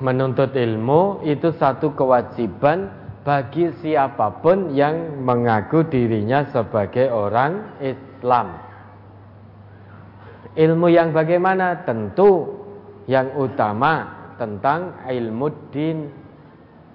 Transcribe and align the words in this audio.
menuntut 0.00 0.52
ilmu 0.52 1.24
itu 1.24 1.52
satu 1.56 1.96
kewajiban 1.96 2.92
bagi 3.26 3.74
siapa 3.82 4.38
pun 4.38 4.70
yang 4.70 5.18
mengaku 5.26 5.82
dirinya 5.90 6.46
sebagai 6.54 7.10
orang 7.10 7.82
Islam. 7.82 8.54
Ilmu 10.56 10.86
yang 10.88 11.10
bagaimana? 11.10 11.82
Tentu 11.84 12.54
yang 13.10 13.34
utama 13.36 14.14
tentang 14.38 15.04
ilmu 15.10 15.46
din, 15.74 16.06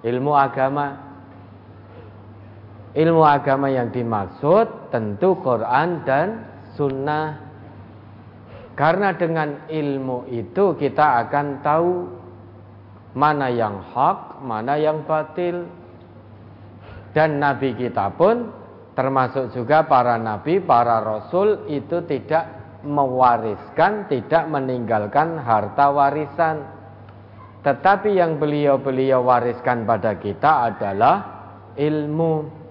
ilmu 0.02 0.32
agama. 0.32 1.12
Ilmu 2.92 3.22
agama 3.24 3.68
yang 3.72 3.92
dimaksud 3.92 4.92
tentu 4.92 5.36
Quran 5.40 6.04
dan 6.04 6.28
Sunnah. 6.76 7.38
Karena 8.72 9.12
dengan 9.12 9.68
ilmu 9.68 10.32
itu 10.32 10.76
kita 10.80 11.28
akan 11.28 11.46
tahu 11.60 12.21
mana 13.12 13.52
yang 13.52 13.80
hak, 13.92 14.40
mana 14.40 14.80
yang 14.80 15.04
batil. 15.04 15.68
Dan 17.12 17.40
nabi 17.40 17.76
kita 17.76 18.08
pun 18.16 18.48
termasuk 18.96 19.52
juga 19.52 19.84
para 19.84 20.16
nabi, 20.16 20.60
para 20.64 21.04
rasul 21.04 21.68
itu 21.68 22.00
tidak 22.08 22.48
mewariskan, 22.82 24.08
tidak 24.08 24.48
meninggalkan 24.48 25.36
harta 25.36 25.92
warisan. 25.92 26.56
Tetapi 27.62 28.18
yang 28.18 28.42
beliau-beliau 28.42 29.22
wariskan 29.22 29.86
pada 29.86 30.18
kita 30.18 30.72
adalah 30.72 31.16
ilmu. 31.78 32.61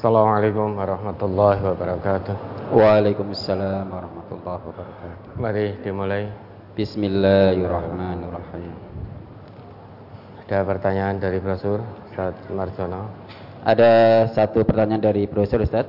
Assalamualaikum 0.00 0.80
warahmatullahi 0.80 1.60
wabarakatuh. 1.60 2.32
Waalaikumsalam 2.72 3.84
warahmatullahi 3.84 4.62
wabarakatuh. 4.72 5.36
Mari 5.36 5.76
dimulai. 5.84 6.24
Bismillahirrahmanirrahim. 6.72 8.72
Ada 10.40 10.64
pertanyaan 10.64 11.20
dari 11.20 11.36
brosur 11.36 11.84
Ustaz 12.08 12.32
Marjono. 12.48 13.12
Ada 13.60 14.24
satu 14.32 14.64
pertanyaan 14.64 15.04
dari 15.04 15.28
brosur 15.28 15.68
Ustaz. 15.68 15.84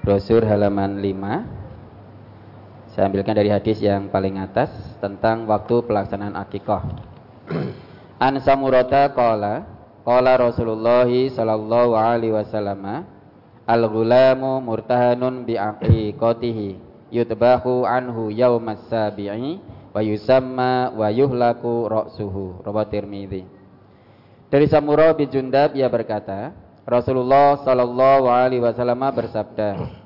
Brosur 0.00 0.48
halaman 0.48 1.04
5. 1.04 2.96
Saya 2.96 3.12
ambilkan 3.12 3.36
dari 3.36 3.52
hadis 3.52 3.76
yang 3.84 4.08
paling 4.08 4.40
atas 4.40 4.72
tentang 5.04 5.44
waktu 5.44 5.84
pelaksanaan 5.84 6.32
akikah. 6.32 6.80
An 8.24 8.40
Samurata 8.40 9.12
qala 9.12 9.71
Qala 10.02 10.34
Rasulullah 10.34 11.06
sallallahu 11.06 11.94
alaihi 11.94 12.34
wasallam 12.34 13.06
Al-ghulamu 13.62 14.58
murtahanun 14.58 15.46
bi 15.46 15.54
aqiqatihi 15.54 16.74
yutbahu 17.14 17.86
anhu 17.86 18.34
yaumas 18.34 18.82
sabi'i 18.90 19.62
wa 19.94 20.02
yusamma 20.02 20.90
wa 20.90 21.06
yuhlaku 21.06 21.86
ra'suhu. 21.86 22.66
Rawahu 22.66 22.90
Tirmizi 22.90 23.46
Dari 24.50 24.66
Samura 24.66 25.14
bin 25.14 25.30
Jundab 25.30 25.78
ia 25.78 25.86
berkata 25.86 26.50
Rasulullah 26.82 27.62
sallallahu 27.62 28.26
alaihi 28.26 28.58
wasallam 28.58 29.06
bersabda 29.14 30.02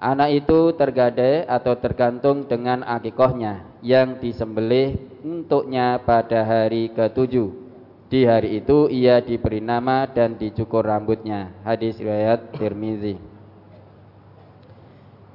Anak 0.00 0.30
itu 0.32 0.72
tergade 0.72 1.44
atau 1.44 1.76
tergantung 1.76 2.48
dengan 2.48 2.80
akikohnya 2.80 3.68
yang 3.84 4.16
disembelih 4.16 4.96
untuknya 5.20 6.00
pada 6.00 6.48
hari 6.48 6.88
ketujuh 6.96 7.67
di 8.08 8.24
hari 8.24 8.64
itu 8.64 8.88
ia 8.88 9.20
diberi 9.20 9.60
nama 9.60 10.08
dan 10.08 10.40
dicukur 10.40 10.80
rambutnya. 10.80 11.52
Hadis 11.60 12.00
riwayat 12.00 12.56
Tirmizi. 12.56 13.20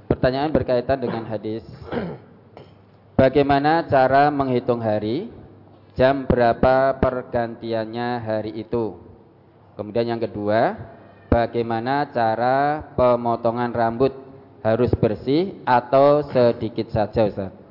Pertanyaan 0.10 0.50
berkaitan 0.50 0.98
dengan 0.98 1.26
hadis. 1.30 1.62
Bagaimana 3.14 3.86
cara 3.86 4.34
menghitung 4.34 4.82
hari? 4.82 5.30
Jam 5.94 6.26
berapa 6.26 6.98
pergantiannya 6.98 8.18
hari 8.26 8.58
itu? 8.58 8.98
Kemudian 9.78 10.10
yang 10.10 10.22
kedua, 10.22 10.74
bagaimana 11.30 12.10
cara 12.10 12.82
pemotongan 12.98 13.70
rambut? 13.70 14.14
Harus 14.66 14.90
bersih 14.98 15.60
atau 15.68 16.24
sedikit 16.26 16.88
saja 16.90 17.28
Ustaz? 17.28 17.63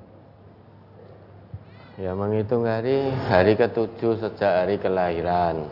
Ya 2.03 2.19
menghitung 2.19 2.67
hari 2.67 3.15
hari 3.31 3.55
ketujuh 3.55 4.19
sejak 4.19 4.67
hari 4.67 4.75
kelahiran. 4.75 5.71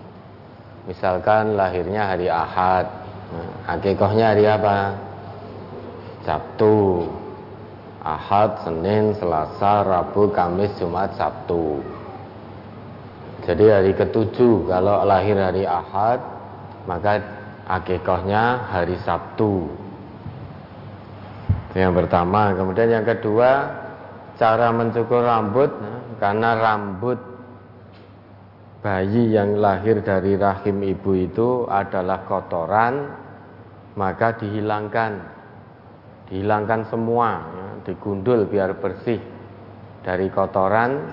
Misalkan 0.86 1.58
lahirnya 1.58 2.06
hari 2.06 2.30
Ahad. 2.30 2.86
Nah, 3.34 3.74
akikohnya 3.74 4.30
hari 4.30 4.46
apa? 4.46 4.94
Sabtu. 6.22 7.10
Ahad, 8.06 8.62
Senin, 8.62 9.10
Selasa, 9.18 9.82
Rabu, 9.82 10.30
Kamis, 10.30 10.70
Jumat, 10.78 11.18
Sabtu. 11.18 11.82
Jadi 13.42 13.66
hari 13.66 13.90
ketujuh 13.98 14.70
kalau 14.70 15.02
lahir 15.02 15.34
hari 15.34 15.66
Ahad 15.66 16.22
maka 16.86 17.26
akikohnya 17.66 18.70
hari 18.70 18.94
Sabtu. 19.02 19.66
Itu 21.66 21.74
yang 21.74 21.90
pertama. 21.90 22.54
Kemudian 22.54 23.02
yang 23.02 23.02
kedua 23.02 23.79
cara 24.40 24.72
mencukur 24.72 25.20
rambut 25.20 25.68
karena 26.16 26.56
rambut 26.56 27.20
bayi 28.80 29.36
yang 29.36 29.60
lahir 29.60 30.00
dari 30.00 30.40
rahim 30.40 30.80
ibu 30.80 31.12
itu 31.12 31.68
adalah 31.68 32.24
kotoran 32.24 33.12
maka 34.00 34.40
dihilangkan. 34.40 35.20
Dihilangkan 36.32 36.88
semua 36.88 37.28
ya, 37.52 37.66
digundul 37.84 38.48
biar 38.48 38.80
bersih 38.80 39.20
dari 40.00 40.32
kotoran 40.32 41.12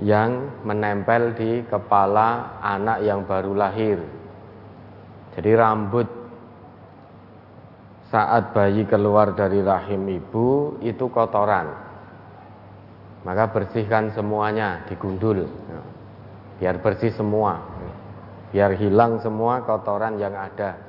yang 0.00 0.62
menempel 0.64 1.36
di 1.36 1.66
kepala 1.68 2.56
anak 2.64 3.04
yang 3.04 3.28
baru 3.28 3.52
lahir. 3.52 4.00
Jadi 5.36 5.50
rambut 5.52 6.08
saat 8.08 8.56
bayi 8.56 8.88
keluar 8.88 9.36
dari 9.36 9.60
rahim 9.60 10.08
ibu 10.08 10.80
itu 10.80 11.12
kotoran. 11.12 11.68
Maka 13.24 13.52
bersihkan 13.52 14.08
semuanya 14.16 14.88
digundul. 14.88 15.44
Biar 16.56 16.80
bersih 16.80 17.12
semua. 17.12 17.60
Biar 18.48 18.72
hilang 18.80 19.20
semua 19.20 19.60
kotoran 19.60 20.16
yang 20.16 20.32
ada. 20.32 20.80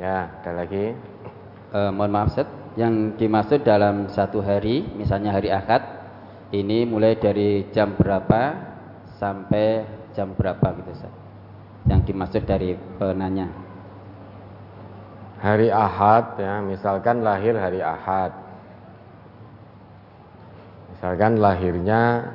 Ya 0.00 0.32
ada 0.40 0.64
lagi? 0.64 0.96
Uh, 1.70 1.92
mohon 1.92 2.10
maaf 2.10 2.32
Seth 2.32 2.48
yang 2.74 3.14
dimaksud 3.20 3.62
dalam 3.62 4.08
satu 4.10 4.42
hari 4.42 4.82
misalnya 4.98 5.34
hari 5.34 5.52
akad 5.54 5.82
ini 6.50 6.82
mulai 6.82 7.14
dari 7.14 7.70
jam 7.70 7.94
berapa 7.94 8.58
sampai 9.22 9.86
jam 10.16 10.34
berapa 10.34 10.74
gitu 10.82 11.04
Seth 11.04 11.16
yang 11.86 12.02
dimaksud 12.02 12.42
dari 12.42 12.74
penanya 12.98 13.69
hari 15.40 15.72
ahad 15.72 16.36
ya. 16.36 16.60
Misalkan 16.60 17.24
lahir 17.24 17.56
hari 17.56 17.80
ahad. 17.80 18.32
Misalkan 20.94 21.40
lahirnya 21.40 22.28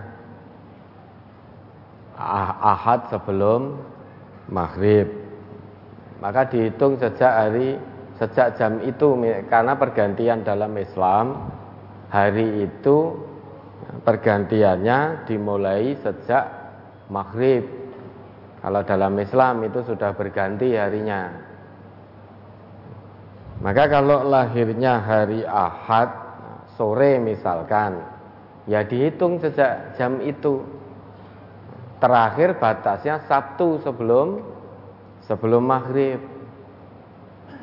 ah, 2.18 2.52
ahad 2.76 3.14
sebelum 3.14 3.78
maghrib. 4.50 5.06
Maka 6.20 6.50
dihitung 6.50 6.98
sejak 6.98 7.30
hari 7.30 7.78
sejak 8.18 8.56
jam 8.58 8.80
itu 8.82 9.14
karena 9.52 9.76
pergantian 9.76 10.42
dalam 10.42 10.72
Islam 10.80 11.52
hari 12.08 12.64
itu 12.64 13.12
pergantiannya 14.02 15.30
dimulai 15.30 15.94
sejak 16.00 16.46
maghrib. 17.12 17.68
Kalau 18.64 18.82
dalam 18.82 19.14
Islam 19.22 19.62
itu 19.68 19.86
sudah 19.86 20.18
berganti 20.18 20.74
harinya 20.74 21.45
maka 23.64 23.88
kalau 23.88 24.28
lahirnya 24.28 25.00
hari 25.00 25.44
Ahad 25.48 26.12
sore 26.76 27.20
misalkan 27.24 28.16
Ya 28.66 28.82
dihitung 28.82 29.38
sejak 29.38 29.94
jam 29.98 30.18
itu. 30.26 30.66
Terakhir 32.02 32.58
batasnya 32.58 33.22
Sabtu 33.30 33.82
sebelum 33.86 34.42
sebelum 35.26 35.64
maghrib. 35.64 36.22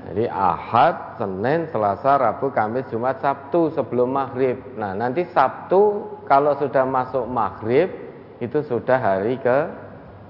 Jadi 0.03 0.27
Ahad, 0.27 1.15
Senin, 1.15 1.71
Selasa, 1.71 2.19
Rabu, 2.19 2.51
Kamis, 2.51 2.91
Jumat, 2.91 3.23
Sabtu 3.23 3.71
sebelum 3.71 4.11
maghrib. 4.11 4.59
Nah 4.75 4.95
nanti 4.99 5.27
Sabtu 5.31 6.07
kalau 6.27 6.59
sudah 6.59 6.83
masuk 6.87 7.23
maghrib 7.27 7.91
itu 8.43 8.59
sudah 8.67 8.99
hari 8.99 9.39
ke 9.39 9.59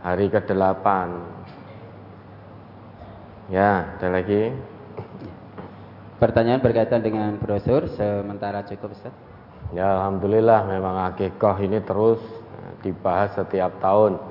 hari 0.04 0.28
ke 0.28 0.40
delapan. 0.44 1.24
Ya, 3.48 3.96
ada 3.96 4.08
lagi. 4.08 4.71
Pertanyaan 6.22 6.62
berkaitan 6.62 7.02
dengan 7.02 7.34
brosur 7.34 7.90
sementara 7.98 8.62
cukup 8.62 8.94
Ustaz. 8.94 9.10
Ya 9.74 9.90
Alhamdulillah 9.98 10.70
memang 10.70 11.10
akikoh 11.10 11.58
ini 11.58 11.82
terus 11.82 12.22
dibahas 12.86 13.34
setiap 13.34 13.82
tahun. 13.82 14.22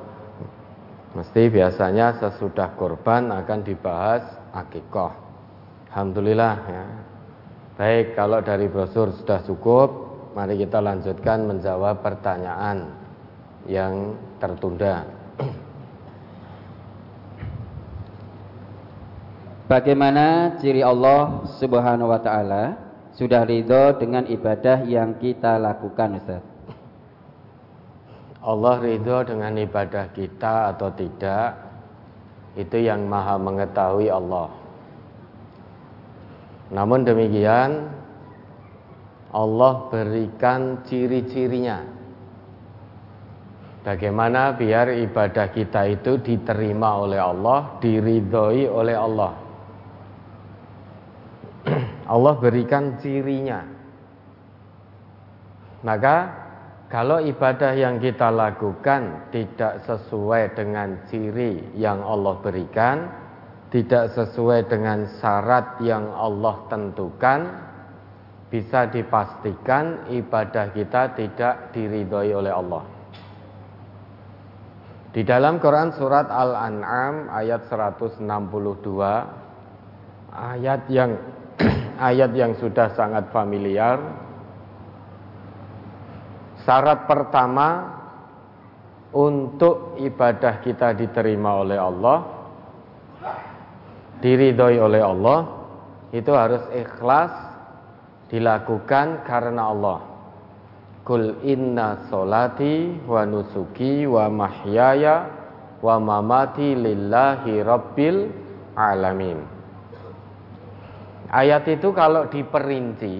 Mesti 1.19 1.51
biasanya 1.51 2.15
sesudah 2.15 2.79
kurban 2.79 3.27
akan 3.35 3.67
dibahas 3.67 4.23
akikoh. 4.55 5.11
Alhamdulillah 5.91 6.55
ya. 6.63 6.85
Baik, 7.75 8.15
kalau 8.15 8.39
dari 8.39 8.71
brosur 8.71 9.11
sudah 9.11 9.43
cukup, 9.43 9.89
mari 10.31 10.55
kita 10.55 10.79
lanjutkan 10.79 11.43
menjawab 11.43 11.99
pertanyaan 11.99 12.87
yang 13.67 14.15
tertunda. 14.39 15.03
Bagaimana 19.71 20.59
ciri 20.59 20.83
Allah 20.83 21.47
Subhanahu 21.55 22.11
wa 22.11 22.19
taala 22.19 22.75
sudah 23.15 23.47
ridho 23.47 23.95
dengan 23.95 24.27
ibadah 24.27 24.83
yang 24.83 25.15
kita 25.15 25.55
lakukan 25.55 26.19
Ustaz? 26.19 26.43
Allah 28.43 28.83
ridho 28.83 29.23
dengan 29.23 29.55
ibadah 29.55 30.11
kita 30.11 30.75
atau 30.75 30.91
tidak 30.91 31.55
itu 32.59 32.83
yang 32.83 33.07
maha 33.07 33.39
mengetahui 33.39 34.11
Allah. 34.11 34.51
Namun 36.75 37.07
demikian 37.07 37.95
Allah 39.31 39.87
berikan 39.87 40.83
ciri-cirinya. 40.83 41.79
Bagaimana 43.87 44.51
biar 44.51 44.91
ibadah 44.99 45.47
kita 45.47 45.87
itu 45.87 46.19
diterima 46.19 47.07
oleh 47.07 47.23
Allah, 47.23 47.79
diridhoi 47.79 48.67
oleh 48.67 48.99
Allah. 48.99 49.50
Allah 52.11 52.35
berikan 52.35 52.99
cirinya. 52.99 53.63
Maka 55.87 56.17
kalau 56.91 57.23
ibadah 57.23 57.71
yang 57.71 58.03
kita 58.03 58.27
lakukan 58.27 59.31
tidak 59.31 59.79
sesuai 59.87 60.51
dengan 60.59 61.07
ciri 61.07 61.71
yang 61.79 62.03
Allah 62.03 62.35
berikan, 62.43 63.07
tidak 63.71 64.11
sesuai 64.11 64.67
dengan 64.67 65.07
syarat 65.23 65.79
yang 65.79 66.11
Allah 66.11 66.67
tentukan, 66.67 67.47
bisa 68.51 68.91
dipastikan 68.91 70.11
ibadah 70.11 70.75
kita 70.75 71.15
tidak 71.15 71.71
diridhoi 71.71 72.35
oleh 72.35 72.51
Allah. 72.51 72.83
Di 75.15 75.23
dalam 75.23 75.63
Quran 75.63 75.95
surat 75.95 76.27
Al-An'am 76.27 77.31
ayat 77.31 77.71
162 77.71 78.19
ayat 80.31 80.81
yang 80.91 81.15
ayat 82.01 82.33
yang 82.33 82.57
sudah 82.57 82.97
sangat 82.97 83.29
familiar. 83.29 84.01
Syarat 86.65 87.05
pertama 87.05 88.01
untuk 89.13 90.01
ibadah 90.01 90.61
kita 90.65 90.97
diterima 90.97 91.61
oleh 91.61 91.77
Allah, 91.77 92.17
diridhoi 94.21 94.77
oleh 94.81 95.01
Allah, 95.01 95.39
itu 96.09 96.31
harus 96.33 96.65
ikhlas 96.73 97.33
dilakukan 98.33 99.21
karena 99.25 99.69
Allah. 99.69 99.99
Kul 101.01 101.41
inna 101.41 102.07
solati 102.13 102.93
wa 103.09 103.25
nusuki 103.25 104.05
wa 104.05 104.29
mahyaya 104.29 105.25
wa 105.81 105.97
mamati 105.97 106.77
lillahi 106.77 107.65
rabbil 107.65 108.29
alamin. 108.77 109.60
Ayat 111.31 111.63
itu 111.71 111.95
kalau 111.95 112.27
diperinci 112.27 113.15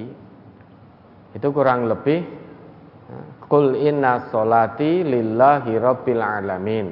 itu 1.31 1.47
kurang 1.55 1.87
lebih 1.87 2.41
Kul 3.51 3.75
inna 3.75 4.31
solati 4.31 5.03
lillahi 5.03 5.75
rabbil 5.75 6.23
alamin. 6.23 6.87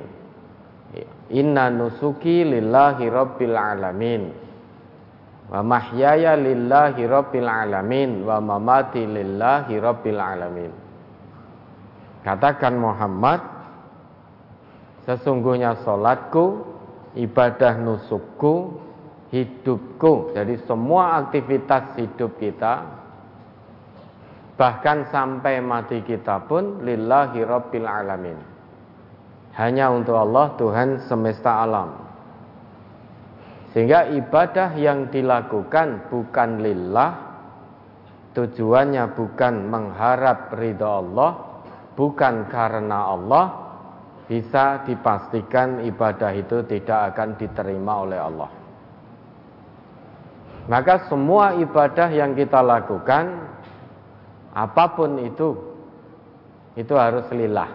Inna 1.31 1.71
nusuki 1.71 2.43
lillahi 2.43 3.07
rabbil 3.07 3.55
alamin. 3.55 4.27
Wa 5.47 5.63
mahyaya 5.63 6.35
lillahi 6.35 7.07
rabbil 7.07 7.47
alamin. 7.47 8.27
Wa 8.27 8.43
mamati 8.43 9.07
lillahi 9.07 9.79
rabbil 9.79 10.19
alamin. 10.19 10.71
Katakan 12.27 12.75
Muhammad 12.75 13.39
Sesungguhnya 15.07 15.79
solatku 15.87 16.67
Ibadah 17.15 17.79
nusukku 17.79 18.83
hidupku. 19.29 20.33
Jadi 20.33 20.61
semua 20.65 21.21
aktivitas 21.25 21.97
hidup 21.97 22.37
kita 22.37 22.99
bahkan 24.59 25.07
sampai 25.07 25.63
mati 25.63 26.03
kita 26.03 26.43
pun 26.43 26.83
lillahi 26.83 27.39
rabbil 27.47 27.87
alamin. 27.87 28.37
Hanya 29.55 29.87
untuk 29.91 30.19
Allah 30.19 30.51
Tuhan 30.59 30.89
semesta 31.07 31.63
alam. 31.63 31.89
Sehingga 33.71 34.11
ibadah 34.11 34.75
yang 34.75 35.07
dilakukan 35.13 36.11
bukan 36.11 36.59
lillah 36.59 37.29
tujuannya 38.33 39.15
bukan 39.15 39.53
mengharap 39.67 40.53
ridha 40.53 40.89
Allah, 41.01 41.31
bukan 41.97 42.47
karena 42.47 43.13
Allah, 43.13 43.45
bisa 44.29 44.85
dipastikan 44.85 45.81
ibadah 45.81 46.31
itu 46.37 46.61
tidak 46.69 47.15
akan 47.15 47.35
diterima 47.35 47.93
oleh 48.05 48.19
Allah. 48.21 48.58
Maka 50.69 51.09
semua 51.09 51.57
ibadah 51.57 52.13
yang 52.13 52.37
kita 52.37 52.61
lakukan 52.61 53.49
apa 54.53 54.85
pun 54.93 55.17
itu 55.17 55.57
itu 56.77 56.93
harus 56.93 57.25
lillah. 57.33 57.73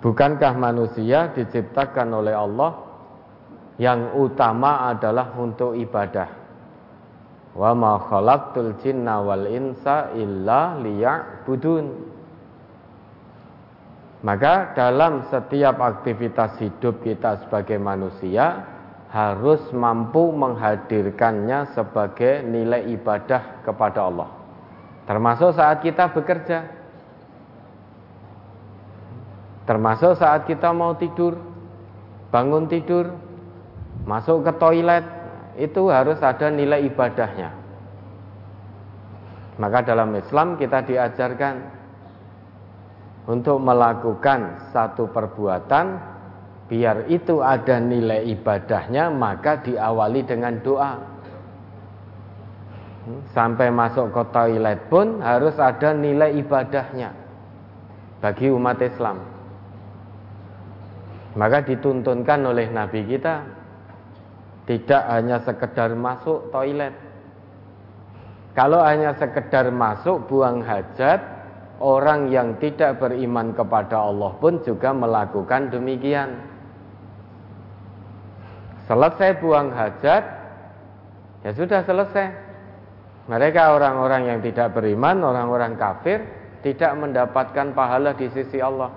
Bukankah 0.00 0.56
manusia 0.56 1.28
diciptakan 1.36 2.08
oleh 2.16 2.32
Allah 2.32 2.80
yang 3.76 4.16
utama 4.16 4.88
adalah 4.88 5.36
untuk 5.36 5.76
ibadah? 5.76 6.32
Wa 7.52 7.76
ma 7.76 8.00
khalaqtul 8.08 8.80
jinna 8.80 9.20
wal 9.20 9.44
insa 9.52 10.16
illa 10.16 10.80
liya'budun. 10.80 12.16
Maka 14.24 14.72
dalam 14.72 15.28
setiap 15.28 15.76
aktivitas 15.76 16.56
hidup 16.56 17.04
kita 17.04 17.44
sebagai 17.44 17.76
manusia 17.76 18.77
harus 19.08 19.60
mampu 19.72 20.28
menghadirkannya 20.36 21.72
sebagai 21.72 22.44
nilai 22.44 22.92
ibadah 22.92 23.64
kepada 23.64 24.04
Allah. 24.04 24.28
Termasuk 25.08 25.56
saat 25.56 25.80
kita 25.80 26.12
bekerja. 26.12 26.68
Termasuk 29.64 30.16
saat 30.16 30.44
kita 30.44 30.72
mau 30.72 30.96
tidur, 30.96 31.36
bangun 32.32 32.68
tidur, 32.68 33.12
masuk 34.04 34.44
ke 34.44 34.52
toilet, 34.60 35.04
itu 35.60 35.88
harus 35.92 36.20
ada 36.20 36.48
nilai 36.48 36.88
ibadahnya. 36.88 37.52
Maka 39.60 39.84
dalam 39.84 40.12
Islam 40.16 40.56
kita 40.56 40.84
diajarkan 40.84 41.54
untuk 43.28 43.60
melakukan 43.60 44.72
satu 44.72 45.12
perbuatan 45.12 46.16
biar 46.68 47.08
itu 47.08 47.40
ada 47.40 47.80
nilai 47.80 48.28
ibadahnya 48.36 49.08
maka 49.08 49.64
diawali 49.64 50.20
dengan 50.22 50.60
doa. 50.60 50.92
Sampai 53.32 53.72
masuk 53.72 54.12
ke 54.12 54.22
toilet 54.36 54.78
pun 54.92 55.24
harus 55.24 55.56
ada 55.56 55.96
nilai 55.96 56.36
ibadahnya 56.44 57.16
bagi 58.20 58.52
umat 58.52 58.84
Islam. 58.84 59.16
Maka 61.40 61.64
dituntunkan 61.64 62.44
oleh 62.44 62.68
Nabi 62.68 63.08
kita 63.08 63.48
tidak 64.68 65.02
hanya 65.08 65.40
sekedar 65.40 65.96
masuk 65.96 66.52
toilet. 66.52 66.92
Kalau 68.52 68.84
hanya 68.84 69.16
sekedar 69.16 69.72
masuk 69.72 70.28
buang 70.28 70.60
hajat 70.60 71.38
orang 71.80 72.28
yang 72.28 72.58
tidak 72.58 72.98
beriman 73.00 73.54
kepada 73.54 73.96
Allah 73.96 74.34
pun 74.36 74.60
juga 74.66 74.92
melakukan 74.92 75.72
demikian 75.72 76.57
Selesai 78.88 79.36
buang 79.44 79.68
hajat, 79.68 80.24
ya 81.44 81.50
sudah 81.52 81.84
selesai. 81.84 82.26
Mereka 83.28 83.76
orang-orang 83.76 84.32
yang 84.32 84.40
tidak 84.40 84.72
beriman, 84.72 85.20
orang-orang 85.20 85.76
kafir, 85.76 86.24
tidak 86.64 86.96
mendapatkan 86.96 87.76
pahala 87.76 88.16
di 88.16 88.32
sisi 88.32 88.56
Allah. 88.64 88.88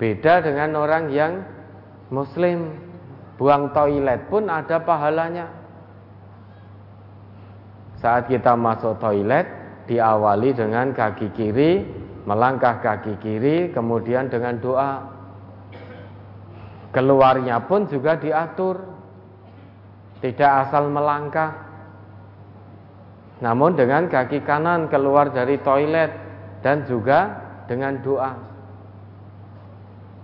Beda 0.00 0.40
dengan 0.40 0.80
orang 0.80 1.12
yang 1.12 1.44
muslim, 2.08 2.72
buang 3.36 3.68
toilet 3.76 4.32
pun 4.32 4.48
ada 4.48 4.80
pahalanya. 4.80 5.52
Saat 8.00 8.32
kita 8.32 8.56
masuk 8.56 8.96
toilet, 8.96 9.44
diawali 9.92 10.56
dengan 10.56 10.96
kaki 10.96 11.36
kiri, 11.36 11.84
melangkah 12.24 12.80
kaki 12.80 13.20
kiri, 13.20 13.76
kemudian 13.76 14.32
dengan 14.32 14.56
doa. 14.56 15.04
Keluarnya 16.96 17.68
pun 17.68 17.84
juga 17.84 18.16
diatur 18.16 18.97
tidak 20.18 20.68
asal 20.68 20.90
melangkah, 20.90 21.54
namun 23.38 23.78
dengan 23.78 24.10
kaki 24.10 24.42
kanan 24.42 24.90
keluar 24.90 25.30
dari 25.30 25.62
toilet 25.62 26.10
dan 26.62 26.82
juga 26.90 27.38
dengan 27.70 28.02
doa. 28.02 28.34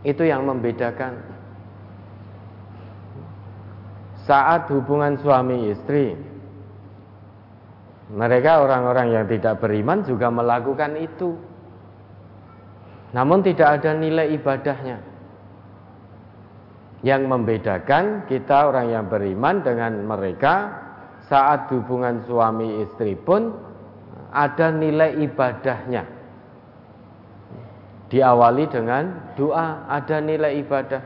Itu 0.02 0.26
yang 0.26 0.44
membedakan. 0.44 1.32
Saat 4.26 4.72
hubungan 4.72 5.20
suami 5.20 5.70
istri, 5.70 6.16
mereka 8.10 8.60
orang-orang 8.60 9.14
yang 9.14 9.24
tidak 9.30 9.62
beriman 9.62 10.02
juga 10.02 10.28
melakukan 10.28 10.98
itu. 10.98 11.38
Namun 13.14 13.46
tidak 13.46 13.80
ada 13.80 13.94
nilai 13.94 14.34
ibadahnya. 14.34 15.13
Yang 17.04 17.22
membedakan 17.28 18.24
kita 18.24 18.72
orang 18.72 18.88
yang 18.88 19.06
beriman 19.12 19.60
dengan 19.60 19.92
mereka 20.08 20.72
saat 21.28 21.68
hubungan 21.68 22.24
suami 22.24 22.80
istri 22.80 23.12
pun 23.12 23.52
ada 24.32 24.72
nilai 24.72 25.20
ibadahnya. 25.20 26.02
Diawali 28.08 28.64
dengan 28.72 29.36
doa, 29.36 29.84
ada 29.84 30.16
nilai 30.24 30.64
ibadah. 30.64 31.02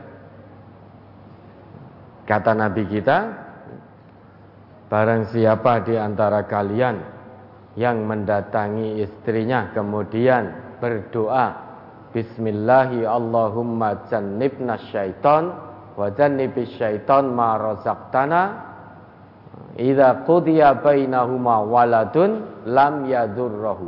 Kata 2.23 2.51
Nabi 2.53 2.83
kita, 2.85 3.17
barang 4.87 5.33
siapa 5.33 5.83
di 5.83 5.99
antara 5.99 6.45
kalian 6.45 6.95
yang 7.77 8.03
mendatangi 8.05 9.01
istrinya 9.05 9.69
kemudian 9.71 10.77
berdoa 10.81 11.69
Bismillahi 12.09 13.05
Allahumma 13.05 14.09
jannibna 14.09 14.81
syaiton 14.89 15.68
wa 15.99 16.07
jannibis 16.15 16.79
syaiton 16.79 17.35
ma 17.35 17.59
razaqtana. 17.59 18.69
Idza 19.79 20.27
qudiya 20.27 20.83
bainahuma 20.83 21.63
waladun 21.63 22.63
lam 22.67 23.07
yadurrahu 23.07 23.87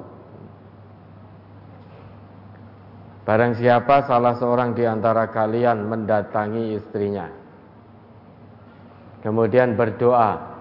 Barang 3.27 3.59
siapa 3.59 4.07
salah 4.07 4.39
seorang 4.39 4.71
di 4.71 4.87
antara 4.87 5.27
kalian 5.29 5.83
mendatangi 5.87 6.79
istrinya 6.79 7.27
Kemudian 9.19 9.75
berdoa 9.75 10.53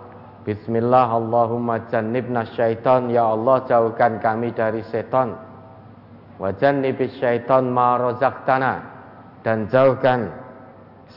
Bismillah 0.45 1.09
Allahumma 1.14 1.87
jannibna 1.88 2.50
syaiton 2.57 3.14
Ya 3.14 3.30
Allah 3.30 3.64
jauhkan 3.71 4.19
kami 4.19 4.50
dari 4.50 4.83
seton 4.90 5.37
Wajan 6.42 6.83
nibis 6.83 7.16
syaiton 7.23 7.71
ma 7.71 7.97
rozaktana 7.97 8.73
Dan 9.47 9.69
jauhkan 9.71 10.39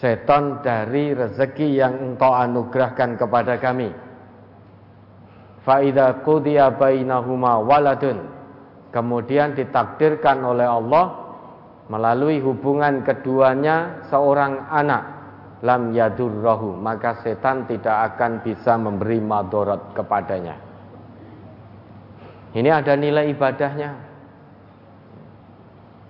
seton 0.03 0.59
dari 0.59 1.15
rezeki 1.15 1.79
yang 1.79 1.95
engkau 1.95 2.35
anugerahkan 2.35 3.15
kepada 3.15 3.55
kami. 3.55 3.87
Fa'idha 5.63 6.19
qudiya 6.27 6.75
bainahuma 6.75 7.63
waladun. 7.63 8.19
Kemudian 8.91 9.55
ditakdirkan 9.55 10.43
oleh 10.43 10.67
Allah 10.67 11.23
Melalui 11.91 12.39
hubungan 12.39 13.03
keduanya 13.03 14.07
seorang 14.07 14.71
anak. 14.71 15.03
Lam 15.63 15.95
yadurrahu 15.95 16.75
maka 16.75 17.23
setan 17.23 17.63
tidak 17.67 18.15
akan 18.15 18.43
bisa 18.43 18.75
memberi 18.75 19.19
madorot 19.23 19.95
kepadanya. 19.95 20.59
Ini 22.51 22.67
ada 22.67 22.99
nilai 22.99 23.31
ibadahnya. 23.31 23.91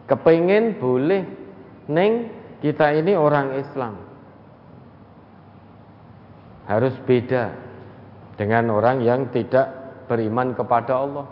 Kepingin 0.10 0.82
boleh 0.82 1.22
neng 1.86 2.34
kita 2.64 2.96
ini 2.96 3.14
orang 3.14 3.60
Islam 3.60 3.94
harus 6.64 6.96
beda 7.04 7.52
dengan 8.40 8.72
orang 8.72 9.04
yang 9.04 9.28
tidak 9.36 9.68
beriman 10.08 10.56
kepada 10.56 10.96
Allah 10.96 11.28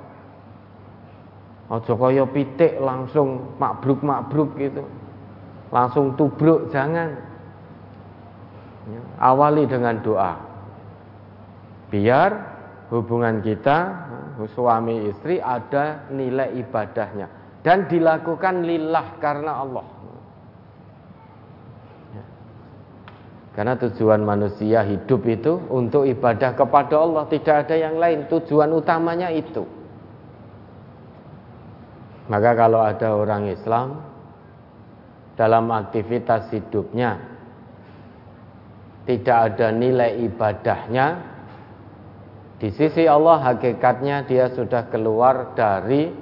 Ojo 1.72 1.96
kaya 1.96 2.28
pitik 2.28 2.84
langsung 2.84 3.56
makbruk-makbruk 3.56 4.60
gitu. 4.60 4.84
Langsung 5.72 6.20
tubruk 6.20 6.68
jangan. 6.68 7.16
Ya, 8.92 9.02
awali 9.24 9.64
dengan 9.64 10.04
doa. 10.04 10.36
Biar 11.88 12.32
hubungan 12.92 13.40
kita 13.40 13.78
suami 14.52 15.08
istri 15.08 15.40
ada 15.40 16.12
nilai 16.12 16.60
ibadahnya 16.60 17.32
dan 17.64 17.88
dilakukan 17.88 18.68
lillah 18.68 19.16
karena 19.24 19.64
Allah. 19.64 19.86
Karena 23.52 23.76
tujuan 23.76 24.24
manusia 24.24 24.80
hidup 24.88 25.28
itu 25.28 25.60
untuk 25.68 26.08
ibadah 26.08 26.56
kepada 26.56 26.96
Allah, 26.96 27.28
tidak 27.28 27.68
ada 27.68 27.76
yang 27.76 28.00
lain. 28.00 28.32
Tujuan 28.32 28.72
utamanya 28.72 29.28
itu. 29.28 29.68
Maka 32.32 32.56
kalau 32.56 32.80
ada 32.80 33.12
orang 33.12 33.52
Islam 33.52 34.00
dalam 35.36 35.68
aktivitas 35.68 36.48
hidupnya 36.56 37.20
tidak 39.04 39.38
ada 39.52 39.68
nilai 39.74 40.24
ibadahnya 40.32 41.08
di 42.62 42.70
sisi 42.70 43.10
Allah 43.10 43.42
hakikatnya 43.52 44.30
dia 44.30 44.54
sudah 44.54 44.86
keluar 44.94 45.58
dari 45.58 46.14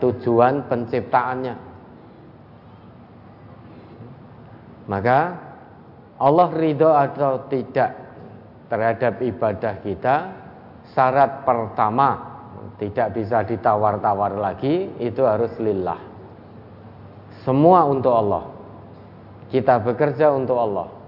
tujuan 0.00 0.64
penciptaannya 0.66 1.54
maka 4.88 5.18
Allah 6.22 6.48
ridho 6.54 6.94
atau 6.94 7.50
tidak 7.50 7.90
terhadap 8.70 9.18
ibadah 9.18 9.74
kita 9.82 10.16
syarat 10.94 11.42
pertama 11.42 12.30
tidak 12.78 13.10
bisa 13.18 13.42
ditawar-tawar 13.42 14.38
lagi 14.38 14.86
itu 15.02 15.26
harus 15.26 15.50
lillah 15.58 15.98
semua 17.42 17.84
untuk 17.90 18.14
Allah 18.14 18.44
kita 19.50 19.82
bekerja 19.82 20.30
untuk 20.30 20.56
Allah 20.56 21.02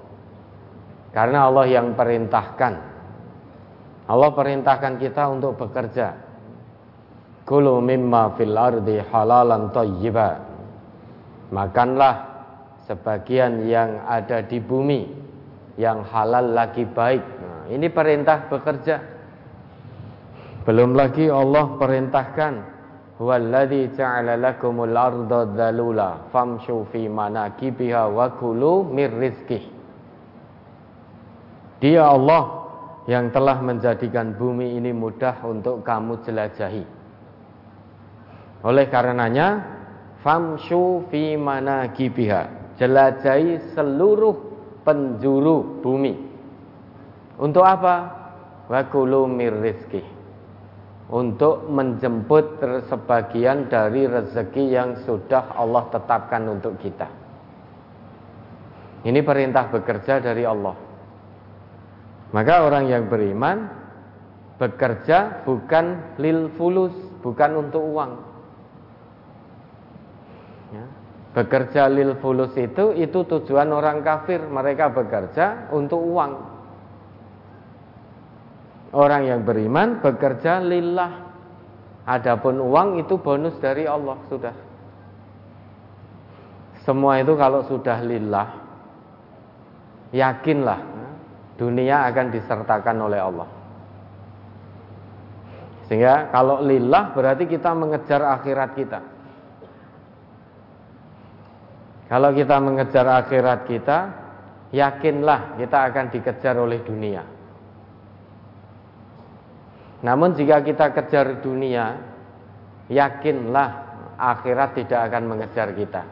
karena 1.14 1.47
Allah 1.47 1.71
yang 1.71 1.94
perintahkan. 1.94 2.75
Allah 4.11 4.30
perintahkan 4.35 4.99
kita 4.99 5.30
untuk 5.30 5.54
bekerja. 5.54 6.11
Kulu 7.47 7.78
mimma 7.78 8.35
fil 8.35 8.52
ardi 8.59 8.99
halalan 8.99 9.71
thayyiba. 9.71 10.42
Makanlah 11.54 12.34
sebagian 12.85 13.64
yang 13.69 14.05
ada 14.05 14.45
di 14.45 14.61
bumi 14.61 15.09
yang 15.81 16.07
halal 16.07 16.55
lagi 16.55 16.87
baik. 16.87 17.25
Nah, 17.25 17.62
ini 17.73 17.87
perintah 17.91 18.47
bekerja. 18.47 18.97
Belum 20.64 20.97
lagi 20.97 21.29
Allah 21.29 21.76
perintahkan 21.76 22.55
Huwallazi 23.14 23.95
ja'ala 23.95 24.35
lakumul 24.35 24.91
arda 24.91 25.47
dzalula 25.47 26.35
famshu 26.35 26.83
fi 26.91 27.07
manakibiha 27.07 28.11
wa 28.11 28.26
kulu 28.35 28.91
mir 28.91 29.12
rizqihi 29.12 29.75
dia 31.85 32.09
Allah 32.09 32.64
yang 33.05 33.29
telah 33.29 33.61
menjadikan 33.61 34.33
bumi 34.41 34.81
ini 34.81 34.97
mudah 34.97 35.45
untuk 35.45 35.85
kamu 35.85 36.25
jelajahi. 36.25 36.85
Oleh 38.64 38.88
karenanya, 38.88 39.61
famshu 40.25 41.05
fi 41.12 41.37
manakibiha. 41.37 42.63
Jelajahi 42.75 43.75
seluruh 43.75 44.35
penjuru 44.83 45.81
bumi. 45.81 46.14
Untuk 47.38 47.62
apa? 47.62 48.23
Wakulu 48.66 49.31
rizki. 49.62 50.02
Untuk 51.11 51.69
menjemput 51.69 52.64
sebagian 52.88 53.69
dari 53.69 54.09
rezeki 54.09 54.64
yang 54.73 54.90
sudah 55.04 55.52
Allah 55.54 55.85
tetapkan 55.93 56.49
untuk 56.49 56.81
kita. 56.81 57.07
Ini 59.04 59.21
perintah 59.21 59.69
bekerja 59.69 60.25
dari 60.25 60.49
Allah. 60.49 60.73
Maka 62.33 62.54
orang 62.64 62.88
yang 62.88 63.07
beriman 63.07 63.69
bekerja 64.57 65.45
bukan 65.45 66.16
lil 66.16 66.49
fulus, 66.57 66.97
bukan 67.21 67.69
untuk 67.69 67.85
uang. 67.85 68.12
Ya. 70.73 70.87
Bekerja 71.35 71.91
lil 71.91 72.14
fulus 72.23 72.55
itu 72.55 72.95
itu 72.95 73.26
tujuan 73.26 73.67
orang 73.75 74.07
kafir, 74.07 74.38
mereka 74.47 74.95
bekerja 74.95 75.67
untuk 75.75 75.99
uang. 75.99 76.33
Orang 78.95 79.26
yang 79.26 79.43
beriman 79.43 79.99
bekerja 79.99 80.62
lillah. 80.62 81.26
Adapun 82.07 82.62
uang 82.62 83.03
itu 83.03 83.19
bonus 83.19 83.59
dari 83.59 83.83
Allah 83.83 84.14
sudah. 84.31 84.55
Semua 86.87 87.19
itu 87.19 87.35
kalau 87.35 87.67
sudah 87.67 87.99
lillah, 88.05 88.49
yakinlah 90.14 90.81
dunia 91.59 92.07
akan 92.12 92.26
disertakan 92.31 92.97
oleh 93.11 93.19
Allah. 93.19 93.49
Sehingga 95.88 96.29
kalau 96.31 96.62
lillah 96.62 97.11
berarti 97.17 97.50
kita 97.50 97.75
mengejar 97.75 98.23
akhirat 98.23 98.71
kita. 98.79 99.13
Kalau 102.05 102.31
kita 102.37 102.57
mengejar 102.61 103.07
akhirat 103.09 103.65
kita, 103.65 103.99
yakinlah 104.75 105.57
kita 105.57 105.79
akan 105.89 106.07
dikejar 106.13 106.55
oleh 106.61 106.85
dunia. 106.85 107.23
Namun 110.05 110.37
jika 110.37 110.61
kita 110.61 110.93
kejar 110.93 111.41
dunia, 111.41 111.97
yakinlah 112.93 113.69
akhirat 114.21 114.77
tidak 114.77 115.01
akan 115.09 115.25
mengejar 115.33 115.73
kita. 115.73 116.03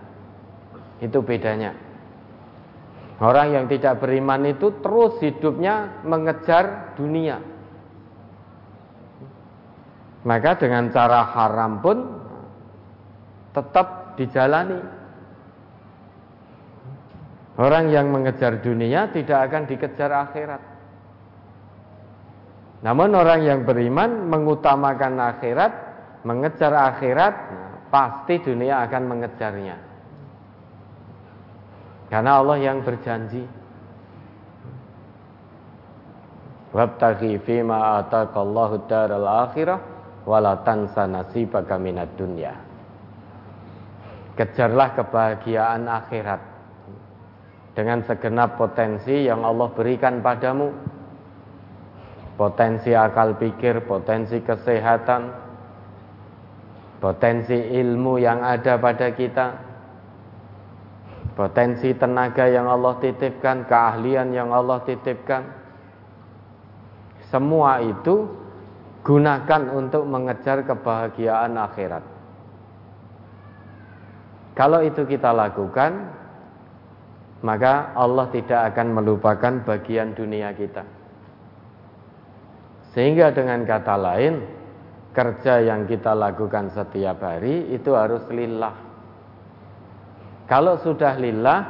Itu 1.05 1.21
bedanya. 1.21 1.77
Orang 3.21 3.53
yang 3.53 3.67
tidak 3.69 4.01
beriman 4.01 4.49
itu 4.49 4.81
terus 4.81 5.21
hidupnya 5.21 6.03
mengejar 6.09 6.97
dunia. 6.97 7.39
Maka 10.25 10.57
dengan 10.57 10.89
cara 10.89 11.29
haram 11.29 11.83
pun 11.85 11.99
tetap 13.53 14.17
dijalani. 14.17 15.02
Orang 17.63 17.95
yang 17.95 18.11
mengejar 18.11 18.59
dunia 18.59 19.15
tidak 19.15 19.47
akan 19.47 19.71
dikejar 19.71 20.11
akhirat. 20.11 20.63
Namun 22.83 23.15
orang 23.15 23.47
yang 23.47 23.63
beriman 23.63 24.27
mengutamakan 24.27 25.15
akhirat, 25.23 25.73
mengejar 26.27 26.75
akhirat, 26.75 27.35
pasti 27.87 28.43
dunia 28.43 28.83
akan 28.83 29.03
mengejarnya. 29.07 29.77
Karena 32.11 32.43
Allah 32.43 32.59
yang 32.59 32.83
berjanji. 32.83 33.47
Wabtaghi 36.75 37.39
fima 37.47 38.03
ataqallahu 38.03 38.91
daral 38.91 39.29
akhirah 39.47 39.79
wala 40.27 40.67
tansa 40.67 41.07
nasibaka 41.07 41.79
minad 41.79 42.11
dunya. 42.19 42.59
Kejarlah 44.35 44.99
kebahagiaan 44.99 45.87
akhirat 45.87 46.52
dengan 47.73 48.05
segenap 48.05 48.61
potensi 48.61 49.25
yang 49.25 49.45
Allah 49.45 49.69
berikan 49.73 50.21
padamu. 50.21 50.73
Potensi 52.33 52.97
akal 52.97 53.37
pikir, 53.37 53.85
potensi 53.85 54.41
kesehatan, 54.41 55.31
potensi 56.99 57.55
ilmu 57.55 58.17
yang 58.19 58.41
ada 58.41 58.81
pada 58.81 59.13
kita, 59.13 59.47
potensi 61.37 61.93
tenaga 61.93 62.49
yang 62.49 62.67
Allah 62.67 62.97
titipkan, 62.99 63.69
keahlian 63.69 64.33
yang 64.33 64.49
Allah 64.51 64.81
titipkan. 64.83 65.45
Semua 67.29 67.85
itu 67.85 68.29
gunakan 69.05 69.63
untuk 69.73 70.05
mengejar 70.09 70.65
kebahagiaan 70.65 71.59
akhirat. 71.59 72.05
Kalau 74.53 74.85
itu 74.85 75.03
kita 75.09 75.33
lakukan, 75.33 76.22
maka 77.43 77.91
Allah 77.99 78.31
tidak 78.31 78.73
akan 78.73 78.95
melupakan 78.95 79.53
bagian 79.67 80.15
dunia 80.15 80.55
kita. 80.55 80.87
Sehingga 82.95 83.35
dengan 83.35 83.67
kata 83.67 83.95
lain, 83.99 84.35
kerja 85.11 85.61
yang 85.61 85.85
kita 85.91 86.15
lakukan 86.15 86.71
setiap 86.71 87.19
hari 87.21 87.75
itu 87.75 87.93
harus 87.99 88.23
lillah. 88.31 88.75
Kalau 90.47 90.79
sudah 90.81 91.19
lillah, 91.19 91.61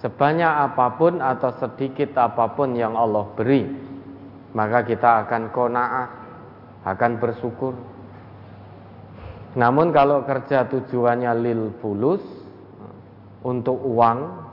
sebanyak 0.00 0.52
apa 0.72 0.86
pun 0.98 1.20
atau 1.20 1.54
sedikit 1.60 2.16
apa 2.18 2.52
pun 2.56 2.74
yang 2.74 2.96
Allah 2.96 3.28
beri, 3.36 3.62
maka 4.56 4.82
kita 4.82 5.28
akan 5.28 5.52
kona'ah, 5.52 6.08
akan 6.88 7.12
bersyukur. 7.20 7.76
Namun 9.56 9.92
kalau 9.92 10.24
kerja 10.24 10.68
tujuannya 10.68 11.32
lil 11.40 11.62
fulus, 11.80 12.24
untuk 13.46 13.78
uang, 13.78 14.45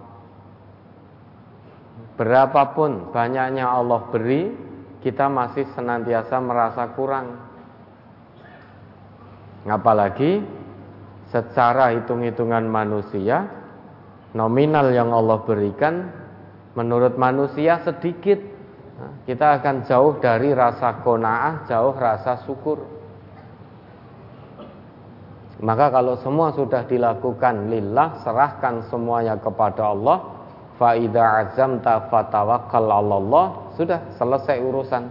Berapapun 2.13 3.09
banyaknya 3.09 3.65
Allah 3.65 4.05
beri, 4.13 4.53
kita 5.01 5.25
masih 5.27 5.65
senantiasa 5.73 6.37
merasa 6.37 6.93
kurang. 6.93 7.41
Apalagi 9.65 10.45
secara 11.33 11.95
hitung-hitungan 11.97 12.69
manusia, 12.69 13.49
nominal 14.37 14.93
yang 14.93 15.09
Allah 15.09 15.41
berikan 15.41 16.13
menurut 16.77 17.17
manusia 17.17 17.81
sedikit. 17.81 18.37
Kita 19.25 19.59
akan 19.59 19.89
jauh 19.89 20.21
dari 20.21 20.53
rasa 20.53 21.01
kona'ah, 21.01 21.65
jauh 21.65 21.97
rasa 21.97 22.39
syukur. 22.45 22.77
Maka 25.63 25.89
kalau 25.89 26.19
semua 26.19 26.51
sudah 26.51 26.83
dilakukan 26.85 27.71
lillah, 27.71 28.19
serahkan 28.21 28.83
semuanya 28.91 29.39
kepada 29.39 29.95
Allah, 29.95 30.42
Fa'idha 30.77 31.45
azamta 31.45 32.09
fatawakkal 32.09 32.89
Allah 32.89 33.73
Sudah 33.77 33.99
selesai 34.17 34.57
urusan. 34.57 35.03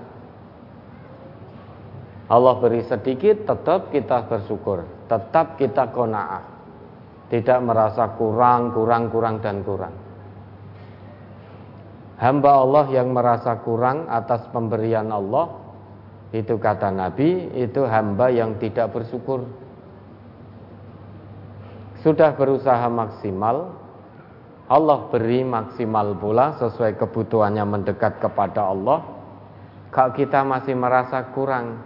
Allah 2.32 2.54
beri 2.58 2.82
sedikit 2.86 3.44
tetap 3.46 3.92
kita 3.94 4.26
bersyukur. 4.26 4.82
Tetap 5.06 5.60
kita 5.60 5.92
kona'ah 5.92 6.42
Tidak 7.30 7.58
merasa 7.62 8.10
kurang, 8.16 8.74
kurang, 8.74 9.12
kurang 9.12 9.38
dan 9.38 9.62
kurang. 9.62 9.94
Hamba 12.18 12.52
Allah 12.62 12.86
yang 12.94 13.10
merasa 13.10 13.58
kurang 13.62 14.06
atas 14.06 14.46
pemberian 14.54 15.10
Allah 15.10 15.58
Itu 16.30 16.58
kata 16.58 16.90
Nabi 16.90 17.50
Itu 17.54 17.86
hamba 17.86 18.30
yang 18.34 18.58
tidak 18.58 18.94
bersyukur. 18.94 19.46
Sudah 22.02 22.34
berusaha 22.34 22.82
maksimal 22.90 23.81
Allah 24.72 25.04
beri 25.12 25.44
maksimal 25.44 26.16
pula 26.16 26.56
sesuai 26.56 26.96
kebutuhannya 26.96 27.60
mendekat 27.68 28.24
kepada 28.24 28.72
Allah. 28.72 29.04
Kalau 29.92 30.16
kita 30.16 30.40
masih 30.48 30.72
merasa 30.72 31.28
kurang, 31.36 31.76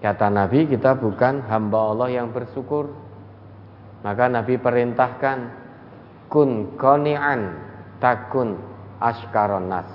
kata 0.00 0.32
Nabi 0.32 0.64
kita 0.72 0.96
bukan 0.96 1.44
hamba 1.44 1.92
Allah 1.92 2.08
yang 2.08 2.32
bersyukur. 2.32 2.88
Maka 4.00 4.32
Nabi 4.32 4.56
perintahkan 4.56 5.38
kun 6.32 6.80
konian 6.80 7.60
takun 8.00 8.56
ashkaron 8.96 9.68
nas. 9.68 9.92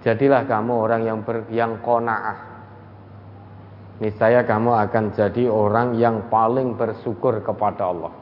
Jadilah 0.00 0.48
kamu 0.48 0.72
orang 0.72 1.02
yang 1.04 1.20
ber, 1.20 1.44
yang 1.52 1.84
konaah. 1.84 2.48
Niscaya 4.00 4.40
kamu 4.48 4.72
akan 4.88 5.12
jadi 5.12 5.44
orang 5.52 6.00
yang 6.00 6.32
paling 6.32 6.80
bersyukur 6.80 7.44
kepada 7.44 7.92
Allah. 7.92 8.19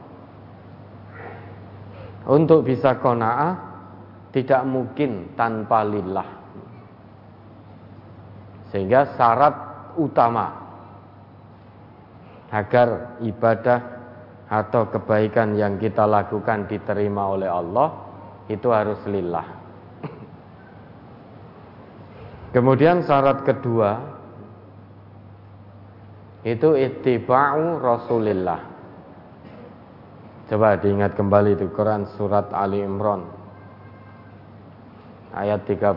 Untuk 2.26 2.66
bisa 2.66 2.98
kona'ah 2.98 3.54
tidak 4.35 4.62
mungkin 4.66 5.37
tanpa 5.38 5.87
lillah. 5.87 6.28
Sehingga 8.68 9.16
syarat 9.16 9.54
utama 9.96 10.52
agar 12.52 13.20
ibadah 13.24 13.81
atau 14.48 14.88
kebaikan 14.88 15.57
yang 15.57 15.76
kita 15.76 16.09
lakukan 16.09 16.64
diterima 16.68 17.37
oleh 17.37 17.48
Allah 17.48 17.88
itu 18.48 18.68
harus 18.72 19.00
lillah. 19.04 19.44
Kemudian 22.57 23.04
syarat 23.04 23.44
kedua 23.44 24.00
itu 26.48 26.72
ittiba'u 26.72 27.76
Rasulillah. 27.76 28.78
Coba 30.48 30.80
diingat 30.80 31.12
kembali 31.12 31.61
itu 31.61 31.68
Quran 31.76 32.08
surat 32.16 32.48
Ali 32.56 32.80
Imran 32.80 33.20
ayat 35.37 35.68
31. 35.68 35.92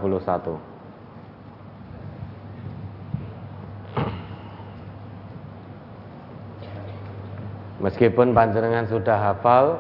Meskipun 7.79 8.35
panjenengan 8.35 8.85
sudah 8.91 9.17
hafal, 9.17 9.79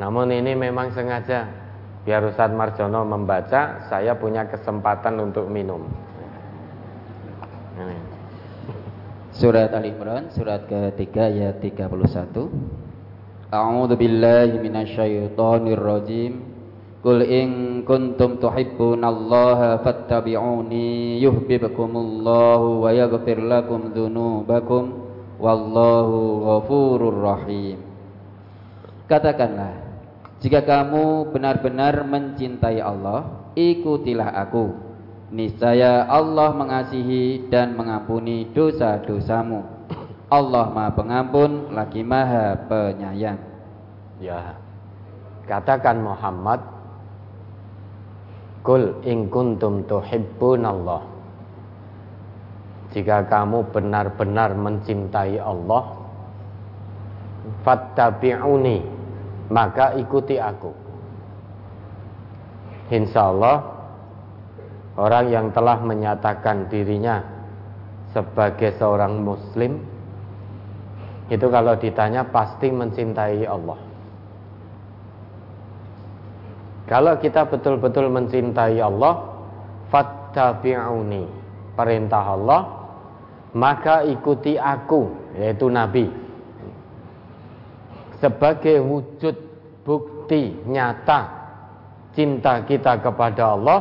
namun 0.00 0.32
ini 0.32 0.56
memang 0.56 0.90
sengaja 0.96 1.46
biar 2.08 2.24
Ustadz 2.26 2.56
Marjono 2.56 3.06
membaca, 3.06 3.86
saya 3.92 4.16
punya 4.16 4.48
kesempatan 4.48 5.20
untuk 5.20 5.46
minum. 5.52 5.86
Surat 9.36 9.68
Ali 9.76 9.92
Imran, 9.92 10.32
surat 10.32 10.64
ketiga 10.64 11.28
ayat 11.28 11.60
31. 11.60 12.81
A'udzu 13.52 14.00
billahi 14.00 14.56
minasyaitonir 14.64 15.76
rajim. 15.76 16.40
Qul 17.04 17.20
in 17.20 17.82
kuntum 17.84 18.40
tuhibbunallaha 18.40 19.84
fattabi'uni 19.84 21.20
yuhibbukumullahu 21.20 22.86
wa 22.86 22.88
yaghfir 22.94 23.42
lakum 23.44 23.92
dzunubakum 23.92 25.04
wallahu 25.36 26.48
ghafurur 26.48 27.18
rahim. 27.20 27.76
Katakanlah, 29.10 29.82
jika 30.40 30.64
kamu 30.64 31.34
benar-benar 31.34 32.08
mencintai 32.08 32.80
Allah, 32.80 33.52
ikutilah 33.52 34.32
aku. 34.48 34.72
Niscaya 35.28 36.08
Allah 36.08 36.56
mengasihi 36.56 37.52
dan 37.52 37.76
mengampuni 37.76 38.48
dosa-dosamu. 38.56 39.71
Allah 40.32 40.72
Maha 40.72 40.96
Pengampun 40.96 41.76
lagi 41.76 42.00
Maha 42.00 42.56
Penyayang. 42.64 43.36
Ya. 44.16 44.56
Katakan 45.44 46.00
Muhammad 46.00 46.64
Kul 48.64 49.04
in 49.04 49.28
kuntum 49.28 49.84
Allah 49.90 51.02
Jika 52.96 53.28
kamu 53.28 53.74
benar-benar 53.74 54.56
mencintai 54.56 55.36
Allah 55.36 55.98
fattabi'uni 57.66 58.86
maka 59.50 59.98
ikuti 59.98 60.38
aku 60.38 60.70
Insya 62.94 63.34
Allah 63.34 63.56
orang 64.94 65.26
yang 65.26 65.46
telah 65.50 65.82
menyatakan 65.82 66.70
dirinya 66.70 67.18
sebagai 68.14 68.78
seorang 68.78 69.18
muslim 69.18 69.82
itu 71.32 71.46
kalau 71.48 71.72
ditanya 71.80 72.28
pasti 72.28 72.68
mencintai 72.68 73.48
Allah. 73.48 73.80
Kalau 76.84 77.16
kita 77.16 77.48
betul-betul 77.48 78.12
mencintai 78.12 78.76
Allah 78.76 79.32
fattabi'uni 79.88 81.24
perintah 81.72 82.36
Allah 82.36 82.60
maka 83.56 84.04
ikuti 84.04 84.60
aku 84.60 85.32
yaitu 85.40 85.72
nabi. 85.72 86.12
Sebagai 88.20 88.84
wujud 88.84 89.36
bukti 89.88 90.52
nyata 90.68 91.32
cinta 92.12 92.60
kita 92.68 93.00
kepada 93.00 93.56
Allah 93.56 93.80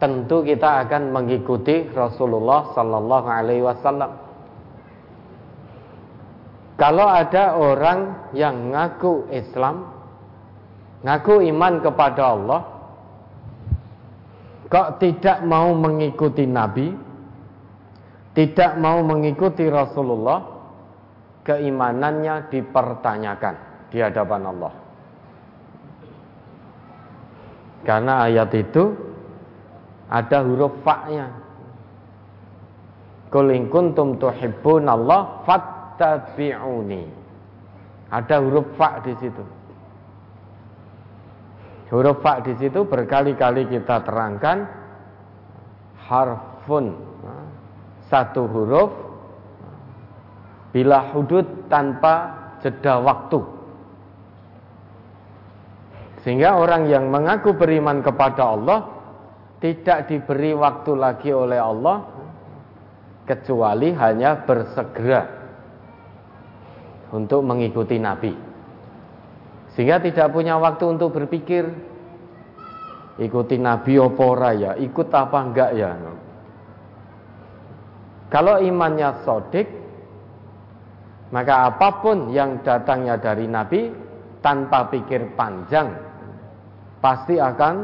tentu 0.00 0.40
kita 0.40 0.88
akan 0.88 1.12
mengikuti 1.12 1.84
Rasulullah 1.92 2.72
sallallahu 2.72 3.28
alaihi 3.28 3.60
wasallam 3.60 4.21
kalau 6.80 7.06
ada 7.06 7.56
orang 7.56 8.30
yang 8.36 8.72
ngaku 8.72 9.28
Islam 9.28 9.88
ngaku 11.04 11.44
iman 11.52 11.74
kepada 11.84 12.22
Allah 12.36 12.60
kok 14.72 15.02
tidak 15.02 15.44
mau 15.44 15.74
mengikuti 15.76 16.48
Nabi 16.48 17.12
tidak 18.32 18.80
mau 18.80 19.04
mengikuti 19.04 19.68
Rasulullah, 19.68 20.40
keimanannya 21.44 22.48
dipertanyakan 22.48 23.54
di 23.92 24.00
hadapan 24.00 24.42
Allah. 24.48 24.72
Karena 27.84 28.24
ayat 28.24 28.50
itu 28.56 28.84
ada 30.08 30.40
huruf 30.48 30.80
fa-nya. 30.80 31.28
Qul 33.28 33.52
in 33.52 33.68
kuntum 33.68 34.16
Allah 34.16 35.44
fattabi'uni. 36.02 37.02
Ada 38.10 38.42
huruf 38.42 38.66
fa 38.74 38.98
di 39.00 39.14
situ. 39.16 39.44
Huruf 41.94 42.18
fa 42.20 42.42
di 42.42 42.52
situ 42.58 42.82
berkali-kali 42.82 43.70
kita 43.70 44.02
terangkan 44.02 44.66
harfun 46.02 46.92
satu 48.10 48.42
huruf 48.50 48.90
bila 50.74 51.14
hudud 51.14 51.70
tanpa 51.70 52.34
jeda 52.60 53.00
waktu. 53.00 53.40
Sehingga 56.26 56.58
orang 56.58 56.86
yang 56.86 57.10
mengaku 57.10 57.54
beriman 57.54 58.00
kepada 58.00 58.56
Allah 58.56 58.80
tidak 59.58 60.10
diberi 60.10 60.54
waktu 60.54 60.92
lagi 60.96 61.30
oleh 61.34 61.58
Allah 61.58 62.02
kecuali 63.26 63.90
hanya 63.94 64.42
bersegera 64.42 65.41
untuk 67.12 67.44
mengikuti 67.44 68.00
Nabi. 68.00 68.32
Sehingga 69.76 70.00
tidak 70.00 70.32
punya 70.32 70.56
waktu 70.56 70.84
untuk 70.88 71.16
berpikir 71.16 71.64
ikuti 73.20 73.56
Nabi 73.60 74.00
opora 74.00 74.52
ya, 74.56 74.72
ikut 74.76 75.08
apa 75.12 75.38
enggak 75.40 75.70
ya. 75.76 75.90
Kalau 78.32 78.60
imannya 78.64 79.24
sodik, 79.28 79.68
maka 81.32 81.68
apa 81.68 82.00
pun 82.00 82.32
yang 82.32 82.64
datangnya 82.64 83.20
dari 83.20 83.44
Nabi 83.44 83.92
tanpa 84.40 84.88
pikir 84.88 85.36
panjang, 85.36 85.92
pasti 87.00 87.36
akan 87.36 87.74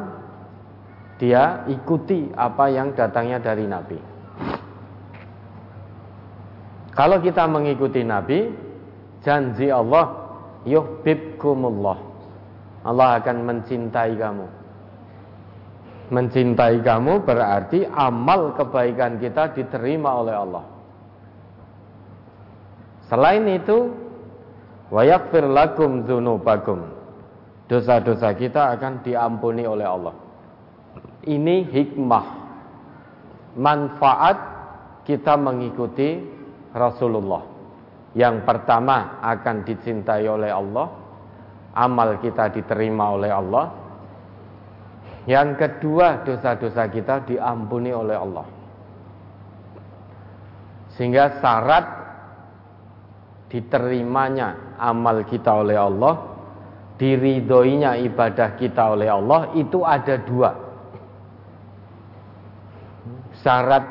dia 1.21 1.69
ikuti 1.69 2.33
apa 2.33 2.69
yang 2.73 2.97
datangnya 2.97 3.41
dari 3.41 3.64
Nabi. 3.69 3.99
Kalau 6.97 7.23
kita 7.23 7.45
mengikuti 7.47 8.03
Nabi, 8.03 8.67
janji 9.22 9.70
Allah, 9.72 10.12
yuhibbukumullah. 10.66 11.98
Allah 12.87 13.09
akan 13.20 13.37
mencintai 13.44 14.12
kamu. 14.16 14.46
Mencintai 16.09 16.81
kamu 16.81 17.20
berarti 17.20 17.85
amal 17.85 18.57
kebaikan 18.57 19.20
kita 19.20 19.52
diterima 19.52 20.24
oleh 20.24 20.35
Allah. 20.35 20.64
Selain 23.09 23.44
itu, 23.48 23.92
wayakfir 24.88 25.44
lakum 25.44 26.04
dzunubakum. 26.09 26.81
Dosa-dosa 27.68 28.33
kita 28.33 28.72
akan 28.76 29.04
diampuni 29.04 29.68
oleh 29.68 29.85
Allah. 29.85 30.16
Ini 31.28 31.68
hikmah 31.68 32.26
manfaat 33.61 34.38
kita 35.04 35.37
mengikuti 35.37 36.24
Rasulullah. 36.72 37.58
Yang 38.16 38.44
pertama 38.49 39.21
akan 39.21 39.68
dicintai 39.68 40.25
oleh 40.25 40.49
Allah, 40.49 40.88
amal 41.77 42.16
kita 42.25 42.49
diterima 42.49 43.12
oleh 43.12 43.31
Allah. 43.33 43.66
Yang 45.29 45.51
kedua, 45.61 46.25
dosa-dosa 46.25 46.88
kita 46.88 47.29
diampuni 47.29 47.92
oleh 47.92 48.16
Allah. 48.16 48.47
Sehingga 50.97 51.38
syarat 51.38 51.87
diterimanya 53.53 54.81
amal 54.81 55.23
kita 55.29 55.53
oleh 55.53 55.77
Allah, 55.77 56.14
diridoinya 56.97 57.94
ibadah 58.03 58.57
kita 58.57 58.97
oleh 58.97 59.09
Allah 59.12 59.53
itu 59.55 59.85
ada 59.85 60.16
dua. 60.16 60.51
Syarat 63.44 63.85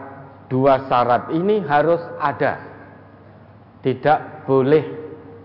dua 0.51 0.89
syarat 0.89 1.31
ini 1.31 1.63
harus 1.63 2.01
ada. 2.19 2.59
Tidak 3.81 4.47
boleh 4.49 4.83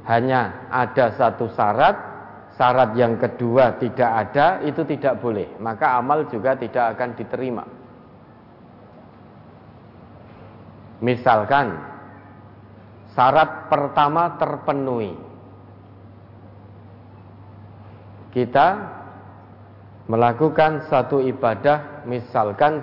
hanya 0.08 0.66
ada 0.72 1.14
satu 1.14 1.52
syarat 1.52 2.12
syarat 2.56 2.94
yang 2.96 3.16
kedua 3.16 3.80
tidak 3.80 4.10
ada, 4.28 4.60
itu 4.64 4.84
tidak 4.84 5.20
boleh. 5.20 5.56
Maka 5.58 5.98
amal 5.98 6.28
juga 6.28 6.56
tidak 6.56 6.96
akan 6.96 7.10
diterima. 7.16 7.64
Misalkan 11.02 11.74
syarat 13.16 13.66
pertama 13.66 14.38
terpenuhi. 14.38 15.18
Kita 18.32 18.68
melakukan 20.08 20.88
satu 20.88 21.20
ibadah, 21.20 22.06
misalkan 22.08 22.80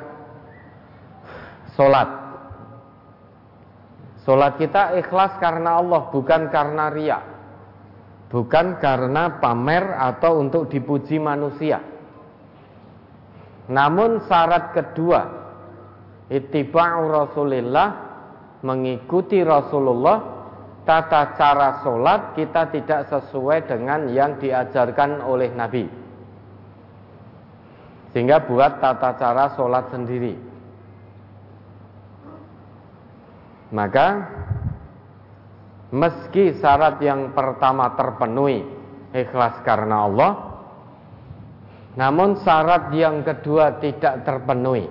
sholat. 1.73 2.28
Sholat 4.27 4.59
kita 4.59 4.99
ikhlas 4.99 5.39
karena 5.39 5.79
Allah, 5.79 6.11
bukan 6.11 6.51
karena 6.51 6.91
riak 6.91 7.23
bukan 8.29 8.77
karena 8.77 9.41
pamer 9.41 9.83
atau 9.97 10.39
untuk 10.39 10.69
dipuji 10.69 11.17
manusia. 11.17 11.81
Namun 13.69 14.25
syarat 14.25 14.73
kedua, 14.73 15.21
ittiba'u 16.29 17.09
Rasulillah, 17.09 17.89
mengikuti 18.65 19.41
Rasulullah, 19.41 20.17
tata 20.85 21.37
cara 21.37 21.81
sholat 21.85 22.33
kita 22.33 22.69
tidak 22.73 23.09
sesuai 23.13 23.69
dengan 23.69 24.09
yang 24.09 24.37
diajarkan 24.41 25.21
oleh 25.21 25.53
Nabi. 25.53 25.85
Sehingga 28.09 28.41
buat 28.41 28.81
tata 28.81 29.13
cara 29.21 29.53
sholat 29.53 29.93
sendiri. 29.93 30.48
Maka 33.69 34.07
Meski 35.89 36.53
syarat 36.57 37.01
yang 37.01 37.33
pertama 37.33 37.93
terpenuhi 37.97 38.61
Ikhlas 39.13 39.61
karena 39.65 40.05
Allah 40.05 40.31
Namun 41.97 42.37
syarat 42.45 42.93
yang 42.93 43.25
kedua 43.25 43.81
tidak 43.81 44.23
terpenuhi. 44.23 44.87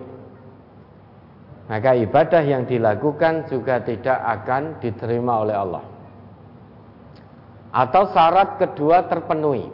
Maka 1.69 1.97
ibadah 1.97 2.43
yang 2.43 2.64
dilakukan 2.69 3.49
juga 3.49 3.81
tidak 3.85 4.19
akan 4.19 4.77
diterima 4.81 5.45
oleh 5.45 5.57
Allah. 5.57 5.85
Atau 7.73 8.12
syarat 8.12 8.57
kedua 8.57 9.09
terpenuhi. 9.09 9.69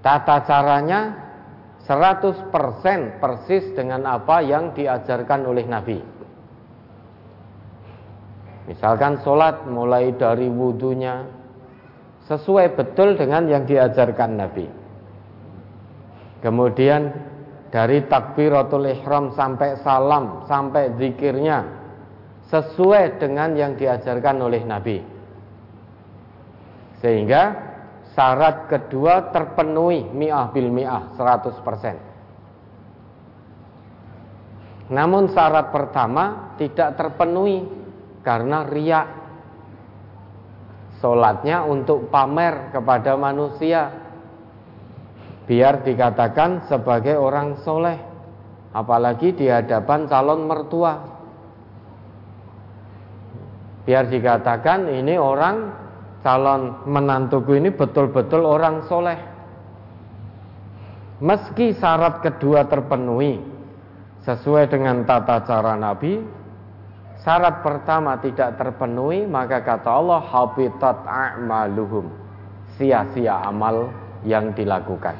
Tata 0.00 0.44
caranya 0.44 1.00
100% 1.84 3.20
persis 3.20 3.64
dengan 3.72 4.04
apa 4.10 4.42
yang 4.42 4.72
diajarkan 4.76 5.48
oleh 5.48 5.64
Nabi 5.64 6.15
Misalkan 8.66 9.22
sholat 9.22 9.62
mulai 9.70 10.10
dari 10.18 10.50
wudhunya 10.50 11.22
sesuai 12.26 12.74
betul 12.74 13.14
dengan 13.14 13.46
yang 13.46 13.62
diajarkan 13.62 14.34
Nabi. 14.34 14.66
Kemudian 16.42 17.14
dari 17.70 18.02
takbiratul 18.10 18.90
ihram 18.90 19.30
sampai 19.38 19.78
salam 19.86 20.42
sampai 20.50 20.98
zikirnya 20.98 21.62
sesuai 22.50 23.22
dengan 23.22 23.54
yang 23.54 23.78
diajarkan 23.78 24.36
oleh 24.42 24.66
Nabi. 24.66 24.98
Sehingga 26.98 27.54
syarat 28.18 28.66
kedua 28.66 29.30
terpenuhi 29.30 30.10
mi'ah 30.10 30.50
bil 30.50 30.74
mi'ah 30.74 31.14
100%. 31.14 32.16
Namun 34.90 35.30
syarat 35.34 35.74
pertama 35.74 36.54
tidak 36.58 36.94
terpenuhi 36.94 37.85
karena 38.26 38.66
riak. 38.66 39.06
Solatnya 40.98 41.62
untuk 41.62 42.10
pamer 42.10 42.74
kepada 42.74 43.14
manusia 43.14 43.94
biar 45.46 45.86
dikatakan 45.86 46.66
sebagai 46.66 47.14
orang 47.14 47.62
soleh 47.62 47.94
apalagi 48.74 49.30
di 49.30 49.46
hadapan 49.46 50.10
calon 50.10 50.50
mertua 50.50 50.98
biar 53.86 54.10
dikatakan 54.10 54.90
ini 54.90 55.14
orang 55.14 55.70
calon 56.26 56.82
menantuku 56.90 57.54
ini 57.54 57.70
betul-betul 57.70 58.42
orang 58.42 58.82
soleh. 58.90 59.14
Meski 61.22 61.70
syarat 61.78 62.18
kedua 62.20 62.66
terpenuhi 62.66 63.38
sesuai 64.26 64.66
dengan 64.68 65.06
tata 65.06 65.46
cara 65.46 65.78
Nabi, 65.78 66.18
syarat 67.26 67.66
pertama 67.66 68.14
tidak 68.22 68.54
terpenuhi, 68.54 69.26
maka 69.26 69.66
kata 69.66 69.90
Allah 69.90 70.22
habitat 70.22 71.02
a'maluhum. 71.02 72.06
Sia-sia 72.78 73.42
amal 73.42 73.90
yang 74.22 74.54
dilakukan. 74.54 75.18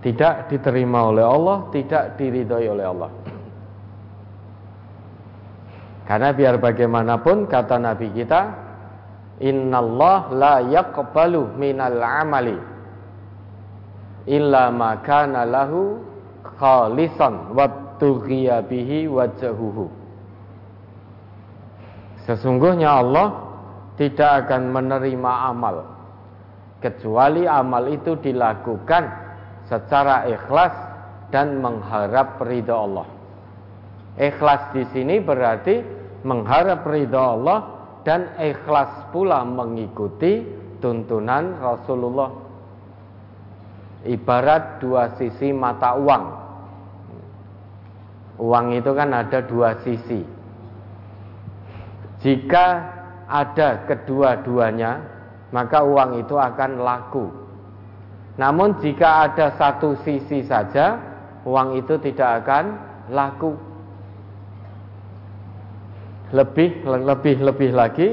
Tidak 0.00 0.48
diterima 0.48 1.12
oleh 1.12 1.24
Allah, 1.24 1.68
tidak 1.68 2.16
diridhoi 2.16 2.66
oleh 2.72 2.86
Allah. 2.88 3.10
Karena 6.08 6.32
biar 6.32 6.56
bagaimanapun 6.56 7.44
kata 7.44 7.76
Nabi 7.76 8.08
kita, 8.16 8.40
Innallah 9.44 10.30
la 10.30 10.54
yaqbalu 10.62 11.58
minal 11.58 11.98
amali 11.98 12.54
illa 14.30 14.70
ma 14.70 15.02
kana 15.02 15.42
lahu 15.42 15.98
khalisan 16.54 17.50
wa 17.50 17.66
bihi 17.98 19.10
wajhuhu. 19.10 20.03
Sesungguhnya 22.24 23.04
Allah 23.04 23.28
tidak 24.00 24.48
akan 24.48 24.72
menerima 24.72 25.32
amal 25.54 25.94
kecuali 26.84 27.48
amal 27.48 27.88
itu 27.88 28.20
dilakukan 28.20 29.08
secara 29.64 30.28
ikhlas 30.28 30.74
dan 31.32 31.64
mengharap 31.64 32.36
ridha 32.44 32.76
Allah. 32.76 33.08
Ikhlas 34.20 34.76
di 34.76 34.84
sini 34.92 35.16
berarti 35.24 35.80
mengharap 36.28 36.84
ridha 36.84 37.32
Allah 37.32 37.58
dan 38.04 38.36
ikhlas 38.36 39.08
pula 39.16 39.40
mengikuti 39.48 40.44
tuntunan 40.84 41.56
Rasulullah. 41.56 42.44
Ibarat 44.04 44.84
dua 44.84 45.16
sisi 45.16 45.48
mata 45.56 45.96
uang. 45.96 46.24
Uang 48.44 48.76
itu 48.76 48.92
kan 48.92 49.08
ada 49.16 49.40
dua 49.40 49.80
sisi. 49.80 50.43
Jika 52.24 52.66
ada 53.28 53.84
kedua-duanya, 53.84 55.04
maka 55.52 55.84
uang 55.84 56.24
itu 56.24 56.34
akan 56.40 56.80
laku. 56.80 57.28
Namun 58.40 58.80
jika 58.80 59.28
ada 59.28 59.52
satu 59.54 59.94
sisi 60.02 60.42
saja, 60.48 60.98
uang 61.44 61.76
itu 61.78 62.00
tidak 62.00 62.42
akan 62.42 62.64
laku 63.12 63.52
lebih 66.34 66.82
lebih 66.82 67.36
lebih 67.38 67.70
lagi 67.70 68.08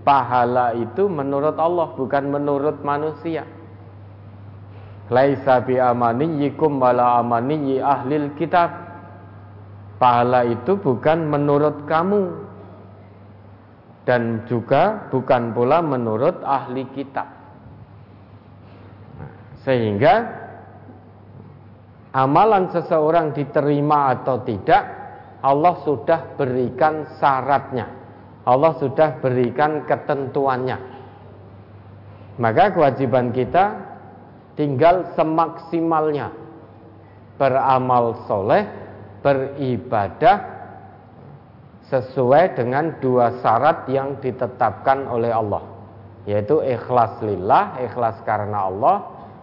pahala 0.00 0.72
itu 0.72 1.12
menurut 1.12 1.60
Allah 1.60 1.92
bukan 1.92 2.24
menurut 2.32 2.80
manusia. 2.80 3.44
Laisa 5.12 5.60
bi 5.60 5.76
amaniyikum 5.76 6.80
wala 6.80 7.20
amaniyi 7.20 7.84
ahlil 7.84 8.32
kitab. 8.40 8.88
Pahala 10.00 10.48
itu 10.48 10.80
bukan 10.80 11.28
menurut 11.28 11.84
kamu 11.84 12.32
dan 14.08 14.48
juga 14.48 15.08
bukan 15.12 15.52
pula 15.52 15.84
menurut 15.84 16.40
ahli 16.40 16.88
kitab. 16.96 17.28
Sehingga 19.60 20.14
amalan 22.16 22.72
seseorang 22.72 23.36
diterima 23.36 24.16
atau 24.16 24.40
tidak 24.40 24.82
Allah 25.40 25.74
sudah 25.84 26.36
berikan 26.36 27.08
syaratnya. 27.20 27.86
Allah 28.44 28.72
sudah 28.80 29.20
berikan 29.20 29.84
ketentuannya. 29.84 30.78
Maka 32.40 32.72
kewajiban 32.72 33.36
kita 33.36 33.76
tinggal 34.56 35.12
semaksimalnya 35.12 36.32
beramal 37.36 38.24
soleh, 38.28 38.68
beribadah 39.24 40.59
sesuai 41.90 42.54
dengan 42.54 42.96
dua 43.02 43.42
syarat 43.42 43.90
yang 43.90 44.16
ditetapkan 44.22 45.10
oleh 45.10 45.34
Allah 45.34 45.60
yaitu 46.28 46.62
ikhlas 46.62 47.18
lillah, 47.24 47.80
ikhlas 47.82 48.22
karena 48.22 48.70
Allah 48.70 48.96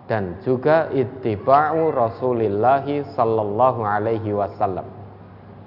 dan 0.08 0.40
juga 0.48 0.88
ittiba'u 0.96 1.92
Rasulillahi 1.92 3.12
sallallahu 3.12 3.84
alaihi 3.84 4.32
wasallam 4.32 4.88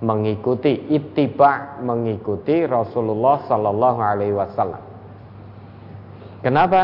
mengikuti 0.01 0.89
ittiba 0.89 1.77
mengikuti 1.85 2.65
Rasulullah 2.65 3.45
sallallahu 3.45 4.01
alaihi 4.01 4.33
wasallam. 4.33 4.81
Kenapa? 6.41 6.83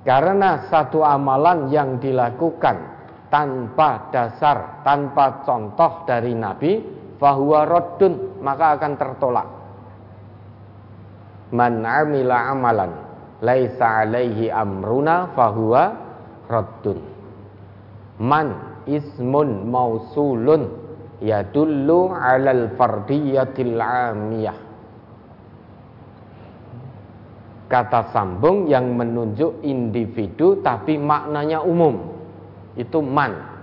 Karena 0.00 0.64
satu 0.72 1.04
amalan 1.04 1.68
yang 1.68 2.00
dilakukan 2.00 2.80
tanpa 3.28 4.08
dasar, 4.08 4.80
tanpa 4.80 5.44
contoh 5.44 6.08
dari 6.08 6.32
Nabi, 6.32 6.80
fahuwa 7.18 7.66
raddun, 7.66 8.42
maka 8.42 8.78
akan 8.78 8.92
tertolak. 8.96 9.48
Man 11.54 11.82
amila 11.82 12.50
amalan 12.54 12.92
laisa 13.42 14.06
alaihi 14.06 14.50
amruna 14.50 15.34
fahuwa 15.34 15.82
raddun. 16.50 16.98
Man 18.18 18.82
ismun 18.86 19.70
mausulun 19.70 20.70
yadullu 21.22 22.14
alal 22.14 22.74
fardiyatil 22.74 23.78
amiyah 23.78 24.68
kata 27.68 28.10
sambung 28.10 28.66
yang 28.66 28.96
menunjuk 28.96 29.60
individu 29.60 30.58
tapi 30.64 30.96
maknanya 30.96 31.60
umum 31.62 32.16
itu 32.74 32.98
man. 33.04 33.57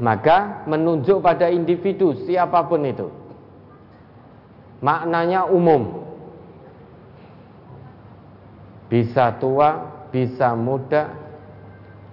Maka 0.00 0.64
menunjuk 0.64 1.20
pada 1.20 1.52
individu 1.52 2.16
siapa 2.24 2.64
pun 2.64 2.82
itu 2.88 3.06
maknanya 4.80 5.44
umum 5.46 6.02
bisa 8.88 9.36
tua 9.36 10.02
bisa 10.08 10.56
muda 10.56 11.12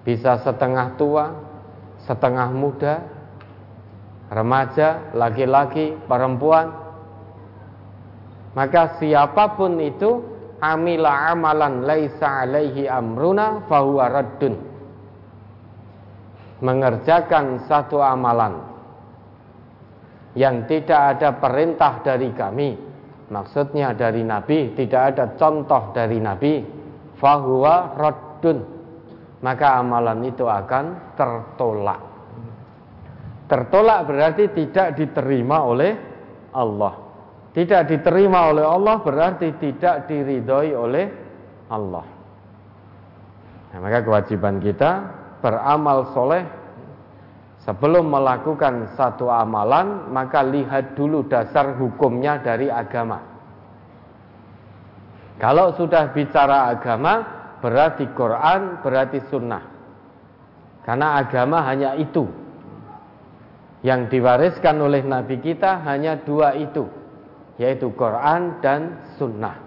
bisa 0.03 0.37
setengah 0.43 0.99
tua 0.99 1.47
setengah 2.07 2.49
muda, 2.53 3.03
remaja, 4.29 5.11
laki-laki, 5.11 5.97
perempuan. 6.07 6.71
Maka 8.55 8.97
siapa 8.97 9.59
pun 9.59 9.77
itu 9.83 10.23
amila 10.63 11.33
amalan 11.35 11.85
laisa 11.85 12.47
alaihi 12.47 12.89
amruna 12.89 13.67
fahuwa 13.67 14.09
raddun. 14.09 14.55
Mengerjakan 16.57 17.69
satu 17.69 18.01
amalan 18.01 18.57
yang 20.33 20.65
tidak 20.65 21.17
ada 21.17 21.37
perintah 21.37 22.01
dari 22.01 22.33
kami, 22.33 22.73
maksudnya 23.29 23.93
dari 23.93 24.25
Nabi, 24.25 24.73
tidak 24.73 25.01
ada 25.13 25.25
contoh 25.37 25.93
dari 25.93 26.17
Nabi, 26.17 26.65
fahuwa 27.17 27.93
raddun 27.93 28.77
maka 29.41 29.77
amalan 29.77 30.25
itu 30.25 30.45
akan 30.49 31.13
tertolak. 31.13 32.01
Tertolak 33.47 33.99
berarti 34.09 34.51
tidak 34.51 34.97
diterima 34.97 35.63
oleh 35.63 35.93
Allah. 36.51 36.93
Tidak 37.53 37.81
diterima 37.89 38.53
oleh 38.53 38.65
Allah 38.65 38.95
berarti 39.01 39.55
tidak 39.57 40.05
diridhoi 40.09 40.71
oleh 40.77 41.05
Allah. 41.71 42.05
Nah, 43.73 43.79
maka 43.81 43.99
kewajiban 44.03 44.61
kita 44.61 44.91
beramal 45.47 46.11
soleh 46.11 46.43
sebelum 47.63 48.11
melakukan 48.11 48.99
satu 48.99 49.31
amalan 49.31 50.11
maka 50.11 50.43
lihat 50.43 50.99
dulu 50.99 51.23
dasar 51.23 51.79
hukumnya 51.79 52.43
dari 52.43 52.67
agama. 52.67 53.23
Kalau 55.39 55.71
sudah 55.79 56.11
bicara 56.11 56.67
agama, 56.75 57.13
berarti 57.63 58.11
Quran, 58.11 58.83
berarti 58.83 59.23
sunnah. 59.31 59.63
Karena 60.83 61.21
agama 61.21 61.63
hanya 61.63 61.95
itu. 61.95 62.25
Yang 63.85 64.17
diwariskan 64.17 64.81
oleh 64.81 65.05
Nabi 65.05 65.37
kita 65.37 65.85
hanya 65.85 66.17
dua 66.25 66.57
itu. 66.57 66.89
Yaitu 67.61 67.93
Quran 67.93 68.57
dan 68.65 69.05
sunnah. 69.21 69.61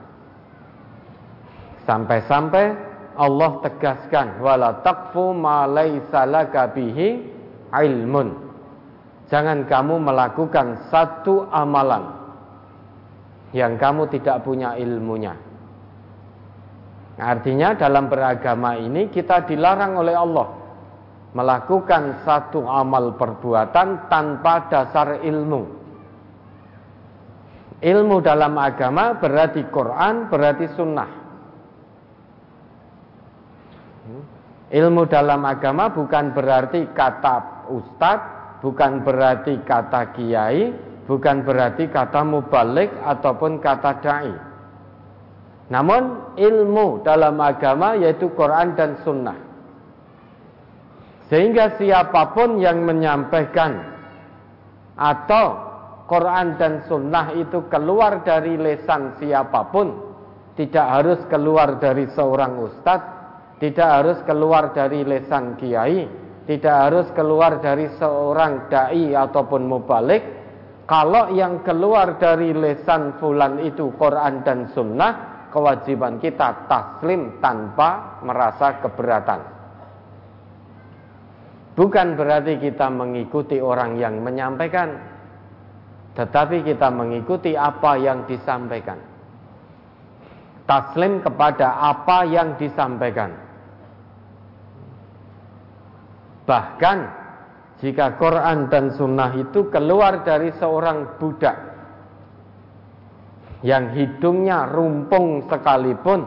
Sampai-sampai 1.87 2.90
Allah 3.21 3.61
tegaskan 3.61 4.41
wala 4.41 4.81
taqfu 4.81 5.37
ma 5.37 5.69
laisa 5.69 6.25
bihi 6.73 7.09
ilmun. 7.69 8.29
Jangan 9.29 9.69
kamu 9.69 10.01
melakukan 10.01 10.89
satu 10.89 11.45
amalan 11.53 12.17
yang 13.53 13.77
kamu 13.77 14.09
tidak 14.09 14.41
punya 14.41 14.75
ilmunya. 14.81 15.37
Artinya 17.21 17.77
dalam 17.77 18.09
beragama 18.09 18.81
ini 18.81 19.13
kita 19.13 19.45
dilarang 19.45 20.01
oleh 20.01 20.17
Allah 20.17 20.49
melakukan 21.37 22.25
satu 22.25 22.65
amal 22.65 23.15
perbuatan 23.21 24.09
tanpa 24.09 24.67
dasar 24.73 25.21
ilmu. 25.21 25.79
Ilmu 27.81 28.17
dalam 28.25 28.57
agama 28.57 29.21
berarti 29.21 29.63
Quran, 29.69 30.33
berarti 30.33 30.67
sunnah. 30.75 31.20
Ilmu 34.71 35.03
dalam 35.11 35.43
agama 35.43 35.91
bukan 35.91 36.31
berarti 36.31 36.95
kata 36.95 37.67
ustadz, 37.75 38.63
bukan 38.63 39.03
berarti 39.03 39.59
kata 39.67 40.15
kiai, 40.15 40.71
bukan 41.11 41.43
berarti 41.43 41.91
kata 41.91 42.23
mubalik 42.23 42.95
ataupun 43.03 43.59
kata 43.59 43.93
dai. 43.99 44.31
Namun 45.75 46.35
ilmu 46.39 47.03
dalam 47.03 47.39
agama 47.43 47.99
yaitu 47.99 48.31
Quran 48.35 48.79
dan 48.79 48.99
sunnah. 49.03 49.39
Sehingga 51.27 51.79
siapa 51.79 52.35
pun 52.35 52.59
yang 52.59 52.83
menyampaikan 52.87 53.79
atau 54.99 55.47
Quran 56.11 56.59
dan 56.59 56.87
sunnah 56.91 57.35
itu 57.39 57.67
keluar 57.71 58.23
dari 58.27 58.59
lesan 58.59 59.15
siapa 59.19 59.71
pun, 59.71 59.95
tidak 60.59 60.87
harus 60.91 61.21
keluar 61.31 61.79
dari 61.79 62.11
seorang 62.11 62.59
ustadz, 62.67 63.20
tidak 63.61 63.89
harus 63.93 64.19
keluar 64.25 64.73
dari 64.73 65.05
lesan 65.05 65.61
kiai, 65.61 66.09
tidak 66.49 66.77
harus 66.89 67.07
keluar 67.13 67.61
dari 67.61 67.93
seorang 68.01 68.73
dai 68.73 69.13
ataupun 69.13 69.69
mubalik. 69.69 70.41
Kalau 70.89 71.31
yang 71.31 71.63
keluar 71.63 72.19
dari 72.19 72.57
lesan 72.57 73.21
fulan 73.21 73.61
itu 73.63 73.93
Quran 74.01 74.43
dan 74.43 74.73
Sunnah, 74.73 75.45
kewajiban 75.53 76.19
kita 76.19 76.67
taslim 76.67 77.39
tanpa 77.45 78.19
merasa 78.25 78.81
keberatan. 78.81 79.41
Bukan 81.77 82.19
berarti 82.19 82.59
kita 82.59 82.91
mengikuti 82.91 83.63
orang 83.63 84.01
yang 84.01 84.19
menyampaikan, 84.25 84.99
tetapi 86.17 86.65
kita 86.65 86.91
mengikuti 86.91 87.55
apa 87.55 87.95
yang 88.01 88.25
disampaikan. 88.25 88.99
Taslim 90.67 91.23
kepada 91.23 91.79
apa 91.79 92.27
yang 92.27 92.59
disampaikan 92.59 93.50
Bahkan 96.51 96.99
jika 97.79 98.19
Quran 98.19 98.67
dan 98.67 98.91
Sunnah 98.99 99.31
itu 99.39 99.71
keluar 99.71 100.27
dari 100.27 100.51
seorang 100.59 101.23
budak 101.23 101.55
yang 103.63 103.95
hidungnya 103.95 104.67
rumpung 104.67 105.47
sekalipun, 105.47 106.27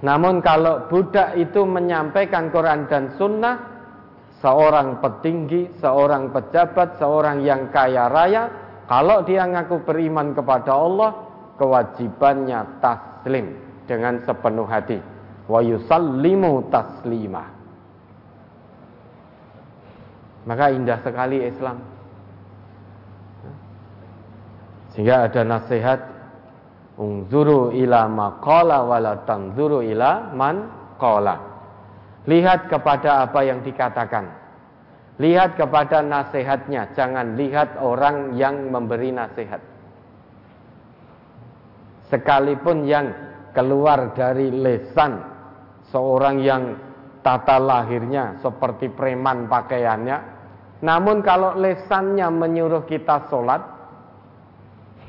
namun 0.00 0.40
kalau 0.40 0.88
budak 0.88 1.36
itu 1.36 1.68
menyampaikan 1.68 2.48
Quran 2.48 2.88
dan 2.88 3.12
Sunnah, 3.20 3.56
seorang 4.40 5.04
petinggi, 5.04 5.76
seorang 5.76 6.32
pejabat, 6.32 6.96
seorang 6.96 7.44
yang 7.44 7.68
kaya 7.68 8.08
raya, 8.08 8.48
kalau 8.88 9.20
dia 9.26 9.44
ngaku 9.44 9.84
beriman 9.84 10.32
kepada 10.32 10.72
Allah, 10.72 11.10
kewajibannya 11.60 12.80
taslim 12.80 13.52
dengan 13.84 14.22
sepenuh 14.24 14.64
hati. 14.64 14.96
Wa 15.44 15.60
yusallimu 15.60 16.72
taslimah. 16.72 17.55
Maka 20.46 20.70
indah 20.70 21.02
sekali 21.02 21.42
Islam. 21.42 21.82
Sehingga 24.94 25.28
ada 25.28 25.42
nasihat 25.42 26.00
Ungzuru 26.96 27.76
ila 27.76 28.08
maqala 28.08 28.80
wala 28.88 29.20
tanzuru 29.28 29.84
ila 29.84 30.32
man 30.32 30.64
qala. 30.96 31.36
Lihat 32.24 32.72
kepada 32.72 33.28
apa 33.28 33.44
yang 33.44 33.60
dikatakan. 33.60 34.32
Lihat 35.20 35.60
kepada 35.60 36.00
nasihatnya, 36.00 36.92
jangan 36.96 37.36
lihat 37.36 37.80
orang 37.80 38.36
yang 38.36 38.72
memberi 38.72 39.12
nasihat. 39.12 39.60
Sekalipun 42.08 42.84
yang 42.88 43.12
keluar 43.52 44.12
dari 44.16 44.52
lesan 44.52 45.20
seorang 45.88 46.36
yang 46.40 46.62
tata 47.24 47.56
lahirnya 47.60 48.40
seperti 48.44 48.92
preman 48.92 49.48
pakaiannya, 49.48 50.35
namun 50.84 51.24
kalau 51.24 51.56
lesannya 51.56 52.28
menyuruh 52.28 52.84
kita 52.84 53.32
sholat, 53.32 53.64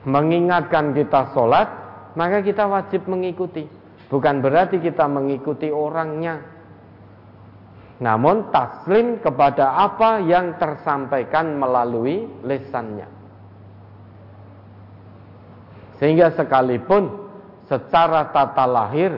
mengingatkan 0.08 0.96
kita 0.96 1.36
sholat, 1.36 1.68
maka 2.16 2.40
kita 2.40 2.64
wajib 2.72 3.04
mengikuti. 3.12 3.68
Bukan 4.08 4.40
berarti 4.40 4.80
kita 4.80 5.04
mengikuti 5.12 5.68
orangnya. 5.68 6.40
Namun 8.00 8.54
taslim 8.54 9.20
kepada 9.20 9.76
apa 9.76 10.24
yang 10.24 10.56
tersampaikan 10.56 11.60
melalui 11.60 12.24
lesannya. 12.48 13.10
Sehingga 16.00 16.32
sekalipun 16.38 17.10
secara 17.68 18.32
tata 18.32 18.70
lahir 18.70 19.18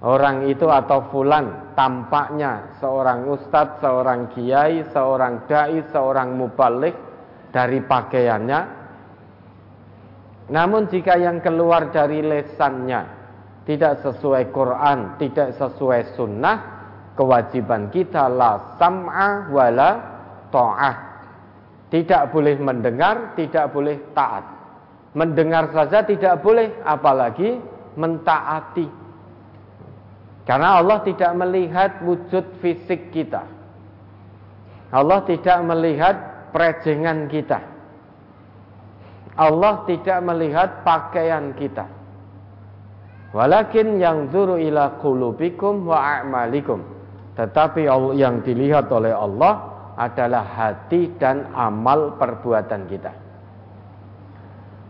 orang 0.00 0.46
itu 0.48 0.64
atau 0.70 1.10
fulan 1.10 1.63
tampaknya 1.74 2.78
seorang 2.78 3.28
ustadz, 3.30 3.82
seorang 3.82 4.32
kiai, 4.34 4.86
seorang 4.90 5.46
dai, 5.46 5.82
seorang 5.90 6.34
mubalik 6.34 6.94
dari 7.50 7.82
pakaiannya. 7.82 8.60
Namun 10.50 10.90
jika 10.90 11.14
yang 11.18 11.38
keluar 11.42 11.90
dari 11.94 12.20
lesannya 12.20 13.02
tidak 13.64 14.02
sesuai 14.04 14.52
Quran, 14.52 15.16
tidak 15.18 15.56
sesuai 15.56 16.14
sunnah, 16.18 16.56
kewajiban 17.16 17.88
kita 17.88 18.28
la 18.28 18.76
sam'a 18.76 19.48
wala 19.48 19.90
ta'ah. 20.52 20.96
Tidak 21.88 22.22
boleh 22.34 22.58
mendengar, 22.58 23.38
tidak 23.38 23.70
boleh 23.70 24.12
taat. 24.12 24.44
Mendengar 25.14 25.70
saja 25.70 26.02
tidak 26.02 26.42
boleh, 26.42 26.82
apalagi 26.82 27.54
mentaati. 27.94 29.03
Karena 30.44 30.80
Allah 30.80 31.00
tidak 31.00 31.32
melihat 31.40 32.04
wujud 32.04 32.60
fisik 32.60 33.08
kita. 33.12 33.48
Allah 34.92 35.24
tidak 35.24 35.58
melihat 35.64 36.16
perejengan 36.52 37.26
kita. 37.32 37.58
Allah 39.34 39.82
tidak 39.88 40.18
melihat 40.22 40.84
pakaian 40.86 41.56
kita. 41.56 41.88
Walakin 43.34 43.98
yang 43.98 44.30
zuru 44.30 44.60
ila 44.62 45.00
qulubikum 45.02 45.90
wa 45.90 46.22
a'malikum. 46.22 46.86
Tetapi 47.34 47.90
yang 48.14 48.46
dilihat 48.46 48.86
oleh 48.94 49.10
Allah 49.10 49.74
adalah 49.98 50.44
hati 50.46 51.10
dan 51.18 51.50
amal 51.50 52.14
perbuatan 52.14 52.86
kita. 52.86 53.12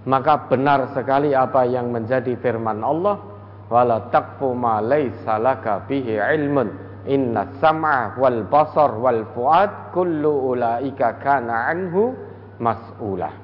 Maka 0.04 0.52
benar 0.52 0.92
sekali 0.92 1.32
apa 1.32 1.64
yang 1.64 1.88
menjadi 1.88 2.36
firman 2.36 2.84
Allah 2.84 3.33
wala 3.74 4.06
taqfu 4.14 4.54
ma 4.54 4.78
laysa 4.78 5.42
laka 5.42 5.82
bihi 5.90 6.22
ilmun 6.38 6.70
inna 7.10 7.50
sam'a 7.58 8.14
wal 8.14 8.46
basar 8.46 8.94
wal 8.94 9.26
fuad 9.34 9.90
kullu 9.90 10.54
ulaika 10.54 11.18
kana 11.18 11.74
anhu 11.74 12.14
mas'ula 12.62 13.34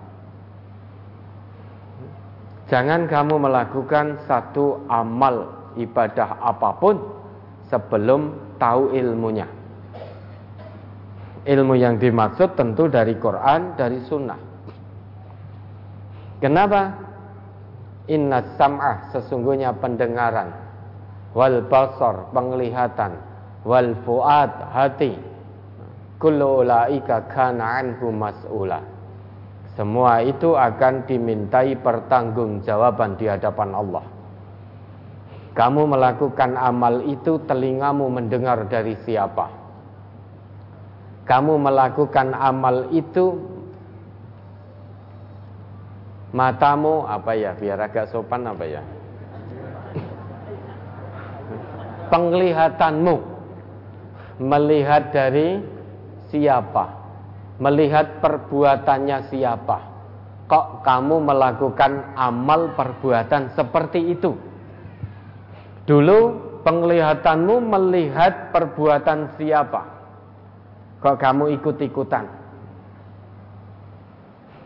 Jangan 2.70 3.10
kamu 3.10 3.50
melakukan 3.50 4.22
satu 4.30 4.86
amal 4.86 5.50
ibadah 5.74 6.38
apa 6.38 6.70
pun 6.78 7.02
sebelum 7.66 8.30
tahu 8.62 8.94
ilmunya. 8.94 9.50
Ilmu 11.50 11.74
yang 11.74 11.98
dimaksud 11.98 12.54
tentu 12.54 12.86
dari 12.86 13.18
Quran, 13.18 13.74
dari 13.74 13.98
Sunnah. 14.06 14.38
Kenapa? 16.38 17.09
Inna 18.10 18.42
sam'ah 18.58 19.14
sesungguhnya 19.14 19.70
pendengaran. 19.78 20.50
Wal 21.30 21.62
basar 21.70 22.34
penglihatan. 22.34 23.14
Wal 23.62 23.94
fuad 24.02 24.50
hati. 24.74 25.14
Kullu 26.18 26.66
ulaika 26.66 27.30
kana 27.30 27.78
anhu 27.78 28.10
mas'ula. 28.10 28.82
Semua 29.78 30.20
itu 30.26 30.58
akan 30.58 31.06
dimintai 31.06 31.78
pertanggungjawaban 31.78 33.14
di 33.14 33.30
hadapan 33.30 33.70
Allah. 33.78 34.04
Kamu 35.54 35.82
melakukan 35.86 36.58
amal 36.58 37.06
itu 37.06 37.38
telingamu 37.46 38.10
mendengar 38.10 38.66
dari 38.66 38.98
siapa? 39.06 39.46
Kamu 41.30 41.62
melakukan 41.62 42.34
amal 42.34 42.90
itu 42.90 43.38
matamu 46.30 47.06
apa 47.06 47.34
ya 47.34 47.54
biar 47.58 47.78
agak 47.90 48.10
sopan 48.14 48.46
apa 48.46 48.64
ya 48.66 48.82
penglihatanmu 52.10 53.16
melihat 54.42 55.14
dari 55.14 55.62
siapa? 56.28 56.98
Melihat 57.62 58.18
perbuatannya 58.18 59.30
siapa? 59.30 59.78
Kok 60.50 60.82
kamu 60.82 61.22
melakukan 61.22 62.18
amal 62.18 62.74
perbuatan 62.74 63.54
seperti 63.54 64.18
itu? 64.18 64.34
Dulu 65.86 66.18
penglihatanmu 66.66 67.54
melihat 67.62 68.50
perbuatan 68.50 69.38
siapa? 69.38 69.82
Kok 70.98 71.16
kamu 71.16 71.54
ikut-ikutan? 71.60 72.39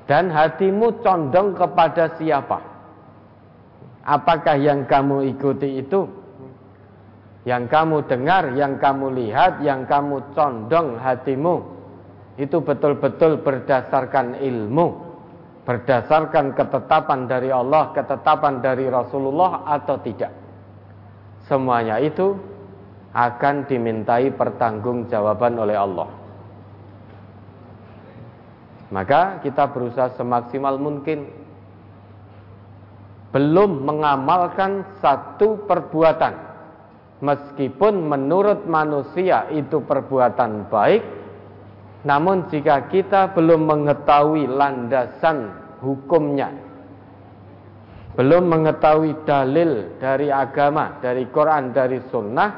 Dan 0.04 0.28
hatimu 0.28 1.00
condong 1.00 1.56
kepada 1.56 2.12
siapa? 2.20 2.60
Apakah 4.04 4.60
yang 4.60 4.84
kamu 4.84 5.32
ikuti 5.32 5.80
itu? 5.80 6.04
Yang 7.48 7.64
kamu 7.72 7.96
dengar, 8.08 8.52
yang 8.52 8.76
kamu 8.76 9.16
lihat, 9.16 9.64
yang 9.64 9.88
kamu 9.88 10.32
condong 10.36 11.00
hatimu 11.00 11.60
itu 12.36 12.56
betul-betul 12.60 13.40
berdasarkan 13.40 14.40
ilmu, 14.40 14.86
berdasarkan 15.64 16.52
ketetapan 16.52 17.24
dari 17.24 17.48
Allah, 17.48 17.92
ketetapan 17.96 18.60
dari 18.60 18.88
Rasulullah 18.88 19.64
atau 19.68 19.96
tidak. 20.04 20.32
Semuanya 21.48 22.00
itu 22.00 22.36
akan 23.12 23.68
dimintai 23.68 24.32
pertanggungjawaban 24.34 25.54
oleh 25.60 25.76
Allah. 25.76 26.23
Maka 28.94 29.42
kita 29.42 29.74
berusaha 29.74 30.14
semaksimal 30.14 30.78
mungkin. 30.78 31.26
Belum 33.34 33.82
mengamalkan 33.82 34.86
satu 35.02 35.66
perbuatan. 35.66 36.54
Meskipun 37.18 38.06
menurut 38.06 38.62
manusia 38.70 39.50
itu 39.50 39.82
perbuatan 39.82 40.70
baik, 40.70 41.02
namun 42.06 42.46
jika 42.52 42.86
kita 42.86 43.34
belum 43.34 43.66
mengetahui 43.66 44.46
landasan 44.46 45.50
hukumnya, 45.82 46.54
belum 48.14 48.44
mengetahui 48.46 49.26
dalil 49.26 49.98
dari 49.98 50.30
agama, 50.30 51.02
dari 51.02 51.26
Quran, 51.32 51.74
dari 51.74 51.98
sunnah, 52.12 52.50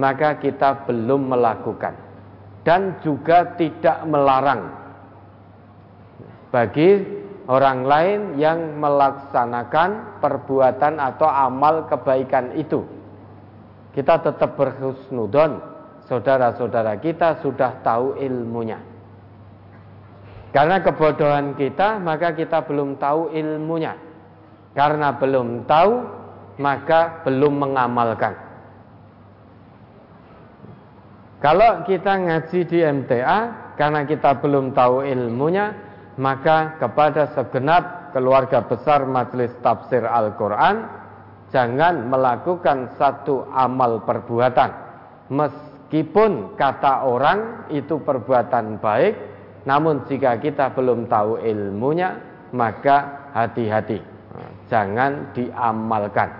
maka 0.00 0.40
kita 0.40 0.88
belum 0.88 1.28
melakukan. 1.28 1.92
Dan 2.64 3.02
juga 3.04 3.58
tidak 3.60 4.08
melarang 4.08 4.83
bagi 6.54 7.02
orang 7.50 7.82
lain 7.82 8.20
yang 8.38 8.78
melaksanakan 8.78 10.22
perbuatan 10.22 11.02
atau 11.02 11.26
amal 11.26 11.90
kebaikan 11.90 12.54
itu. 12.54 12.86
Kita 13.90 14.22
tetap 14.22 14.54
berhusnudon. 14.54 15.74
Saudara-saudara 16.06 17.00
kita 17.02 17.42
sudah 17.42 17.82
tahu 17.82 18.20
ilmunya. 18.22 18.78
Karena 20.54 20.78
kebodohan 20.78 21.58
kita 21.58 21.98
maka 21.98 22.38
kita 22.38 22.62
belum 22.62 23.02
tahu 23.02 23.34
ilmunya. 23.34 23.98
Karena 24.78 25.10
belum 25.18 25.66
tahu 25.66 25.92
maka 26.62 27.26
belum 27.26 27.66
mengamalkan. 27.66 28.34
Kalau 31.42 31.82
kita 31.82 32.14
ngaji 32.14 32.58
di 32.62 32.78
MTA 32.78 33.38
karena 33.74 34.06
kita 34.06 34.38
belum 34.38 34.70
tahu 34.72 35.02
ilmunya 35.02 35.93
maka 36.14 36.78
kepada 36.78 37.34
segenap 37.34 38.14
keluarga 38.14 38.62
besar 38.62 39.02
Majelis 39.02 39.50
Tafsir 39.58 40.06
Al-Quran 40.06 40.86
jangan 41.50 42.06
melakukan 42.06 42.94
satu 42.94 43.50
amal 43.50 44.02
perbuatan. 44.06 44.70
Meskipun 45.34 46.54
kata 46.54 47.06
orang 47.06 47.70
itu 47.74 47.98
perbuatan 47.98 48.78
baik 48.78 49.14
namun 49.66 50.06
jika 50.06 50.38
kita 50.38 50.70
belum 50.76 51.10
tahu 51.10 51.42
ilmunya 51.42 52.14
maka 52.54 53.30
hati-hati. 53.34 53.98
Jangan 54.70 55.34
diamalkan. 55.34 56.30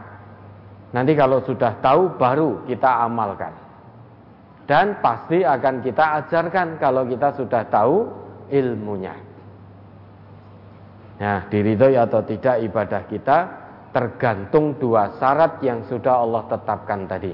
Nanti 0.95 1.19
kalau 1.19 1.43
sudah 1.43 1.75
tahu 1.83 2.15
baru 2.15 2.63
kita 2.71 3.03
amalkan. 3.03 3.51
Dan 4.65 5.03
pasti 5.03 5.43
akan 5.43 5.83
kita 5.83 6.25
ajarkan 6.25 6.81
kalau 6.81 7.05
kita 7.05 7.35
sudah 7.37 7.69
tahu 7.69 8.09
ilmunya 8.49 9.24
nah 11.15 11.47
diridhoi 11.47 11.95
atau 11.95 12.21
tidak 12.27 12.59
ibadah 12.67 13.03
kita 13.07 13.39
tergantung 13.95 14.75
dua 14.83 15.15
syarat 15.23 15.63
yang 15.63 15.87
sudah 15.87 16.27
Allah 16.27 16.43
tetapkan 16.51 17.07
tadi. 17.07 17.31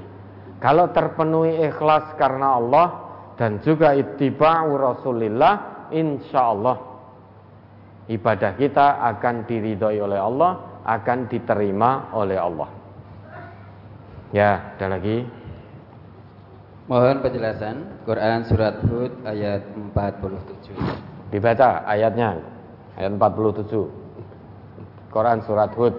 Kalau 0.61 0.93
terpenuhi 0.93 1.57
ikhlas 1.65 2.13
karena 2.21 2.61
Allah 2.61 2.87
dan 3.33 3.57
juga 3.65 3.97
ittiba'u 3.97 4.77
Rasulillah, 4.77 5.89
insya 5.89 6.53
Allah 6.53 6.77
ibadah 8.05 8.53
kita 8.53 9.01
akan 9.17 9.49
diridhoi 9.49 9.97
oleh 9.97 10.21
Allah, 10.21 10.83
akan 10.85 11.25
diterima 11.25 12.13
oleh 12.13 12.37
Allah. 12.37 12.69
Ya, 14.29 14.77
ada 14.77 14.95
lagi. 15.01 15.25
Mohon 16.85 17.23
penjelasan 17.23 17.75
Quran 18.05 18.39
surat 18.45 18.85
Hud 18.85 19.11
ayat 19.25 19.65
47. 19.65 21.33
Dibaca 21.33 21.87
ayatnya 21.87 22.35
ayat 23.01 23.17
47. 23.17 23.89
Quran 25.09 25.41
surat 25.41 25.73
Hud 25.73 25.97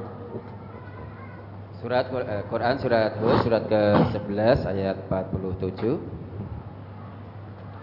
Surat 1.83 2.07
eh, 2.15 2.47
Quran 2.47 2.79
surat 2.79 3.19
Hud 3.19 3.43
surat 3.43 3.67
ke-11 3.67 4.71
ayat 4.71 5.03
47. 5.11 5.99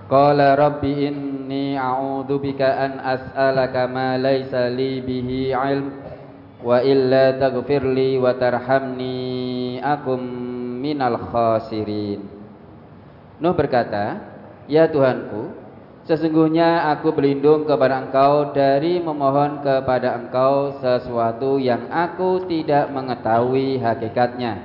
Qala 0.08 0.56
rabbi 0.56 1.04
inni 1.04 1.76
a'udzu 1.76 2.40
bika 2.40 2.80
an 2.80 3.04
as'alaka 3.04 3.92
ma 3.92 4.16
laysa 4.16 4.72
li 4.72 5.04
bihi 5.04 5.52
'ilm 5.52 5.92
wa 6.64 6.80
illa 6.80 7.36
taghfir 7.36 7.84
li 7.84 8.16
wa 8.16 8.32
tarhamni 8.40 9.84
akum 9.84 10.24
minal 10.80 11.20
khasirin. 11.20 12.24
Nuh 13.44 13.52
berkata, 13.52 14.24
"Ya 14.72 14.88
Tuhanku, 14.88 15.59
Sesungguhnya 16.10 16.90
aku 16.90 17.14
berlindung 17.14 17.70
kepada 17.70 18.02
engkau 18.02 18.50
dari 18.50 18.98
memohon 18.98 19.62
kepada 19.62 20.18
engkau 20.18 20.74
sesuatu 20.82 21.62
yang 21.62 21.86
aku 21.94 22.50
tidak 22.50 22.90
mengetahui 22.90 23.78
hakikatnya. 23.78 24.58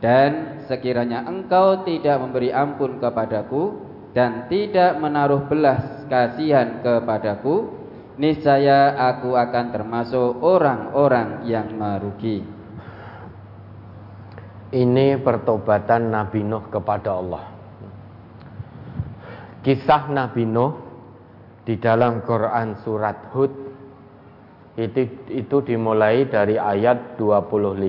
Dan 0.00 0.64
sekiranya 0.64 1.28
engkau 1.28 1.84
tidak 1.84 2.16
memberi 2.16 2.48
ampun 2.48 2.96
kepadaku 2.96 3.76
dan 4.16 4.48
tidak 4.48 4.96
menaruh 5.04 5.44
belas 5.52 6.08
kasihan 6.08 6.80
kepadaku, 6.80 7.68
niscaya 8.16 8.96
aku 9.12 9.36
akan 9.36 9.68
termasuk 9.68 10.40
orang-orang 10.40 11.44
yang 11.44 11.76
merugi. 11.76 12.40
Ini 14.72 15.20
pertobatan 15.20 16.08
Nabi 16.08 16.40
Nuh 16.40 16.72
kepada 16.72 17.20
Allah. 17.20 17.53
Kisah 19.64 20.12
Nabi 20.12 20.44
Nuh 20.44 20.76
di 21.64 21.80
dalam 21.80 22.20
Quran 22.20 22.76
surat 22.84 23.32
Hud 23.32 23.48
itu, 24.76 25.08
itu 25.32 25.56
dimulai 25.64 26.28
dari 26.28 26.60
ayat 26.60 27.16
25 27.16 27.80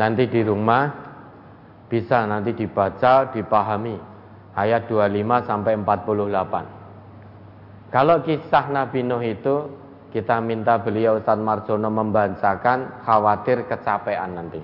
nanti 0.01 0.33
di 0.33 0.41
rumah 0.41 0.89
bisa 1.93 2.25
nanti 2.25 2.57
dibaca, 2.57 3.37
dipahami 3.37 4.01
ayat 4.57 4.89
25 4.89 5.45
sampai 5.45 5.77
48. 5.77 6.78
Kalau 7.89 8.21
kisah 8.21 8.69
Nabi 8.69 9.01
Nuh 9.01 9.25
itu 9.25 9.65
kita 10.13 10.45
minta 10.45 10.77
beliau 10.77 11.17
Ustaz 11.17 11.41
Marjono 11.41 11.89
membacakan 11.89 13.05
khawatir 13.05 13.65
kecapean 13.65 14.37
nanti. 14.37 14.61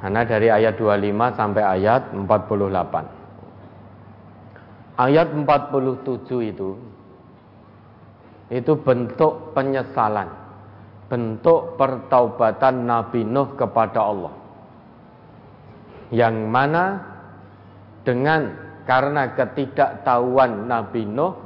Karena 0.00 0.24
dari 0.24 0.48
ayat 0.52 0.76
25 0.76 1.36
sampai 1.36 1.64
ayat 1.64 2.12
48. 2.12 3.04
Ayat 4.96 5.28
47 5.28 6.52
itu 6.52 6.70
itu 8.46 8.78
bentuk 8.78 9.52
penyesalan, 9.52 10.30
bentuk 11.12 11.76
pertaubatan 11.76 12.88
Nabi 12.88 13.20
Nuh 13.26 13.52
kepada 13.58 14.00
Allah. 14.00 14.32
Yang 16.08 16.36
mana 16.46 16.84
dengan 18.06 18.54
karena 18.86 19.34
ketidaktahuan 19.34 20.70
Nabi 20.70 21.02
Nuh 21.04 21.45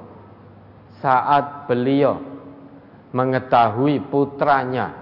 saat 1.01 1.67
beliau 1.67 2.21
mengetahui 3.11 4.07
putranya 4.13 4.95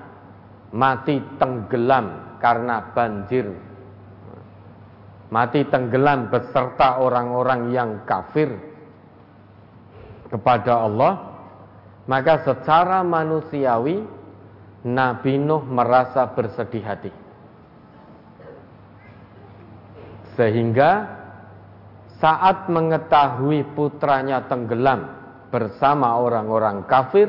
mati 0.72 1.20
tenggelam 1.36 2.38
karena 2.40 2.94
banjir 2.94 3.68
mati 5.28 5.64
tenggelam 5.68 6.32
beserta 6.32 7.00
orang-orang 7.00 7.72
yang 7.72 7.90
kafir 8.08 8.48
kepada 10.28 10.84
Allah, 10.84 11.12
maka 12.08 12.44
secara 12.44 13.00
manusiawi 13.04 14.04
Nabi 14.84 15.34
Nuh 15.40 15.64
merasa 15.64 16.28
bersedih 16.32 16.84
hati. 16.84 17.12
Sehingga 20.36 21.18
saat 22.22 22.70
mengetahui 22.70 23.66
putranya 23.74 24.46
tenggelam 24.46 25.17
bersama 25.48 26.20
orang-orang 26.20 26.84
kafir, 26.84 27.28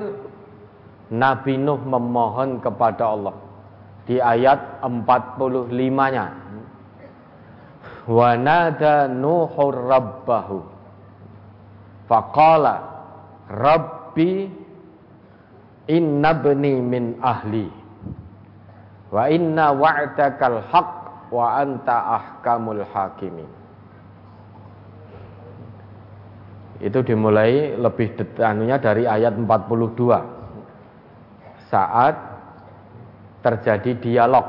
Nabi 1.10 1.58
Nuh 1.58 1.82
memohon 1.82 2.62
kepada 2.62 3.12
Allah. 3.16 3.36
Di 4.06 4.18
ayat 4.18 4.82
45-nya. 4.82 6.26
Wa 8.10 8.30
nada 8.38 9.06
Nuhur 9.06 9.76
rabbahu. 9.86 10.60
Faqala 12.10 12.76
rabbi 13.50 14.50
inna 15.86 16.32
bni 16.34 16.74
min 16.82 17.22
ahli. 17.22 17.70
Wa 19.14 19.30
inna 19.30 19.74
wa'dakal 19.74 20.62
haq 20.74 20.90
wa 21.30 21.62
anta 21.62 21.98
ahkamul 22.18 22.82
hakimin 22.90 23.59
itu 26.80 27.04
dimulai 27.04 27.76
lebih 27.76 28.16
detailnya 28.16 28.80
dari 28.80 29.04
ayat 29.04 29.36
42 29.36 31.68
saat 31.68 32.16
terjadi 33.44 34.00
dialog 34.00 34.48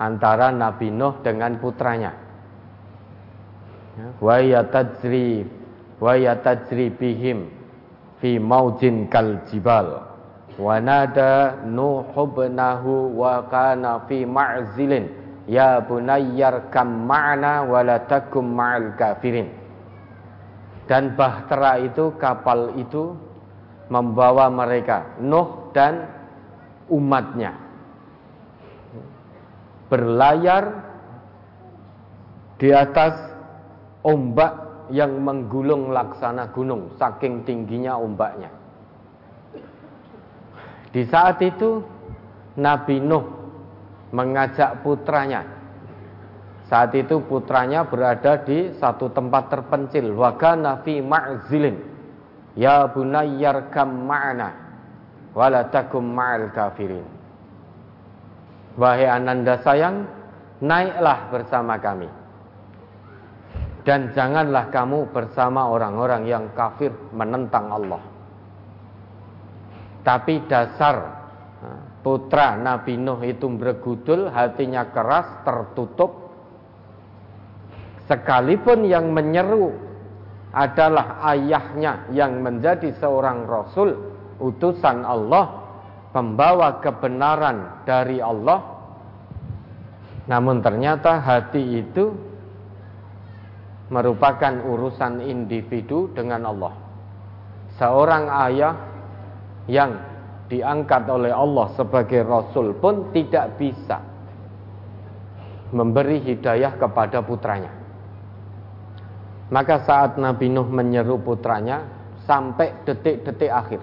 antara 0.00 0.48
Nabi 0.48 0.88
Nuh 0.88 1.20
dengan 1.20 1.60
putranya. 1.60 2.16
Wa 4.22 4.38
yatajri 4.38 5.42
wa 5.98 6.14
yatajri 6.14 6.94
bihim 6.94 7.50
fi 8.22 8.38
maujin 8.40 9.08
kal 9.10 9.42
jibal. 9.50 10.06
Wa 10.58 10.80
nada 10.82 11.54
Nuh 11.66 12.06
ibnahu 12.14 13.18
wa 13.18 13.42
kana 13.46 14.00
fi 14.06 14.26
ma'zilin 14.26 15.08
ya 15.50 15.80
bunayyar 15.82 16.70
kam 16.70 17.06
ma'na 17.06 17.62
wa 17.66 17.82
takum 18.06 18.54
ma'al 18.54 18.94
kafirin. 18.94 19.57
Dan 20.88 21.12
bahtera 21.14 21.76
itu 21.84 22.16
kapal 22.16 22.72
itu 22.80 23.12
membawa 23.92 24.48
mereka 24.48 25.20
Nuh 25.20 25.68
dan 25.76 26.08
umatnya. 26.88 27.52
Berlayar 29.92 30.64
di 32.56 32.72
atas 32.72 33.16
ombak 34.00 34.52
yang 34.88 35.20
menggulung 35.20 35.92
laksana 35.92 36.48
gunung 36.56 36.96
saking 36.96 37.44
tingginya 37.44 38.00
ombaknya. 38.00 38.48
Di 40.88 41.04
saat 41.04 41.36
itu 41.44 41.84
Nabi 42.56 42.96
Nuh 42.96 43.28
mengajak 44.08 44.80
putranya 44.80 45.57
saat 46.68 46.92
itu 46.92 47.24
putranya 47.24 47.88
berada 47.88 48.44
di 48.44 48.76
satu 48.76 49.08
tempat 49.10 49.48
terpencil 49.48 50.12
wagana 50.12 50.84
fi 50.84 51.00
ma'zilin 51.00 51.76
ya 52.54 52.92
bunayyar 52.92 53.72
kam 53.72 54.04
ma'ana 54.04 54.68
wala 55.38 55.70
takum 55.70 56.02
ma'al 56.02 56.50
kafirin. 56.50 57.06
Wahai 58.78 59.06
ananda 59.06 59.58
sayang, 59.62 60.06
naiklah 60.62 61.30
bersama 61.30 61.78
kami. 61.78 62.10
Dan 63.86 64.10
janganlah 64.12 64.68
kamu 64.74 65.14
bersama 65.14 65.70
orang-orang 65.70 66.28
yang 66.28 66.44
kafir 66.52 66.92
menentang 67.14 67.72
Allah. 67.72 68.02
Tapi 70.02 70.44
dasar 70.46 70.96
putra 72.04 72.54
Nabi 72.54 73.00
Nuh 73.00 73.22
itu 73.24 73.48
bergudul, 73.48 74.30
hatinya 74.30 74.90
keras, 74.92 75.42
tertutup. 75.42 76.27
Sekalipun 78.08 78.88
yang 78.88 79.12
menyeru 79.12 79.68
adalah 80.56 81.20
ayahnya 81.36 82.08
yang 82.08 82.40
menjadi 82.40 82.96
seorang 82.96 83.44
rasul, 83.44 83.92
utusan 84.40 85.04
Allah, 85.04 85.60
pembawa 86.16 86.80
kebenaran 86.80 87.84
dari 87.84 88.18
Allah. 88.24 88.64
Namun 90.24 90.64
ternyata 90.64 91.20
hati 91.20 91.84
itu 91.84 92.16
merupakan 93.92 94.56
urusan 94.56 95.24
individu 95.24 96.08
dengan 96.16 96.48
Allah. 96.48 96.74
Seorang 97.76 98.24
ayah 98.48 98.74
yang 99.68 100.00
diangkat 100.48 101.04
oleh 101.12 101.32
Allah 101.32 101.76
sebagai 101.76 102.24
rasul 102.24 102.72
pun 102.80 103.12
tidak 103.12 103.60
bisa 103.60 104.00
memberi 105.76 106.24
hidayah 106.24 106.80
kepada 106.80 107.20
putranya. 107.20 107.77
Maka 109.48 109.80
saat 109.84 110.20
Nabi 110.20 110.52
Nuh 110.52 110.68
menyeru 110.68 111.16
putranya 111.20 111.88
sampai 112.28 112.84
detik-detik 112.84 113.48
akhir 113.48 113.80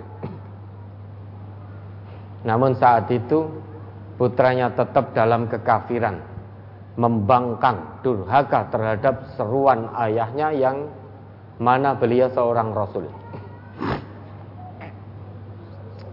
namun 2.45 2.77
saat 2.77 3.09
itu 3.09 3.49
putranya 4.21 4.69
tetap 4.77 5.17
dalam 5.17 5.49
kekafiran, 5.49 6.21
membangkang 6.93 8.05
durhaka 8.05 8.69
terhadap 8.69 9.33
seruan 9.33 9.89
ayahnya 9.97 10.53
yang 10.53 10.85
mana 11.57 11.97
beliau 11.97 12.29
seorang 12.29 12.69
rasul. 12.71 13.09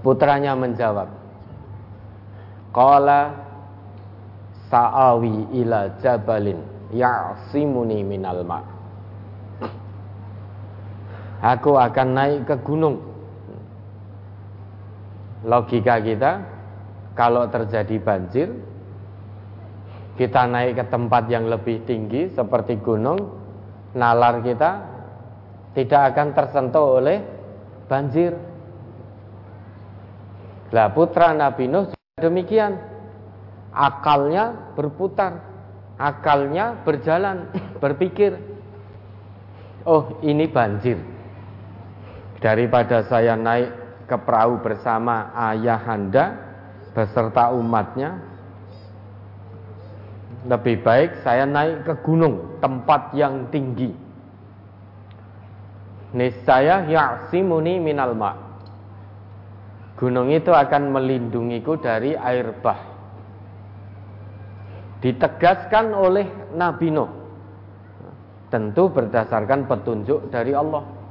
Putranya 0.00 0.56
menjawab, 0.56 1.06
Qala 2.72 3.36
sa'awi 4.72 5.52
ila 5.62 6.00
jabalin 6.00 6.58
ya'simuni 6.96 8.00
minal 8.00 8.40
ma' 8.40 8.81
Aku 11.42 11.74
akan 11.74 12.08
naik 12.14 12.40
ke 12.46 12.56
gunung. 12.62 13.02
Logika 15.42 15.98
kita 15.98 16.38
kalau 17.18 17.50
terjadi 17.50 17.98
banjir 17.98 18.48
kita 20.14 20.46
naik 20.46 20.78
ke 20.78 20.84
tempat 20.86 21.26
yang 21.26 21.50
lebih 21.50 21.82
tinggi 21.82 22.30
seperti 22.30 22.78
gunung 22.78 23.18
nalar 23.98 24.38
kita 24.38 24.86
tidak 25.74 26.14
akan 26.14 26.28
tersentuh 26.30 27.02
oleh 27.02 27.18
banjir. 27.90 28.38
Lah 30.70 30.94
putra 30.94 31.34
Nabi 31.34 31.66
Nuh 31.66 31.90
demikian. 32.22 32.94
Akalnya 33.72 34.52
berputar 34.76 35.40
akalnya 35.96 36.76
berjalan 36.84 37.48
berpikir 37.82 38.36
oh 39.88 40.20
ini 40.20 40.44
banjir 40.44 41.00
daripada 42.42 43.06
saya 43.06 43.38
naik 43.38 43.70
ke 44.10 44.16
perahu 44.18 44.58
bersama 44.60 45.30
ayahanda 45.32 46.36
beserta 46.92 47.54
umatnya 47.54 48.18
lebih 50.42 50.82
baik 50.82 51.22
saya 51.22 51.46
naik 51.46 51.86
ke 51.86 51.94
gunung 52.02 52.58
tempat 52.58 53.14
yang 53.14 53.46
tinggi. 53.54 53.94
Niscaya 56.12 56.84
ya'simuni 56.90 57.78
minal 57.78 58.12
ma. 58.18 58.34
Gunung 59.96 60.34
itu 60.34 60.50
akan 60.50 60.90
melindungiku 60.90 61.78
dari 61.78 62.18
air 62.18 62.58
bah. 62.58 62.90
Ditegaskan 64.98 65.94
oleh 65.94 66.26
Nabi 66.58 66.90
Nuh. 66.90 67.10
Tentu 68.50 68.90
berdasarkan 68.90 69.70
petunjuk 69.70 70.28
dari 70.28 70.52
Allah 70.52 71.01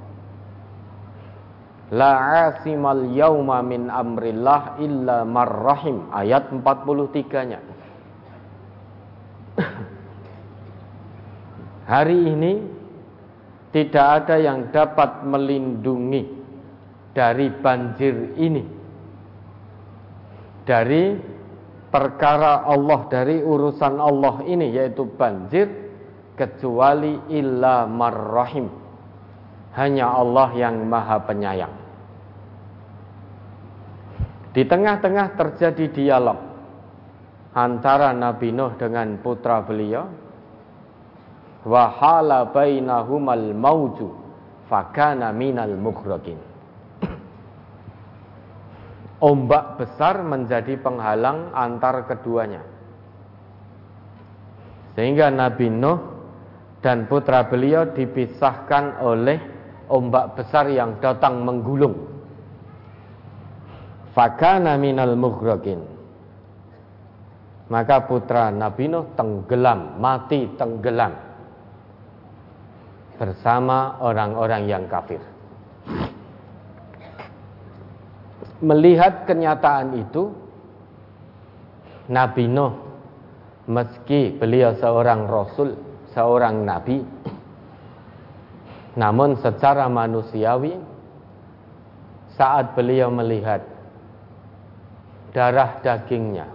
La 1.92 2.48
asimal 2.48 3.12
yauma 3.12 3.60
min 3.60 3.92
amrillah 3.92 4.80
illa 4.80 5.28
marrahim 5.28 6.08
ayat 6.16 6.48
43-nya. 6.48 7.60
Hari 11.92 12.20
ini 12.32 12.64
tidak 13.76 14.24
ada 14.24 14.40
yang 14.40 14.72
dapat 14.72 15.28
melindungi 15.28 16.32
dari 17.12 17.52
banjir 17.60 18.40
ini. 18.40 18.64
Dari 20.64 21.20
perkara 21.92 22.72
Allah 22.72 23.04
dari 23.12 23.44
urusan 23.44 24.00
Allah 24.00 24.40
ini 24.48 24.72
yaitu 24.72 25.12
banjir 25.12 25.68
kecuali 26.40 27.20
illa 27.36 27.84
marrahim. 27.84 28.72
Hanya 29.76 30.08
Allah 30.08 30.56
yang 30.56 30.88
Maha 30.88 31.20
Penyayang. 31.28 31.81
Di 34.52 34.68
tengah-tengah 34.68 35.40
terjadi 35.40 35.86
dialog 35.96 36.40
antara 37.56 38.12
Nabi 38.12 38.52
Nuh 38.52 38.76
dengan 38.76 39.20
putra 39.20 39.64
beliau. 39.64 40.06
wa 41.62 41.94
hala 41.94 42.50
bainahumal 42.50 43.54
mauju 43.54 44.10
fakana 44.66 45.30
minal 45.30 45.78
mughraqin 45.78 46.42
ombak 49.22 49.78
besar 49.78 50.26
menjadi 50.26 50.76
penghalang 50.82 51.54
antar 51.54 52.10
keduanya. 52.10 52.66
Sehingga 54.98 55.32
Nabi 55.32 55.70
Nuh 55.72 56.00
dan 56.82 57.06
putra 57.06 57.46
beliau 57.48 57.94
dipisahkan 57.94 59.00
oleh 59.06 59.40
ombak 59.88 60.36
besar 60.36 60.68
yang 60.68 60.98
datang 61.00 61.46
menggulung 61.46 62.11
fakana 64.12 64.76
minal 64.76 65.16
mughraqin 65.16 66.02
maka 67.72 68.04
putra 68.04 68.52
Nabi 68.52 68.92
Nuh 68.92 69.16
tenggelam 69.16 69.96
mati 69.96 70.44
tenggelam 70.60 71.32
bersama 73.16 74.02
orang-orang 74.02 74.66
yang 74.66 74.84
kafir. 74.90 75.22
Melihat 78.66 79.30
kenyataan 79.30 79.94
itu, 80.02 80.34
Nabi 82.10 82.50
Nuh, 82.50 82.74
meski 83.70 84.34
beliau 84.36 84.74
seorang 84.82 85.30
rasul, 85.30 85.78
seorang 86.18 86.66
nabi, 86.66 87.02
namun 88.98 89.38
secara 89.38 89.86
manusiawi, 89.86 90.78
saat 92.34 92.74
beliau 92.74 93.14
melihat 93.14 93.62
darah 95.32 95.80
dagingnya, 95.80 96.48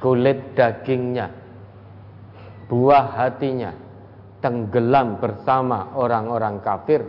kulit 0.00 0.56
dagingnya, 0.56 1.28
buah 2.68 3.06
hatinya, 3.16 3.72
tenggelam 4.40 5.20
bersama 5.20 5.92
orang-orang 5.96 6.60
kafir, 6.64 7.04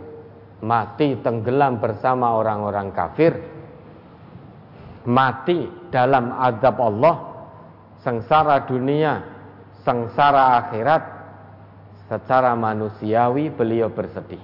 mati 0.60 1.16
tenggelam 1.24 1.80
bersama 1.80 2.36
orang-orang 2.36 2.92
kafir, 2.92 3.32
mati 5.08 5.68
dalam 5.88 6.32
azab 6.36 6.76
Allah, 6.76 7.16
sengsara 8.04 8.68
dunia, 8.68 9.24
sengsara 9.80 10.60
akhirat, 10.60 11.02
secara 12.08 12.52
manusiawi 12.52 13.48
beliau 13.48 13.88
bersedih. 13.88 14.42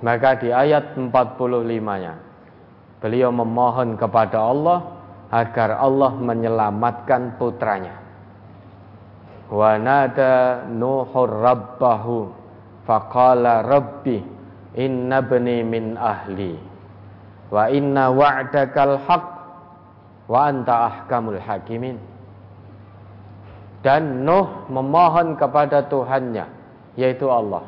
Maka 0.00 0.40
di 0.40 0.48
ayat 0.48 0.96
45-nya 0.96 2.29
beliau 3.00 3.32
memohon 3.32 3.96
kepada 3.96 4.38
Allah 4.38 5.00
agar 5.32 5.80
Allah 5.80 6.12
menyelamatkan 6.14 7.40
putranya. 7.40 7.96
Wa 9.50 9.80
nada 9.80 10.62
nuhur 10.68 11.32
rabbahu 11.42 12.30
faqala 12.86 13.66
rabbi 13.66 14.22
inna 14.78 15.18
bani 15.24 15.58
min 15.66 15.98
ahli 15.98 16.54
wa 17.50 17.66
inna 17.66 18.14
wa'dakal 18.14 19.02
haq 19.10 19.26
wa 20.30 20.38
anta 20.46 20.74
ahkamul 20.86 21.40
hakimin. 21.42 21.98
Dan 23.80 24.28
Nuh 24.28 24.68
memohon 24.68 25.40
kepada 25.40 25.88
Tuhannya 25.88 26.46
yaitu 27.00 27.26
Allah. 27.32 27.64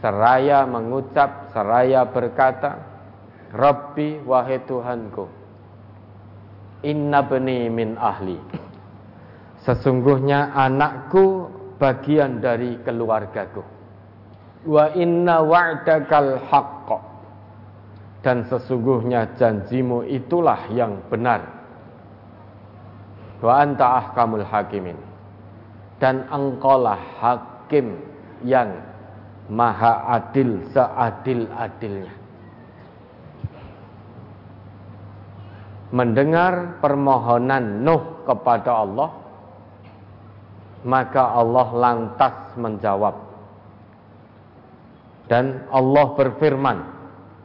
Seraya 0.00 0.64
mengucap 0.64 1.52
seraya 1.52 2.08
berkata 2.08 2.89
Rabbi 3.50 4.22
wahai 4.22 4.62
Tuhanku 4.62 5.24
inna 6.86 7.20
bani 7.26 7.68
min 7.68 7.98
ahli 7.98 8.38
Sesungguhnya 9.60 10.56
anakku 10.56 11.52
bagian 11.76 12.40
dari 12.40 12.80
keluargaku. 12.80 13.60
Wa 14.64 14.92
inna 14.96 15.44
wa'dakal 15.44 16.40
haqq. 16.48 16.88
Dan 18.20 18.48
sesungguhnya 18.48 19.36
janjimu 19.36 20.04
itulah 20.08 20.68
yang 20.72 21.00
benar. 21.12 21.44
Wa 23.40 23.64
anta 23.64 24.00
ahkamul 24.00 24.44
hakimin. 24.44 24.96
Dan 26.00 26.24
engkaulah 26.28 27.00
hakim 27.20 28.00
yang 28.44 28.80
maha 29.52 30.20
adil 30.20 30.64
seadil-adilnya. 30.72 32.19
Mendengar 35.90 36.78
permohonan 36.78 37.82
Nuh 37.82 38.22
kepada 38.22 38.86
Allah, 38.86 39.10
maka 40.86 41.34
Allah 41.34 41.68
lantas 41.74 42.54
menjawab. 42.54 43.14
Dan 45.26 45.66
Allah 45.70 46.06
berfirman, 46.14 46.78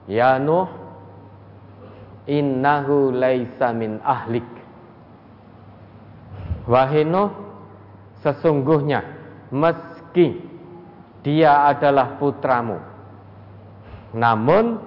Ya 0.06 0.38
Nuh, 0.38 0.70
innahu 2.30 3.14
laisa 3.14 3.74
min 3.74 3.98
ahlik. 4.02 4.46
Wahai 6.66 7.06
Nuh, 7.06 7.30
sesungguhnya 8.26 9.06
meski 9.54 10.42
dia 11.22 11.70
adalah 11.70 12.18
putramu, 12.18 12.78
namun 14.14 14.82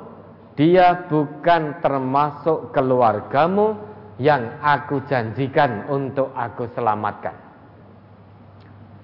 dia 0.59 1.07
bukan 1.07 1.79
termasuk 1.79 2.75
keluargamu 2.75 3.79
yang 4.19 4.59
aku 4.59 5.07
janjikan 5.07 5.87
untuk 5.87 6.35
aku 6.35 6.67
selamatkan. 6.75 7.31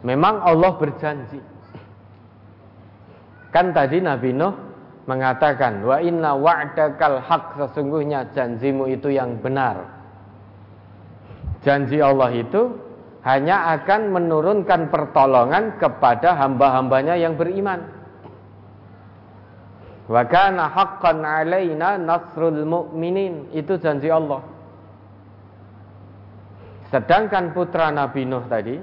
Memang 0.02 0.42
Allah 0.42 0.74
berjanji. 0.74 1.38
Kan 3.54 3.70
tadi 3.70 4.02
Nabi 4.02 4.34
Nuh 4.34 4.50
mengatakan 5.06 5.86
wa 5.86 6.02
inna 6.02 6.34
wa'dakal 6.34 7.22
haq 7.22 7.54
sesungguhnya 7.62 8.34
janjimu 8.34 8.90
itu 8.90 9.14
yang 9.14 9.38
benar. 9.38 9.86
Janji 11.62 12.02
Allah 12.02 12.34
itu 12.34 12.74
hanya 13.22 13.78
akan 13.78 14.10
menurunkan 14.10 14.90
pertolongan 14.90 15.78
kepada 15.78 16.34
hamba-hambanya 16.34 17.14
yang 17.14 17.38
beriman. 17.38 17.93
Wa 20.04 20.22
kana 20.28 20.68
haqqan 20.68 21.24
alaina 21.24 21.96
nasrul 21.96 22.64
mu'minin. 22.64 23.52
Itu 23.56 23.80
janji 23.80 24.12
Allah. 24.12 24.44
Sedangkan 26.92 27.56
putra 27.56 27.90
Nabi 27.90 28.22
Nuh 28.28 28.44
tadi 28.46 28.76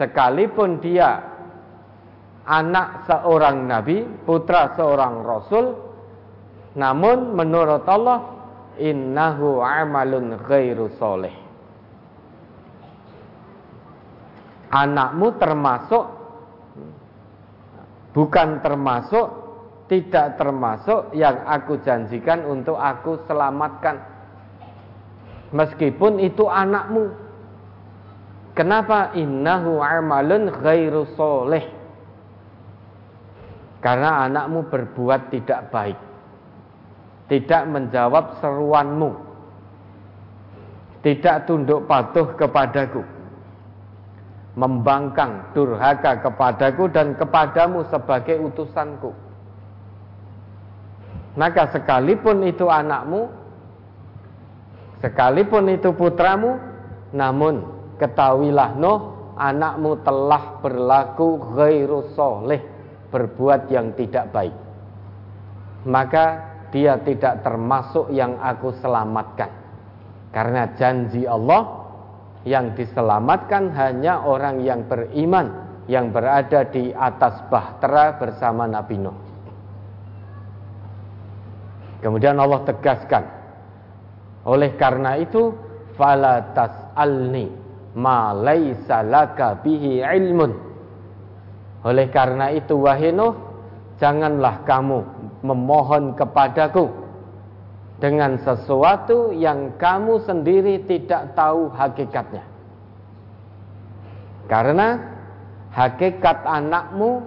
sekalipun 0.00 0.80
dia 0.80 1.20
anak 2.46 3.08
seorang 3.10 3.66
nabi, 3.66 4.06
putra 4.22 4.72
seorang 4.78 5.24
rasul, 5.26 5.74
namun 6.78 7.34
menurut 7.34 7.82
Allah 7.88 8.20
innahu 8.78 9.60
amalun 9.64 10.38
ghairu 10.46 10.92
soleh. 11.00 11.34
Anakmu 14.70 15.40
termasuk 15.40 16.04
bukan 18.12 18.60
termasuk 18.60 19.45
tidak 19.86 20.38
termasuk 20.38 21.14
yang 21.14 21.46
aku 21.46 21.78
janjikan 21.86 22.42
untuk 22.46 22.74
aku 22.74 23.22
selamatkan. 23.26 24.02
Meskipun 25.54 26.18
itu 26.18 26.50
anakmu, 26.50 27.26
Kenapa 28.56 29.12
innahu 29.12 29.84
amalun 29.84 30.48
ghairu 30.48 31.12
soleh? 31.12 31.68
Karena 33.84 34.24
anakmu 34.24 34.72
berbuat 34.72 35.28
tidak 35.28 35.68
baik. 35.68 35.98
Tidak 37.28 37.62
menjawab 37.68 38.40
seruanmu. 38.40 39.12
Tidak 41.04 41.36
tunduk 41.44 41.84
patuh 41.84 42.32
kepadaku. 42.32 43.04
Membangkang 44.56 45.52
durhaka 45.52 46.24
kepadaku 46.24 46.88
dan 46.88 47.12
kepadamu 47.12 47.84
sebagai 47.92 48.40
utusanku. 48.40 49.12
Maka 51.36 51.68
sekalipun 51.68 52.48
itu 52.48 52.64
anakmu, 52.66 53.28
sekalipun 55.04 55.68
itu 55.68 55.92
putramu, 55.92 56.56
namun 57.12 57.76
Ketahuilah 57.96 58.76
Nuh, 58.76 59.32
anakmu 59.40 60.04
telah 60.04 60.60
berlaku 60.60 61.56
ghairu 61.56 62.12
soleh, 62.12 62.60
berbuat 63.08 63.72
yang 63.72 63.96
tidak 63.96 64.32
baik. 64.32 64.56
Maka 65.88 66.24
dia 66.68 67.00
tidak 67.00 67.40
termasuk 67.40 68.12
yang 68.12 68.36
aku 68.36 68.76
selamatkan. 68.84 69.48
Karena 70.28 70.76
janji 70.76 71.24
Allah 71.24 71.88
yang 72.44 72.76
diselamatkan 72.76 73.72
hanya 73.72 74.28
orang 74.28 74.60
yang 74.60 74.84
beriman 74.84 75.64
yang 75.88 76.12
berada 76.12 76.68
di 76.68 76.92
atas 76.92 77.40
bahtera 77.48 78.20
bersama 78.20 78.68
Nabi 78.68 79.00
Nuh. 79.00 79.25
Kemudian 82.06 82.38
Allah 82.38 82.62
tegaskan, 82.62 83.26
oleh 84.46 84.78
karena 84.78 85.18
itu 85.18 85.50
fala 85.98 86.54
tas'alni 86.54 87.50
ma 87.98 88.30
laisa 88.30 89.02
laka 89.02 89.58
bihi 89.58 90.06
ilmun. 90.06 90.54
Oleh 91.82 92.06
karena 92.14 92.54
itu 92.54 92.78
wahai 92.78 93.10
janganlah 93.98 94.62
kamu 94.62 95.02
memohon 95.42 96.14
kepadaku 96.14 96.94
dengan 97.98 98.38
sesuatu 98.38 99.34
yang 99.34 99.74
kamu 99.74 100.22
sendiri 100.22 100.86
tidak 100.86 101.34
tahu 101.34 101.74
hakikatnya. 101.74 102.46
Karena 104.46 104.94
hakikat 105.74 106.46
anakmu 106.46 107.18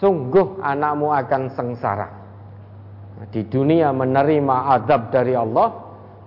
sungguh 0.00 0.64
anakmu 0.64 1.12
akan 1.12 1.52
sengsara. 1.52 2.19
Di 3.28 3.44
dunia 3.44 3.92
menerima 3.92 4.80
azab 4.80 5.12
dari 5.12 5.36
Allah, 5.36 5.68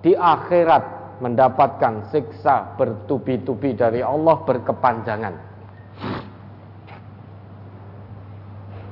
di 0.06 0.14
akhirat 0.14 1.18
mendapatkan 1.26 2.14
siksa 2.14 2.78
bertubi-tubi 2.78 3.74
dari 3.74 4.06
Allah 4.06 4.38
berkepanjangan. 4.46 5.36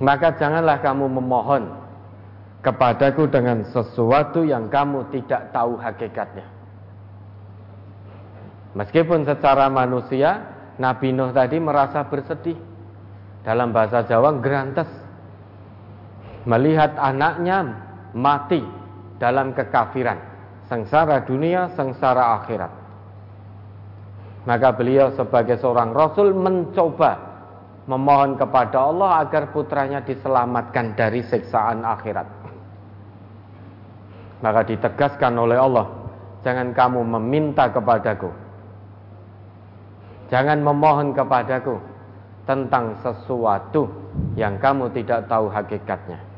Maka 0.01 0.33
janganlah 0.33 0.81
kamu 0.81 1.05
memohon 1.21 1.63
kepadaku 2.65 3.29
dengan 3.29 3.61
sesuatu 3.69 4.41
yang 4.41 4.65
kamu 4.65 5.13
tidak 5.13 5.53
tahu 5.53 5.77
hakikatnya. 5.77 6.49
Meskipun 8.73 9.29
secara 9.29 9.69
manusia 9.69 10.41
Nabi 10.81 11.13
Nuh 11.13 11.29
tadi 11.35 11.61
merasa 11.61 12.07
bersedih 12.07 12.57
dalam 13.45 13.75
bahasa 13.75 14.01
Jawa 14.07 14.41
gerantes 14.41 14.89
melihat 16.47 16.97
anaknya 16.97 17.90
mati 18.13 18.61
dalam 19.21 19.53
kekafiran 19.53 20.31
sengsara 20.71 21.27
dunia 21.27 21.67
sengsara 21.75 22.39
akhirat. 22.39 22.71
Maka 24.47 24.73
beliau 24.73 25.11
sebagai 25.13 25.59
seorang 25.59 25.91
rasul 25.91 26.31
mencoba 26.33 27.19
memohon 27.85 28.39
kepada 28.39 28.87
Allah 28.87 29.21
agar 29.27 29.51
putranya 29.51 29.99
diselamatkan 30.01 30.95
dari 30.95 31.21
siksaan 31.27 31.83
akhirat. 31.83 32.25
Maka 34.41 34.65
ditegaskan 34.65 35.37
oleh 35.37 35.59
Allah 35.59 35.85
jangan 36.41 36.71
kamu 36.71 37.05
meminta 37.19 37.69
kepadaku. 37.69 38.31
Jangan 40.31 40.63
memohon 40.63 41.11
kepadaku 41.11 41.75
tentang 42.47 42.95
sesuatu 43.03 43.91
yang 44.39 44.55
kamu 44.57 44.89
tidak 44.95 45.27
tahu 45.27 45.51
hakikatnya. 45.51 46.30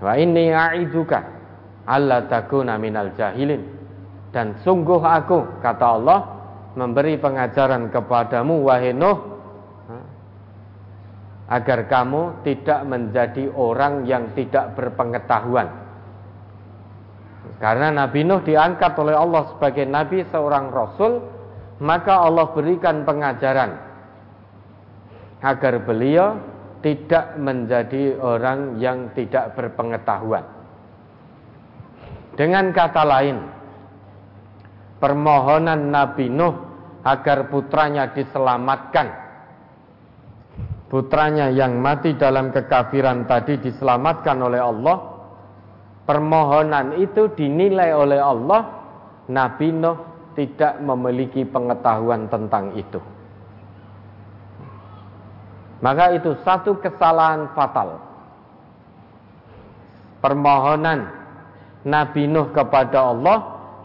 Wa 0.00 0.16
inni 0.16 0.48
a'iduka 0.48 1.20
alla 1.84 2.24
takuna 2.24 2.80
minal 2.80 3.12
jahilin. 3.14 3.78
Dan 4.30 4.56
sungguh 4.64 5.02
aku, 5.02 5.60
kata 5.60 5.86
Allah, 6.00 6.20
memberi 6.78 7.18
pengajaran 7.18 7.90
kepadamu, 7.90 8.62
wahai 8.64 8.94
agar 11.50 11.90
kamu 11.90 12.46
tidak 12.46 12.80
menjadi 12.86 13.50
orang 13.58 14.06
yang 14.06 14.30
tidak 14.38 14.78
berpengetahuan. 14.78 15.66
Karena 17.58 17.90
Nabi 17.90 18.22
Nuh 18.22 18.40
diangkat 18.46 18.94
oleh 19.02 19.18
Allah 19.18 19.50
sebagai 19.50 19.82
Nabi 19.82 20.22
seorang 20.30 20.70
Rasul, 20.70 21.18
maka 21.82 22.22
Allah 22.22 22.54
berikan 22.54 23.02
pengajaran 23.02 23.74
agar 25.42 25.74
beliau 25.82 26.38
tidak 26.80 27.36
menjadi 27.36 28.16
orang 28.16 28.80
yang 28.80 29.12
tidak 29.12 29.52
berpengetahuan. 29.56 30.44
Dengan 32.36 32.72
kata 32.72 33.02
lain, 33.04 33.36
permohonan 34.96 35.92
Nabi 35.92 36.32
Nuh 36.32 36.54
agar 37.04 37.52
putranya 37.52 38.12
diselamatkan. 38.16 39.28
Putranya 40.90 41.52
yang 41.52 41.78
mati 41.78 42.18
dalam 42.18 42.50
kekafiran 42.50 43.28
tadi 43.28 43.60
diselamatkan 43.60 44.36
oleh 44.40 44.60
Allah. 44.60 44.98
Permohonan 46.08 46.98
itu 46.98 47.30
dinilai 47.38 47.94
oleh 47.94 48.18
Allah 48.18 48.62
Nabi 49.30 49.68
Nuh 49.70 49.98
tidak 50.34 50.80
memiliki 50.82 51.46
pengetahuan 51.46 52.26
tentang 52.26 52.74
itu. 52.74 53.19
Maka 55.80 56.12
itu 56.12 56.36
satu 56.44 56.76
kesalahan 56.76 57.48
fatal. 57.56 57.96
Permohonan 60.20 61.08
Nabi 61.88 62.28
Nuh 62.28 62.52
kepada 62.52 63.08
Allah 63.08 63.38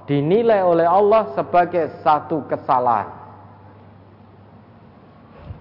dinilai 0.03 0.59
oleh 0.59 0.83
Allah 0.83 1.31
sebagai 1.31 1.95
satu 2.03 2.43
kesalahan. 2.51 3.07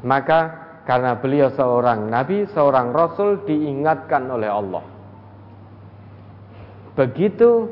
Maka 0.05 0.41
karena 0.85 1.17
beliau 1.17 1.49
seorang 1.55 2.13
nabi, 2.13 2.45
seorang 2.53 2.93
rasul 2.93 3.41
diingatkan 3.49 4.29
oleh 4.29 4.51
Allah. 4.53 4.85
Begitu 6.93 7.71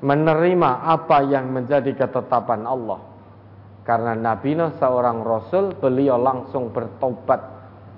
menerima 0.00 0.70
apa 0.86 1.26
yang 1.26 1.50
menjadi 1.52 1.92
ketetapan 1.92 2.64
Allah. 2.64 3.07
Karena 3.88 4.12
Nabi 4.12 4.52
Nuh 4.52 4.76
seorang 4.76 5.24
rasul, 5.24 5.72
beliau 5.80 6.20
langsung 6.20 6.68
bertobat 6.76 7.40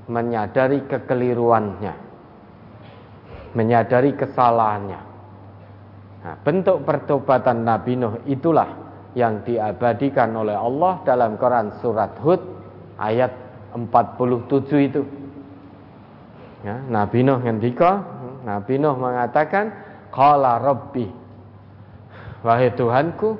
menyadari 0.06 0.86
kekeliruannya. 0.86 1.94
Menyadari 3.58 4.14
kesalahannya. 4.14 5.00
Nah, 6.22 6.36
bentuk 6.46 6.86
pertobatan 6.86 7.66
Nabi 7.66 7.98
Nuh 7.98 8.22
itulah 8.30 8.70
yang 9.18 9.42
diabadikan 9.42 10.30
oleh 10.38 10.54
Allah 10.54 11.02
dalam 11.02 11.34
Quran 11.34 11.74
surat 11.82 12.14
Hud 12.22 12.38
ayat 12.94 13.34
47 13.74 14.86
itu. 14.86 15.02
Ya, 16.62 16.78
Nabi 16.86 17.26
Nuh 17.26 17.42
ngendika, 17.42 17.98
Nabi 18.46 18.78
Nuh 18.78 18.94
mengatakan, 18.94 19.74
"Qala 20.14 20.62
rabbi 20.62 21.10
Wahai 22.46 22.70
Tuhanku, 22.78 23.34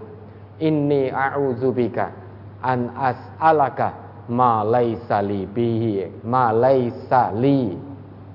inni 0.59 1.15
a'udzubika 1.15 2.30
an 2.61 2.93
as'alaka 2.93 4.11
ma 4.31 4.63
laisa 4.63 5.19
li 5.25 5.49
bihi 5.49 6.23
ma 6.23 6.55
laisa 6.55 7.35
li 7.35 7.75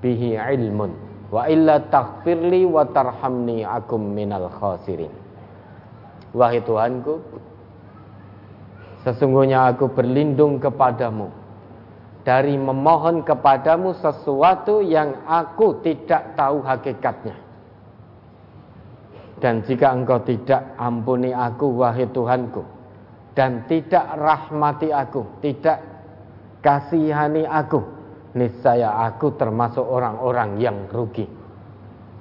bihi 0.02 0.36
ilmun 0.36 0.92
wa 1.32 1.48
illa 1.48 1.80
taghfirli 1.80 2.68
wa 2.68 2.86
tarhamni 2.86 3.64
akum 3.66 4.14
minal 4.14 4.46
khasirin. 4.52 5.10
Wahai 6.36 6.60
Tuhanku, 6.60 7.16
sesungguhnya 9.02 9.72
aku 9.72 9.88
berlindung 9.88 10.60
kepadamu 10.60 11.32
dari 12.28 12.60
memohon 12.60 13.24
kepadamu 13.24 13.96
sesuatu 13.96 14.84
yang 14.84 15.24
aku 15.24 15.80
tidak 15.80 16.36
tahu 16.36 16.60
hakikatnya. 16.60 17.36
Dan 19.40 19.64
jika 19.64 19.92
engkau 19.96 20.20
tidak 20.24 20.76
ampuni 20.76 21.32
aku 21.32 21.72
wahai 21.72 22.08
Tuhanku 22.08 22.75
Dan 23.36 23.68
tidak 23.68 24.16
rahmati 24.16 24.88
aku 24.88 25.44
Tidak 25.44 25.78
kasihani 26.64 27.44
aku. 27.44 27.80
Niscaya 28.36 29.06
aku 29.08 29.32
termasuk 29.36 29.84
orang-orang 29.84 30.60
yang 30.60 30.88
rugi. 30.92 31.24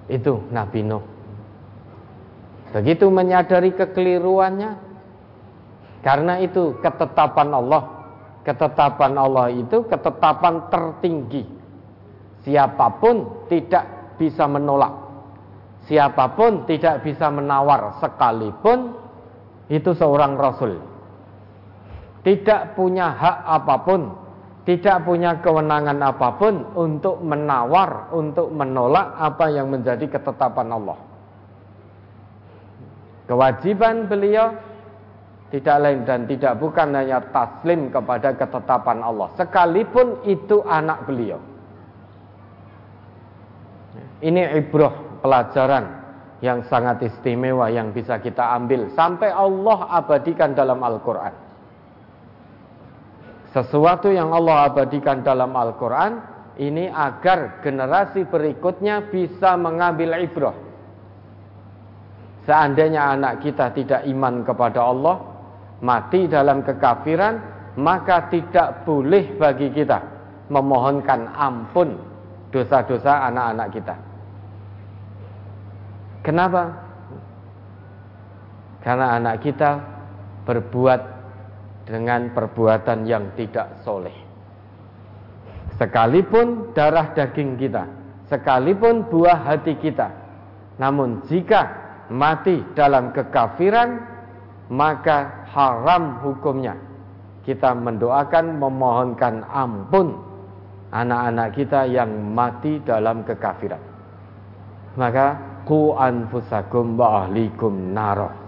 Itu 0.08 0.48
Nabi 0.54 0.80
Nuh. 0.86 1.04
Begitu 2.72 3.08
menyadari 3.08 3.72
kekeliruannya 3.72 4.72
Karena 6.04 6.40
itu 6.40 6.80
ketetapan 6.80 7.50
Allah. 7.52 7.84
Ketetapan 8.46 9.14
Allah 9.18 9.48
itu 9.52 9.84
ketetapan 9.90 10.70
tertinggi. 10.70 11.44
Siapa 12.46 13.02
pun 13.02 13.50
tidak 13.50 14.16
bisa 14.22 14.46
menolak. 14.46 14.94
Siapa 15.90 16.38
pun 16.38 16.70
tidak 16.70 17.02
bisa 17.02 17.34
menawar 17.34 17.98
sekalipun 17.98 18.94
itu 19.70 19.92
seorang 19.98 20.38
rasul. 20.38 20.95
Tidak 22.26 22.74
punya 22.74 23.14
hak 23.14 23.38
apa 23.46 23.76
pun, 23.86 24.02
tidak 24.66 25.06
punya 25.06 25.38
kewenangan 25.46 26.02
apa 26.02 26.42
pun 26.42 26.74
untuk 26.74 27.22
menawar, 27.22 28.10
untuk 28.18 28.50
menolak 28.50 29.14
apa 29.14 29.46
yang 29.54 29.70
menjadi 29.70 30.10
ketetapan 30.10 30.74
Allah. 30.74 30.98
Kewajiban 33.30 34.10
beliau 34.10 34.58
tidak 35.54 35.78
lain 35.86 36.02
dan 36.10 36.26
tidak 36.26 36.58
bukan 36.58 36.98
hanya 36.98 37.22
taslim 37.30 37.94
kepada 37.94 38.34
ketetapan 38.34 39.06
Allah, 39.06 39.30
sekalipun 39.38 40.26
itu 40.26 40.66
anak 40.66 41.06
beliau. 41.06 41.38
Ini 44.26 44.66
ibrah 44.66 45.22
pelajaran 45.22 45.86
yang 46.42 46.66
sangat 46.66 47.06
istimewa 47.06 47.70
yang 47.70 47.94
bisa 47.94 48.18
kita 48.18 48.58
ambil 48.58 48.90
sampai 48.98 49.30
Allah 49.30 49.94
abadikan 49.94 50.58
dalam 50.58 50.82
Al-Quran. 50.82 51.45
Sesuatu 53.56 54.12
yang 54.12 54.36
Allah 54.36 54.68
abadikan 54.68 55.24
dalam 55.24 55.56
Al-Quran 55.56 56.20
ini 56.60 56.92
agar 56.92 57.64
generasi 57.64 58.28
berikutnya 58.28 59.08
bisa 59.08 59.56
mengambil 59.56 60.20
ibrah. 60.20 60.52
Seandainya 62.44 63.16
anak 63.16 63.40
kita 63.48 63.72
tidak 63.72 64.04
iman 64.12 64.44
kepada 64.44 64.84
Allah, 64.84 65.24
mati 65.80 66.28
dalam 66.28 66.68
kekafiran, 66.68 67.40
maka 67.80 68.28
tidak 68.28 68.84
boleh 68.84 69.40
bagi 69.40 69.72
kita 69.72 70.04
memohonkan 70.52 71.32
ampun 71.32 71.96
dosa-dosa 72.52 73.24
anak-anak 73.32 73.68
kita. 73.72 73.96
Kenapa? 76.28 76.76
Karena 78.84 79.16
anak 79.16 79.40
kita 79.48 79.80
berbuat 80.44 81.15
dengan 81.86 82.34
perbuatan 82.34 83.06
yang 83.06 83.34
tidak 83.38 83.82
soleh. 83.86 84.14
Sekalipun 85.78 86.74
darah 86.74 87.14
daging 87.14 87.58
kita, 87.62 87.86
sekalipun 88.30 89.06
buah 89.10 89.46
hati 89.46 89.78
kita, 89.78 90.08
namun 90.82 91.24
jika 91.30 91.72
mati 92.10 92.62
dalam 92.76 93.14
kekafiran, 93.14 94.02
maka 94.70 95.48
haram 95.54 96.22
hukumnya. 96.26 96.76
Kita 97.46 97.78
mendoakan, 97.78 98.58
memohonkan 98.58 99.46
ampun 99.46 100.18
anak-anak 100.90 101.54
kita 101.54 101.86
yang 101.86 102.10
mati 102.34 102.82
dalam 102.82 103.22
kekafiran. 103.22 103.82
Maka 104.98 105.60
ku 105.68 105.94
anfusakum 105.94 106.98
wa 106.98 107.26
ahlikum 107.26 107.94
naro. 107.94 108.45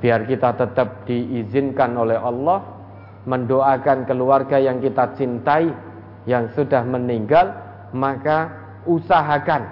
Biar 0.00 0.24
kita 0.24 0.56
tetap 0.56 1.04
diizinkan 1.04 1.92
oleh 1.96 2.16
Allah 2.16 2.64
mendoakan 3.28 4.08
keluarga 4.08 4.56
yang 4.56 4.80
kita 4.80 5.12
cintai 5.12 5.68
yang 6.24 6.48
sudah 6.56 6.80
meninggal, 6.88 7.52
maka 7.92 8.48
usahakan 8.88 9.68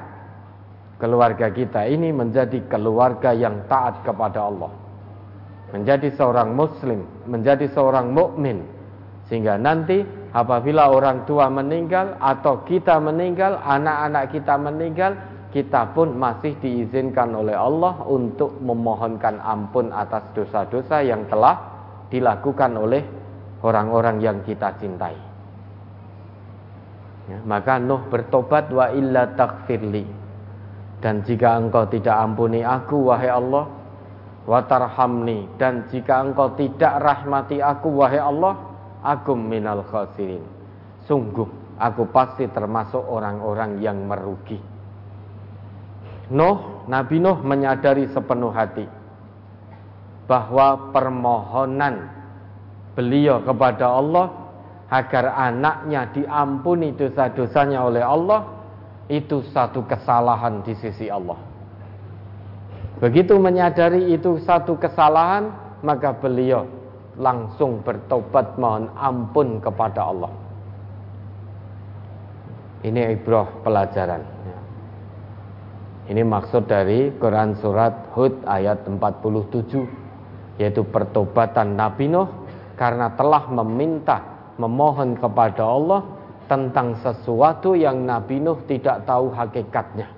keluarga 1.00 1.48
kita 1.48 1.88
ini 1.88 2.12
menjadi 2.12 2.60
keluarga 2.68 3.32
yang 3.32 3.64
taat 3.72 4.04
kepada 4.04 4.44
Allah. 4.44 4.72
Menjadi 5.72 6.12
seorang 6.12 6.52
muslim, 6.52 7.04
menjadi 7.28 7.68
seorang 7.72 8.12
mukmin 8.12 8.64
sehingga 9.28 9.60
nanti 9.60 10.04
apabila 10.32 10.88
orang 10.88 11.28
tua 11.28 11.52
meninggal 11.52 12.16
atau 12.16 12.64
kita 12.64 12.96
meninggal, 12.96 13.60
anak-anak 13.60 14.32
kita 14.32 14.56
meninggal, 14.56 15.12
kita 15.48 15.96
pun 15.96 16.12
masih 16.16 16.56
diizinkan 16.60 17.32
oleh 17.32 17.56
Allah 17.56 18.04
untuk 18.04 18.60
memohonkan 18.60 19.40
ampun 19.40 19.88
atas 19.94 20.28
dosa-dosa 20.36 21.00
yang 21.00 21.24
telah 21.26 21.56
dilakukan 22.12 22.76
oleh 22.76 23.02
orang-orang 23.64 24.20
yang 24.20 24.38
kita 24.44 24.76
cintai. 24.76 25.16
Ya, 27.28 27.38
maka 27.44 27.76
Nuh 27.76 28.08
bertobat 28.08 28.72
wa 28.72 28.88
illa 28.92 29.28
takfirli 29.36 30.04
dan 30.98 31.22
jika 31.22 31.60
engkau 31.60 31.86
tidak 31.86 32.16
ampuni 32.16 32.64
aku 32.64 33.12
wahai 33.12 33.30
Allah 33.30 33.78
Watarhamni. 34.48 35.60
Dan 35.60 35.84
jika 35.92 36.24
engkau 36.24 36.56
tidak 36.56 37.04
rahmati 37.04 37.60
aku 37.60 37.92
wahai 38.00 38.16
Allah 38.16 38.56
Aku 38.98 39.38
minal 39.38 39.86
khasirin. 39.86 40.42
Sungguh 41.06 41.46
aku 41.78 42.10
pasti 42.10 42.50
termasuk 42.50 42.98
orang-orang 42.98 43.78
yang 43.78 44.02
merugi 44.02 44.58
Nuh, 46.28 46.84
Nabi 46.88 47.16
Nuh 47.20 47.40
menyadari 47.40 48.08
sepenuh 48.12 48.52
hati 48.52 48.84
Bahwa 50.28 50.92
permohonan 50.92 52.08
beliau 52.92 53.40
kepada 53.44 53.88
Allah 53.88 54.26
Agar 54.88 55.36
anaknya 55.36 56.08
diampuni 56.16 56.96
dosa-dosanya 56.96 57.84
oleh 57.84 58.00
Allah 58.00 58.58
itu 59.08 59.40
satu 59.52 59.84
kesalahan 59.88 60.60
di 60.64 60.76
sisi 60.76 61.08
Allah. 61.08 61.36
Begitu 63.00 63.36
menyadari 63.40 64.12
itu 64.12 64.36
satu 64.44 64.76
kesalahan, 64.76 65.48
maka 65.80 66.12
beliau 66.12 66.68
langsung 67.16 67.80
bertobat 67.82 68.56
mohon 68.60 68.92
ampun 68.94 69.58
kepada 69.64 70.08
Allah. 70.12 70.32
Ini 72.84 73.18
ibrah 73.18 73.48
pelajaran. 73.64 74.37
Ini 76.08 76.24
maksud 76.24 76.64
dari 76.64 77.12
Quran 77.20 77.52
surat 77.60 78.16
Hud 78.16 78.40
ayat 78.48 78.88
47 78.88 80.56
yaitu 80.56 80.80
pertobatan 80.88 81.76
Nabi 81.76 82.08
Nuh 82.08 82.48
karena 82.80 83.12
telah 83.12 83.44
meminta 83.52 84.24
memohon 84.56 85.20
kepada 85.20 85.68
Allah 85.68 86.00
tentang 86.48 86.96
sesuatu 87.04 87.76
yang 87.76 88.08
Nabi 88.08 88.40
Nuh 88.40 88.56
tidak 88.64 89.04
tahu 89.04 89.28
hakikatnya. 89.36 90.08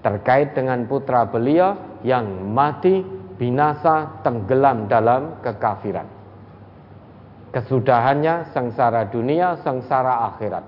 Terkait 0.00 0.56
dengan 0.56 0.88
putra 0.88 1.28
beliau 1.28 2.00
yang 2.00 2.24
mati 2.56 3.04
binasa 3.36 4.24
tenggelam 4.24 4.88
dalam 4.88 5.44
kekafiran. 5.44 6.08
Kesudahannya 7.52 8.50
sengsara 8.56 9.12
dunia, 9.12 9.60
sengsara 9.60 10.32
akhirat. 10.34 10.64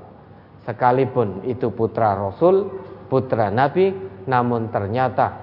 Sekalipun 0.69 1.43
itu 1.49 1.73
putra 1.73 2.15
Rasul, 2.15 2.71
putra 3.07 3.51
Nabi, 3.51 3.95
namun 4.27 4.69
ternyata 4.71 5.43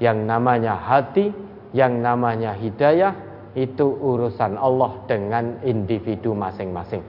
yang 0.00 0.24
namanya 0.24 0.80
hati, 0.80 1.30
yang 1.76 2.00
namanya 2.00 2.56
hidayah, 2.56 3.12
itu 3.52 3.84
urusan 3.84 4.56
Allah 4.56 4.94
dengan 5.10 5.58
individu 5.66 6.32
masing-masing. 6.32 7.02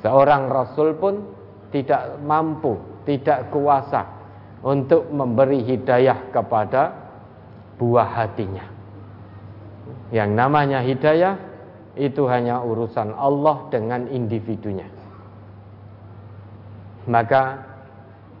Seorang 0.00 0.48
rasul 0.48 0.96
pun 0.96 1.24
tidak 1.72 2.20
mampu, 2.24 2.76
tidak 3.04 3.48
kuasa 3.52 4.06
untuk 4.60 5.08
memberi 5.08 5.64
hidayah 5.64 6.32
kepada 6.32 6.92
buah 7.80 8.08
hatinya. 8.08 8.64
Yang 10.12 10.30
namanya 10.36 10.78
hidayah 10.84 11.34
itu 11.96 12.28
hanya 12.28 12.60
urusan 12.60 13.16
Allah 13.16 13.66
dengan 13.72 14.06
individunya. 14.08 14.86
Maka 17.08 17.69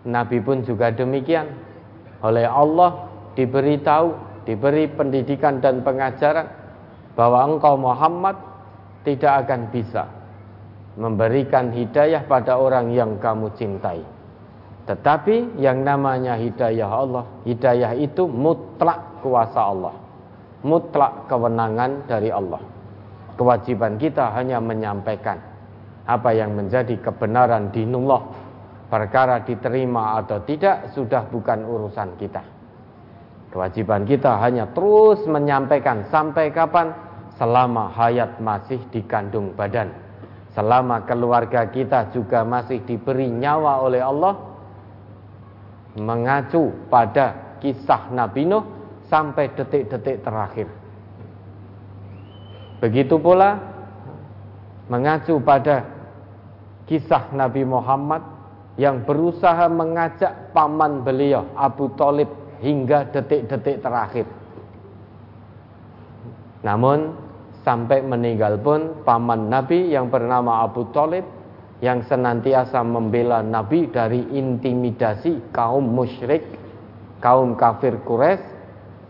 Nabi 0.08 0.40
pun 0.40 0.64
juga 0.64 0.88
demikian. 0.92 1.48
Oleh 2.20 2.48
Allah 2.48 3.08
diberitahu, 3.36 4.12
diberi 4.48 4.88
pendidikan 4.88 5.60
dan 5.60 5.84
pengajaran 5.84 6.48
bahwa 7.16 7.56
engkau 7.56 7.76
Muhammad 7.76 8.36
tidak 9.04 9.46
akan 9.46 9.68
bisa 9.72 10.08
memberikan 11.00 11.72
hidayah 11.72 12.24
pada 12.28 12.60
orang 12.60 12.92
yang 12.92 13.16
kamu 13.20 13.52
cintai. 13.56 14.04
Tetapi 14.88 15.60
yang 15.60 15.86
namanya 15.86 16.34
hidayah 16.34 16.90
Allah, 16.90 17.24
hidayah 17.46 17.94
itu 17.94 18.26
mutlak 18.26 19.22
kuasa 19.22 19.60
Allah. 19.60 19.94
Mutlak 20.60 21.30
kewenangan 21.30 22.04
dari 22.04 22.28
Allah. 22.28 22.60
Kewajiban 23.38 23.96
kita 23.96 24.34
hanya 24.36 24.60
menyampaikan 24.60 25.40
apa 26.04 26.34
yang 26.34 26.52
menjadi 26.52 26.98
kebenaran 27.00 27.72
dinullah. 27.72 28.20
Perkara 28.90 29.46
diterima 29.46 30.18
atau 30.18 30.42
tidak 30.42 30.90
sudah 30.90 31.30
bukan 31.30 31.62
urusan 31.62 32.18
kita. 32.18 32.42
Kewajiban 33.54 34.02
kita 34.02 34.34
hanya 34.42 34.66
terus 34.74 35.22
menyampaikan 35.30 36.10
sampai 36.10 36.50
kapan 36.50 36.90
selama 37.38 37.94
hayat 37.94 38.42
masih 38.42 38.82
dikandung 38.90 39.54
badan 39.54 40.10
selama 40.54 41.06
keluarga 41.06 41.70
kita 41.70 42.10
juga 42.10 42.42
masih 42.42 42.82
diberi 42.82 43.30
nyawa 43.30 43.86
oleh 43.86 44.02
Allah 44.02 44.34
mengacu 45.98 46.70
pada 46.90 47.58
kisah 47.62 48.10
Nabi 48.10 48.46
Nuh 48.46 48.64
sampai 49.10 49.50
detik-detik 49.54 50.22
terakhir. 50.22 50.68
Begitu 52.78 53.18
pula 53.18 53.58
mengacu 54.86 55.38
pada 55.42 55.86
kisah 56.86 57.30
Nabi 57.34 57.66
Muhammad 57.66 58.22
yang 58.78 59.02
berusaha 59.02 59.66
mengajak 59.66 60.52
paman 60.54 61.02
beliau 61.02 61.46
Abu 61.58 61.90
Talib 61.98 62.30
hingga 62.60 63.08
detik-detik 63.10 63.82
terakhir. 63.82 64.26
Namun 66.60 67.16
sampai 67.64 68.04
meninggal 68.04 68.60
pun 68.60 69.00
paman 69.02 69.48
Nabi 69.48 69.90
yang 69.92 70.12
bernama 70.12 70.64
Abu 70.64 70.88
Talib 70.92 71.24
yang 71.80 72.04
senantiasa 72.04 72.84
membela 72.84 73.40
Nabi 73.40 73.88
dari 73.88 74.20
intimidasi 74.36 75.52
kaum 75.56 75.84
musyrik, 75.88 76.44
kaum 77.24 77.56
kafir 77.56 77.96
Quraisy, 78.04 78.44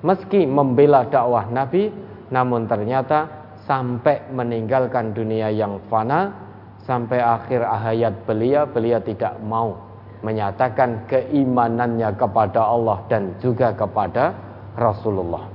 meski 0.06 0.46
membela 0.46 1.02
dakwah 1.10 1.50
Nabi, 1.50 1.90
namun 2.30 2.70
ternyata 2.70 3.26
sampai 3.66 4.30
meninggalkan 4.30 5.10
dunia 5.10 5.50
yang 5.50 5.82
fana, 5.90 6.49
sampai 6.84 7.20
akhir 7.20 7.64
hayat 7.64 8.14
beliau, 8.24 8.64
beliau 8.68 9.00
tidak 9.00 9.36
mau 9.44 9.76
menyatakan 10.20 11.08
keimanannya 11.08 12.12
kepada 12.16 12.60
Allah 12.60 13.00
dan 13.08 13.32
juga 13.40 13.72
kepada 13.72 14.36
Rasulullah. 14.76 15.48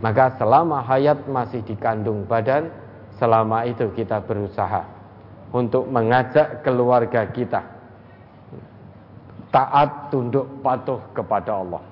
Maka 0.00 0.36
selama 0.36 0.84
hayat 0.84 1.24
masih 1.28 1.64
dikandung 1.64 2.24
badan, 2.28 2.68
selama 3.16 3.64
itu 3.64 3.88
kita 3.96 4.20
berusaha 4.24 4.84
untuk 5.52 5.88
mengajak 5.88 6.60
keluarga 6.60 7.24
kita 7.32 7.76
taat 9.56 10.12
tunduk 10.12 10.44
patuh 10.60 11.00
kepada 11.16 11.64
Allah. 11.64 11.82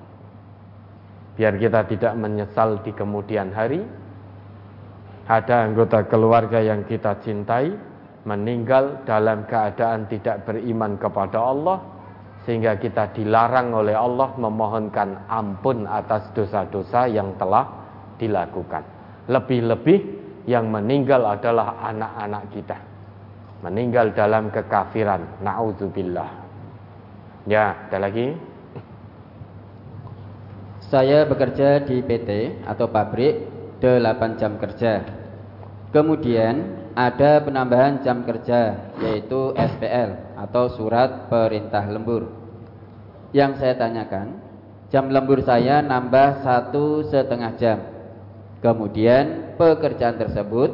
biar 1.34 1.58
kita 1.58 1.82
tidak 1.90 2.14
menyesal 2.14 2.78
di 2.86 2.94
kemudian 2.94 3.50
hari. 3.50 3.82
Ada 5.24 5.64
anggota 5.64 6.04
keluarga 6.04 6.60
yang 6.60 6.84
kita 6.84 7.16
cintai 7.24 7.72
meninggal 8.28 9.04
dalam 9.08 9.48
keadaan 9.48 10.04
tidak 10.08 10.44
beriman 10.44 11.00
kepada 11.00 11.40
Allah 11.40 11.78
sehingga 12.44 12.76
kita 12.76 13.16
dilarang 13.16 13.72
oleh 13.72 13.96
Allah 13.96 14.36
memohonkan 14.36 15.28
ampun 15.32 15.88
atas 15.88 16.28
dosa-dosa 16.36 17.08
yang 17.08 17.32
telah 17.40 17.64
dilakukan. 18.20 18.84
Lebih-lebih 19.32 20.00
yang 20.44 20.68
meninggal 20.68 21.24
adalah 21.24 21.80
anak-anak 21.80 22.44
kita. 22.52 22.76
Meninggal 23.64 24.12
dalam 24.12 24.52
kekafiran. 24.52 25.40
Nauzubillah. 25.40 26.30
Ya, 27.48 27.88
ada 27.88 27.96
lagi? 27.96 28.36
Saya 30.84 31.24
bekerja 31.24 31.80
di 31.80 32.04
PT 32.04 32.60
atau 32.68 32.92
pabrik 32.92 33.53
8 33.86 34.40
jam 34.40 34.56
kerja. 34.56 35.04
Kemudian 35.94 36.84
ada 36.94 37.42
penambahan 37.42 38.02
jam 38.02 38.22
kerja 38.26 38.90
yaitu 39.02 39.54
SPL 39.54 40.38
atau 40.38 40.70
surat 40.74 41.30
perintah 41.30 41.86
lembur. 41.86 42.30
Yang 43.34 43.62
saya 43.62 43.74
tanyakan, 43.78 44.38
jam 44.90 45.10
lembur 45.10 45.42
saya 45.42 45.82
nambah 45.82 46.42
satu 46.42 47.02
setengah 47.06 47.52
jam. 47.58 47.78
Kemudian 48.62 49.54
pekerjaan 49.58 50.16
tersebut 50.16 50.70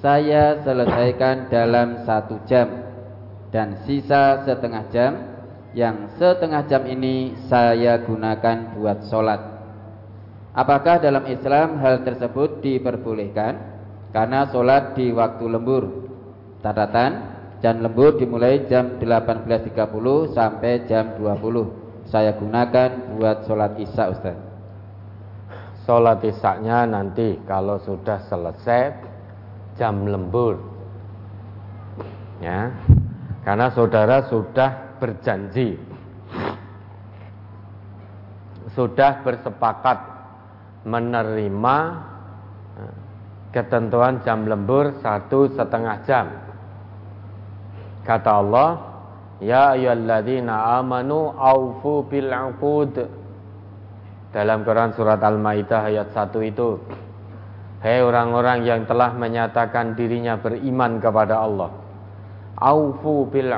saya 0.00 0.58
selesaikan 0.64 1.52
dalam 1.52 2.02
satu 2.08 2.40
jam 2.48 2.90
dan 3.52 3.76
sisa 3.84 4.40
setengah 4.48 4.84
jam 4.88 5.12
yang 5.76 6.10
setengah 6.18 6.66
jam 6.66 6.82
ini 6.88 7.36
saya 7.46 8.00
gunakan 8.02 8.74
buat 8.74 9.06
sholat. 9.06 9.49
Apakah 10.50 10.98
dalam 10.98 11.30
Islam 11.30 11.78
hal 11.78 12.02
tersebut 12.02 12.58
diperbolehkan? 12.58 13.78
Karena 14.10 14.50
sholat 14.50 14.98
di 14.98 15.14
waktu 15.14 15.46
lembur. 15.46 16.10
Catatan, 16.58 17.10
jam 17.62 17.78
lembur 17.78 18.18
dimulai 18.18 18.66
jam 18.66 18.98
18.30 18.98 20.34
sampai 20.34 20.90
jam 20.90 21.14
20. 21.22 22.10
Saya 22.10 22.34
gunakan 22.34 23.14
buat 23.14 23.46
sholat 23.46 23.78
isya 23.78 24.10
Ustaz. 24.10 24.36
Sholat 25.86 26.18
isya 26.26 26.82
nanti 26.90 27.38
kalau 27.46 27.78
sudah 27.86 28.18
selesai 28.26 28.98
jam 29.78 30.02
lembur. 30.02 30.58
Ya. 32.42 32.74
Karena 33.46 33.70
saudara 33.70 34.26
sudah 34.26 34.98
berjanji 34.98 35.78
sudah 38.74 39.26
bersepakat 39.26 40.19
menerima 40.84 41.76
eh, 42.80 42.94
ketentuan 43.52 44.24
jam 44.24 44.48
lembur 44.48 44.96
satu 45.00 45.50
setengah 45.52 45.96
jam. 46.06 46.26
Kata 48.00 48.30
Allah, 48.40 48.90
Ya 49.40 49.72
ayyuhalladzina 49.72 50.84
amanu 50.84 51.32
aufu 51.32 52.04
bil. 52.04 52.28
Dalam 54.30 54.58
Quran 54.62 54.92
surat 54.94 55.18
Al-Maidah 55.24 55.88
ayat 55.88 56.12
1 56.12 56.28
itu. 56.44 56.76
Hei 57.80 58.04
orang-orang 58.04 58.68
yang 58.68 58.84
telah 58.84 59.16
menyatakan 59.16 59.96
dirinya 59.96 60.36
beriman 60.36 61.00
kepada 61.00 61.40
Allah. 61.40 61.72
Aufu 62.60 63.24
bil 63.32 63.48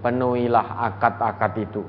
penuhilah 0.00 0.66
akad-akad 0.88 1.52
itu. 1.60 1.84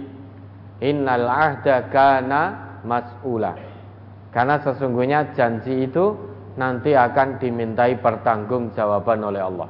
Innal 0.80 1.28
ahda 1.28 1.92
kana 1.92 2.42
mas'ula. 2.80 3.52
Karena 4.32 4.56
sesungguhnya 4.60 5.36
janji 5.36 5.84
itu 5.84 6.16
nanti 6.56 6.96
akan 6.96 7.36
dimintai 7.36 8.00
pertanggungjawaban 8.00 9.20
oleh 9.20 9.42
Allah. 9.44 9.68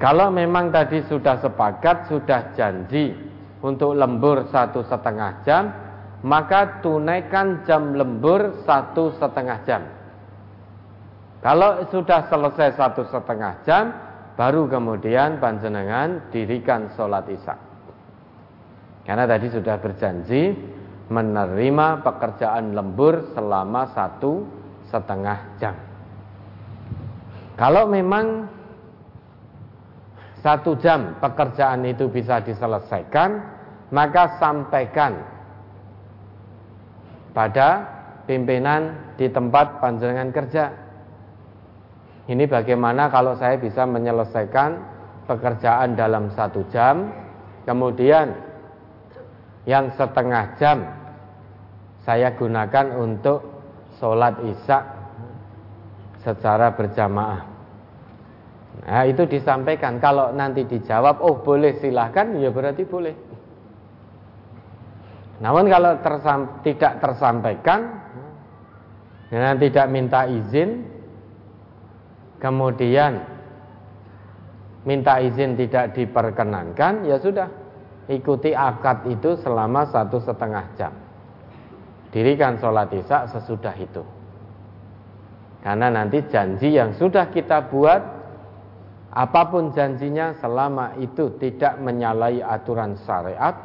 Kalau 0.00 0.32
memang 0.32 0.72
tadi 0.72 1.04
sudah 1.04 1.44
sepakat 1.44 2.08
sudah 2.08 2.56
janji 2.56 3.29
untuk 3.60 3.92
lembur 3.96 4.48
satu 4.48 4.80
setengah 4.84 5.44
jam, 5.44 5.68
maka 6.24 6.80
tunaikan 6.84 7.64
jam 7.64 7.96
lembur 7.96 8.64
satu 8.64 9.16
setengah 9.16 9.58
jam. 9.64 9.82
Kalau 11.40 11.88
sudah 11.88 12.28
selesai 12.28 12.76
satu 12.76 13.08
setengah 13.08 13.64
jam, 13.64 13.92
baru 14.36 14.68
kemudian 14.68 15.40
panjenengan 15.40 16.28
dirikan 16.28 16.92
sholat 16.92 17.24
isya. 17.32 17.56
Karena 19.08 19.24
tadi 19.24 19.48
sudah 19.48 19.80
berjanji 19.80 20.52
menerima 21.08 22.04
pekerjaan 22.04 22.76
lembur 22.76 23.32
selama 23.32 23.88
satu 23.96 24.44
setengah 24.92 25.38
jam. 25.56 25.74
Kalau 27.56 27.88
memang 27.88 28.48
satu 30.40 30.76
jam 30.80 31.20
pekerjaan 31.20 31.84
itu 31.84 32.08
bisa 32.08 32.40
diselesaikan, 32.40 33.30
maka 33.92 34.40
sampaikan 34.40 35.20
pada 37.36 37.68
pimpinan 38.24 39.14
di 39.20 39.28
tempat 39.28 39.80
panjangan 39.84 40.30
kerja. 40.32 40.64
Ini 42.30 42.46
bagaimana 42.46 43.10
kalau 43.10 43.34
saya 43.34 43.58
bisa 43.58 43.84
menyelesaikan 43.84 44.70
pekerjaan 45.26 45.98
dalam 45.98 46.30
satu 46.32 46.62
jam, 46.70 47.10
kemudian 47.66 48.32
yang 49.66 49.92
setengah 49.98 50.56
jam 50.56 50.78
saya 52.06 52.32
gunakan 52.38 52.96
untuk 52.96 53.44
sholat 54.00 54.40
isya 54.46 54.78
secara 56.24 56.72
berjamaah. 56.72 57.49
Nah, 58.80 59.04
itu 59.04 59.28
disampaikan. 59.28 60.00
Kalau 60.00 60.32
nanti 60.32 60.64
dijawab, 60.64 61.20
oh 61.20 61.40
boleh 61.44 61.76
silahkan, 61.80 62.32
ya 62.40 62.48
berarti 62.48 62.82
boleh. 62.88 63.14
Namun 65.40 65.68
kalau 65.68 65.96
tersam, 66.00 66.60
tidak 66.64 67.00
tersampaikan, 67.00 67.80
dan 69.32 69.56
tidak 69.56 69.86
minta 69.88 70.28
izin, 70.28 70.84
kemudian 72.40 73.24
minta 74.84 75.20
izin 75.20 75.56
tidak 75.56 75.96
diperkenankan, 75.96 77.08
ya 77.08 77.16
sudah, 77.20 77.48
ikuti 78.08 78.52
akad 78.52 79.08
itu 79.08 79.36
selama 79.40 79.88
satu 79.88 80.20
setengah 80.20 80.64
jam. 80.76 80.92
Dirikan 82.10 82.58
sholat 82.58 82.90
isya 82.90 83.30
sesudah 83.30 83.76
itu. 83.78 84.02
Karena 85.62 85.92
nanti 85.92 86.24
janji 86.26 86.74
yang 86.74 86.96
sudah 86.96 87.30
kita 87.30 87.70
buat 87.70 88.19
Apa 89.10 89.50
pun 89.50 89.74
janjinya 89.74 90.38
selama 90.38 90.94
itu 91.02 91.34
tidak 91.42 91.82
menyalahi 91.82 92.46
aturan 92.46 92.94
syariat 93.02 93.58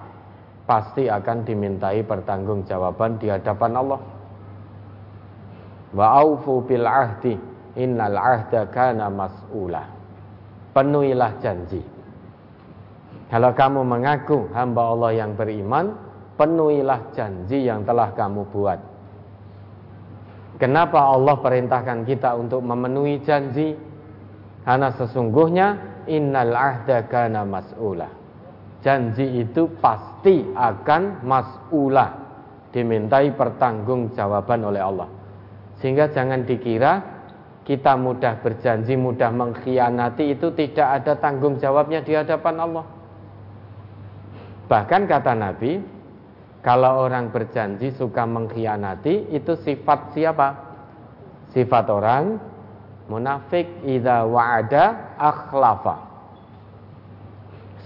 pasti 0.66 1.06
akan 1.06 1.46
dimintai 1.46 2.02
pertanggungjawaban 2.02 3.22
di 3.22 3.30
hadapan 3.30 3.72
Allah. 3.78 4.02
Wa 5.94 6.08
aufu 6.26 6.66
bil 6.66 6.90
ahdi 6.90 7.38
innal 7.78 8.18
ahda 8.18 8.66
kana 8.74 9.06
mas'ula. 9.14 9.86
Penuhilah 10.74 11.32
janji. 11.40 11.80
Kalau 13.30 13.54
kamu 13.54 13.82
mengaku 13.86 14.50
hamba 14.52 14.82
Allah 14.92 15.12
yang 15.14 15.38
beriman, 15.38 15.94
penuhilah 16.42 17.14
janji 17.14 17.70
yang 17.70 17.86
telah 17.86 18.12
kamu 18.18 18.50
buat. 18.50 18.80
Kenapa 20.58 21.00
Allah 21.00 21.36
perintahkan 21.38 22.08
kita 22.08 22.34
untuk 22.34 22.64
memenuhi 22.66 23.22
janji? 23.24 23.76
Karena 24.66 24.90
sesungguhnya 24.98 25.68
innal 26.10 26.58
ahda 26.58 27.06
kana 27.06 27.46
mas'ula. 27.46 28.10
Janji 28.82 29.46
itu 29.46 29.70
pasti 29.78 30.42
akan 30.42 31.22
mas'ula. 31.22 32.26
Dimintai 32.74 33.32
pertanggungjawaban 33.38 34.66
oleh 34.66 34.82
Allah. 34.82 35.10
Sehingga 35.80 36.10
jangan 36.10 36.44
dikira 36.44 37.16
kita 37.66 37.94
mudah 37.98 38.42
berjanji, 38.42 38.98
mudah 38.98 39.30
mengkhianati 39.32 40.38
itu 40.38 40.54
tidak 40.54 41.02
ada 41.02 41.14
tanggung 41.18 41.62
jawabnya 41.62 42.02
di 42.02 42.14
hadapan 42.18 42.56
Allah. 42.62 42.86
Bahkan 44.66 45.02
kata 45.06 45.34
Nabi, 45.34 45.82
kalau 46.66 47.06
orang 47.06 47.30
berjanji 47.30 47.94
suka 47.94 48.26
mengkhianati 48.26 49.30
itu 49.30 49.54
sifat 49.62 50.18
siapa? 50.18 50.50
Sifat 51.54 51.86
orang 51.90 52.55
Munafik 53.06 53.86
idza 53.86 54.26
wa'ada 54.26 55.16
akhlafa. 55.18 55.96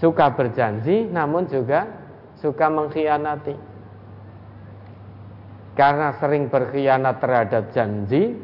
Suka 0.00 0.32
berjanji 0.32 1.08
namun 1.12 1.44
juga 1.44 1.84
suka 2.40 2.72
mengkhianati. 2.72 3.68
karena 5.80 6.12
sering 6.20 6.52
berkhianat 6.52 7.24
terhadap 7.24 7.72
janji, 7.72 8.36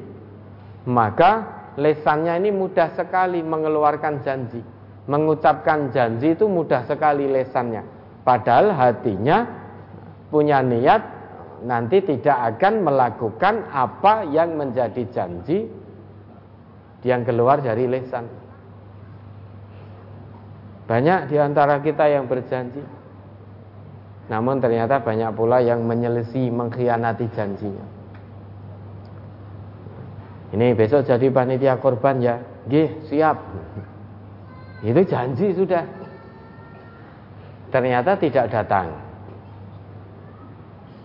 maka 0.88 1.44
lesannya 1.76 2.40
ini 2.40 2.50
mudah 2.54 2.96
sekali 2.96 3.44
mengeluarkan 3.44 4.24
janji. 4.24 4.64
Mengucapkan 5.04 5.92
janji 5.92 6.32
itu 6.32 6.48
mudah 6.48 6.88
sekali 6.88 7.28
lesannya. 7.28 7.84
Padahal 8.24 8.72
hatinya 8.72 9.44
punya 10.32 10.64
niat 10.64 11.02
nanti 11.62 12.00
tidak 12.00 12.56
akan 12.56 12.82
melakukan 12.88 13.68
apa 13.68 14.24
yang 14.32 14.56
menjadi 14.56 15.04
janji 15.12 15.68
yang 17.04 17.26
keluar 17.26 17.60
dari 17.60 17.84
lesan. 17.90 18.24
Banyak 20.86 21.26
di 21.28 21.36
antara 21.36 21.82
kita 21.82 22.06
yang 22.06 22.30
berjanji. 22.30 22.80
Namun 24.26 24.58
ternyata 24.58 25.02
banyak 25.02 25.34
pula 25.34 25.62
yang 25.62 25.82
menyelesi 25.82 26.50
mengkhianati 26.50 27.26
janjinya. 27.34 27.86
Ini 30.54 30.78
besok 30.78 31.06
jadi 31.06 31.26
panitia 31.30 31.78
korban 31.82 32.22
ya. 32.22 32.38
Gih, 32.70 33.06
siap. 33.10 33.38
Itu 34.82 35.02
janji 35.06 35.54
sudah. 35.54 35.82
Ternyata 37.70 38.14
tidak 38.18 38.46
datang. 38.50 38.88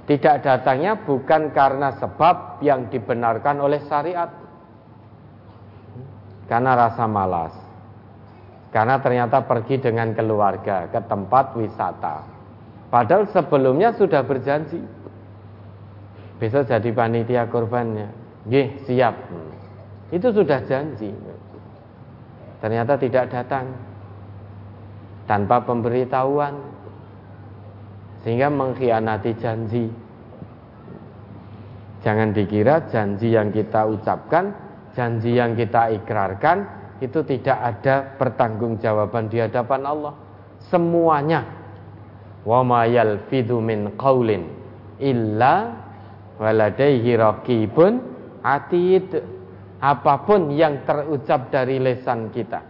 Tidak 0.05 0.35
datangnya 0.45 0.97
bukan 0.97 1.53
karena 1.53 1.93
sebab 1.97 2.61
yang 2.61 2.89
dibenarkan 2.89 3.57
oleh 3.61 3.81
syariat. 3.85 4.40
Karena 6.51 6.75
rasa 6.75 7.07
malas. 7.07 7.55
Karena 8.75 8.99
ternyata 8.99 9.39
pergi 9.47 9.79
dengan 9.79 10.11
keluarga 10.11 10.91
ke 10.91 10.99
tempat 11.07 11.55
wisata. 11.55 12.27
Padahal 12.91 13.31
sebelumnya 13.31 13.95
sudah 13.95 14.19
berjanji. 14.27 14.83
Besok 16.43 16.67
jadi 16.67 16.91
panitia 16.91 17.47
korbannya. 17.47 18.11
Gih, 18.51 18.83
siap. 18.83 19.15
Itu 20.11 20.35
sudah 20.35 20.59
janji. 20.67 21.15
Ternyata 22.59 22.99
tidak 22.99 23.31
datang 23.31 23.71
tanpa 25.31 25.63
pemberitahuan 25.63 26.59
sehingga 28.27 28.51
mengkhianati 28.51 29.31
janji. 29.39 29.87
Jangan 32.03 32.35
dikira 32.35 32.91
janji 32.91 33.31
yang 33.31 33.53
kita 33.53 33.87
ucapkan, 33.87 34.51
janji 34.95 35.35
yang 35.35 35.55
kita 35.55 35.91
ikrarkan 36.03 36.57
itu 37.01 37.25
tidak 37.25 37.57
ada 37.57 37.95
pertanggungjawaban 38.15 39.27
di 39.31 39.41
hadapan 39.41 39.81
Allah. 39.87 40.13
Semuanya 40.69 41.41
wa 42.45 42.61
ma 42.61 42.81
yalfidhu 42.85 43.57
min 43.57 43.97
qaulin 43.97 44.45
illa 45.01 45.73
waladaihi 46.37 47.17
raqibun 47.17 47.93
atid 48.45 49.17
apa 49.81 50.13
pun 50.25 50.53
yang 50.53 50.85
terucap 50.85 51.49
dari 51.49 51.81
lesan 51.81 52.29
kita. 52.29 52.61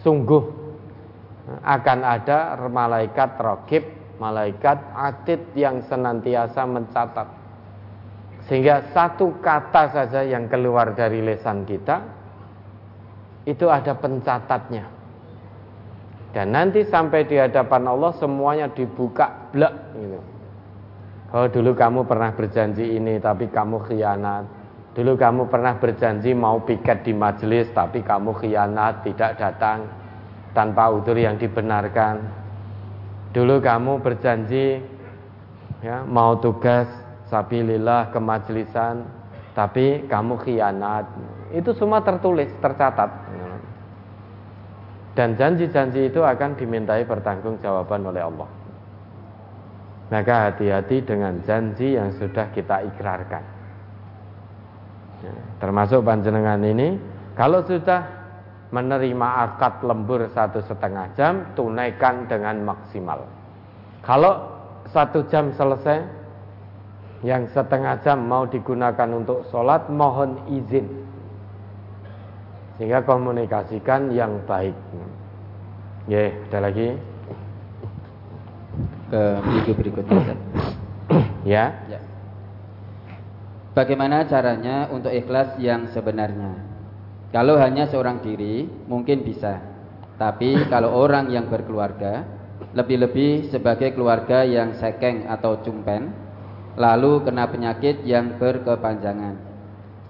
Sungguh 0.00 0.62
akan 1.60 1.98
ada 2.00 2.56
malaikat 2.64 3.36
rokib, 3.36 3.84
malaikat 4.16 4.80
atid 4.96 5.52
yang 5.52 5.84
senantiasa 5.84 6.64
mencatat. 6.64 7.41
Sehingga 8.50 8.90
satu 8.90 9.38
kata 9.38 9.94
saja 9.94 10.20
yang 10.26 10.50
keluar 10.50 10.92
dari 10.98 11.22
lesan 11.22 11.62
kita 11.62 12.02
itu 13.46 13.66
ada 13.70 13.94
pencatatnya. 13.94 14.84
Dan 16.32 16.56
nanti 16.56 16.82
sampai 16.88 17.28
di 17.28 17.36
hadapan 17.36 17.86
Allah 17.86 18.12
semuanya 18.16 18.66
dibuka 18.72 19.52
blek 19.52 19.74
gitu. 20.00 20.20
Oh 21.32 21.48
dulu 21.48 21.72
kamu 21.72 22.04
pernah 22.04 22.32
berjanji 22.36 22.96
ini 22.96 23.16
tapi 23.16 23.48
kamu 23.48 23.88
khianat 23.88 24.44
Dulu 24.92 25.16
kamu 25.16 25.48
pernah 25.48 25.80
berjanji 25.80 26.36
mau 26.36 26.60
piket 26.60 27.08
di 27.08 27.16
majelis 27.16 27.72
tapi 27.72 28.04
kamu 28.04 28.36
khianat 28.36 29.00
tidak 29.08 29.40
datang 29.40 29.88
tanpa 30.52 30.92
udur 30.92 31.16
yang 31.16 31.40
dibenarkan. 31.40 32.20
Dulu 33.32 33.64
kamu 33.64 34.04
berjanji 34.04 34.84
ya 35.80 36.04
mau 36.04 36.36
tugas 36.36 36.84
sabilillah 37.32 38.12
ke 38.12 38.20
majelisan 38.20 39.08
tapi 39.56 40.04
kamu 40.04 40.36
khianat. 40.44 41.08
Itu 41.56 41.72
semua 41.72 42.04
tertulis, 42.04 42.52
tercatat. 42.60 43.08
Dan 45.12 45.36
janji-janji 45.36 46.08
itu 46.08 46.24
akan 46.24 46.56
dimintai 46.56 47.04
pertanggungjawaban 47.04 48.00
oleh 48.08 48.22
Allah. 48.24 48.48
Maka 50.08 50.52
hati-hati 50.52 51.04
dengan 51.04 51.40
janji 51.44 51.96
yang 51.96 52.12
sudah 52.16 52.48
kita 52.52 52.84
ikrarkan. 52.92 53.44
Ya, 55.24 55.34
termasuk 55.60 56.04
panjenengan 56.04 56.60
ini 56.64 56.96
kalau 57.36 57.64
sudah 57.64 58.04
menerima 58.72 59.28
akad 59.52 59.84
lembur 59.84 60.24
satu 60.32 60.64
setengah 60.64 61.12
jam 61.12 61.52
tunaikan 61.52 62.24
dengan 62.28 62.60
maksimal. 62.64 63.24
Kalau 64.00 64.48
satu 64.88 65.28
jam 65.28 65.52
selesai, 65.52 66.21
yang 67.22 67.46
setengah 67.54 68.02
jam 68.02 68.26
mau 68.26 68.46
digunakan 68.50 69.08
untuk 69.14 69.46
sholat 69.50 69.86
mohon 69.90 70.42
izin 70.50 71.02
sehingga 72.82 73.06
komunikasikan 73.06 74.10
yang 74.10 74.42
baik. 74.42 74.74
Ya, 76.10 76.34
ada 76.50 76.66
lagi 76.66 76.98
ke 79.06 79.22
minggu 79.38 79.72
berikutnya. 79.78 80.34
ya. 81.54 81.64
ya. 81.86 82.00
Bagaimana 83.72 84.26
caranya 84.26 84.90
untuk 84.90 85.14
ikhlas 85.14 85.56
yang 85.62 85.88
sebenarnya? 85.94 86.58
Kalau 87.30 87.54
hanya 87.56 87.86
seorang 87.86 88.18
diri 88.18 88.66
mungkin 88.90 89.22
bisa. 89.22 89.62
Tapi 90.18 90.68
kalau 90.68 90.92
orang 90.92 91.30
yang 91.30 91.46
berkeluarga, 91.48 92.26
lebih-lebih 92.74 93.48
sebagai 93.48 93.94
keluarga 93.96 94.44
yang 94.44 94.76
sekeng 94.76 95.24
atau 95.30 95.62
cumpen, 95.64 96.12
lalu 96.76 97.20
kena 97.24 97.48
penyakit 97.48 98.00
yang 98.04 98.40
berkepanjangan. 98.40 99.36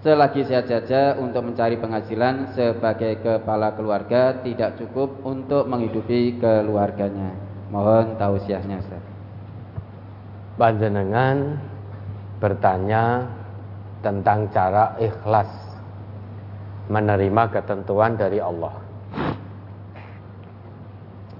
Selagi 0.03 0.43
sehat 0.43 0.67
saja 0.67 1.15
untuk 1.15 1.47
mencari 1.47 1.79
penghasilan 1.79 2.51
sebagai 2.51 3.23
kepala 3.23 3.71
keluarga 3.71 4.35
tidak 4.43 4.75
cukup 4.75 5.23
untuk 5.23 5.63
menghidupi 5.71 6.43
keluarganya. 6.43 7.31
Mohon 7.71 8.19
tausiahnya, 8.19 8.83
Ustaz. 8.83 9.03
Panjenengan 10.59 11.55
bertanya 12.43 13.31
tentang 14.03 14.51
cara 14.51 14.99
ikhlas 14.99 15.47
menerima 16.91 17.43
ketentuan 17.47 18.19
dari 18.19 18.43
Allah. 18.43 18.75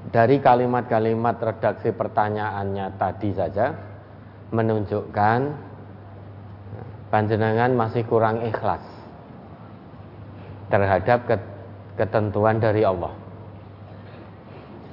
Dari 0.07 0.39
kalimat-kalimat 0.39 1.35
redaksi 1.41 1.91
pertanyaannya 1.91 2.95
tadi 2.95 3.29
saja 3.35 3.92
menunjukkan 4.53 5.39
panjenengan 7.09 7.73
masih 7.73 8.05
kurang 8.05 8.45
ikhlas 8.45 8.85
terhadap 10.69 11.25
ketentuan 11.97 12.61
dari 12.61 12.85
Allah. 12.85 13.13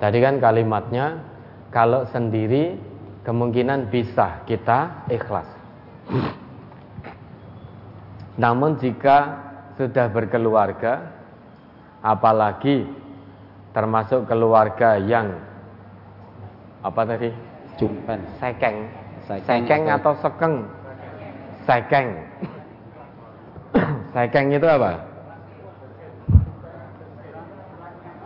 Tadi 0.01 0.19
kan 0.21 0.41
kalimatnya 0.41 1.21
kalau 1.69 2.09
sendiri 2.09 2.77
kemungkinan 3.25 3.93
bisa 3.93 4.45
kita 4.49 5.09
ikhlas. 5.13 5.49
Namun 8.41 8.81
jika 8.81 9.37
sudah 9.77 10.09
berkeluarga, 10.09 11.13
apalagi 12.01 12.89
termasuk 13.77 14.25
keluarga 14.25 14.97
yang 14.97 15.37
apa 16.81 17.05
tadi? 17.05 17.29
Jumpen. 17.77 18.21
Sekeng. 18.41 18.89
Sekeng, 19.39 19.87
atau 19.87 20.13
sekeng? 20.19 20.55
Sekeng. 21.63 22.09
Sekeng 24.11 24.47
itu 24.59 24.67
apa? 24.67 24.91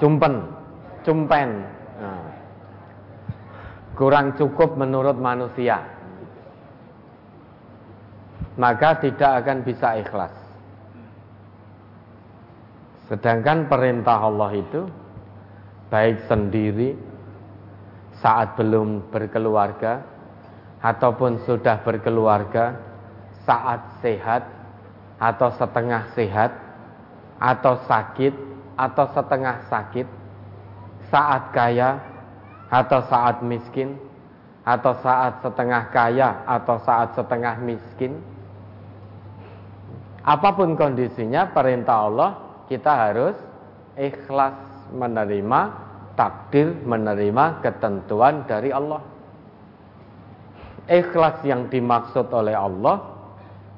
Cumpen. 0.01 0.35
Cumpen. 1.05 1.51
Nah. 2.01 2.24
Kurang 3.93 4.32
cukup 4.40 4.81
menurut 4.81 5.20
manusia 5.20 5.94
maka 8.55 8.98
tidak 9.02 9.43
akan 9.43 9.66
bisa 9.66 9.98
ikhlas. 9.98 10.35
Sedangkan 13.10 13.68
perintah 13.68 14.16
Allah 14.16 14.51
itu 14.55 14.89
baik 15.93 16.24
sendiri 16.31 16.97
saat 18.22 18.56
belum 18.56 19.12
berkeluarga 19.12 20.01
ataupun 20.85 21.40
sudah 21.48 21.81
berkeluarga, 21.81 22.77
saat 23.48 24.05
sehat 24.05 24.44
atau 25.16 25.48
setengah 25.56 26.12
sehat 26.12 26.52
atau 27.40 27.81
sakit 27.89 28.36
atau 28.77 29.09
setengah 29.16 29.65
sakit, 29.73 30.05
saat 31.09 31.56
kaya 31.56 32.05
atau 32.69 33.01
saat 33.09 33.40
miskin, 33.40 33.97
atau 34.65 34.93
saat 35.01 35.40
setengah 35.40 35.89
kaya 35.89 36.44
atau 36.44 36.77
saat 36.85 37.16
setengah 37.16 37.56
miskin. 37.65 38.20
Apa 40.24 40.56
pun 40.56 40.77
kondisinya 40.77 41.52
perintah 41.52 42.09
Allah 42.09 42.31
kita 42.69 42.93
harus 42.93 43.36
ikhlas 43.97 44.56
menerima 44.93 45.61
takdir, 46.16 46.73
menerima 46.85 47.61
ketentuan 47.61 48.48
dari 48.48 48.73
Allah. 48.73 49.14
Ikhlas 50.85 51.40
yang 51.48 51.73
dimaksud 51.73 52.28
oleh 52.28 52.52
Allah 52.52 53.15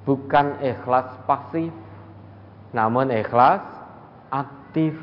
bukan 0.07 0.63
ikhlas 0.63 1.11
pasif, 1.27 1.75
namun 2.71 3.11
ikhlas 3.11 3.63
aktif. 4.31 4.95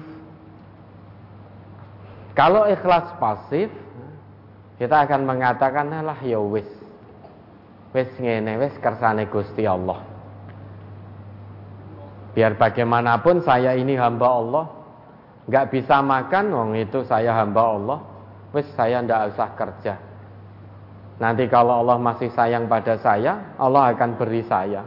Kalau 2.33 2.65
ikhlas 2.65 3.13
pasif, 3.19 3.69
kita 4.79 5.05
akan 5.05 5.21
mengatakan 5.27 5.91
lah 5.91 6.17
ya 6.23 6.39
wis. 6.41 6.67
Wis 7.93 8.09
ngene 8.17 8.57
wis 8.57 8.73
kersane 8.81 9.29
Gusti 9.29 9.69
Allah. 9.69 10.01
Biar 12.33 12.57
bagaimanapun 12.57 13.45
saya 13.45 13.77
ini 13.77 13.93
hamba 13.93 14.27
Allah. 14.27 14.65
Nggak 15.45 15.69
bisa 15.69 16.01
makan, 16.01 16.45
wong 16.49 16.71
itu 16.73 17.05
saya 17.05 17.37
hamba 17.37 17.61
Allah. 17.61 17.99
Wis 18.49 18.65
saya 18.73 19.05
ndak 19.05 19.37
usah 19.37 19.49
kerja. 19.53 19.93
Nanti 21.21 21.45
kalau 21.45 21.85
Allah 21.85 22.01
masih 22.01 22.33
sayang 22.33 22.65
pada 22.65 22.97
saya, 22.97 23.55
Allah 23.61 23.93
akan 23.93 24.17
beri 24.17 24.41
saya 24.49 24.81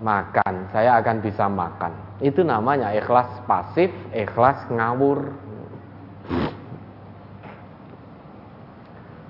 makan. 0.00 0.68
Saya 0.70 1.00
akan 1.00 1.16
bisa 1.24 1.48
makan. 1.48 1.92
Itu 2.20 2.44
namanya 2.44 2.92
ikhlas 2.92 3.28
pasif, 3.48 3.88
ikhlas 4.12 4.68
ngawur. 4.68 5.32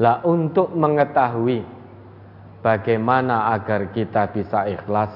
Lah 0.00 0.24
untuk 0.26 0.72
mengetahui 0.74 1.62
bagaimana 2.64 3.52
agar 3.52 3.92
kita 3.92 4.32
bisa 4.32 4.64
ikhlas 4.64 5.12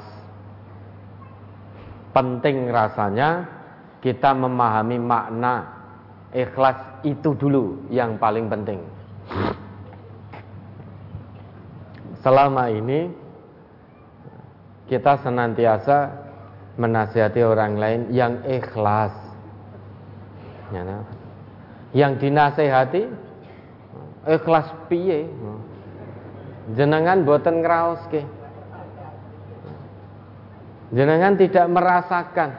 penting 2.12 2.68
rasanya 2.68 3.48
kita 4.04 4.36
memahami 4.36 5.00
makna 5.00 5.54
ikhlas 6.30 7.00
itu 7.02 7.32
dulu 7.32 7.88
yang 7.88 8.20
paling 8.20 8.46
penting. 8.52 8.84
Selama 12.24 12.72
ini 12.72 13.12
kita 14.88 15.20
senantiasa 15.20 16.24
menasihati 16.80 17.44
orang 17.44 17.76
lain 17.76 18.00
yang 18.10 18.40
ikhlas. 18.48 19.12
Ya, 20.72 20.82
nah. 20.82 21.04
Yang 21.92 22.26
dinasehati 22.26 23.02
ikhlas 24.24 24.72
piye 24.88 25.28
jenengan 26.72 27.28
boten 27.28 27.60
ngraoske 27.60 28.24
jenengan 30.96 31.36
tidak 31.36 31.66
merasakan 31.68 32.56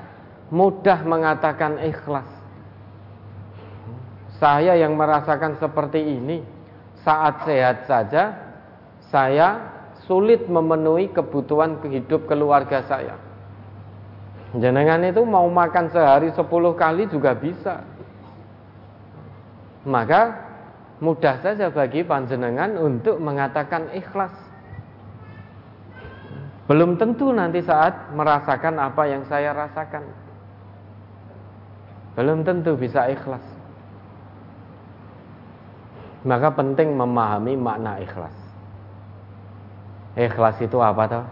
mudah 0.53 1.01
mengatakan 1.01 1.81
ikhlas 1.81 2.29
saya 4.37 4.77
yang 4.77 4.93
merasakan 4.93 5.57
seperti 5.57 6.05
ini 6.05 6.45
saat 7.01 7.49
sehat 7.49 7.89
saja 7.89 8.44
saya 9.15 9.71
sulit 10.03 10.43
memenuhi 10.51 11.07
kebutuhan 11.15 11.79
hidup 11.87 12.27
keluarga 12.27 12.83
saya 12.83 13.15
jenengan 14.59 14.99
itu 15.07 15.23
mau 15.23 15.47
makan 15.47 15.87
sehari 15.87 16.35
10 16.35 16.43
kali 16.75 17.07
juga 17.07 17.31
bisa 17.31 17.95
maka 19.85 20.45
mudah 20.99 21.37
saja 21.43 21.69
bagi 21.69 22.01
panjenengan 22.01 22.73
untuk 22.79 23.21
mengatakan 23.21 23.93
ikhlas. 23.93 24.33
Belum 26.65 26.97
tentu 26.97 27.29
nanti 27.29 27.61
saat 27.61 28.09
merasakan 28.09 28.81
apa 28.81 29.03
yang 29.05 29.21
saya 29.29 29.53
rasakan. 29.53 30.01
Belum 32.17 32.41
tentu 32.41 32.73
bisa 32.73 33.05
ikhlas. 33.11 33.43
Maka 36.25 36.49
penting 36.57 36.97
memahami 36.97 37.53
makna 37.53 38.01
ikhlas. 38.01 38.33
Ikhlas 40.15 40.55
itu 40.63 40.79
apa 40.79 41.03
toh? 41.11 41.25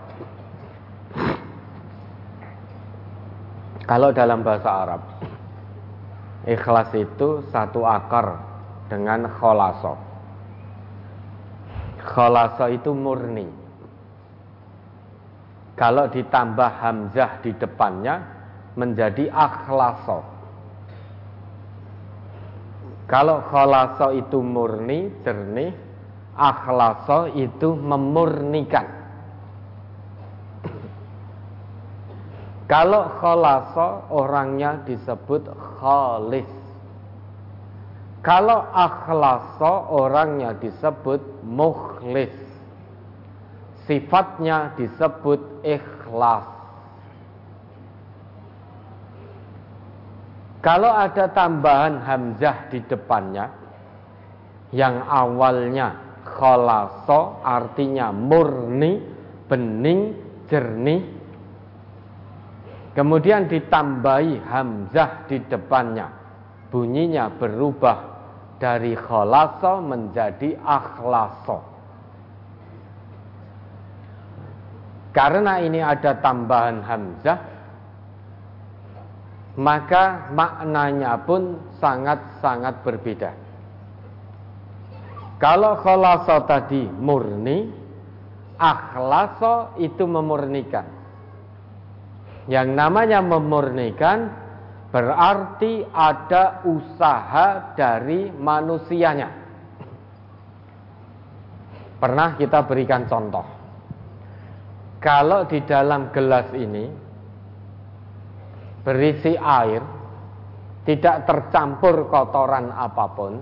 Kalau 3.83 4.15
dalam 4.15 4.43
bahasa 4.43 4.69
Arab, 4.71 5.01
ikhlas 6.47 6.91
itu 6.95 7.43
satu 7.51 7.83
akar 7.83 8.39
dengan 8.87 9.27
kholaso. 9.27 9.95
Kholaso 12.03 12.67
itu 12.71 12.91
murni. 12.95 13.47
Kalau 15.75 16.07
ditambah 16.07 16.69
hamzah 16.79 17.43
di 17.43 17.51
depannya 17.55 18.23
menjadi 18.79 19.27
akhlaso. 19.31 20.23
Kalau 23.07 23.43
kholaso 23.51 24.15
itu 24.15 24.39
murni, 24.39 25.11
jernih, 25.27 25.75
akhlaso 26.33 27.29
itu 27.37 27.77
memurnikan. 27.77 28.85
Kalau 32.65 33.05
kholaso 33.21 34.09
orangnya 34.09 34.81
disebut 34.87 35.45
khalis. 35.77 36.49
Kalau 38.23 38.65
akhlaso 38.71 39.93
orangnya 39.93 40.55
disebut 40.57 41.21
mukhlis. 41.43 42.33
Sifatnya 43.83 44.71
disebut 44.79 45.43
ikhlas. 45.61 46.47
Kalau 50.63 50.87
ada 50.87 51.27
tambahan 51.35 51.99
hamzah 51.99 52.71
di 52.71 52.79
depannya 52.87 53.51
yang 54.71 55.03
awalnya 55.03 56.02
khalaso 56.23 57.43
artinya 57.43 58.09
murni, 58.09 59.03
bening, 59.45 60.01
jernih. 60.47 61.03
Kemudian 62.95 63.51
ditambahi 63.51 64.41
hamzah 64.47 65.27
di 65.27 65.37
depannya. 65.45 66.07
Bunyinya 66.71 67.29
berubah 67.29 67.97
dari 68.57 68.95
kholaso 68.95 69.83
menjadi 69.83 70.57
akhlaso. 70.57 71.59
Karena 75.13 75.61
ini 75.61 75.77
ada 75.77 76.17
tambahan 76.17 76.81
hamzah, 76.81 77.39
maka 79.61 80.33
maknanya 80.33 81.21
pun 81.21 81.61
sangat-sangat 81.77 82.81
berbeda. 82.81 83.42
Kalau 85.43 85.75
kholaso 85.83 86.47
tadi 86.47 86.87
murni, 86.87 87.67
akhlaso 88.55 89.75
itu 89.75 90.07
memurnikan. 90.07 90.87
Yang 92.47 92.67
namanya 92.71 93.19
memurnikan 93.19 94.43
Berarti 94.93 95.81
ada 95.89 96.61
usaha 96.69 97.73
dari 97.73 98.29
manusianya. 98.29 99.25
Pernah 101.97 102.37
kita 102.37 102.61
berikan 102.69 103.09
contoh. 103.09 103.41
Kalau 105.01 105.49
di 105.49 105.65
dalam 105.65 106.13
gelas 106.13 106.45
ini 106.53 106.85
berisi 108.85 109.33
air, 109.33 109.81
tidak 110.85 111.25
tercampur 111.25 112.05
kotoran 112.13 112.69
apa 112.69 113.05
pun, 113.17 113.33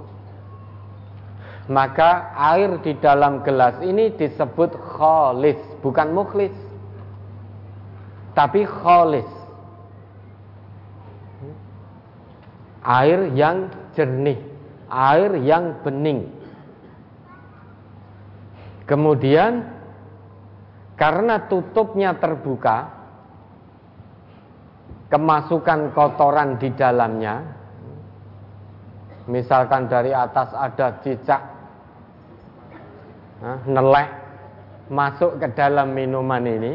maka 1.72 2.35
air 2.35 2.84
di 2.84 2.99
dalam 2.99 3.39
gelas 3.48 3.80
ini 3.80 4.11
disebut 4.19 4.76
kholis, 4.76 5.57
bukan 5.80 6.11
mukhlis. 6.11 6.52
Tapi 8.35 8.68
kholis. 8.68 9.41
air 12.81 13.30
yang 13.38 13.69
jernih, 13.93 14.41
air 14.89 15.31
yang 15.38 15.77
bening. 15.85 16.30
Kemudian 18.89 19.64
karena 20.98 21.48
tutupnya 21.48 22.18
terbuka, 22.18 22.89
kemasukan 25.07 25.95
kotoran 25.95 26.60
di 26.60 26.73
dalamnya, 26.76 27.45
misalkan 29.30 29.88
dari 29.88 30.11
atas 30.11 30.52
ada 30.52 30.99
cicak, 31.06 31.41
nelek 33.41 34.09
masuk 34.91 35.41
ke 35.41 35.47
dalam 35.57 35.97
minuman 35.97 36.45
ini, 36.45 36.73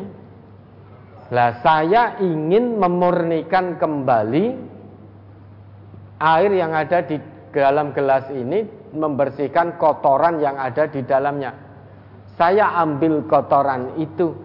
lah 1.31 1.63
saya 1.63 2.19
ingin 2.19 2.79
memurnikan 2.79 3.79
kembali 3.79 4.45
air 6.23 6.51
yang 6.55 6.73
ada 6.75 7.03
di 7.07 7.19
dalam 7.53 7.93
gelas 7.95 8.29
ini 8.33 8.67
membersihkan 8.93 9.79
kotoran 9.79 10.43
yang 10.43 10.57
ada 10.59 10.89
di 10.91 11.05
dalamnya. 11.05 11.55
Saya 12.37 12.77
ambil 12.85 13.25
kotoran 13.25 13.97
itu, 13.97 14.37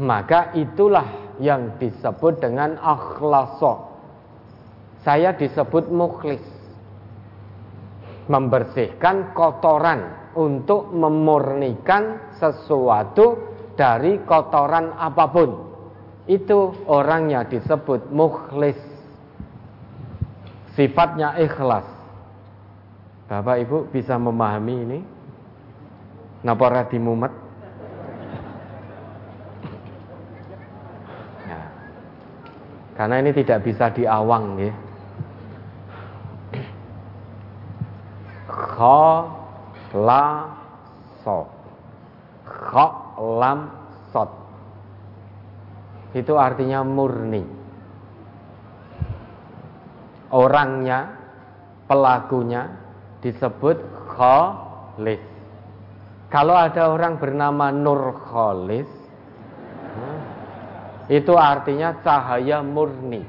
maka 0.00 0.52
itulah 0.52 1.36
yang 1.40 1.80
disebut 1.80 2.44
dengan 2.44 2.76
akhlaso. 2.76 3.88
Saya 5.00 5.32
disebut 5.32 5.88
mukhlis. 5.88 6.44
Membersihkan 8.30 9.34
kotoran 9.34 10.21
untuk 10.36 10.92
memurnikan 10.92 12.32
sesuatu 12.36 13.52
dari 13.76 14.20
kotoran 14.24 14.96
apa 14.96 15.24
pun. 15.28 15.50
Itu 16.28 16.86
orangnya 16.86 17.42
disebut 17.48 18.08
mukhlis. 18.14 18.78
Sifatnya 20.78 21.36
ikhlas. 21.36 21.84
Bapak 23.26 23.56
Ibu 23.64 23.78
bisa 23.90 24.16
memahami 24.16 24.76
ini? 24.86 24.98
Napa 26.42 26.62
ora 26.68 26.82
dimumet? 26.86 27.32
Ya. 31.46 31.62
Karena 32.98 33.14
ini 33.22 33.30
tidak 33.34 33.62
bisa 33.66 33.90
diawang 33.90 34.46
ya. 34.58 34.72
Kha 38.52 39.41
la 39.96 40.48
so. 41.24 41.48
Kha 42.44 42.86
lam 43.20 43.60
sot. 44.12 44.30
Itu 46.12 46.36
artinya 46.36 46.84
murni. 46.84 47.44
Orangnya, 50.32 51.12
pelakunya 51.88 52.72
disebut 53.20 53.78
kholis. 54.12 55.22
Kalau 56.32 56.56
ada 56.56 56.88
orang 56.88 57.20
bernama 57.20 57.68
Nur 57.68 58.16
Kholis, 58.24 58.88
itu 61.12 61.36
artinya 61.36 62.00
cahaya 62.00 62.64
murni, 62.64 63.20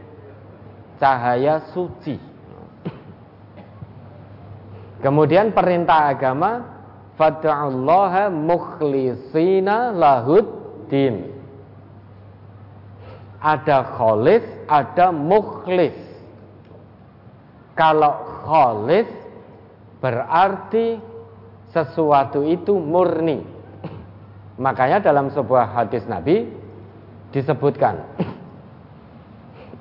cahaya 1.03 1.68
suci. 1.76 2.15
Kemudian 5.03 5.51
perintah 5.51 6.15
agama 6.15 6.63
fad'ullaha 7.19 8.31
mukhlisina 8.31 9.91
lahud 9.91 10.47
din. 10.88 11.27
Ada 13.43 13.99
kholis, 13.99 14.47
ada 14.71 15.11
mukhlis. 15.11 15.99
Kalau 17.75 18.47
kholis 18.47 19.11
berarti 19.99 20.95
sesuatu 21.75 22.47
itu 22.47 22.71
murni. 22.80 23.43
Makanya 24.55 25.03
dalam 25.03 25.27
sebuah 25.35 25.75
hadis 25.75 26.07
Nabi 26.07 26.47
disebutkan 27.35 27.99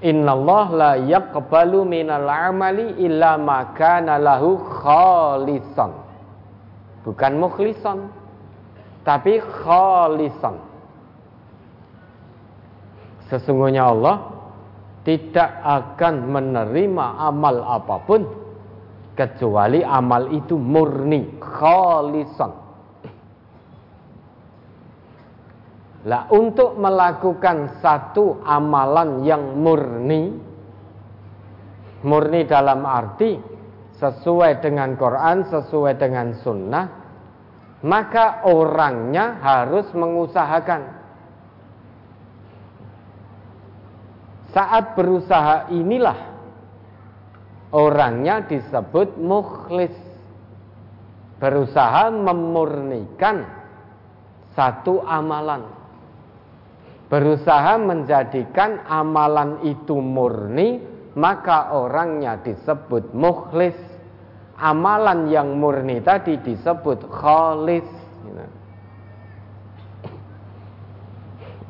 Innallah 0.02 0.66
la 0.74 0.92
yaqbalu 0.98 1.86
minal 1.86 2.26
amali 2.26 2.98
illa 2.98 3.38
ma 3.38 3.70
kana 3.70 4.18
lahu 4.18 4.58
khalisan. 4.82 5.94
Bukan 7.06 7.32
mukhlison, 7.38 8.10
tapi 9.06 9.38
khalisan. 9.38 10.58
Sesungguhnya 13.30 13.90
Allah 13.90 14.26
tidak 15.02 15.50
akan 15.62 16.14
menerima 16.30 17.06
amal 17.22 17.62
apa 17.62 17.96
pun 18.06 18.22
kecuali 19.18 19.82
amal 19.82 20.30
itu 20.30 20.54
murni, 20.58 21.38
khalisan. 21.42 22.61
Lah 26.02 26.26
untuk 26.34 26.74
melakukan 26.74 27.78
satu 27.78 28.42
amalan 28.42 29.22
yang 29.22 29.54
murni 29.54 30.34
murni 32.02 32.42
dalam 32.44 32.82
arti 32.82 33.38
sesuai 34.02 34.58
dengan 34.58 34.98
Quran, 34.98 35.46
sesuai 35.46 35.94
dengan 35.94 36.34
sunnah, 36.42 36.86
maka 37.86 38.42
orangnya 38.50 39.38
harus 39.38 39.86
mengusahakan. 39.94 41.00
Saat 44.52 44.98
berusaha 44.98 45.72
inilah 45.72 46.18
orangnya 47.72 48.44
disebut 48.44 49.16
mukhlis. 49.16 49.94
Berusaha 51.38 52.14
memurnikan 52.14 53.42
satu 54.54 55.02
amalan 55.02 55.81
berusaha 57.12 57.76
menjadikan 57.76 58.88
amalan 58.88 59.60
itu 59.68 60.00
murni, 60.00 60.80
maka 61.12 61.76
orangnya 61.76 62.40
disebut 62.40 63.12
mukhlis. 63.12 63.76
Amalan 64.56 65.28
yang 65.28 65.60
murni 65.60 66.00
tadi 66.00 66.40
disebut 66.40 67.04
khalis. 67.12 67.84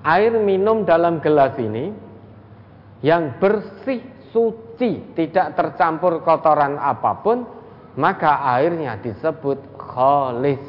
Air 0.03 0.35
minum 0.39 0.87
dalam 0.87 1.19
gelas 1.19 1.59
ini 1.59 1.91
yang 3.03 3.39
bersih, 3.43 4.03
suci, 4.31 5.15
tidak 5.19 5.59
tercampur 5.59 6.23
kotoran 6.23 6.79
apa 6.79 7.19
pun, 7.23 7.43
maka 7.99 8.47
airnya 8.59 8.99
disebut 9.03 9.59
khalis. 9.75 10.63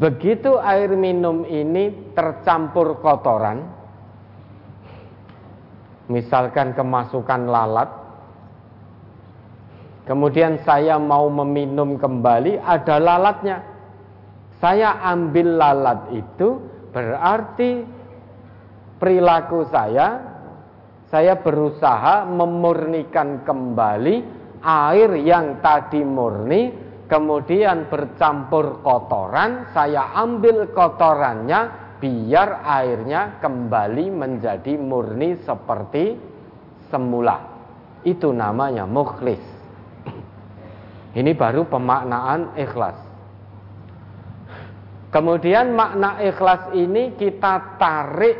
Begitu 0.00 0.56
air 0.56 0.96
minum 0.96 1.44
ini 1.44 2.16
tercampur 2.16 3.04
kotoran, 3.04 3.68
misalkan 6.08 6.72
kemasukan 6.72 7.44
lalat, 7.44 7.92
kemudian 10.08 10.56
saya 10.64 10.96
mau 10.96 11.28
meminum 11.28 12.00
kembali, 12.00 12.64
ada 12.64 12.96
lalatnya. 12.96 13.60
Saya 14.56 15.04
ambil 15.04 15.60
lalat 15.60 16.00
itu, 16.16 16.64
berarti 16.96 17.84
perilaku 18.96 19.68
saya, 19.68 20.16
saya 21.12 21.36
berusaha 21.36 22.24
memurnikan 22.24 23.44
kembali 23.44 24.16
air 24.64 25.12
yang 25.20 25.60
tadi 25.60 26.00
murni 26.00 26.79
kemudian 27.10 27.90
bercampur 27.90 28.80
kotoran, 28.86 29.66
saya 29.74 30.14
ambil 30.14 30.70
kotorannya 30.70 31.60
biar 31.98 32.62
airnya 32.62 33.42
kembali 33.42 34.06
menjadi 34.14 34.78
murni 34.78 35.36
seperti 35.42 36.14
semula. 36.88 37.42
Itu 38.06 38.30
namanya 38.30 38.86
mukhlis. 38.86 39.42
Ini 41.10 41.34
baru 41.34 41.66
pemaknaan 41.66 42.54
ikhlas. 42.54 42.96
Kemudian 45.10 45.74
makna 45.74 46.22
ikhlas 46.22 46.70
ini 46.78 47.18
kita 47.18 47.82
tarik 47.82 48.38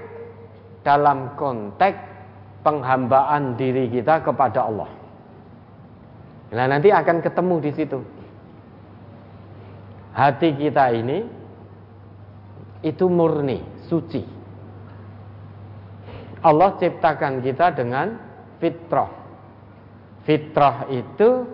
dalam 0.86 1.34
konteks 1.34 1.98
penghambaan 2.62 3.58
diri 3.58 3.90
kita 3.90 4.22
kepada 4.22 4.70
Allah. 4.70 4.90
Nah, 6.54 6.66
nanti 6.70 6.94
akan 6.94 7.18
ketemu 7.26 7.54
di 7.58 7.70
situ 7.74 7.98
hati 10.20 10.52
kita 10.52 10.92
ini 10.92 11.24
itu 12.84 13.08
murni, 13.08 13.64
suci. 13.88 14.20
Allah 16.44 16.76
ciptakan 16.76 17.40
kita 17.40 17.72
dengan 17.72 18.20
fitrah. 18.60 19.12
Fitrah 20.24 20.88
itu 20.92 21.48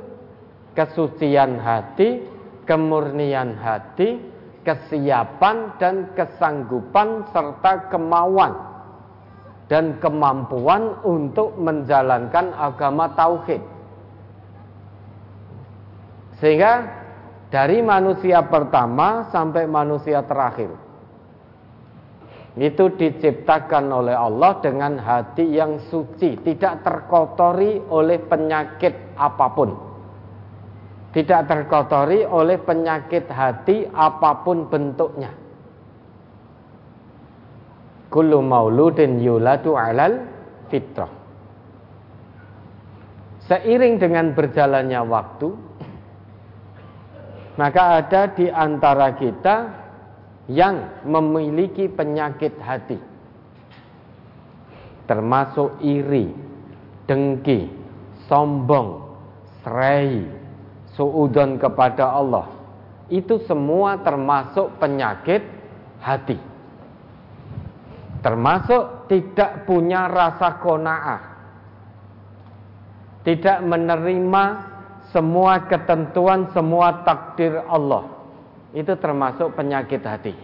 kesucian 0.75 1.63
hati, 1.63 2.27
kemurnian 2.67 3.55
hati, 3.59 4.19
kesiapan 4.67 5.79
dan 5.79 6.11
kesanggupan 6.19 7.31
serta 7.31 7.87
kemauan 7.91 8.55
dan 9.71 9.99
kemampuan 9.99 11.03
untuk 11.07 11.55
menjalankan 11.59 12.55
agama 12.55 13.11
tauhid. 13.15 13.63
Sehingga 16.39 17.06
dari 17.57 17.81
manusia 17.81 18.45
pertama 18.45 19.33
sampai 19.33 19.65
manusia 19.65 20.21
terakhir. 20.29 20.77
Itu 22.53 22.93
diciptakan 22.93 23.89
oleh 23.89 24.13
Allah 24.13 24.61
dengan 24.61 25.01
hati 25.01 25.57
yang 25.57 25.81
suci, 25.89 26.37
tidak 26.45 26.85
terkotori 26.85 27.81
oleh 27.89 28.21
penyakit 28.21 29.17
apa 29.17 29.47
pun. 29.57 29.73
Tidak 31.17 31.49
terkotori 31.49 32.29
oleh 32.29 32.61
penyakit 32.61 33.25
hati 33.33 33.89
apa 33.89 34.45
pun 34.45 34.69
bentuknya. 34.69 35.33
Kullu 38.13 38.45
mauludin 38.45 39.17
yuladu 39.17 39.81
alal 39.81 40.29
fitrah. 40.69 41.09
Seiring 43.49 43.97
dengan 43.97 44.37
berjalannya 44.37 45.01
waktu, 45.09 45.49
maka 47.57 48.05
ada 48.05 48.33
di 48.33 48.47
antara 48.49 49.17
kita 49.17 49.57
yang 50.47 51.03
memiliki 51.03 51.91
penyakit 51.91 52.55
hati, 52.63 53.01
termasuk 55.11 55.81
iri, 55.83 56.31
dengki, 57.11 57.67
sombong, 58.31 59.03
serai, 59.67 60.23
suudon 60.95 61.59
kepada 61.59 62.15
Allah. 62.15 62.47
Itu 63.11 63.43
semua 63.45 63.99
termasuk 64.03 64.79
penyakit 64.79 65.43
hati. 66.03 66.39
Termasuk 68.23 69.07
tidak 69.07 69.67
punya 69.67 70.11
rasa 70.11 70.59
kona'ah 70.59 71.37
tidak 73.27 73.59
menerima 73.67 74.45
semua 75.17 75.65
ketentuan, 75.65 76.53
semua 76.53 77.01
takdir 77.09 77.57
Allah. 77.65 78.05
Itu 78.77 78.93
termasuk 79.01 79.57
penyakit 79.57 80.05
hati. 80.05 80.37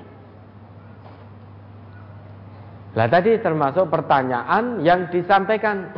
Lah 2.97 3.05
tadi 3.13 3.37
termasuk 3.37 3.93
pertanyaan 3.93 4.81
yang 4.81 5.13
disampaikan 5.13 5.93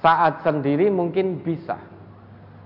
saat 0.00 0.40
sendiri 0.40 0.88
mungkin 0.88 1.44
bisa. 1.44 1.76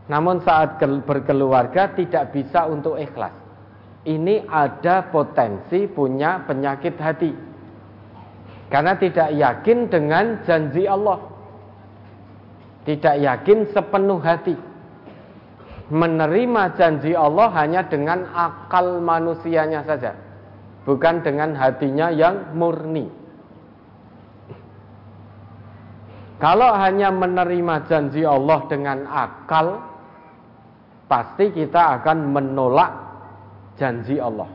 Namun 0.06 0.38
saat 0.46 0.78
berkeluarga 0.78 1.90
tidak 1.98 2.30
bisa 2.30 2.70
untuk 2.70 3.02
ikhlas. 3.02 3.34
Ini 4.06 4.46
ada 4.46 5.10
potensi 5.10 5.90
punya 5.90 6.42
penyakit 6.46 6.94
hati. 7.02 7.32
Karena 8.70 8.94
tidak 8.94 9.30
yakin 9.34 9.90
dengan 9.90 10.42
janji 10.46 10.86
Allah 10.86 11.31
tidak 12.82 13.14
yakin 13.22 13.70
sepenuh 13.70 14.18
hati. 14.18 14.58
Menerima 15.92 16.62
janji 16.74 17.12
Allah 17.12 17.52
hanya 17.54 17.86
dengan 17.86 18.26
akal 18.32 18.98
manusianya 18.98 19.86
saja. 19.86 20.16
Bukan 20.82 21.22
dengan 21.22 21.54
hatinya 21.54 22.10
yang 22.10 22.56
murni. 22.58 23.06
Kalau 26.42 26.74
hanya 26.74 27.14
menerima 27.14 27.86
janji 27.86 28.26
Allah 28.26 28.66
dengan 28.66 29.06
akal 29.06 29.78
pasti 31.06 31.54
kita 31.54 32.02
akan 32.02 32.34
menolak 32.34 32.90
janji 33.78 34.18
Allah. 34.18 34.50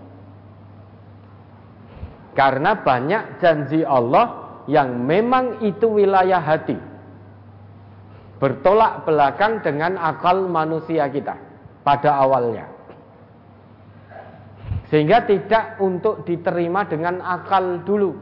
Karena 2.35 2.75
banyak 2.75 3.39
janji 3.39 3.87
Allah 3.87 4.59
yang 4.67 4.99
memang 4.99 5.63
itu 5.63 5.95
wilayah 5.95 6.43
hati 6.43 6.86
bertolak 8.37 9.05
belakang 9.05 9.65
dengan 9.65 9.97
akal 9.97 10.45
manusia 10.45 11.09
kita 11.09 11.37
pada 11.81 12.21
awalnya. 12.21 12.69
Sehingga 14.87 15.27
tidak 15.27 15.81
untuk 15.83 16.23
diterima 16.23 16.87
dengan 16.87 17.19
akal 17.19 17.83
dulu. 17.83 18.15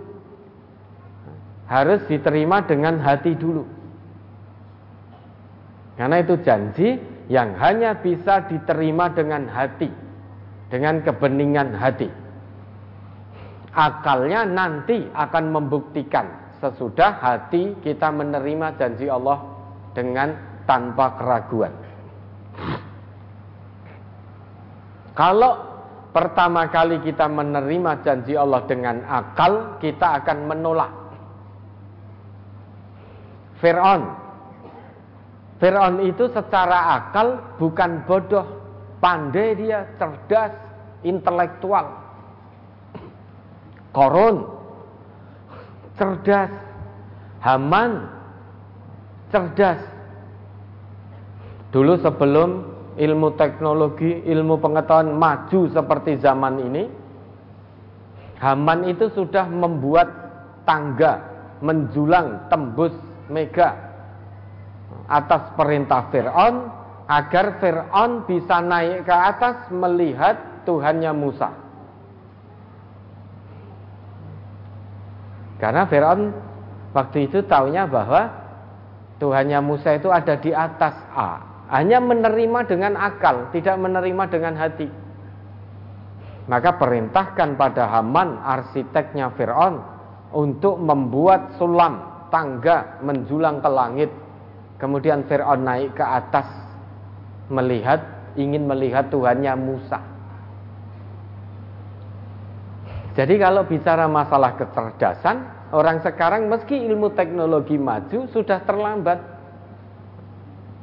Harus 1.70 2.02
diterima 2.10 2.66
dengan 2.66 2.98
hati 3.02 3.38
dulu. 3.38 3.66
Karena 5.98 6.22
itu 6.22 6.36
janji 6.42 6.98
yang 7.32 7.58
hanya 7.58 7.98
bisa 7.98 8.46
diterima 8.46 9.10
dengan 9.14 9.50
hati, 9.50 9.90
dengan 10.70 11.02
kebeningan 11.02 11.74
hati. 11.74 12.10
Akalnya 13.76 14.46
nanti 14.46 15.10
akan 15.10 15.52
membuktikan 15.52 16.54
sesudah 16.62 17.20
hati 17.20 17.76
kita 17.82 18.08
menerima 18.14 18.80
janji 18.80 19.10
Allah 19.10 19.55
dengan 19.96 20.36
tanpa 20.68 21.16
keraguan. 21.16 21.72
Kalau 25.16 25.54
pertama 26.12 26.68
kali 26.68 27.00
kita 27.00 27.32
menerima 27.32 28.04
janji 28.04 28.36
Allah 28.36 28.62
dengan 28.68 29.00
akal, 29.08 29.80
kita 29.80 30.20
akan 30.22 30.38
menolak. 30.52 30.92
Fir'aun 33.64 34.26
Fir'aun 35.56 36.04
itu 36.04 36.28
secara 36.36 37.00
akal 37.00 37.40
bukan 37.56 38.04
bodoh, 38.04 38.44
pandai 39.00 39.56
dia, 39.56 39.88
cerdas, 39.96 40.52
intelektual. 41.08 41.96
Korun 43.96 44.44
cerdas, 45.96 46.52
Haman 47.40 48.15
cerdas. 49.36 49.84
Dulu 51.76 52.00
sebelum 52.00 52.50
ilmu 52.96 53.36
teknologi, 53.36 54.24
ilmu 54.24 54.64
pengetahuan 54.64 55.12
maju 55.12 55.68
seperti 55.68 56.24
zaman 56.24 56.64
ini, 56.64 56.84
Haman 58.40 58.88
itu 58.88 59.12
sudah 59.12 59.48
membuat 59.48 60.08
tangga 60.64 61.20
menjulang 61.60 62.48
tembus 62.52 62.92
mega 63.32 63.76
atas 65.08 65.56
perintah 65.56 66.08
Fir'aun 66.12 66.68
agar 67.08 67.60
Fir'aun 67.64 68.28
bisa 68.28 68.60
naik 68.60 69.08
ke 69.08 69.16
atas 69.16 69.72
melihat 69.72 70.36
Tuhannya 70.68 71.12
Musa. 71.16 71.50
Karena 75.64 75.88
Fir'aun 75.88 76.36
waktu 76.92 77.32
itu 77.32 77.40
taunya 77.48 77.88
bahwa 77.88 78.45
Tuhannya 79.16 79.60
Musa 79.64 79.96
itu 79.96 80.12
ada 80.12 80.36
di 80.36 80.52
atas 80.52 80.96
A. 81.16 81.40
Hanya 81.72 82.04
menerima 82.04 82.68
dengan 82.68 82.94
akal, 83.00 83.50
tidak 83.56 83.80
menerima 83.80 84.24
dengan 84.30 84.54
hati. 84.60 84.86
Maka 86.46 86.78
perintahkan 86.78 87.58
pada 87.58 87.90
Haman, 87.90 88.38
arsiteknya 88.38 89.34
Fir'aun, 89.34 89.82
untuk 90.36 90.78
membuat 90.78 91.58
sulam, 91.58 92.28
tangga 92.30 93.02
menjulang 93.02 93.64
ke 93.64 93.70
langit. 93.72 94.12
Kemudian 94.78 95.26
Fir'aun 95.26 95.66
naik 95.66 95.98
ke 95.98 96.06
atas, 96.06 96.46
melihat, 97.50 98.04
ingin 98.38 98.68
melihat 98.70 99.10
Tuhannya 99.10 99.54
Musa. 99.58 100.00
Jadi 103.16 103.40
kalau 103.40 103.64
bicara 103.64 104.12
masalah 104.12 104.60
kecerdasan, 104.60 105.55
Orang 105.74 106.04
sekarang 106.06 106.46
meski 106.46 106.78
ilmu 106.78 107.14
teknologi 107.18 107.80
maju 107.80 108.30
sudah 108.30 108.62
terlambat. 108.66 109.20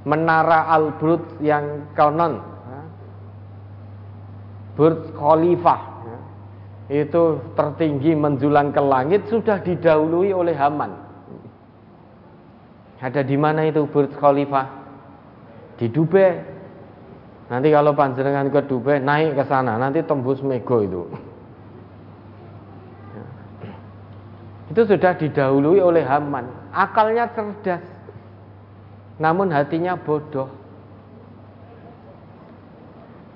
Menara 0.03 0.67
Al-Burj 0.75 1.39
yang 1.39 1.87
konon 1.95 2.43
Burj 4.75 5.13
Khalifah 5.15 5.81
itu 6.91 7.39
tertinggi 7.55 8.13
menjulang 8.17 8.73
ke 8.73 8.83
langit 8.83 9.23
sudah 9.29 9.61
didahului 9.63 10.35
oleh 10.35 10.57
Haman. 10.57 10.93
Ada 13.03 13.23
di 13.27 13.37
mana 13.37 13.67
itu 13.69 13.85
Burj 13.87 14.15
Khalifah? 14.17 14.67
Di 15.77 15.87
Dubai. 15.91 16.51
Nanti 17.51 17.69
kalau 17.69 17.93
panjenengan 17.93 18.49
ke 18.49 18.61
Dubai 18.65 19.03
naik 19.03 19.37
ke 19.37 19.45
sana, 19.45 19.77
nanti 19.77 20.01
tembus 20.03 20.41
Mego 20.41 20.81
itu. 20.81 21.03
Itu 24.73 24.89
sudah 24.89 25.13
didahului 25.21 25.85
oleh 25.85 26.01
Haman. 26.01 26.73
Akalnya 26.73 27.29
cerdas. 27.37 27.85
Namun 29.21 29.53
hatinya 29.53 30.01
bodoh. 30.01 30.49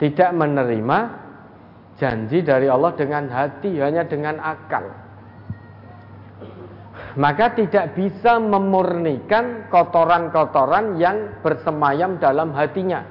Tidak 0.00 0.32
menerima 0.32 0.98
janji 2.00 2.40
dari 2.40 2.72
Allah 2.72 2.92
dengan 2.96 3.28
hati, 3.28 3.68
hanya 3.76 4.08
dengan 4.08 4.40
akal. 4.40 4.88
Maka 7.20 7.52
tidak 7.52 7.92
bisa 7.92 8.40
memurnikan 8.40 9.68
kotoran-kotoran 9.68 10.96
yang 10.96 11.36
bersemayam 11.44 12.16
dalam 12.16 12.56
hatinya. 12.56 13.04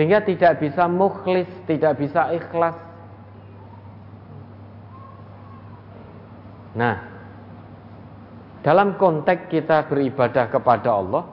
Sehingga 0.00 0.24
tidak 0.24 0.64
bisa 0.64 0.88
mukhlis, 0.88 1.48
tidak 1.68 2.00
bisa 2.00 2.32
ikhlas. 2.32 2.93
Nah, 6.74 6.96
dalam 8.66 8.98
konteks 8.98 9.46
kita 9.52 9.86
beribadah 9.86 10.50
kepada 10.50 10.90
Allah, 10.90 11.24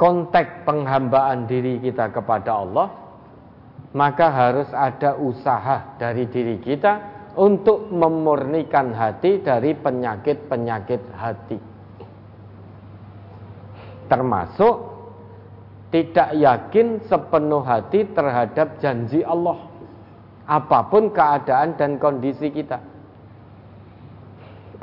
konteks 0.00 0.64
penghambaan 0.64 1.44
diri 1.44 1.82
kita 1.82 2.08
kepada 2.08 2.56
Allah, 2.56 2.88
maka 3.92 4.26
harus 4.32 4.70
ada 4.72 5.14
usaha 5.20 5.98
dari 6.00 6.26
diri 6.26 6.58
kita 6.58 7.14
untuk 7.34 7.90
memurnikan 7.90 8.94
hati 8.94 9.42
dari 9.42 9.74
penyakit-penyakit 9.74 11.02
hati. 11.14 11.58
Termasuk 14.06 14.74
tidak 15.90 16.30
yakin 16.34 17.02
sepenuh 17.06 17.62
hati 17.62 18.06
terhadap 18.10 18.78
janji 18.82 19.22
Allah. 19.22 19.58
Apa 20.44 20.90
pun 20.90 21.10
keadaan 21.14 21.78
dan 21.78 21.96
kondisi 21.98 22.50
kita. 22.50 22.93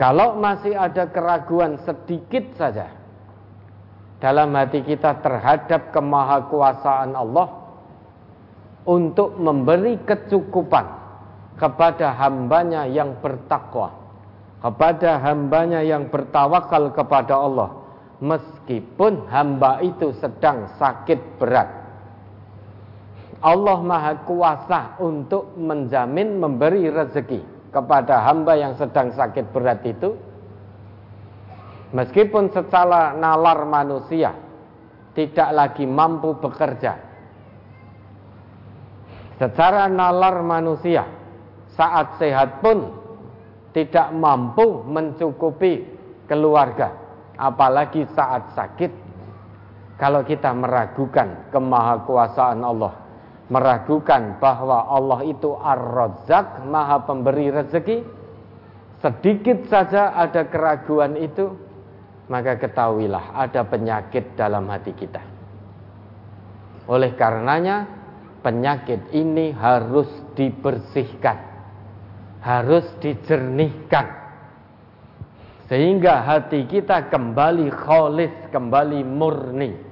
Kalau 0.02 0.34
masih 0.34 0.74
ada 0.74 1.06
keraguan 1.14 1.78
sedikit 1.86 2.58
saja, 2.58 2.90
dalam 4.18 4.50
hati 4.58 4.82
kita 4.82 5.22
terhadap 5.22 5.94
kemahakuasaan 5.94 7.14
Allah 7.14 7.54
untuk 8.90 9.38
memberi 9.38 10.02
kecukupan 10.02 10.90
kepada 11.54 12.18
hambanya 12.18 12.90
yang 12.90 13.14
bertakwa, 13.22 13.94
kepada 14.66 15.22
hambanya 15.22 15.86
yang 15.86 16.10
bertawakal 16.10 16.90
kepada 16.98 17.38
Allah, 17.38 17.70
meskipun 18.26 19.30
hamba 19.30 19.86
itu 19.86 20.18
sedang 20.18 20.66
sakit 20.82 21.38
berat. 21.38 21.70
Allah 23.38 23.78
Maha 23.86 24.18
Kuasa 24.26 24.98
untuk 24.98 25.54
menjamin 25.62 26.42
memberi 26.42 26.90
rezeki 26.90 27.51
kepada 27.72 28.22
hamba 28.28 28.60
yang 28.60 28.76
sedang 28.76 29.16
sakit 29.16 29.50
berat 29.56 29.82
itu 29.88 30.16
Meskipun 31.92 32.56
secara 32.56 33.12
nalar 33.12 33.68
manusia 33.68 34.32
tidak 35.12 35.50
lagi 35.52 35.84
mampu 35.84 36.32
bekerja. 36.40 36.96
Secara 39.36 39.92
nalar 39.92 40.40
manusia 40.40 41.04
saat 41.76 42.16
sehat 42.16 42.64
pun 42.64 42.96
tidak 43.76 44.08
mampu 44.16 44.88
mencukupi 44.88 45.84
keluarga, 46.32 46.96
apalagi 47.36 48.08
saat 48.16 48.56
sakit. 48.56 49.12
Kalau 50.00 50.24
kita 50.24 50.50
meragukan 50.56 51.52
kemahakuasaan 51.52 52.64
Allah, 52.64 52.94
meragukan 53.52 54.40
bahwa 54.40 54.88
Allah 54.88 55.28
itu 55.28 55.52
Ar-Razzaq, 55.60 56.64
Maha 56.72 57.04
Pemberi 57.04 57.52
rezeki, 57.52 58.00
sedikit 59.04 59.68
saja 59.68 60.16
ada 60.16 60.48
keraguan 60.48 61.20
itu, 61.20 61.52
maka 62.32 62.56
ketahuilah 62.56 63.36
ada 63.36 63.68
penyakit 63.68 64.40
dalam 64.40 64.72
hati 64.72 64.96
kita. 64.96 65.20
Oleh 66.88 67.12
karenanya, 67.20 67.92
penyakit 68.40 69.12
ini 69.12 69.52
harus 69.52 70.08
dibersihkan, 70.40 71.36
harus 72.40 72.88
dijernihkan, 73.04 74.08
sehingga 75.68 76.24
hati 76.24 76.72
kita 76.72 77.12
kembali 77.12 77.68
kholis, 77.68 78.32
kembali 78.48 79.04
murni. 79.04 79.91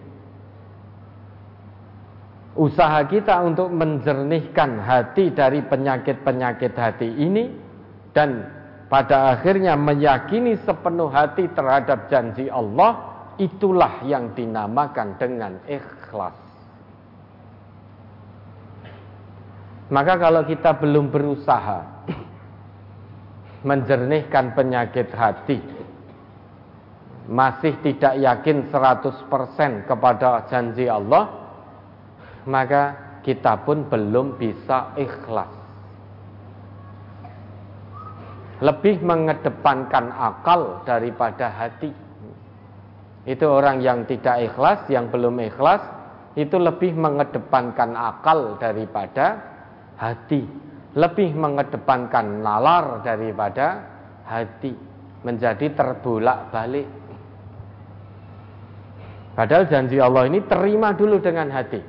Usaha 2.60 3.08
kita 3.08 3.40
untuk 3.48 3.72
menjernihkan 3.72 4.84
hati 4.84 5.32
dari 5.32 5.64
penyakit-penyakit 5.64 6.76
hati 6.76 7.08
ini 7.08 7.48
dan 8.12 8.44
pada 8.92 9.32
akhirnya 9.32 9.80
meyakini 9.80 10.60
sepenuh 10.68 11.08
hati 11.08 11.48
terhadap 11.56 12.12
janji 12.12 12.52
Allah 12.52 13.00
itulah 13.40 14.04
yang 14.04 14.36
dinamakan 14.36 15.16
dengan 15.16 15.56
ikhlas. 15.72 16.36
Maka 19.88 20.20
kalau 20.20 20.44
kita 20.44 20.76
belum 20.84 21.16
berusaha 21.16 21.80
menjernihkan 23.72 24.52
penyakit 24.52 25.08
hati, 25.16 25.64
masih 27.32 27.72
tidak 27.88 28.20
yakin 28.20 28.68
100% 28.68 29.88
kepada 29.88 30.44
janji 30.52 30.92
Allah, 30.92 31.39
maka 32.50 32.98
kita 33.22 33.62
pun 33.62 33.86
belum 33.86 34.42
bisa 34.42 34.98
ikhlas 34.98 35.60
lebih 38.60 39.00
mengedepankan 39.00 40.12
akal 40.12 40.84
daripada 40.84 41.48
hati. 41.48 41.92
Itu 43.24 43.46
orang 43.48 43.80
yang 43.80 44.04
tidak 44.04 44.52
ikhlas, 44.52 44.84
yang 44.92 45.08
belum 45.08 45.40
ikhlas, 45.48 45.80
itu 46.36 46.60
lebih 46.60 46.96
mengedepankan 46.96 47.96
akal 47.96 48.60
daripada 48.60 49.40
hati. 49.96 50.44
Lebih 50.96 51.36
mengedepankan 51.40 52.44
nalar 52.44 53.00
daripada 53.06 53.80
hati. 54.28 54.76
Menjadi 55.24 55.72
terbolak 55.76 56.52
balik. 56.52 56.88
Padahal 59.36 59.72
janji 59.72 60.04
Allah 60.04 60.28
ini 60.28 60.44
terima 60.44 60.92
dulu 60.92 61.20
dengan 61.24 61.48
hati. 61.48 61.80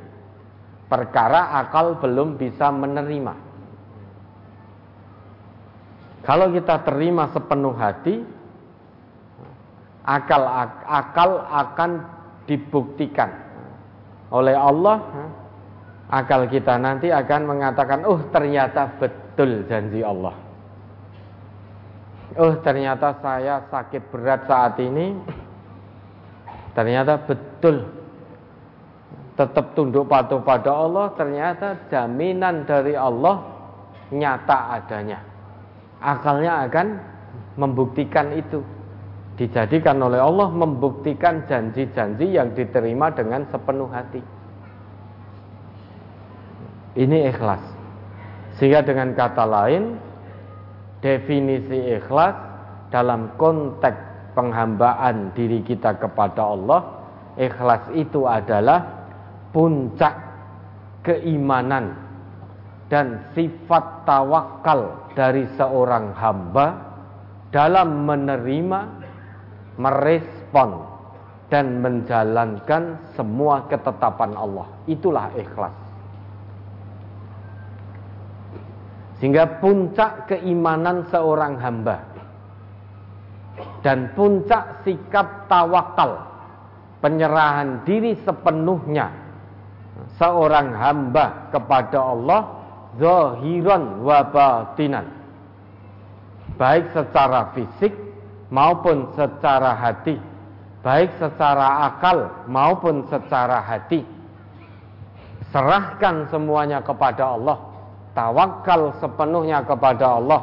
Perkara 0.90 1.54
akal 1.62 2.02
belum 2.02 2.34
bisa 2.34 2.66
menerima. 2.74 3.34
Kalau 6.26 6.50
kita 6.50 6.82
terima 6.82 7.30
sepenuh 7.30 7.78
hati, 7.78 8.26
akal 10.02 10.42
akal 10.82 11.30
akan 11.46 11.90
dibuktikan 12.50 13.30
oleh 14.34 14.58
Allah. 14.58 14.98
Akal 16.10 16.50
kita 16.50 16.74
nanti 16.74 17.06
akan 17.14 17.46
mengatakan, 17.46 18.02
"Oh, 18.02 18.18
ternyata 18.34 18.98
betul 18.98 19.62
janji 19.70 20.02
Allah." 20.02 20.34
Oh, 22.34 22.58
ternyata 22.66 23.14
saya 23.22 23.62
sakit 23.70 24.10
berat 24.10 24.42
saat 24.50 24.74
ini. 24.82 25.14
Ternyata 26.74 27.14
betul 27.26 27.99
tetap 29.40 29.72
tunduk 29.72 30.04
patuh 30.04 30.44
pada 30.44 30.68
Allah, 30.68 31.16
ternyata 31.16 31.88
jaminan 31.88 32.68
dari 32.68 32.92
Allah 32.92 33.40
nyata 34.12 34.76
adanya 34.76 35.30
akalnya 36.00 36.66
akan 36.66 36.86
membuktikan 37.60 38.32
itu. 38.34 38.64
Dijadikan 39.36 39.96
oleh 40.04 40.20
Allah 40.20 40.52
membuktikan 40.52 41.48
janji-janji 41.48 42.36
yang 42.36 42.52
diterima 42.52 43.08
dengan 43.08 43.48
sepenuh 43.48 43.88
hati. 43.88 44.20
Ini 47.00 47.32
ikhlas. 47.32 47.62
Sehingga 48.60 48.84
dengan 48.84 49.16
kata 49.16 49.44
lain, 49.48 49.96
definisi 51.00 51.96
ikhlas 51.96 52.36
dalam 52.92 53.32
konteks 53.40 54.34
penghambaan 54.36 55.32
diri 55.32 55.64
kita 55.64 55.96
kepada 55.96 56.44
Allah, 56.44 56.80
ikhlas 57.40 57.88
itu 57.96 58.28
adalah 58.28 58.99
puncak 59.50 60.14
keimanan 61.02 61.96
dan 62.90 63.22
sifat 63.32 64.02
tawakal 64.02 65.10
dari 65.14 65.46
seorang 65.54 66.10
hamba 66.14 66.90
dalam 67.50 68.06
menerima, 68.06 68.80
merespon, 69.78 70.70
dan 71.50 71.82
menjalankan 71.82 72.98
semua 73.18 73.66
ketetapan 73.66 74.34
Allah. 74.38 74.70
Itulah 74.86 75.34
ikhlas. 75.34 75.74
Sehingga 79.18 79.60
puncak 79.60 80.32
keimanan 80.32 81.04
seorang 81.12 81.60
hamba 81.60 82.10
dan 83.84 84.16
puncak 84.16 84.80
sikap 84.80 85.44
tawakal, 85.44 86.24
penyerahan 87.04 87.84
diri 87.84 88.16
sepenuhnya 88.24 89.12
seorang 90.16 90.72
hamba 90.76 91.50
kepada 91.52 91.98
Allah 92.00 92.40
zahiran 92.98 94.02
wa 94.02 94.20
batinan. 94.26 95.06
Baik 96.58 96.92
secara 96.92 97.54
fisik 97.56 97.94
maupun 98.52 99.08
secara 99.14 99.76
hati. 99.76 100.18
Baik 100.80 101.12
secara 101.20 101.88
akal 101.92 102.48
maupun 102.48 103.04
secara 103.08 103.60
hati. 103.60 104.04
Serahkan 105.52 106.28
semuanya 106.28 106.80
kepada 106.80 107.36
Allah. 107.36 107.58
Tawakal 108.12 108.96
sepenuhnya 108.98 109.62
kepada 109.64 110.18
Allah. 110.18 110.40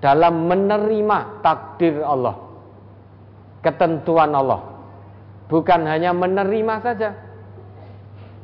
Dalam 0.00 0.48
menerima 0.48 1.44
takdir 1.44 2.00
Allah. 2.00 2.34
Ketentuan 3.60 4.32
Allah. 4.32 4.60
Bukan 5.50 5.82
hanya 5.84 6.14
menerima 6.14 6.74
saja 6.80 7.10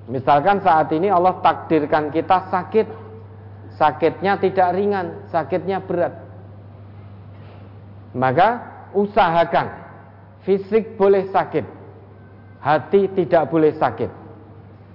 misalkan 0.06 0.62
saat 0.62 0.90
ini 0.94 1.10
Allah 1.10 1.38
takdirkan 1.42 2.10
kita 2.14 2.50
sakit 2.50 3.06
sakitnya 3.76 4.40
tidak 4.40 4.68
ringan, 4.72 5.06
sakitnya 5.28 5.84
berat. 5.84 6.16
Maka 8.16 8.48
usahakan 8.96 9.68
fisik 10.48 10.96
boleh 10.96 11.28
sakit, 11.28 11.64
hati 12.64 13.12
tidak 13.12 13.52
boleh 13.52 13.76
sakit. 13.76 14.10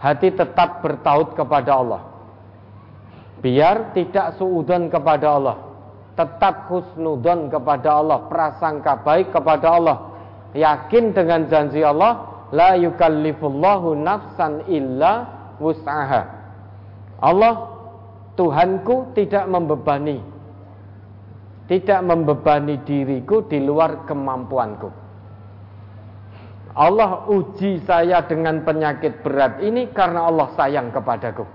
Hati 0.02 0.34
tetap 0.34 0.82
bertaut 0.82 1.38
kepada 1.38 1.78
Allah. 1.78 2.02
Biar 3.38 3.94
tidak 3.94 4.34
suudon 4.42 4.90
kepada 4.90 5.38
Allah, 5.38 5.58
tetap 6.18 6.66
husnudon 6.74 7.54
kepada 7.54 8.02
Allah, 8.02 8.26
prasangka 8.26 8.98
baik 9.06 9.30
kepada 9.30 9.78
Allah. 9.78 9.98
Yakin 10.58 11.14
dengan 11.14 11.46
janji 11.46 11.86
Allah, 11.86 12.31
la 12.52 12.76
yukallifullahu 12.78 13.96
nafsan 13.96 14.68
illa 14.68 15.28
wus'aha. 15.58 16.22
Allah 17.22 17.56
Tuhanku 18.36 19.12
tidak 19.16 19.44
membebani 19.52 20.32
tidak 21.72 22.04
membebani 22.04 22.84
diriku 22.84 23.48
di 23.48 23.64
luar 23.64 24.04
kemampuanku. 24.04 24.92
Allah 26.76 27.32
uji 27.32 27.80
saya 27.88 28.28
dengan 28.28 28.68
penyakit 28.68 29.24
berat 29.24 29.64
ini 29.64 29.88
karena 29.96 30.28
Allah 30.28 30.52
sayang 30.60 30.92
kepadaku. 30.92 31.48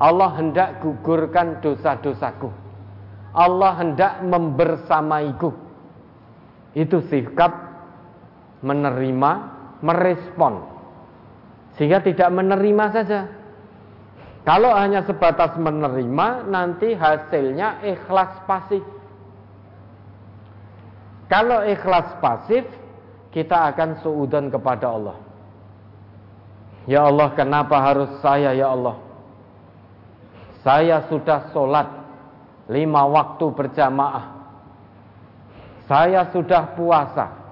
Allah 0.00 0.32
hendak 0.40 0.80
gugurkan 0.80 1.60
dosa-dosaku. 1.60 2.48
Allah 3.36 3.76
hendak 3.76 4.24
membersamaiku. 4.24 5.52
Itu 6.72 7.04
sikap 7.08 7.52
menerima, 8.64 9.32
merespon. 9.80 10.64
Sehingga 11.76 12.00
tidak 12.00 12.32
menerima 12.32 12.84
saja. 12.92 13.20
Kalau 14.46 14.70
hanya 14.72 15.02
sebatas 15.02 15.58
menerima, 15.58 16.46
nanti 16.46 16.94
hasilnya 16.94 17.82
ikhlas 17.82 18.46
pasif. 18.46 18.84
Kalau 21.26 21.66
ikhlas 21.66 22.16
pasif, 22.22 22.62
kita 23.34 23.74
akan 23.74 24.00
suudan 24.00 24.46
kepada 24.48 24.86
Allah. 24.86 25.18
Ya 26.86 27.02
Allah, 27.02 27.34
kenapa 27.34 27.82
harus 27.82 28.08
saya 28.22 28.54
ya 28.54 28.70
Allah? 28.70 28.96
Saya 30.62 31.02
sudah 31.10 31.50
sholat 31.50 31.90
lima 32.70 33.02
waktu 33.10 33.46
berjamaah. 33.50 34.26
Saya 35.90 36.30
sudah 36.30 36.74
puasa. 36.78 37.45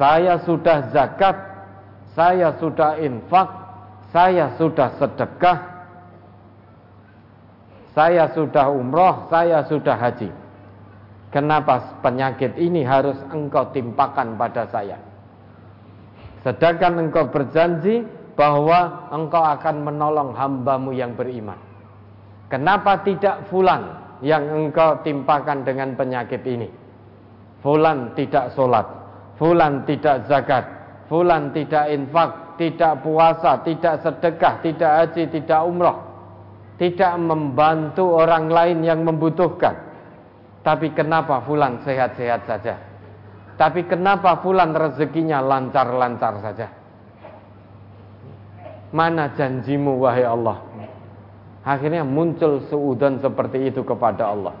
Saya 0.00 0.40
sudah 0.48 0.88
zakat. 0.96 1.36
Saya 2.16 2.56
sudah 2.56 2.96
infak. 2.96 3.48
Saya 4.16 4.56
sudah 4.56 4.96
sedekah. 4.96 5.58
Saya 7.92 8.32
sudah 8.32 8.72
umroh. 8.72 9.28
Saya 9.28 9.60
sudah 9.68 10.00
haji. 10.00 10.32
Kenapa 11.28 12.00
penyakit 12.00 12.56
ini 12.56 12.80
harus 12.80 13.20
engkau 13.28 13.68
timpakan 13.76 14.40
pada 14.40 14.66
saya? 14.72 14.98
Sedangkan 16.42 17.06
engkau 17.06 17.28
berjanji 17.28 18.02
bahwa 18.34 19.12
engkau 19.12 19.44
akan 19.44 19.84
menolong 19.84 20.32
hambamu 20.32 20.96
yang 20.96 21.12
beriman. 21.12 21.60
Kenapa 22.48 23.04
tidak 23.06 23.46
fulan 23.46 24.00
yang 24.24 24.48
engkau 24.48 24.98
timpakan 25.06 25.62
dengan 25.62 25.94
penyakit 25.94 26.42
ini? 26.48 26.66
Fulan 27.62 28.16
tidak 28.18 28.50
sholat, 28.56 28.99
fulan 29.40 29.88
tidak 29.88 30.28
zakat, 30.28 30.64
fulan 31.08 31.56
tidak 31.56 31.88
infak, 31.88 32.60
tidak 32.60 33.00
puasa, 33.00 33.64
tidak 33.64 34.04
sedekah, 34.04 34.60
tidak 34.60 34.92
haji, 34.92 35.22
tidak 35.32 35.60
umroh, 35.64 35.96
tidak 36.76 37.16
membantu 37.16 38.20
orang 38.20 38.52
lain 38.52 38.84
yang 38.84 39.00
membutuhkan 39.00 39.90
tapi 40.60 40.92
kenapa 40.92 41.40
fulan 41.48 41.80
sehat-sehat 41.80 42.44
saja? 42.44 42.74
Tapi 43.56 43.84
kenapa 43.88 44.40
fulan 44.44 44.76
rezekinya 44.76 45.40
lancar-lancar 45.40 46.40
saja? 46.44 46.68
Mana 48.92 49.32
janjimu 49.36 50.00
wahai 50.00 50.24
Allah? 50.24 50.60
Akhirnya 51.64 52.04
muncul 52.04 52.64
suudon 52.68 53.20
seperti 53.20 53.68
itu 53.68 53.84
kepada 53.84 54.32
Allah. 54.32 54.56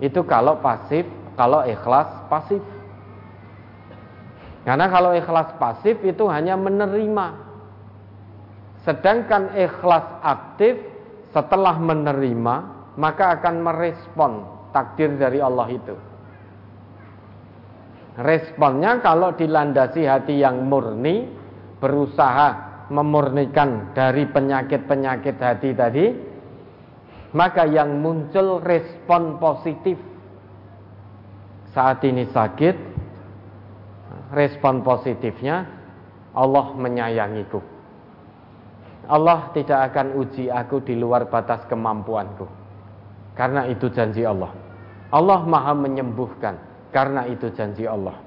Itu 0.00 0.24
kalau 0.24 0.60
pasif, 0.60 1.04
kalau 1.36 1.64
ikhlas 1.64 2.08
pasif. 2.28 2.60
Karena 4.68 4.92
kalau 4.92 5.16
ikhlas 5.16 5.56
pasif 5.56 5.96
itu 6.04 6.28
hanya 6.28 6.52
menerima. 6.60 7.48
Sedangkan 8.84 9.56
ikhlas 9.56 10.04
aktif 10.20 10.76
setelah 11.32 11.80
menerima 11.80 12.56
maka 13.00 13.40
akan 13.40 13.64
merespon 13.64 14.44
takdir 14.76 15.16
dari 15.16 15.40
Allah 15.40 15.72
itu. 15.72 15.96
Responnya 18.18 19.00
kalau 19.00 19.32
dilandasi 19.32 20.04
hati 20.04 20.42
yang 20.42 20.68
murni, 20.68 21.30
berusaha 21.80 22.68
memurnikan 22.92 23.96
dari 23.96 24.26
penyakit-penyakit 24.26 25.36
hati 25.38 25.70
tadi, 25.72 26.06
maka 27.32 27.64
yang 27.64 28.02
muncul 28.02 28.60
respon 28.60 29.38
positif. 29.40 29.96
Saat 31.70 32.02
ini 32.02 32.26
sakit, 32.26 32.97
respon 34.32 34.84
positifnya 34.84 35.64
Allah 36.36 36.66
menyayangiku. 36.76 37.60
Allah 39.08 39.48
tidak 39.56 39.88
akan 39.92 40.20
uji 40.20 40.52
aku 40.52 40.84
di 40.84 40.92
luar 40.92 41.32
batas 41.32 41.64
kemampuanku. 41.64 42.44
Karena 43.32 43.64
itu 43.64 43.88
janji 43.88 44.20
Allah. 44.22 44.52
Allah 45.08 45.40
maha 45.48 45.72
menyembuhkan. 45.72 46.60
Karena 46.92 47.24
itu 47.24 47.48
janji 47.56 47.88
Allah. 47.88 48.20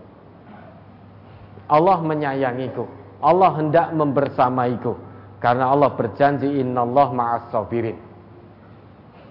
Allah 1.69 1.97
menyayangiku. 2.01 2.89
Allah 3.21 3.53
hendak 3.61 3.93
membersamaiku. 3.93 4.97
Karena 5.37 5.69
Allah 5.69 5.93
berjanji 5.93 6.49
Allah 6.65 7.07
ma'as 7.13 7.53
sabirin. 7.53 7.97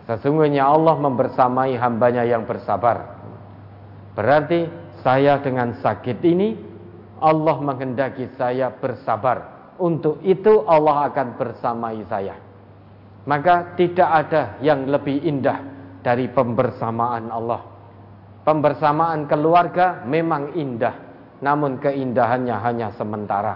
Sesungguhnya 0.06 0.66
Allah 0.66 0.94
membersamai 0.98 1.74
hambanya 1.74 2.22
yang 2.22 2.46
bersabar. 2.46 3.18
Berarti 4.14 4.66
saya 5.00 5.40
dengan 5.40 5.76
sakit 5.80 6.18
ini 6.24 6.48
Allah 7.20 7.56
menghendaki 7.60 8.32
saya 8.36 8.72
bersabar. 8.72 9.60
Untuk 9.80 10.20
itu 10.24 10.64
Allah 10.68 11.08
akan 11.08 11.40
bersamai 11.40 12.04
saya. 12.08 12.36
Maka 13.24 13.76
tidak 13.76 14.08
ada 14.08 14.42
yang 14.60 14.88
lebih 14.88 15.24
indah 15.24 15.60
dari 16.00 16.28
pembersamaan 16.28 17.28
Allah. 17.32 17.64
Pembersamaan 18.44 19.28
keluarga 19.28 20.04
memang 20.04 20.56
indah, 20.56 20.96
namun 21.44 21.76
keindahannya 21.80 22.56
hanya 22.60 22.88
sementara. 22.96 23.54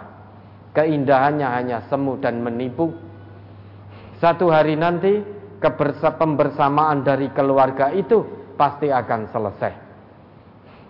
Keindahannya 0.77 1.49
hanya 1.49 1.79
semu 1.89 2.21
dan 2.21 2.45
menipu. 2.45 2.93
Satu 4.21 4.53
hari 4.53 4.77
nanti 4.77 5.25
pembersamaan 6.21 7.05
dari 7.05 7.33
keluarga 7.33 7.93
itu 7.93 8.25
pasti 8.57 8.93
akan 8.93 9.21
selesai. 9.33 9.84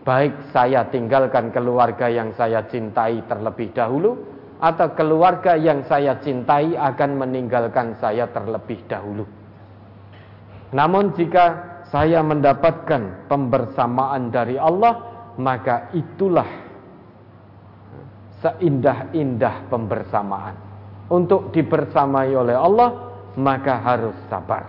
Baik 0.05 0.53
saya 0.53 0.85
tinggalkan 0.93 1.49
keluarga 1.49 2.13
yang 2.13 2.37
saya 2.37 2.61
cintai 2.69 3.25
terlebih 3.25 3.73
dahulu 3.73 4.21
atau 4.61 4.93
keluarga 4.93 5.57
yang 5.57 5.81
saya 5.89 6.21
cintai 6.21 6.77
akan 6.77 7.25
meninggalkan 7.25 7.97
saya 7.97 8.29
terlebih 8.29 8.85
dahulu. 8.85 9.25
Namun 10.77 11.17
jika 11.17 11.75
saya 11.89 12.21
mendapatkan 12.21 13.29
pembersamaan 13.33 14.29
dari 14.29 14.61
Allah, 14.61 15.09
maka 15.41 15.89
itulah 15.97 16.49
seindah-indah 18.45 19.73
pembersamaan. 19.73 20.57
Untuk 21.09 21.53
dibersamai 21.53 22.33
oleh 22.37 22.57
Allah, 22.57 22.91
maka 23.41 23.81
harus 23.81 24.17
sabar. 24.29 24.69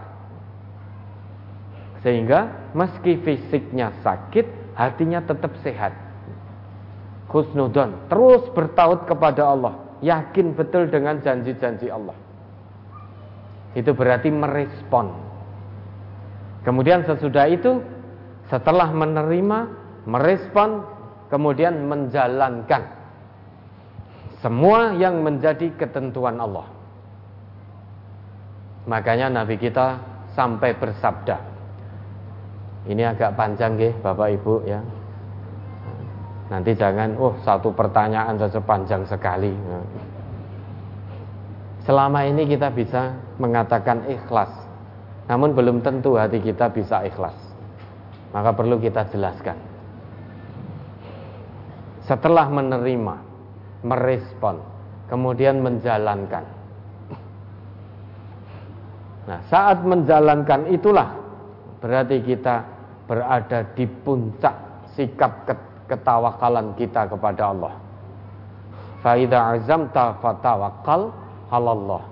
Sehingga 2.03 2.71
meski 2.75 3.17
fisiknya 3.23 3.91
sakit, 4.03 4.64
hatinya 4.75 5.23
tetap 5.23 5.55
sehat. 5.63 5.95
Khusnudon, 7.31 8.05
terus 8.07 8.45
bertaut 8.53 9.09
kepada 9.09 9.49
Allah, 9.49 9.73
yakin 9.99 10.53
betul 10.53 10.87
dengan 10.87 11.19
janji-janji 11.19 11.89
Allah. 11.89 12.15
Itu 13.75 13.91
berarti 13.91 14.31
merespon 14.31 15.25
Kemudian 16.65 17.05
sesudah 17.05 17.45
itu 17.45 17.77
setelah 18.49 18.89
menerima, 18.89 19.69
merespon, 20.09 20.81
kemudian 21.29 21.85
menjalankan 21.85 22.89
semua 24.41 24.97
yang 24.97 25.21
menjadi 25.21 25.69
ketentuan 25.77 26.41
Allah. 26.41 26.65
Makanya 28.89 29.29
Nabi 29.29 29.61
kita 29.61 30.01
sampai 30.33 30.73
bersabda. 30.73 31.54
Ini 32.85 33.03
agak 33.15 33.33
panjang 33.33 33.77
ya 33.81 33.91
Bapak 34.01 34.29
Ibu 34.41 34.53
ya. 34.69 34.81
Nanti 36.45 36.77
jangan, 36.77 37.17
oh 37.17 37.33
satu 37.41 37.73
pertanyaan 37.73 38.37
saja 38.37 38.61
panjang 38.61 39.01
sekali. 39.09 39.49
Selama 41.81 42.21
ini 42.25 42.45
kita 42.45 42.69
bisa 42.69 43.17
mengatakan 43.41 44.05
ikhlas 44.05 44.65
namun 45.25 45.57
belum 45.57 45.81
tentu 45.81 46.17
hati 46.17 46.37
kita 46.37 46.69
bisa 46.69 47.01
ikhlas. 47.01 47.33
Maka 48.29 48.53
perlu 48.53 48.77
kita 48.77 49.09
jelaskan. 49.09 49.57
Setelah 52.05 52.45
menerima, 52.51 53.15
merespon, 53.81 54.61
kemudian 55.09 55.65
menjalankan. 55.65 56.45
Nah, 59.25 59.39
saat 59.49 59.81
menjalankan 59.81 60.69
itulah 60.69 61.17
berarti 61.81 62.21
kita 62.21 62.61
berada 63.05 63.65
di 63.77 63.85
puncak 63.85 64.53
sikap 64.97 65.45
ketawakalan 65.85 66.73
kita 66.77 67.05
kepada 67.09 67.53
Allah. 67.53 67.73
Faida 69.05 69.53
azam 69.53 69.89
fatawakal 69.93 71.13
halallah. 71.53 72.03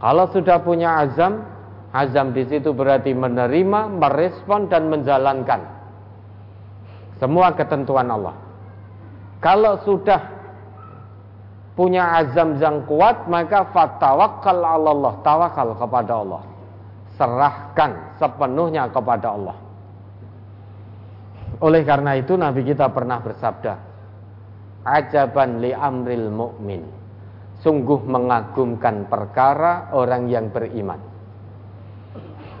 Kalau 0.00 0.24
sudah 0.32 0.56
punya 0.60 1.04
azam, 1.04 1.54
Azam 1.94 2.34
di 2.34 2.42
situ 2.50 2.74
berarti 2.74 3.14
menerima, 3.14 3.86
merespon 3.86 4.66
dan 4.66 4.90
menjalankan 4.90 5.62
semua 7.22 7.54
ketentuan 7.54 8.10
Allah. 8.10 8.34
Kalau 9.38 9.78
sudah 9.86 10.18
punya 11.78 12.18
azam 12.18 12.58
yang 12.58 12.82
kuat, 12.90 13.30
maka 13.30 13.70
fatawakkal 13.70 14.58
Allah, 14.58 15.14
tawakal 15.22 15.78
kepada 15.78 16.12
Allah. 16.18 16.42
Serahkan 17.14 18.18
sepenuhnya 18.18 18.90
kepada 18.90 19.38
Allah. 19.38 19.54
Oleh 21.64 21.80
karena 21.80 22.12
itu 22.20 22.36
Nabi 22.36 22.60
kita 22.60 22.92
pernah 22.92 23.24
bersabda, 23.24 23.72
"Ajaban 24.84 25.64
li 25.64 25.72
amril 25.72 26.28
mu'min." 26.28 26.84
Sungguh 27.64 28.04
mengagumkan 28.04 29.08
perkara 29.08 29.88
orang 29.96 30.28
yang 30.28 30.52
beriman. 30.52 31.00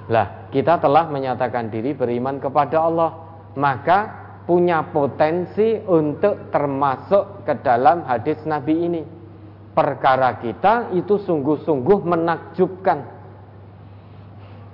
Lah, 0.08 0.48
kita 0.48 0.80
telah 0.80 1.04
menyatakan 1.12 1.68
diri 1.68 1.92
beriman 1.92 2.40
kepada 2.40 2.80
Allah, 2.80 3.12
maka 3.60 4.24
punya 4.48 4.88
potensi 4.88 5.76
untuk 5.84 6.48
termasuk 6.48 7.44
ke 7.44 7.60
dalam 7.60 8.08
hadis 8.08 8.40
Nabi 8.48 8.74
ini. 8.88 9.02
Perkara 9.76 10.40
kita 10.40 10.96
itu 10.96 11.20
sungguh-sungguh 11.20 11.98
menakjubkan. 12.08 12.98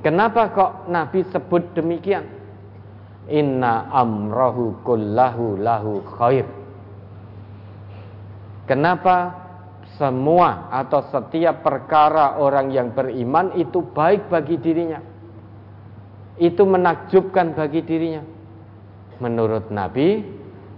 Kenapa 0.07 0.55
kok 0.55 0.73
Nabi 0.87 1.27
sebut 1.35 1.75
demikian? 1.75 2.40
Inna 3.31 3.87
amrahu 3.95 4.83
kullahu 4.83 5.57
lahu 5.63 6.03
khair. 6.19 6.47
Kenapa 8.67 9.35
semua 9.99 10.71
atau 10.71 11.03
setiap 11.11 11.63
perkara 11.63 12.39
orang 12.39 12.71
yang 12.75 12.91
beriman 12.91 13.55
itu 13.55 13.83
baik 13.83 14.27
bagi 14.31 14.59
dirinya? 14.59 15.01
Itu 16.39 16.67
menakjubkan 16.67 17.55
bagi 17.55 17.83
dirinya. 17.87 18.23
Menurut 19.21 19.69
Nabi, 19.71 20.25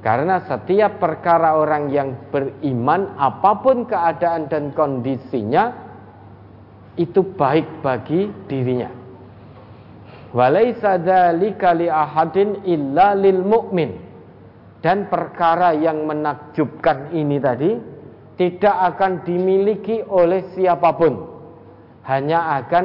karena 0.03 0.43
setiap 0.45 0.99
perkara 0.99 1.55
orang 1.55 1.93
yang 1.95 2.17
beriman, 2.35 3.15
apa 3.15 3.63
pun 3.63 3.87
keadaan 3.87 4.51
dan 4.51 4.75
kondisinya, 4.75 5.71
itu 6.99 7.23
baik 7.23 7.81
bagi 7.81 8.27
dirinya. 8.51 9.02
Walaisa 10.33 10.97
dzalika 10.97 11.77
li 11.77 11.93
ahadin 11.93 12.65
illa 12.65 13.13
lil 13.13 13.45
mu'min. 13.45 13.91
Dan 14.83 15.07
perkara 15.07 15.77
yang 15.79 16.09
menakjubkan 16.09 17.15
ini 17.15 17.39
tadi 17.39 17.71
tidak 18.35 18.77
akan 18.97 19.23
dimiliki 19.23 20.03
oleh 20.03 20.51
siapa 20.57 20.91
pun. 20.99 21.15
Hanya 22.03 22.59
akan 22.65 22.85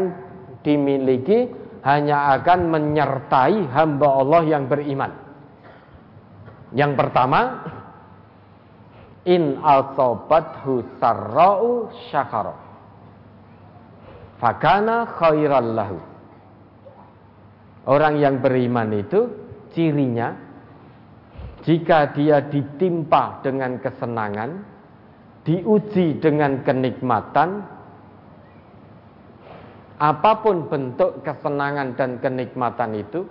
dimiliki, 0.61 1.49
hanya 1.81 2.37
akan 2.37 2.69
menyertai 2.69 3.65
hamba 3.73 4.07
Allah 4.21 4.41
yang 4.45 4.69
beriman. 4.69 5.09
Yang 6.75 6.93
pertama, 6.99 7.65
in 9.25 9.57
asobathu 9.57 10.85
sarra'u 11.01 11.89
syakara. 12.13 12.53
Fakana 14.37 15.17
khairan 15.17 15.73
lahu 15.73 15.97
Orang 17.87 18.19
yang 18.19 18.43
beriman 18.43 18.91
itu 18.91 19.31
cirinya 19.71 20.35
jika 21.63 22.11
dia 22.11 22.43
ditimpa 22.43 23.39
dengan 23.43 23.79
kesenangan, 23.79 24.63
diuji 25.47 26.19
dengan 26.19 26.63
kenikmatan, 26.67 27.63
apa 29.97 30.31
pun 30.43 30.67
bentuk 30.67 31.23
kesenangan 31.23 31.95
dan 31.95 32.19
kenikmatan 32.19 32.91
itu, 32.95 33.23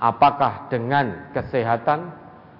apakah 0.00 0.72
dengan 0.72 1.32
kesehatan, 1.36 2.08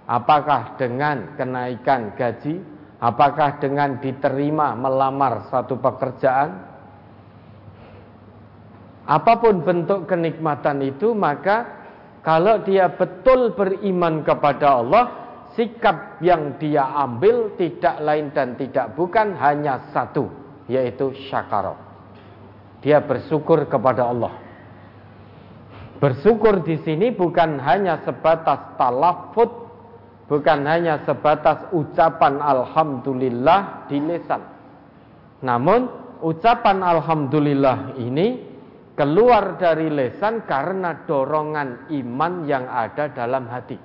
apakah 0.05 0.77
dengan 0.77 1.37
kenaikan 1.41 2.13
gaji, 2.17 2.61
apakah 3.01 3.59
dengan 3.59 3.97
diterima 4.01 4.77
melamar 4.77 5.49
satu 5.49 5.77
pekerjaan, 5.81 6.66
Apa 9.07 9.39
pun 9.39 9.63
bentuk 9.63 10.11
kenikmatan 10.11 10.83
itu 10.83 11.15
maka 11.15 11.87
kalau 12.27 12.59
dia 12.67 12.91
betul 12.91 13.55
beriman 13.55 14.27
kepada 14.27 14.83
Allah, 14.83 15.05
sikap 15.55 16.19
yang 16.19 16.59
dia 16.59 16.83
ambil 17.07 17.55
tidak 17.55 18.03
lain 18.03 18.35
dan 18.35 18.59
tidak 18.59 18.99
bukan 18.99 19.39
hanya 19.39 19.95
satu, 19.95 20.27
yaitu 20.67 21.15
syakaro. 21.31 21.79
Dia 22.83 22.99
bersyukur 22.99 23.71
kepada 23.71 24.11
Allah. 24.11 24.35
Bersyukur 26.03 26.67
di 26.67 26.83
sini 26.83 27.15
bukan 27.15 27.63
hanya 27.63 28.03
sebatas 28.03 28.75
talafut, 28.75 29.49
bukan 30.27 30.67
hanya 30.67 31.07
sebatas 31.07 31.71
ucapan 31.71 32.43
alhamdulillah 32.43 33.87
di 33.87 34.03
lisan. 34.03 34.43
Namun 35.47 35.89
ucapan 36.21 36.83
alhamdulillah 36.83 37.97
ini 38.03 38.46
keluar 38.97 39.61
dari 39.61 39.93
lesan 39.93 40.49
karena 40.49 41.05
dorongan 41.05 41.93
iman 41.93 42.33
yang 42.49 42.65
ada 42.65 43.13
dalam 43.13 43.45
hati. 43.47 43.77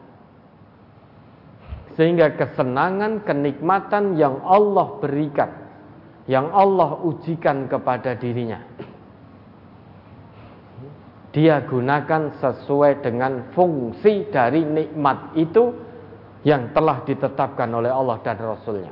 Sehingga 2.00 2.40
kesenangan, 2.40 3.28
kenikmatan 3.28 4.16
yang 4.16 4.40
Allah 4.48 4.96
berikan, 5.04 5.52
yang 6.26 6.48
Allah 6.56 7.04
ujikan 7.04 7.68
kepada 7.68 8.16
dirinya. 8.16 8.64
Dia 11.36 11.64
gunakan 11.68 12.32
sesuai 12.40 13.04
dengan 13.04 13.52
fungsi 13.52 14.32
dari 14.32 14.64
nikmat 14.64 15.36
itu 15.36 15.72
yang 16.48 16.72
telah 16.72 17.04
ditetapkan 17.08 17.72
oleh 17.72 17.92
Allah 17.92 18.20
dan 18.24 18.40
Rasulnya. 18.40 18.92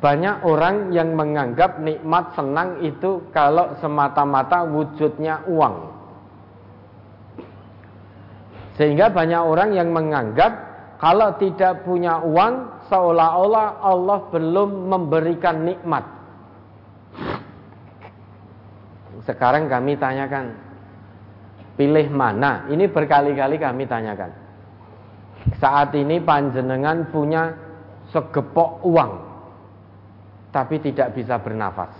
Banyak 0.00 0.48
orang 0.48 0.96
yang 0.96 1.12
menganggap 1.12 1.76
nikmat 1.76 2.32
senang 2.32 2.80
itu 2.80 3.20
kalau 3.36 3.76
semata-mata 3.84 4.64
wujudnya 4.64 5.44
uang. 5.44 5.92
Sehingga 8.80 9.12
banyak 9.12 9.44
orang 9.44 9.76
yang 9.76 9.92
menganggap 9.92 10.56
kalau 10.96 11.36
tidak 11.36 11.84
punya 11.84 12.16
uang 12.24 12.80
seolah-olah 12.88 13.84
Allah 13.84 14.18
belum 14.32 14.88
memberikan 14.88 15.68
nikmat. 15.68 16.08
Sekarang 19.28 19.68
kami 19.68 20.00
tanyakan, 20.00 20.56
pilih 21.76 22.08
mana? 22.08 22.64
Ini 22.72 22.88
berkali-kali 22.88 23.60
kami 23.60 23.84
tanyakan. 23.84 24.32
Saat 25.60 25.92
ini 25.92 26.24
panjenengan 26.24 27.12
punya 27.12 27.52
segepok 28.08 28.80
uang 28.80 29.29
tapi 30.50 30.82
tidak 30.82 31.14
bisa 31.14 31.38
bernafas. 31.38 31.94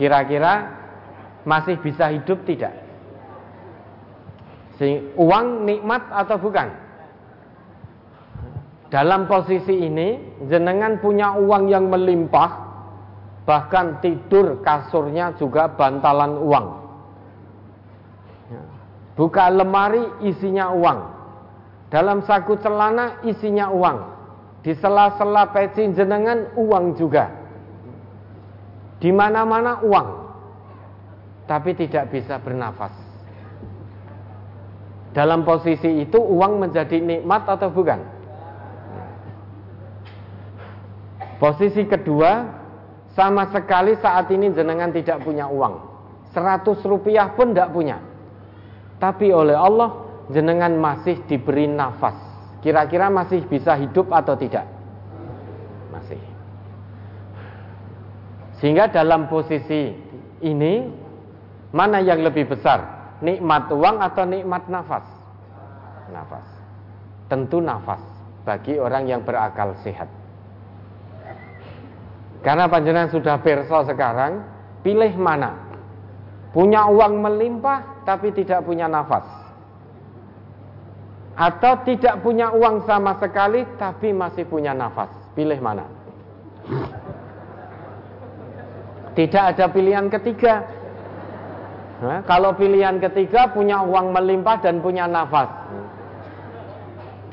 Kira-kira 0.00 0.80
masih 1.44 1.76
bisa 1.80 2.08
hidup 2.08 2.40
tidak? 2.48 2.72
Uang 5.20 5.68
nikmat 5.68 6.08
atau 6.08 6.40
bukan? 6.40 6.72
Dalam 8.88 9.28
posisi 9.28 9.86
ini, 9.86 10.18
jenengan 10.48 10.98
punya 10.98 11.36
uang 11.36 11.68
yang 11.68 11.92
melimpah, 11.92 12.50
bahkan 13.44 14.00
tidur 14.00 14.64
kasurnya 14.64 15.36
juga 15.36 15.68
bantalan 15.68 16.40
uang. 16.40 16.66
Buka 19.20 19.52
lemari 19.52 20.00
isinya 20.24 20.72
uang. 20.72 20.98
Dalam 21.92 22.24
saku 22.24 22.56
celana 22.64 23.20
isinya 23.28 23.68
uang. 23.68 24.19
Di 24.60 24.76
sela-sela 24.76 25.48
peci 25.48 25.88
jenengan 25.96 26.52
uang 26.52 27.00
juga. 27.00 27.32
Di 29.00 29.08
mana-mana 29.08 29.80
uang. 29.80 30.08
Tapi 31.48 31.72
tidak 31.72 32.12
bisa 32.12 32.36
bernafas. 32.36 32.92
Dalam 35.10 35.42
posisi 35.42 36.04
itu 36.04 36.20
uang 36.20 36.60
menjadi 36.60 37.00
nikmat 37.00 37.48
atau 37.48 37.72
bukan? 37.72 37.98
Posisi 41.40 41.88
kedua, 41.88 42.46
sama 43.16 43.48
sekali 43.50 43.96
saat 43.98 44.28
ini 44.28 44.52
jenengan 44.52 44.92
tidak 44.92 45.24
punya 45.24 45.48
uang. 45.48 45.88
100 46.36 46.62
rupiah 46.86 47.32
pun 47.32 47.50
tidak 47.50 47.72
punya. 47.74 47.98
Tapi 49.00 49.32
oleh 49.32 49.56
Allah 49.56 50.04
jenengan 50.30 50.76
masih 50.78 51.26
diberi 51.26 51.66
nafas 51.66 52.29
Kira-kira 52.60 53.08
masih 53.08 53.40
bisa 53.48 53.72
hidup 53.80 54.12
atau 54.12 54.36
tidak? 54.36 54.68
Masih. 55.88 56.20
Sehingga 58.60 58.92
dalam 58.92 59.32
posisi 59.32 59.96
ini 60.44 60.84
mana 61.72 62.04
yang 62.04 62.20
lebih 62.20 62.52
besar? 62.52 63.00
Nikmat 63.24 63.72
uang 63.72 63.96
atau 64.04 64.24
nikmat 64.28 64.68
nafas? 64.68 65.04
Nafas. 66.12 66.44
Tentu 67.32 67.64
nafas 67.64 68.00
bagi 68.44 68.76
orang 68.76 69.08
yang 69.08 69.24
berakal 69.24 69.72
sehat. 69.80 70.08
Karena 72.44 72.68
panjenengan 72.68 73.12
sudah 73.12 73.36
perso 73.40 73.84
sekarang, 73.88 74.44
pilih 74.84 75.12
mana? 75.16 75.56
Punya 76.52 76.88
uang 76.88 77.24
melimpah 77.24 78.04
tapi 78.04 78.32
tidak 78.36 78.64
punya 78.64 78.88
nafas 78.88 79.39
Atau 81.40 81.88
tidak 81.88 82.20
punya 82.20 82.52
uang 82.52 82.84
sama 82.84 83.16
sekali 83.16 83.64
tapi 83.80 84.12
masih 84.12 84.44
punya 84.44 84.76
nafas. 84.76 85.08
Pilih 85.32 85.56
mana? 85.56 85.88
Tidak 89.16 89.44
ada 89.56 89.72
pilihan 89.72 90.12
ketiga. 90.12 90.68
Nah, 92.04 92.20
kalau 92.28 92.52
pilihan 92.52 93.00
ketiga 93.00 93.48
punya 93.56 93.80
uang 93.80 94.12
melimpah 94.12 94.60
dan 94.60 94.84
punya 94.84 95.08
nafas. 95.08 95.48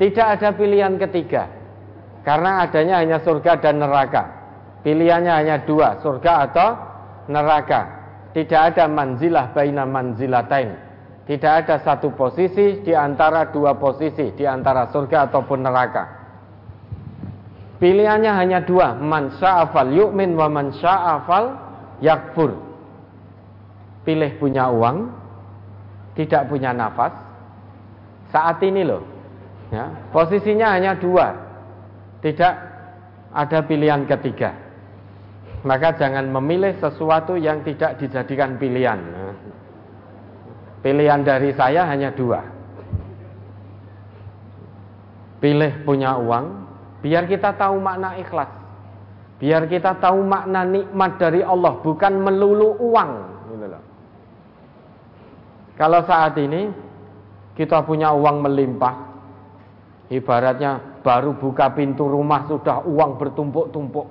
Tidak 0.00 0.26
ada 0.40 0.56
pilihan 0.56 0.96
ketiga. 0.96 1.44
Karena 2.24 2.64
adanya 2.64 3.04
hanya 3.04 3.18
surga 3.20 3.60
dan 3.60 3.76
neraka. 3.76 4.24
Pilihannya 4.88 5.32
hanya 5.36 5.56
dua, 5.68 6.00
surga 6.00 6.32
atau 6.48 6.68
neraka. 7.28 7.80
Tidak 8.32 8.72
ada 8.72 8.88
manzilah 8.88 9.52
baina 9.52 9.84
manzilatain. 9.84 10.87
Tidak 11.28 11.52
ada 11.52 11.76
satu 11.84 12.16
posisi 12.16 12.80
di 12.80 12.96
antara 12.96 13.52
dua 13.52 13.76
posisi, 13.76 14.32
di 14.32 14.48
antara 14.48 14.88
surga 14.88 15.28
ataupun 15.28 15.60
neraka. 15.60 16.04
Pilihannya 17.76 18.32
hanya 18.32 18.64
dua, 18.64 18.96
man 18.96 19.36
sya'afal 19.36 19.92
yu'min 19.92 20.32
wa 20.32 20.48
man 20.48 20.72
sya'afal 20.72 21.52
yakfur. 22.00 22.56
Pilih 24.08 24.40
punya 24.40 24.72
uang, 24.72 25.12
tidak 26.16 26.48
punya 26.48 26.72
nafas. 26.72 27.12
Saat 28.32 28.64
ini 28.64 28.88
loh, 28.88 29.04
ya, 29.68 30.08
posisinya 30.08 30.72
hanya 30.80 30.96
dua, 30.96 31.36
tidak 32.24 32.56
ada 33.36 33.68
pilihan 33.68 34.08
ketiga. 34.08 34.56
Maka 35.60 35.92
jangan 35.92 36.24
memilih 36.24 36.72
sesuatu 36.80 37.36
yang 37.36 37.60
tidak 37.68 38.00
dijadikan 38.00 38.56
pilihan. 38.56 38.96
Pilihan 40.78 41.26
dari 41.26 41.50
saya 41.58 41.86
hanya 41.90 42.14
dua. 42.14 42.42
Pilih 45.38 45.86
punya 45.86 46.18
uang, 46.18 46.46
biar 47.02 47.26
kita 47.26 47.54
tahu 47.54 47.78
makna 47.78 48.18
ikhlas. 48.18 48.50
Biar 49.38 49.70
kita 49.70 50.02
tahu 50.02 50.26
makna 50.26 50.66
nikmat 50.66 51.14
dari 51.22 51.46
Allah, 51.46 51.78
bukan 51.78 52.12
melulu 52.18 52.74
uang. 52.82 53.10
Gitu 53.54 53.66
Kalau 55.78 56.02
saat 56.10 56.34
ini 56.42 56.74
kita 57.54 57.86
punya 57.86 58.10
uang 58.10 58.42
melimpah, 58.42 58.94
ibaratnya 60.10 61.02
baru 61.06 61.38
buka 61.38 61.70
pintu 61.70 62.10
rumah 62.10 62.50
sudah 62.50 62.82
uang 62.82 63.14
bertumpuk-tumpuk. 63.18 64.06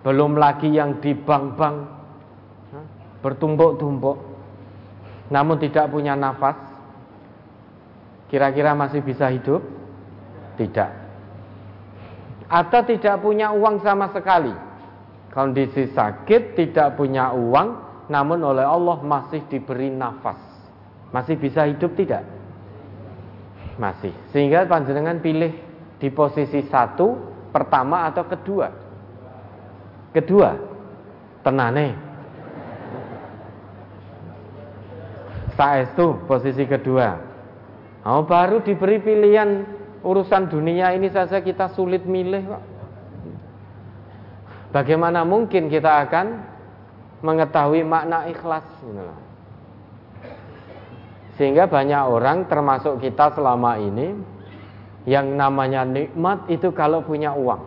Belum 0.00 0.32
lagi 0.40 0.72
yang 0.72 0.96
di 1.04 1.12
bank-bank 1.12 1.76
bertumpuk-tumpuk. 3.20 4.29
Namun 5.30 5.56
tidak 5.62 5.88
punya 5.88 6.18
nafas. 6.18 6.58
Kira-kira 8.28 8.74
masih 8.74 9.02
bisa 9.02 9.30
hidup? 9.30 9.62
Tidak 10.58 11.00
atau 12.50 12.82
tidak 12.82 13.22
punya 13.22 13.54
uang 13.54 13.78
sama 13.86 14.10
sekali. 14.10 14.50
Kondisi 15.30 15.94
sakit, 15.94 16.58
tidak 16.58 16.98
punya 16.98 17.30
uang, 17.30 17.68
namun 18.10 18.42
oleh 18.42 18.66
Allah 18.66 18.98
masih 18.98 19.46
diberi 19.46 19.86
nafas. 19.86 20.42
Masih 21.14 21.38
bisa 21.38 21.62
hidup 21.70 21.94
tidak? 21.94 22.26
Masih. 23.78 24.10
Sehingga 24.34 24.66
panjenengan 24.66 25.22
pilih 25.22 25.54
di 26.02 26.10
posisi 26.10 26.66
satu, 26.66 27.14
pertama 27.54 28.10
atau 28.10 28.26
kedua? 28.26 28.68
Kedua, 30.10 30.50
tenane. 31.46 32.09
Saestu 35.60 36.16
posisi 36.24 36.64
kedua. 36.64 37.20
Oh, 38.08 38.24
baru 38.24 38.64
diberi 38.64 38.96
pilihan 38.96 39.68
urusan 40.00 40.48
dunia 40.48 40.96
ini 40.96 41.12
saja 41.12 41.36
kita 41.44 41.68
sulit 41.76 42.08
milih 42.08 42.48
kok. 42.48 42.64
Bagaimana 44.72 45.20
mungkin 45.20 45.68
kita 45.68 46.08
akan 46.08 46.26
mengetahui 47.20 47.84
makna 47.84 48.24
ikhlas? 48.32 48.64
Sehingga 51.36 51.68
banyak 51.68 52.08
orang 52.08 52.48
termasuk 52.48 52.96
kita 53.04 53.36
selama 53.36 53.76
ini 53.76 54.16
yang 55.04 55.36
namanya 55.36 55.84
nikmat 55.84 56.48
itu 56.48 56.72
kalau 56.72 57.04
punya 57.04 57.36
uang. 57.36 57.60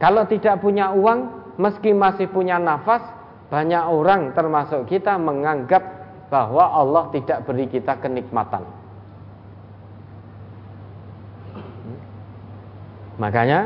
Kalau 0.00 0.24
tidak 0.24 0.64
punya 0.64 0.96
uang, 0.96 1.28
meski 1.60 1.92
masih 1.92 2.24
punya 2.32 2.56
nafas, 2.56 3.04
banyak 3.52 3.84
orang 3.84 4.32
termasuk 4.32 4.88
kita 4.88 5.20
menganggap 5.20 6.01
bahwa 6.32 6.64
Allah 6.72 7.12
tidak 7.12 7.44
beri 7.44 7.68
kita 7.68 8.00
kenikmatan. 8.00 8.64
Makanya 13.20 13.60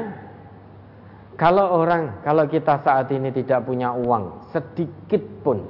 kalau 1.39 1.79
orang, 1.87 2.27
kalau 2.27 2.51
kita 2.51 2.83
saat 2.83 3.07
ini 3.15 3.31
tidak 3.31 3.63
punya 3.63 3.95
uang 3.95 4.51
sedikit 4.51 5.23
pun, 5.47 5.63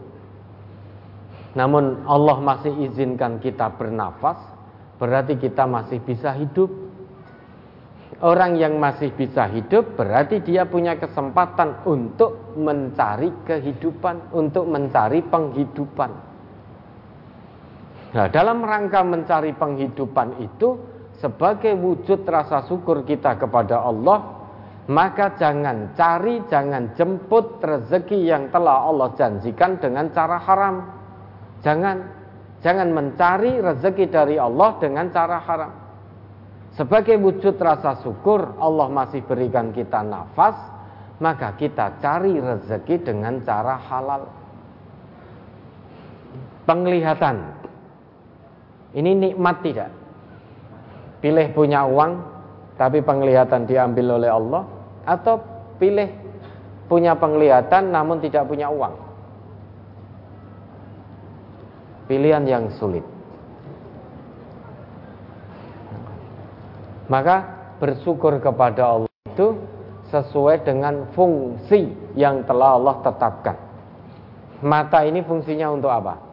namun 1.52 2.01
Allah 2.09 2.40
masih 2.40 2.73
izinkan 2.89 3.44
kita 3.44 3.77
bernafas, 3.77 4.40
berarti 4.97 5.36
kita 5.36 5.68
masih 5.68 6.01
bisa 6.01 6.32
hidup. 6.32 6.73
Orang 8.24 8.56
yang 8.56 8.81
masih 8.81 9.12
bisa 9.12 9.44
hidup 9.52 9.93
berarti 9.93 10.40
dia 10.40 10.64
punya 10.64 10.97
kesempatan 10.97 11.85
untuk 11.85 12.56
mencari 12.56 13.28
kehidupan, 13.44 14.32
untuk 14.32 14.64
mencari 14.64 15.20
penghidupan. 15.20 16.26
Nah, 18.17 18.33
dalam 18.33 18.65
rangka 18.65 19.05
mencari 19.05 19.53
penghidupan 19.53 20.41
itu, 20.41 20.81
sebagai 21.21 21.77
wujud 21.77 22.25
rasa 22.25 22.65
syukur 22.65 23.05
kita 23.05 23.37
kepada 23.37 23.85
Allah, 23.85 24.37
maka 24.89 25.37
jangan 25.37 25.93
cari, 25.93 26.41
jangan 26.49 26.97
jemput 26.97 27.61
rezeki 27.61 28.25
yang 28.25 28.49
telah 28.49 28.89
Allah 28.89 29.13
janjikan 29.21 29.77
dengan 29.77 30.09
cara 30.17 30.41
haram. 30.41 30.77
Jangan 31.61 31.97
jangan 32.65 32.89
mencari 32.95 33.61
rezeki 33.61 34.05
dari 34.09 34.37
Allah 34.41 34.81
dengan 34.81 35.13
cara 35.13 35.37
haram. 35.43 35.73
Sebagai 36.77 37.17
wujud 37.21 37.57
rasa 37.57 38.01
syukur 38.05 38.57
Allah 38.61 38.89
masih 38.93 39.25
berikan 39.25 39.73
kita 39.73 40.05
nafas, 40.05 40.57
maka 41.19 41.57
kita 41.57 42.01
cari 42.01 42.37
rezeki 42.37 42.97
dengan 43.01 43.41
cara 43.45 43.81
halal. 43.81 44.29
Penglihatan. 46.69 47.56
Ini 48.97 49.12
nikmat 49.12 49.60
tidak? 49.60 49.93
Pilih 51.20 51.52
punya 51.52 51.85
uang 51.85 52.16
tapi 52.81 53.05
penglihatan 53.05 53.68
diambil 53.68 54.16
oleh 54.16 54.31
Allah 54.32 54.62
atau 55.05 55.36
pilih 55.77 56.09
punya 56.89 57.12
penglihatan 57.12 57.93
namun 57.93 58.24
tidak 58.24 58.48
punya 58.48 58.73
uang. 58.73 58.97
Pilihan 62.09 62.44
yang 62.48 62.64
sulit. 62.81 63.05
Maka 67.12 67.36
bersyukur 67.77 68.40
kepada 68.40 68.97
Allah 68.97 69.12
itu 69.28 69.60
sesuai 70.09 70.64
dengan 70.64 71.10
fungsi 71.12 71.93
yang 72.16 72.47
telah 72.48 72.81
Allah 72.81 72.97
tetapkan. 73.05 73.56
Mata 74.64 75.05
ini 75.05 75.20
fungsinya 75.20 75.68
untuk 75.74 75.93
apa? 75.93 76.26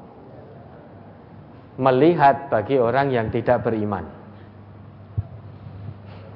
Melihat 1.77 2.53
bagi 2.53 2.77
orang 2.77 3.09
yang 3.09 3.33
tidak 3.33 3.65
beriman. 3.65 4.05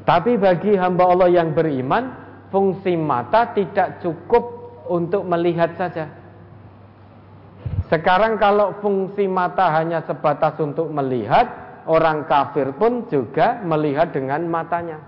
Tapi 0.08 0.40
bagi 0.40 0.74
hamba 0.80 1.04
Allah 1.12 1.30
yang 1.30 1.52
beriman, 1.52 2.16
fungsi 2.48 2.96
mata 2.96 3.52
tidak 3.52 4.00
cukup 4.00 4.44
untuk 4.88 5.28
melihat 5.28 5.76
saja. 5.76 6.08
Sekarang 7.92 8.40
kalau 8.40 8.76
fungsi 8.80 9.28
mata 9.28 9.68
hanya 9.76 10.04
sebatas 10.04 10.56
untuk 10.60 10.92
melihat, 10.92 11.48
orang 11.88 12.28
kafir 12.28 12.72
pun 12.76 13.08
juga 13.08 13.60
melihat 13.64 14.12
dengan 14.12 14.44
matanya. 14.48 15.00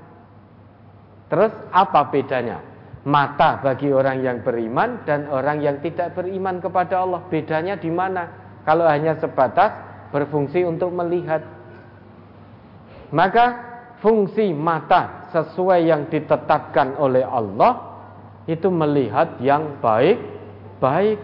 Terus 1.28 1.52
apa 1.72 2.08
bedanya? 2.12 2.60
Mata 3.08 3.60
bagi 3.64 3.92
orang 3.96 4.20
yang 4.20 4.44
beriman 4.44 5.04
dan 5.08 5.32
orang 5.32 5.64
yang 5.64 5.80
tidak 5.80 6.12
beriman 6.16 6.60
kepada 6.60 7.04
Allah. 7.04 7.24
Bedanya 7.32 7.80
di 7.80 7.88
mana? 7.88 8.28
Kalau 8.68 8.84
hanya 8.84 9.16
sebatas 9.16 9.72
berfungsi 10.10 10.66
untuk 10.66 10.94
melihat. 10.94 11.46
Maka 13.10 13.46
fungsi 14.00 14.54
mata 14.54 15.30
sesuai 15.34 15.80
yang 15.86 16.08
ditetapkan 16.08 16.98
oleh 16.98 17.26
Allah 17.26 17.90
itu 18.50 18.70
melihat 18.70 19.38
yang 19.44 19.78
baik-baik 19.84 21.20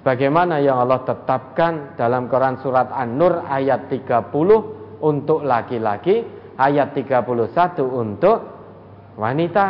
sebagaimana 0.00 0.58
yang 0.58 0.82
Allah 0.82 1.04
tetapkan 1.04 1.94
dalam 1.94 2.26
Quran 2.26 2.58
surat 2.62 2.90
An-Nur 2.90 3.44
ayat 3.46 3.86
30 3.92 4.32
untuk 5.04 5.44
laki-laki 5.46 6.24
ayat 6.58 6.96
31 6.96 7.22
untuk 7.86 8.38
wanita 9.14 9.66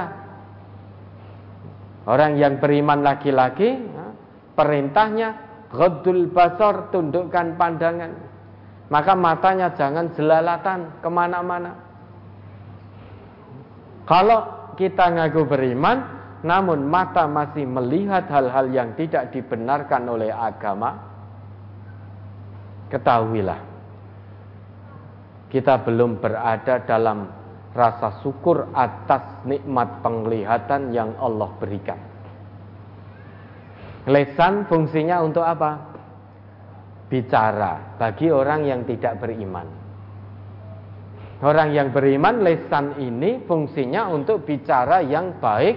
orang 2.08 2.40
yang 2.40 2.56
beriman 2.56 3.04
laki-laki 3.04 3.76
perintahnya 4.56 5.47
ghadul 5.72 6.30
basar 6.32 6.88
tundukkan 6.88 7.56
pandangan 7.60 8.12
Maka 8.88 9.12
matanya 9.12 9.68
jangan 9.76 10.08
jelalatan 10.16 10.88
ke 11.04 11.08
mana-mana. 11.12 11.76
Kalau 14.08 14.72
kita 14.80 15.12
ngaku 15.12 15.44
beriman, 15.44 16.08
namun 16.40 16.88
mata 16.88 17.28
masih 17.28 17.68
melihat 17.68 18.24
hal-hal 18.32 18.72
yang 18.72 18.96
tidak 18.96 19.28
dibenarkan 19.28 20.08
oleh 20.08 20.32
agama, 20.32 20.96
ketahuilah 22.88 23.60
kita 25.52 25.84
belum 25.84 26.20
berada 26.20 26.80
dalam 26.88 27.28
rasa 27.76 28.24
syukur 28.24 28.72
atas 28.72 29.44
nikmat 29.44 30.00
penglihatan 30.00 30.96
yang 30.96 31.12
Allah 31.20 31.52
berikan. 31.60 32.00
Lesan 34.08 34.64
fungsinya 34.64 35.20
untuk 35.20 35.44
apa? 35.44 36.00
Bicara 37.12 38.00
bagi 38.00 38.32
orang 38.32 38.64
yang 38.64 38.88
tidak 38.88 39.20
beriman. 39.20 39.68
Orang 41.44 41.70
yang 41.70 41.94
beriman 41.94 42.42
lesan 42.42 42.98
ini 42.98 43.44
fungsinya 43.44 44.10
untuk 44.10 44.42
bicara 44.48 45.04
yang 45.04 45.38
baik, 45.38 45.76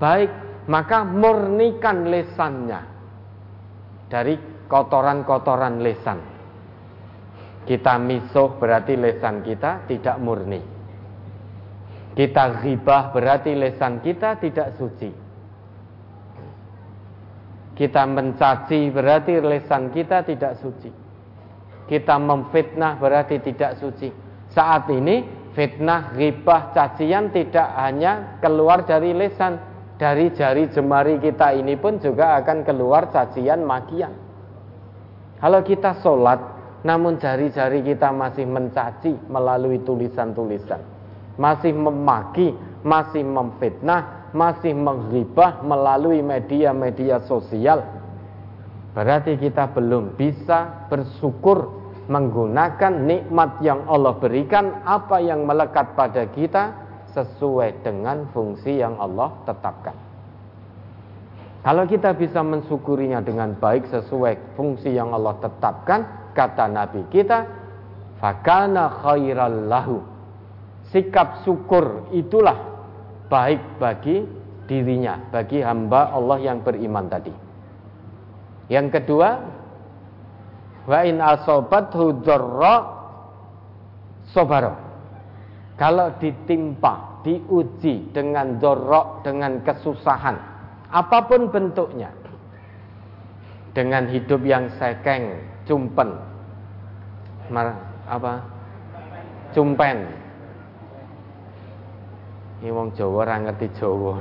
baik. 0.00 0.30
Maka 0.68 1.00
murnikan 1.00 2.12
lesannya 2.12 2.80
dari 4.12 4.36
kotoran-kotoran 4.68 5.80
lesan. 5.80 6.20
Kita 7.64 7.96
misuh 7.96 8.60
berarti 8.60 8.96
lesan 9.00 9.40
kita 9.40 9.88
tidak 9.88 10.16
murni. 10.20 10.60
Kita 12.12 12.60
ghibah 12.60 13.16
berarti 13.16 13.56
lesan 13.56 14.04
kita 14.04 14.36
tidak 14.36 14.76
suci. 14.76 15.27
Kita 17.78 18.02
mencaci 18.10 18.90
berarti 18.90 19.38
lesan 19.38 19.94
kita 19.94 20.26
tidak 20.26 20.58
suci. 20.58 20.90
Kita 21.86 22.18
memfitnah 22.18 22.98
berarti 22.98 23.38
tidak 23.38 23.78
suci. 23.78 24.10
Saat 24.50 24.90
ini 24.90 25.22
fitnah, 25.54 26.10
ghibah, 26.18 26.74
cacian 26.74 27.30
tidak 27.30 27.70
hanya 27.78 28.42
keluar 28.42 28.82
dari 28.82 29.14
lesan, 29.14 29.62
dari 29.94 30.34
jari 30.34 30.66
jemari 30.74 31.22
kita 31.22 31.54
ini 31.54 31.78
pun 31.78 32.02
juga 32.02 32.34
akan 32.42 32.66
keluar 32.66 33.14
cacian 33.14 33.62
makian. 33.62 34.10
Kalau 35.38 35.62
kita 35.62 36.02
sholat, 36.02 36.42
namun 36.82 37.14
jari-jari 37.22 37.86
kita 37.86 38.10
masih 38.10 38.42
mencaci 38.42 39.14
melalui 39.30 39.78
tulisan-tulisan, 39.86 40.82
masih 41.38 41.70
memaki, 41.78 42.54
masih 42.82 43.22
memfitnah, 43.22 44.17
masih 44.38 44.70
menghibah 44.78 45.58
melalui 45.66 46.22
media-media 46.22 47.26
sosial, 47.26 47.82
berarti 48.94 49.34
kita 49.34 49.74
belum 49.74 50.14
bisa 50.14 50.86
bersyukur 50.86 51.74
menggunakan 52.06 53.04
nikmat 53.04 53.58
yang 53.60 53.82
Allah 53.90 54.14
berikan, 54.16 54.80
apa 54.86 55.18
yang 55.18 55.42
melekat 55.42 55.98
pada 55.98 56.24
kita 56.30 56.70
sesuai 57.12 57.82
dengan 57.82 58.30
fungsi 58.30 58.78
yang 58.78 58.94
Allah 59.02 59.34
tetapkan. 59.44 59.96
Kalau 61.66 61.84
kita 61.84 62.14
bisa 62.14 62.40
mensyukurinya 62.40 63.20
dengan 63.20 63.52
baik 63.58 63.90
sesuai 63.90 64.56
fungsi 64.56 64.94
yang 64.94 65.12
Allah 65.12 65.36
tetapkan, 65.42 66.32
kata 66.32 66.64
Nabi 66.70 67.02
kita, 67.12 67.44
fakana 68.22 69.02
khairal 69.04 69.68
lahu. 69.68 69.98
Sikap 70.88 71.44
syukur 71.44 72.08
itulah 72.16 72.77
baik 73.28 73.80
bagi 73.80 74.24
dirinya, 74.68 75.16
bagi 75.32 75.64
hamba 75.64 76.12
Allah 76.12 76.38
yang 76.40 76.60
beriman 76.60 77.08
tadi. 77.08 77.32
Yang 78.68 79.00
kedua, 79.00 79.30
wa 80.84 81.00
in 81.04 81.20
asobat 81.20 81.92
sobaro. 84.28 84.74
Kalau 85.78 86.10
ditimpa, 86.20 87.22
diuji 87.22 88.10
dengan 88.10 88.58
dorok, 88.58 89.22
dengan 89.24 89.62
kesusahan, 89.62 90.36
apa 90.90 91.18
pun 91.24 91.48
bentuknya, 91.48 92.10
dengan 93.72 94.10
hidup 94.10 94.42
yang 94.42 94.68
sekeng, 94.76 95.38
cumpen, 95.64 96.18
mar, 97.48 97.78
apa, 98.10 98.42
cumpen, 99.54 100.27
ini 102.58 102.74
wong 102.74 102.90
Jawa 102.98 103.22
ora 103.22 103.36
ngerti 103.38 103.66
Jawa. 103.78 104.18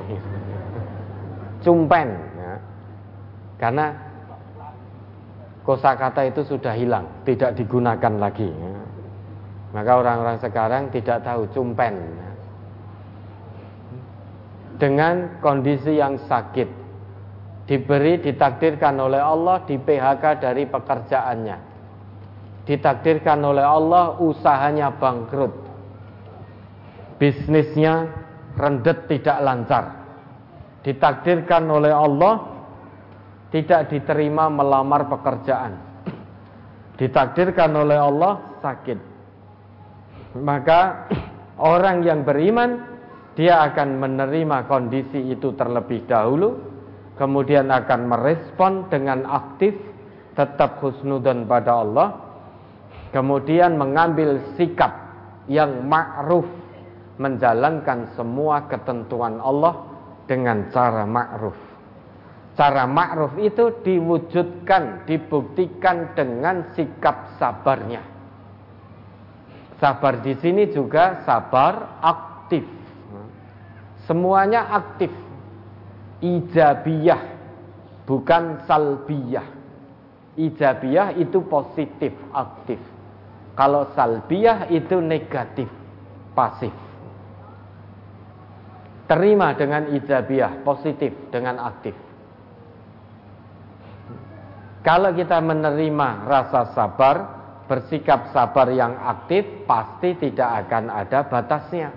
Cumpen 1.66 2.08
ya. 2.38 2.54
Karena 3.58 3.86
kosakata 5.66 6.22
itu 6.30 6.46
sudah 6.46 6.78
hilang, 6.78 7.26
tidak 7.26 7.58
digunakan 7.58 8.14
lagi 8.22 8.46
ya. 8.46 8.74
Maka 9.74 9.92
orang-orang 10.00 10.38
sekarang 10.38 10.94
tidak 10.94 11.26
tahu 11.26 11.50
cumpen 11.50 11.98
ya. 11.98 12.30
Dengan 14.78 15.42
kondisi 15.42 15.98
yang 15.98 16.22
sakit 16.30 16.70
diberi 17.66 18.22
ditakdirkan 18.22 18.96
oleh 19.02 19.18
Allah 19.18 19.66
di 19.66 19.82
PHK 19.82 20.24
dari 20.38 20.70
pekerjaannya. 20.70 21.58
Ditakdirkan 22.70 23.42
oleh 23.42 23.66
Allah 23.66 24.22
usahanya 24.22 24.94
bangkrut. 24.94 25.52
Bisnisnya 27.18 28.27
rendet 28.58 29.06
tidak 29.06 29.38
lancar. 29.46 29.86
Ditakdirkan 30.82 31.64
oleh 31.70 31.94
Allah 31.94 32.36
tidak 33.54 33.94
diterima 33.94 34.50
melamar 34.50 35.08
pekerjaan. 35.08 35.74
Ditakdirkan 36.98 37.72
oleh 37.78 37.98
Allah 38.02 38.58
sakit. 38.60 39.00
Maka 40.42 41.08
orang 41.62 42.02
yang 42.02 42.26
beriman 42.26 42.98
dia 43.38 43.62
akan 43.70 44.02
menerima 44.02 44.66
kondisi 44.66 45.30
itu 45.30 45.54
terlebih 45.54 46.10
dahulu, 46.10 46.58
kemudian 47.22 47.70
akan 47.70 48.10
merespon 48.10 48.90
dengan 48.90 49.30
aktif, 49.30 49.78
tetap 50.34 50.82
husnudon 50.82 51.46
pada 51.46 51.86
Allah, 51.86 52.08
kemudian 53.14 53.78
mengambil 53.78 54.42
sikap 54.58 54.90
yang 55.46 55.86
ma'ruf 55.86 56.50
menjalankan 57.18 58.14
semua 58.14 58.70
ketentuan 58.70 59.42
Allah 59.42 59.86
dengan 60.30 60.70
cara 60.70 61.04
ma'ruf. 61.04 61.58
Cara 62.58 62.90
ma'ruf 62.90 63.38
itu 63.38 63.70
diwujudkan, 63.86 65.06
dibuktikan 65.06 66.14
dengan 66.18 66.74
sikap 66.74 67.38
sabarnya. 67.38 68.02
Sabar 69.78 70.26
di 70.26 70.34
sini 70.42 70.70
juga 70.74 71.22
sabar 71.22 72.02
aktif. 72.02 72.66
Semuanya 74.10 74.74
aktif. 74.74 75.14
Ijabiyah, 76.18 77.22
bukan 78.10 78.66
salbiyah. 78.66 79.46
Ijabiyah 80.34 81.14
itu 81.22 81.46
positif, 81.46 82.10
aktif. 82.34 82.82
Kalau 83.54 83.86
salbiyah 83.94 84.74
itu 84.74 84.98
negatif, 84.98 85.70
pasif 86.34 86.87
terima 89.08 89.56
dengan 89.56 89.88
ijabiah, 89.96 90.62
positif 90.62 91.16
dengan 91.32 91.64
aktif. 91.64 91.96
Kalau 94.84 95.12
kita 95.16 95.40
menerima 95.44 96.28
rasa 96.28 96.72
sabar, 96.72 97.16
bersikap 97.68 98.32
sabar 98.32 98.72
yang 98.72 98.96
aktif, 98.96 99.68
pasti 99.68 100.16
tidak 100.20 100.68
akan 100.68 100.92
ada 100.92 101.28
batasnya. 101.28 101.90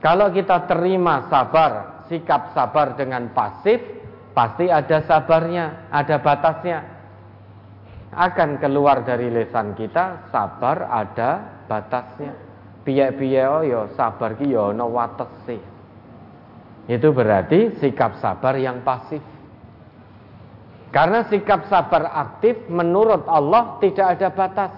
Kalau 0.00 0.32
kita 0.32 0.68
terima 0.68 1.28
sabar, 1.28 2.04
sikap 2.08 2.52
sabar 2.56 2.96
dengan 2.96 3.28
pasif, 3.32 3.80
pasti 4.32 4.68
ada 4.72 5.04
sabarnya, 5.04 5.92
ada 5.92 6.16
batasnya. 6.20 6.78
Akan 8.12 8.60
keluar 8.60 9.04
dari 9.04 9.32
lesan 9.32 9.72
kita, 9.72 10.28
sabar 10.28 10.88
ada 10.92 11.64
batasnya 11.64 12.51
piye-piye 12.82 13.42
oh 13.46 13.62
ya 13.62 13.80
sabar 13.94 14.34
ki 14.38 14.50
ya 14.50 14.70
ana 14.74 14.86
watese. 14.86 15.58
Itu 16.90 17.14
berarti 17.14 17.78
sikap 17.78 18.18
sabar 18.18 18.58
yang 18.58 18.82
pasif. 18.82 19.22
Karena 20.92 21.24
sikap 21.30 21.70
sabar 21.72 22.10
aktif 22.12 22.68
menurut 22.68 23.24
Allah 23.24 23.80
tidak 23.80 24.18
ada 24.18 24.28
batas. 24.28 24.72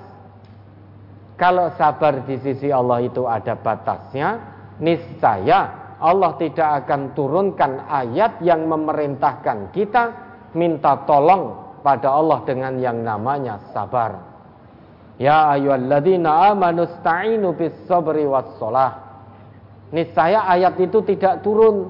Kalau 1.35 1.74
sabar 1.74 2.22
di 2.22 2.39
sisi 2.39 2.70
Allah 2.70 3.02
itu 3.02 3.26
ada 3.26 3.59
batasnya, 3.59 4.39
niscaya 4.78 5.85
Allah 5.98 6.39
tidak 6.39 6.86
akan 6.86 7.16
turunkan 7.18 7.90
ayat 7.90 8.39
yang 8.47 8.70
memerintahkan 8.70 9.74
kita 9.74 10.14
minta 10.55 11.02
tolong 11.02 11.78
pada 11.82 12.14
Allah 12.14 12.39
dengan 12.47 12.78
yang 12.78 13.02
namanya 13.02 13.59
sabar. 13.74 14.34
Ya 15.19 15.55
ayyuhalladzina 15.55 16.51
amanu 16.51 16.91
sta'inu 17.01 17.55
bis 17.55 17.74
sabri 17.86 18.27
was 18.27 18.51
shalah. 18.59 18.99
Niscaya 19.95 20.43
ayat 20.51 20.74
itu 20.82 21.07
tidak 21.07 21.47
turun 21.47 21.86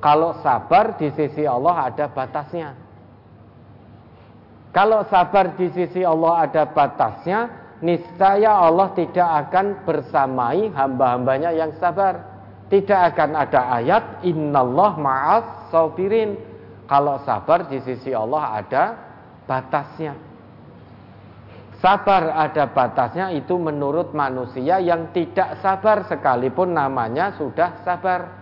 kalau 0.00 0.40
sabar 0.40 0.96
di 0.96 1.12
sisi 1.12 1.44
Allah 1.44 1.92
ada 1.92 2.08
batasnya. 2.08 2.72
Kalau 4.72 5.04
sabar 5.12 5.52
di 5.52 5.68
sisi 5.68 6.00
Allah 6.00 6.48
ada 6.48 6.64
batasnya, 6.64 7.52
niscaya 7.84 8.56
Allah 8.56 8.88
tidak 8.96 9.28
akan 9.46 9.84
bersamai 9.84 10.72
hamba-hambanya 10.72 11.52
yang 11.52 11.76
sabar. 11.76 12.24
Tidak 12.72 12.96
akan 13.12 13.36
ada 13.36 13.68
ayat 13.68 14.24
innallah 14.24 14.96
ma'as 14.96 15.68
sabirin. 15.68 16.40
Kalau 16.88 17.20
sabar 17.28 17.68
di 17.68 17.84
sisi 17.84 18.16
Allah 18.16 18.64
ada 18.64 18.96
batasnya. 19.44 20.31
Sabar 21.82 22.30
ada 22.30 22.70
batasnya 22.70 23.34
itu 23.34 23.58
menurut 23.58 24.14
manusia 24.14 24.78
yang 24.78 25.10
tidak 25.10 25.58
sabar 25.58 26.06
sekalipun 26.06 26.78
namanya 26.78 27.34
sudah 27.34 27.82
sabar. 27.82 28.38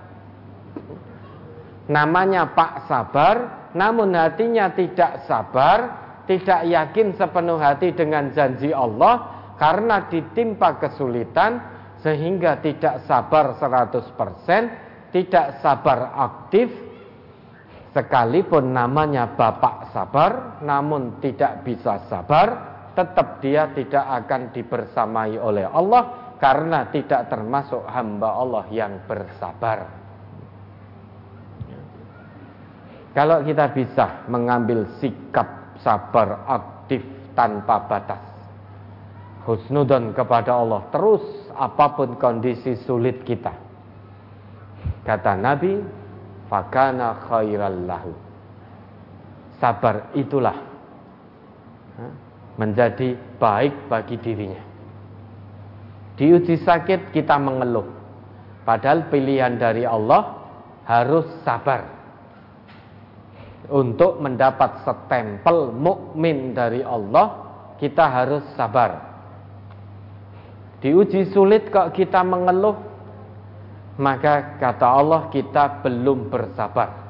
Namanya 1.89 2.53
Pak 2.53 2.85
Sabar, 2.85 3.37
namun 3.73 4.13
hatinya 4.13 4.69
tidak 4.77 5.25
sabar, 5.25 5.79
tidak 6.29 6.69
yakin 6.69 7.17
sepenuh 7.17 7.57
hati 7.57 7.97
dengan 7.97 8.29
janji 8.31 8.77
Allah 8.77 9.41
karena 9.57 10.05
ditimpa 10.07 10.77
kesulitan 10.77 11.59
sehingga 12.05 12.61
tidak 12.61 13.09
sabar 13.09 13.57
100%, 13.57 15.11
tidak 15.17 15.65
sabar 15.65 16.13
aktif 16.29 16.69
sekalipun 17.97 18.71
namanya 18.71 19.33
Bapak 19.33 19.91
Sabar 19.97 20.63
namun 20.63 21.19
tidak 21.19 21.67
bisa 21.67 22.05
sabar, 22.07 22.70
tetap 23.01 23.41
dia 23.41 23.73
tidak 23.73 24.05
akan 24.05 24.53
dibersamai 24.53 25.41
oleh 25.41 25.65
Allah 25.65 26.37
karena 26.37 26.93
tidak 26.93 27.33
termasuk 27.33 27.81
hamba 27.89 28.37
Allah 28.37 28.65
yang 28.69 29.01
bersabar. 29.09 29.89
Kalau 33.17 33.41
kita 33.43 33.73
bisa 33.73 34.29
mengambil 34.29 34.85
sikap 35.01 35.81
sabar 35.81 36.45
aktif 36.45 37.01
tanpa 37.33 37.89
batas. 37.89 38.23
Husnudon 39.49 40.13
kepada 40.13 40.53
Allah 40.53 40.85
terus 40.93 41.25
apa 41.57 41.97
pun 41.97 42.21
kondisi 42.21 42.77
sulit 42.85 43.25
kita. 43.25 43.57
Kata 45.01 45.33
Nabi, 45.35 45.81
fakana 46.47 47.25
khairal 47.25 47.89
lahu. 47.89 48.13
Sabar 49.59 50.13
itulah 50.13 50.57
menjadi 52.61 53.17
baik 53.41 53.89
bagi 53.89 54.21
dirinya. 54.21 54.61
Diuji 56.21 56.61
sakit 56.61 57.17
kita 57.17 57.41
mengeluh. 57.41 57.89
Padahal 58.69 59.09
pilihan 59.09 59.57
dari 59.57 59.89
Allah 59.89 60.37
harus 60.85 61.25
sabar 61.41 61.89
untuk 63.73 64.21
mendapat 64.21 64.85
setempel 64.85 65.73
mukmin 65.73 66.53
dari 66.53 66.85
Allah, 66.85 67.41
kita 67.81 68.05
harus 68.05 68.45
sabar. 68.53 69.09
Diuji 70.85 71.33
sulit 71.33 71.73
kok 71.73 71.97
kita 71.97 72.21
mengeluh, 72.21 72.77
maka 73.97 74.61
kata 74.61 74.85
Allah 74.85 75.33
kita 75.33 75.81
belum 75.81 76.29
bersabar. 76.29 77.09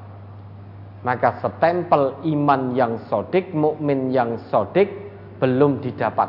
Maka 1.03 1.43
setempel 1.43 2.23
iman 2.31 2.79
yang 2.79 3.03
sodik, 3.11 3.51
mukmin 3.51 4.15
yang 4.15 4.39
sodik 4.53 5.10
belum 5.41 5.81
didapat. 5.83 6.29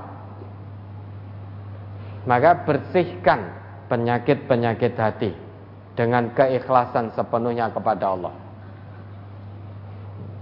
Maka 2.25 2.63
bersihkan 2.63 3.51
penyakit-penyakit 3.91 4.93
hati 4.95 5.31
dengan 5.99 6.31
keikhlasan 6.31 7.11
sepenuhnya 7.11 7.67
kepada 7.75 8.15
Allah 8.15 8.33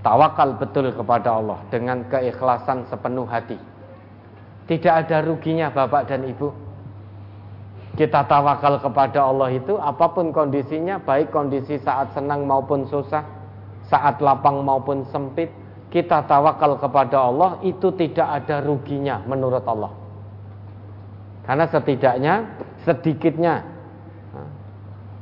tawakal 0.01 0.55
betul 0.55 0.91
kepada 0.95 1.39
Allah 1.39 1.59
dengan 1.67 2.07
keikhlasan 2.07 2.87
sepenuh 2.87 3.27
hati. 3.27 3.59
Tidak 4.69 4.93
ada 4.93 5.25
ruginya 5.25 5.73
Bapak 5.73 6.07
dan 6.07 6.23
Ibu. 6.29 6.49
Kita 7.97 8.23
tawakal 8.29 8.79
kepada 8.79 9.27
Allah 9.27 9.49
itu 9.51 9.75
apa 9.75 10.07
pun 10.13 10.31
kondisinya, 10.31 11.01
baik 11.01 11.33
kondisi 11.33 11.75
saat 11.81 12.13
senang 12.15 12.45
maupun 12.47 12.87
susah, 12.87 13.25
saat 13.89 14.21
lapang 14.23 14.61
maupun 14.63 15.03
sempit, 15.09 15.51
kita 15.89 16.25
tawakal 16.29 16.77
kepada 16.77 17.17
Allah 17.17 17.57
itu 17.65 17.89
tidak 17.97 18.25
ada 18.25 18.61
ruginya 18.61 19.25
menurut 19.25 19.65
Allah. 19.65 19.91
Karena 21.49 21.65
setidaknya 21.65 22.33
sedikitnya 22.85 23.65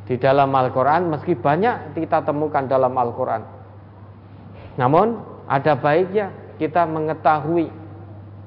di 0.07 0.15
dalam 0.19 0.51
Al-Quran, 0.51 1.11
meski 1.11 1.35
banyak 1.35 1.95
kita 1.95 2.23
temukan 2.23 2.63
dalam 2.67 2.95
Al-Quran, 2.95 3.43
namun 4.79 5.19
ada 5.47 5.75
baiknya 5.75 6.31
kita 6.59 6.83
mengetahui 6.87 7.67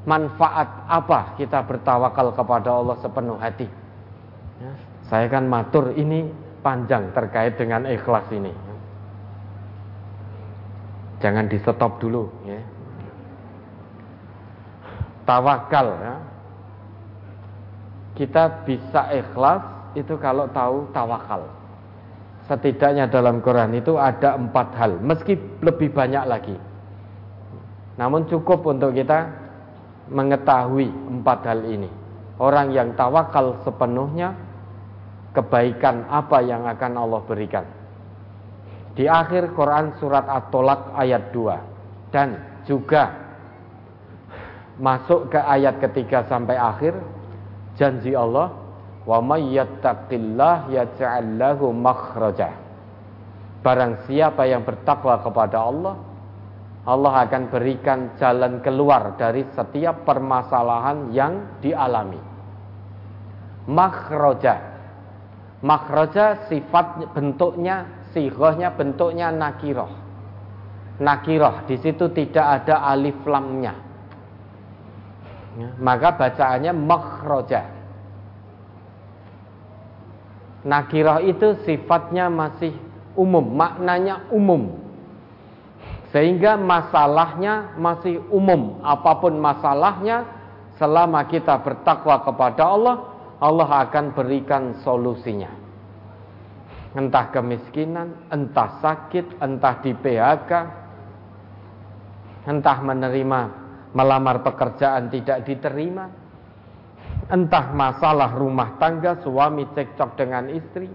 manfaat 0.08 0.88
apa 0.88 1.36
kita 1.36 1.60
bertawakal 1.64 2.32
kepada 2.32 2.68
Allah 2.72 2.96
sepenuh 3.00 3.36
hati. 3.36 3.68
Ya, 4.60 4.72
saya 5.08 5.28
kan 5.28 5.48
matur 5.48 5.92
ini 5.96 6.28
panjang 6.60 7.12
terkait 7.12 7.56
dengan 7.56 7.84
ikhlas 7.88 8.28
ini. 8.32 8.69
Jangan 11.20 11.46
di 11.46 11.56
stop 11.60 12.00
dulu. 12.00 12.28
Ya. 12.48 12.60
Tawakal. 15.28 15.88
Ya. 16.00 16.14
Kita 18.16 18.64
bisa 18.64 19.12
ikhlas 19.14 19.62
itu 19.94 20.16
kalau 20.18 20.48
tahu 20.50 20.88
tawakal 20.92 21.60
setidaknya 22.50 23.06
dalam 23.06 23.38
Quran 23.38 23.78
itu 23.78 23.94
ada 23.94 24.34
empat 24.34 24.74
hal, 24.74 24.98
meski 24.98 25.38
lebih 25.62 25.94
banyak 25.94 26.26
lagi. 26.26 26.58
Namun 27.94 28.26
cukup 28.26 28.66
untuk 28.66 28.90
kita 28.90 29.30
mengetahui 30.10 30.90
empat 30.90 31.46
hal 31.46 31.62
ini. 31.62 31.86
Orang 32.42 32.74
yang 32.74 32.98
tawakal 32.98 33.62
sepenuhnya, 33.62 34.34
kebaikan 35.30 36.10
apa 36.10 36.42
yang 36.42 36.66
akan 36.66 36.92
Allah 36.98 37.22
berikan. 37.22 37.62
Di 38.94 39.06
akhir 39.06 39.54
Quran 39.54 39.96
surat 40.02 40.26
At-Tolak 40.26 40.94
ayat 40.98 41.30
2 41.32 42.12
dan 42.14 42.28
juga 42.66 43.10
masuk 44.80 45.30
ke 45.30 45.38
ayat 45.38 45.78
ketiga 45.78 46.26
sampai 46.26 46.56
akhir 46.58 46.94
janji 47.78 48.12
Allah 48.12 48.60
Wa 49.08 49.18
may 49.24 49.56
yattaqillah 49.56 50.68
yaj'al 50.68 51.40
lahu 51.40 51.72
makhraja. 51.72 52.52
Barang 53.60 54.04
siapa 54.08 54.44
yang 54.46 54.64
bertakwa 54.64 55.20
kepada 55.20 55.58
Allah, 55.66 55.96
Allah 56.86 57.14
akan 57.28 57.42
berikan 57.52 58.16
jalan 58.16 58.62
keluar 58.64 59.16
dari 59.20 59.44
setiap 59.52 60.04
permasalahan 60.04 61.12
yang 61.12 61.60
dialami. 61.60 62.20
Makhraja. 63.68 64.56
Makhraja 65.60 66.48
sifat 66.48 67.12
bentuknya, 67.12 67.84
sigohnya 68.12 68.74
bentuknya 68.74 69.32
nakiroh. 69.32 69.90
Nakiroh, 71.00 71.64
di 71.64 71.80
situ 71.80 72.12
tidak 72.12 72.64
ada 72.64 72.84
alif 72.84 73.16
lamnya. 73.24 73.74
Ya, 75.58 75.70
maka 75.82 76.14
bacaannya 76.14 76.70
makhraja 76.70 77.80
Nakirah 80.60 81.24
itu 81.24 81.56
sifatnya 81.64 82.28
masih 82.28 82.76
umum, 83.16 83.44
maknanya 83.56 84.28
umum. 84.28 84.76
Sehingga 86.12 86.60
masalahnya 86.60 87.72
masih 87.80 88.20
umum. 88.28 88.82
Apa 88.84 89.24
pun 89.24 89.40
masalahnya, 89.40 90.26
selama 90.76 91.24
kita 91.32 91.64
bertakwa 91.64 92.20
kepada 92.20 92.66
Allah, 92.66 92.96
Allah 93.40 93.88
akan 93.88 94.12
berikan 94.12 94.76
solusinya. 94.84 95.48
Entah 96.90 97.30
kemiskinan, 97.30 98.30
entah 98.34 98.82
sakit, 98.82 99.38
entah 99.38 99.78
di 99.78 99.94
PHK, 99.94 100.52
entah 102.50 102.78
menerima 102.82 103.40
melamar 103.94 104.42
pekerjaan 104.42 105.06
tidak 105.06 105.46
diterima, 105.46 106.10
Entah 107.30 107.70
masalah 107.70 108.34
rumah 108.34 108.74
tangga, 108.82 109.22
suami 109.22 109.62
cekcok 109.70 110.10
dengan 110.18 110.50
istri. 110.50 110.90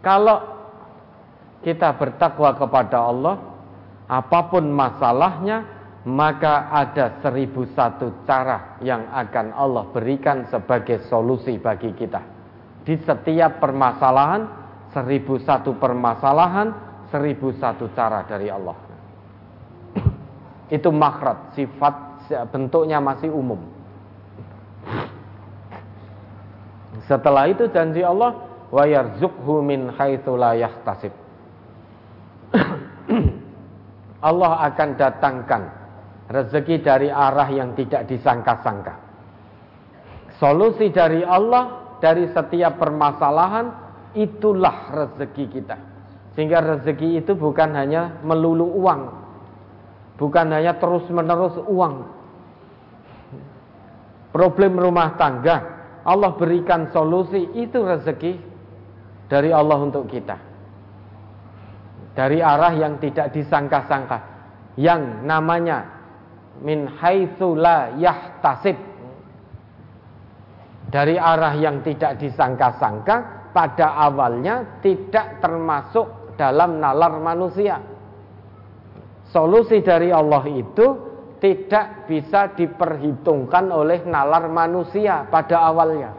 Kalau 0.00 0.40
kita 1.60 1.92
bertakwa 2.00 2.56
kepada 2.56 2.98
Allah, 3.12 3.36
apa 4.08 4.40
pun 4.48 4.72
masalahnya, 4.72 5.68
maka 6.08 6.72
ada 6.72 7.20
seribu 7.20 7.68
satu 7.76 8.24
cara 8.24 8.80
yang 8.80 9.04
akan 9.12 9.52
Allah 9.52 9.84
berikan 9.92 10.48
sebagai 10.48 11.04
solusi 11.12 11.60
bagi 11.60 11.92
kita. 11.92 12.31
Di 12.82 12.98
setiap 13.06 13.62
permasalahan, 13.62 14.42
seribu 14.90 15.38
satu 15.38 15.78
permasalahan, 15.78 16.68
seribu 17.14 17.54
satu 17.54 17.86
cara 17.94 18.26
dari 18.26 18.50
Allah. 18.50 18.74
Itu 20.72 20.90
makrat, 20.90 21.54
sifat 21.54 22.24
bentuknya 22.50 22.98
masih 22.98 23.30
umum. 23.30 23.60
Setelah 27.06 27.50
itu 27.50 27.66
janji 27.70 28.02
Allah 28.02 28.34
wa 28.72 28.84
yarzuqhu 28.86 29.60
min. 29.62 29.90
Allah 34.22 34.52
akan 34.70 34.88
datangkan 34.94 35.62
rezeki 36.30 36.76
dari 36.80 37.10
arah 37.10 37.48
yang 37.50 37.74
tidak 37.74 38.06
disangka-sangka. 38.06 38.94
Solusi 40.38 40.88
dari 40.94 41.26
Allah 41.26 41.81
dari 42.02 42.26
setiap 42.34 42.82
permasalahan 42.82 43.70
itulah 44.18 44.90
rezeki 44.90 45.44
kita. 45.54 45.78
Sehingga 46.34 46.58
rezeki 46.58 47.22
itu 47.22 47.38
bukan 47.38 47.78
hanya 47.78 48.18
melulu 48.26 48.66
uang. 48.82 49.02
Bukan 50.18 50.50
hanya 50.50 50.82
terus-menerus 50.82 51.62
uang. 51.70 52.10
Problem 54.34 54.82
rumah 54.82 55.14
tangga, 55.14 55.56
Allah 56.02 56.34
berikan 56.34 56.90
solusi, 56.90 57.46
itu 57.54 57.78
rezeki 57.78 58.40
dari 59.30 59.54
Allah 59.54 59.78
untuk 59.78 60.10
kita. 60.10 60.36
Dari 62.18 62.42
arah 62.42 62.74
yang 62.74 62.98
tidak 62.98 63.30
disangka-sangka. 63.30 64.18
Yang 64.74 65.22
namanya 65.22 65.78
min 66.64 66.88
haitsu 66.98 67.54
la 67.54 67.94
yahtasib. 67.94 68.91
Dari 70.92 71.16
arah 71.16 71.56
yang 71.56 71.80
tidak 71.80 72.20
disangka-sangka 72.20 73.48
pada 73.56 73.96
awalnya 73.96 74.84
tidak 74.84 75.40
termasuk 75.40 76.36
dalam 76.36 76.76
nalar 76.84 77.16
manusia. 77.16 77.80
Solusi 79.32 79.80
dari 79.80 80.12
Allah 80.12 80.44
itu 80.52 80.86
tidak 81.40 82.04
bisa 82.04 82.52
diperhitungkan 82.52 83.72
oleh 83.72 84.04
nalar 84.04 84.52
manusia 84.52 85.24
pada 85.32 85.64
awalnya. 85.64 86.12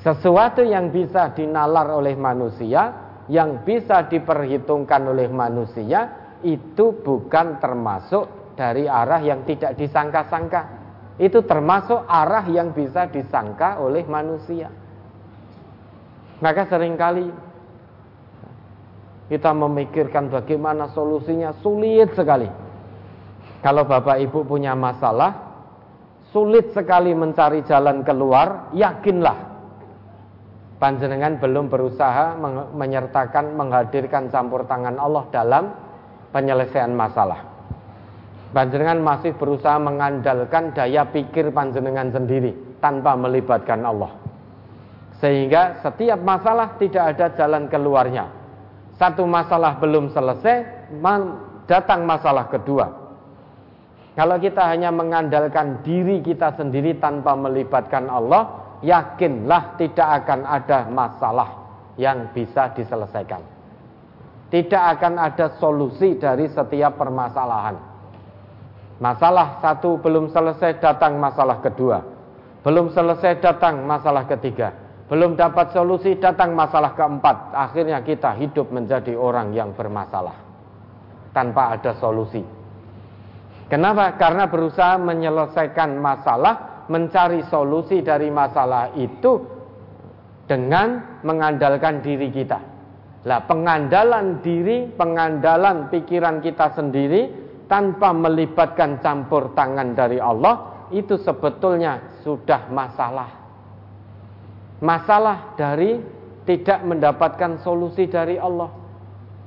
Sesuatu 0.00 0.64
yang 0.64 0.88
bisa 0.88 1.36
dinalar 1.36 1.92
oleh 1.92 2.16
manusia, 2.16 2.96
yang 3.28 3.60
bisa 3.60 4.08
diperhitungkan 4.08 5.04
oleh 5.04 5.28
manusia, 5.28 6.32
itu 6.40 6.96
bukan 7.04 7.60
termasuk 7.60 8.56
dari 8.56 8.88
arah 8.88 9.20
yang 9.20 9.44
tidak 9.44 9.76
disangka-sangka. 9.76 10.79
Itu 11.20 11.44
termasuk 11.44 12.08
arah 12.08 12.48
yang 12.48 12.72
bisa 12.72 13.04
disangka 13.12 13.76
oleh 13.76 14.08
manusia. 14.08 14.72
Maka 16.40 16.64
sering 16.64 16.96
kali 16.96 17.28
kita 19.28 19.52
memikirkan 19.52 20.32
bagaimana 20.32 20.88
solusinya 20.96 21.52
sulit 21.60 22.16
sekali. 22.16 22.48
Kalau 23.60 23.84
Bapak 23.84 24.16
Ibu 24.16 24.48
punya 24.48 24.72
masalah, 24.72 25.36
sulit 26.32 26.72
sekali 26.72 27.12
mencari 27.12 27.60
jalan 27.68 28.00
keluar, 28.00 28.72
yakinlah 28.72 29.36
panjenengan 30.80 31.36
belum 31.36 31.68
berusaha 31.68 32.40
menyertakan 32.72 33.52
menghadirkan 33.52 34.32
campur 34.32 34.64
tangan 34.64 34.96
Allah 34.96 35.28
dalam 35.28 35.64
penyelesaian 36.32 36.96
masalah. 36.96 37.49
Panjenengan 38.50 38.98
masih 38.98 39.38
berusaha 39.38 39.78
mengandalkan 39.78 40.74
daya 40.74 41.06
pikir 41.06 41.54
panjenengan 41.54 42.10
sendiri 42.10 42.78
tanpa 42.82 43.14
melibatkan 43.14 43.86
Allah. 43.86 44.10
Sehingga 45.22 45.78
setiap 45.84 46.18
masalah 46.24 46.74
tidak 46.80 47.14
ada 47.14 47.26
jalan 47.38 47.70
keluarnya 47.70 48.40
satu 49.00 49.24
masalah 49.24 49.80
belum 49.80 50.12
selesai, 50.12 50.92
datang 51.64 52.04
masalah 52.04 52.52
kedua. 52.52 53.00
Kalau 54.12 54.36
kita 54.36 54.60
hanya 54.68 54.92
mengandalkan 54.92 55.80
diri 55.80 56.20
kita 56.20 56.52
sendiri 56.52 57.00
tanpa 57.00 57.32
melibatkan 57.32 58.12
Allah, 58.12 58.76
yakinlah 58.84 59.80
tidak 59.80 60.08
akan 60.20 60.44
ada 60.44 60.84
masalah 60.92 61.48
yang 61.96 62.28
bisa 62.36 62.76
diselesaikan. 62.76 63.40
Tidak 64.52 64.84
akan 64.98 65.16
ada 65.16 65.56
solusi 65.56 66.20
dari 66.20 66.52
setiap 66.52 67.00
permasalahan. 67.00 67.89
Masalah 69.00 69.64
satu 69.64 69.96
belum 69.98 70.28
selesai, 70.28 70.76
datang 70.78 71.16
masalah 71.16 71.64
kedua. 71.64 72.04
Belum 72.60 72.92
selesai, 72.92 73.40
datang 73.40 73.88
masalah 73.88 74.28
ketiga 74.28 74.90
belum 75.10 75.34
dapat 75.34 75.74
solusi, 75.74 76.14
datang 76.22 76.54
masalah 76.54 76.94
keempat. 76.94 77.50
Akhirnya 77.50 77.98
kita 77.98 78.38
hidup 78.38 78.70
menjadi 78.70 79.18
orang 79.18 79.50
yang 79.50 79.74
bermasalah. 79.74 80.38
Tanpa 81.34 81.74
ada 81.74 81.98
solusi. 81.98 82.38
Kenapa? 83.66 84.14
Karena 84.14 84.46
berusaha 84.46 85.02
menyelesaikan 85.02 85.98
masalah, 85.98 86.86
mencari 86.86 87.42
solusi 87.50 88.06
dari 88.06 88.30
masalah 88.30 88.94
itu 88.94 89.42
dengan 90.46 91.18
mengandalkan 91.26 92.06
diri 92.06 92.30
kita. 92.30 92.58
Lah, 93.26 93.42
pengandalan 93.50 94.46
diri, 94.46 94.94
pengandalan 94.94 95.90
pikiran 95.90 96.38
kita 96.38 96.70
sendiri 96.78 97.49
tanpa 97.70 98.10
melibatkan 98.10 98.98
campur 98.98 99.54
tangan 99.54 99.94
dari 99.94 100.18
Allah 100.18 100.84
itu 100.90 101.14
sebetulnya 101.22 102.18
sudah 102.26 102.66
masalah 102.74 103.40
masalah 104.80 105.54
dari 105.54 106.00
tidak 106.48 106.82
mendapatkan 106.82 107.60
solusi 107.60 108.08
dari 108.08 108.40
Allah. 108.40 108.72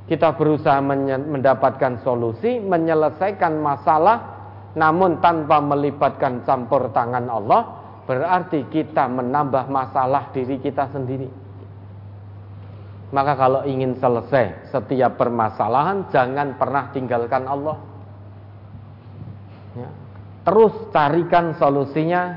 Kita 0.04 0.36
berusaha 0.36 0.78
mendapatkan 1.20 2.04
solusi, 2.06 2.60
menyelesaikan 2.62 3.56
masalah, 3.60 4.18
namun 4.78 5.20
tanpa 5.24 5.64
melibatkan 5.64 6.44
campur 6.44 6.91
tangan 6.91 7.32
Allah, 7.32 7.62
berarti 8.04 8.68
kita 8.68 9.10
menambah 9.10 9.72
masalah 9.72 10.30
diri 10.36 10.60
kita 10.60 10.91
sendiri. 10.91 11.28
Maka 13.14 13.34
kalau 13.38 13.62
ingin 13.64 13.95
selesai 13.95 14.74
setiap 14.74 15.22
permasalahan, 15.22 16.10
jangan 16.10 16.58
pernah 16.58 16.90
tinggalkan 16.91 17.45
Allah. 17.45 17.78
Ya. 19.74 19.90
Terus 20.44 20.74
carikan 20.91 21.56
solusinya 21.56 22.36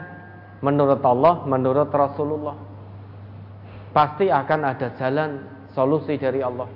menurut 0.62 1.02
Allah, 1.02 1.42
menurut 1.44 1.90
Rasulullah 1.90 2.56
pasti 3.96 4.28
akan 4.28 4.60
ada 4.60 4.92
jalan 5.00 5.30
solusi 5.72 6.20
dari 6.20 6.44
Allah. 6.44 6.68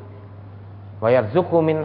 Min. 1.61 1.79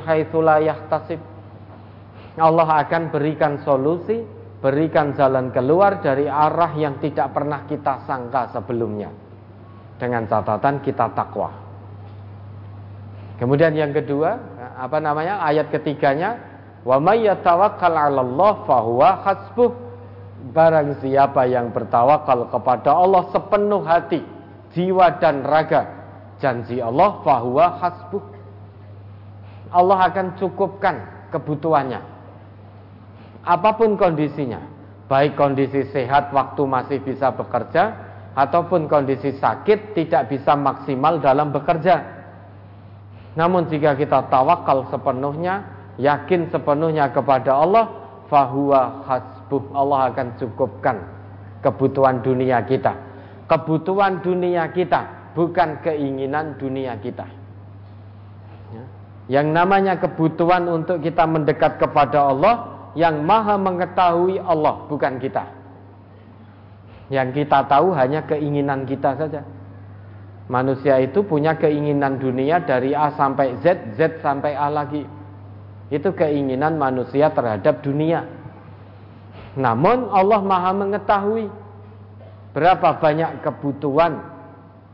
Allah 2.36 2.68
akan 2.84 3.02
berikan 3.12 3.60
solusi, 3.64 4.24
berikan 4.60 5.12
jalan 5.16 5.52
keluar 5.52 6.00
dari 6.00 6.28
arah 6.28 6.72
yang 6.76 7.00
tidak 7.04 7.32
pernah 7.36 7.68
kita 7.68 8.04
sangka 8.08 8.52
sebelumnya. 8.56 9.12
Dengan 9.96 10.28
catatan 10.28 10.84
kita 10.84 11.12
takwa. 11.16 11.52
Kemudian 13.40 13.76
yang 13.76 13.92
kedua, 13.96 14.36
apa 14.76 15.00
namanya? 15.00 15.44
Ayat 15.44 15.72
ketiganya, 15.72 16.55
wa 16.86 17.02
may 17.02 17.26
yatawakkal 17.26 17.91
'ala 17.91 18.22
Allah 18.22 18.53
fahuwa 18.64 19.10
hasbuh. 19.26 19.72
Barang 20.53 21.02
siapa 21.02 21.49
yang 21.49 21.74
bertawakal 21.74 22.53
kepada 22.53 22.94
Allah 22.94 23.26
sepenuh 23.34 23.82
hati, 23.82 24.22
jiwa 24.78 25.18
dan 25.18 25.41
raga. 25.41 25.90
Janji 26.38 26.78
Allah 26.78 27.18
bahwa 27.26 27.66
hasbuh. 27.82 28.22
Allah 29.74 29.99
akan 30.07 30.38
cukupkan 30.38 30.95
kebutuhannya. 31.34 31.99
Apa 33.41 33.74
pun 33.76 33.98
kondisinya, 33.98 34.62
baik 35.10 35.34
kondisi 35.34 35.90
sehat 35.90 36.30
waktu 36.30 36.62
masih 36.64 37.02
bisa 37.02 37.34
bekerja 37.34 37.94
ataupun 38.36 38.86
kondisi 38.86 39.36
sakit 39.38 39.98
tidak 39.98 40.30
bisa 40.30 40.53
maksimal 40.53 41.18
dalam 41.20 41.49
bekerja. 41.49 42.03
Namun 43.36 43.68
jika 43.68 43.99
kita 43.99 44.32
tawakal 44.32 44.88
sepenuhnya, 44.91 45.75
yakin 45.98 46.52
sepenuhnya 46.52 47.12
kepada 47.12 47.56
Allah, 47.56 47.86
fahuwa 48.32 49.06
hasbuh. 49.08 49.64
Allah 49.76 50.12
akan 50.12 50.28
cukupkan 50.42 50.98
kebutuhan 51.62 52.22
dunia 52.22 52.62
kita 52.66 53.16
kebutuhan 53.46 54.22
dunia 54.26 54.70
kita, 54.74 55.34
bukan 55.38 55.82
keinginan 55.86 56.58
dunia 56.58 56.98
kita. 56.98 57.26
Ya. 58.74 58.84
Yang 59.40 59.48
namanya 59.54 59.94
kebutuhan 60.02 60.66
untuk 60.70 61.02
kita 61.02 61.26
mendekat 61.30 61.78
kepada 61.78 62.30
Allah, 62.34 62.56
yang 62.98 63.22
maha 63.22 63.58
mengetahui 63.58 64.42
Allah, 64.42 64.86
bukan 64.90 65.22
kita. 65.22 65.46
Yang 67.14 67.46
kita 67.46 67.70
tahu 67.70 67.94
hanya 67.94 68.26
keinginan 68.26 68.90
kita 68.90 69.14
saja. 69.14 69.46
Manusia 70.46 71.02
itu 71.02 71.26
punya 71.26 71.58
keinginan 71.58 72.22
dunia 72.22 72.62
dari 72.62 72.94
A 72.94 73.14
sampai 73.14 73.58
Z, 73.62 73.98
Z 73.98 74.22
sampai 74.22 74.54
A 74.54 74.70
lagi. 74.70 75.06
Itu 75.94 76.14
keinginan 76.18 76.82
manusia 76.82 77.30
terhadap 77.30 77.86
dunia. 77.86 78.26
Namun 79.56 80.10
Allah 80.12 80.41
maha 80.44 80.72
mengetahui 80.76 81.48
Berapa 82.56 82.95
banyak 83.03 83.44
kebutuhan 83.44 84.16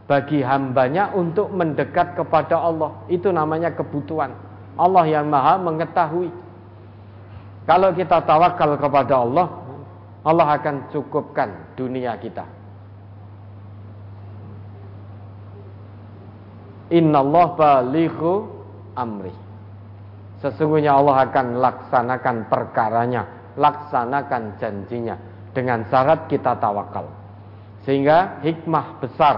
bagi 0.09 0.41
hambanya 0.41 1.13
untuk 1.13 1.53
mendekat 1.53 2.18
kepada 2.18 2.57
Allah. 2.57 3.05
Itu 3.05 3.30
namanya 3.30 3.69
kebutuhan. 3.77 4.34
Allah 4.81 5.05
yang 5.05 5.30
maha 5.30 5.61
mengetahui. 5.61 6.34
Kalau 7.69 7.93
kita 7.93 8.18
tawakal 8.26 8.81
kepada 8.81 9.13
Allah, 9.13 9.47
Allah 10.26 10.57
akan 10.57 10.89
cukupkan 10.89 11.77
dunia 11.77 12.18
kita. 12.18 12.49
Inna 16.89 17.22
Allah 17.22 17.47
balighu 17.53 18.49
amri. 18.97 19.51
Sesungguhnya 20.41 20.97
Allah 20.97 21.30
akan 21.30 21.61
laksanakan 21.61 22.49
perkaranya, 22.49 23.53
laksanakan 23.53 24.57
janjinya 24.57 25.13
dengan 25.53 25.85
syarat 25.85 26.26
kita 26.26 26.57
tawakal. 26.57 27.05
Sehingga 27.85 28.41
hikmah 28.41 28.97
besar 28.97 29.38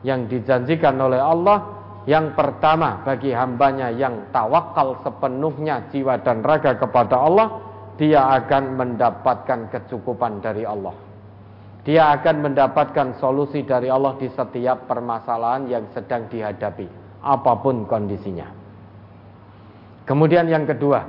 yang 0.00 0.24
dijanjikan 0.32 0.96
oleh 0.96 1.20
Allah 1.20 1.80
yang 2.08 2.32
pertama 2.32 3.04
bagi 3.04 3.36
hambanya 3.36 3.92
yang 3.92 4.32
tawakal 4.32 4.96
sepenuhnya 5.04 5.92
jiwa 5.92 6.16
dan 6.24 6.40
raga 6.40 6.72
kepada 6.72 7.20
Allah, 7.20 7.60
dia 8.00 8.24
akan 8.40 8.80
mendapatkan 8.80 9.68
kecukupan 9.68 10.40
dari 10.40 10.64
Allah. 10.64 10.96
Dia 11.84 12.16
akan 12.16 12.48
mendapatkan 12.48 13.20
solusi 13.20 13.60
dari 13.64 13.92
Allah 13.92 14.16
di 14.16 14.28
setiap 14.32 14.88
permasalahan 14.88 15.68
yang 15.68 15.84
sedang 15.92 16.28
dihadapi, 16.32 16.88
apa 17.20 17.52
pun 17.60 17.84
kondisinya. 17.84 18.59
Kemudian 20.08 20.48
yang 20.50 20.66
kedua, 20.66 21.06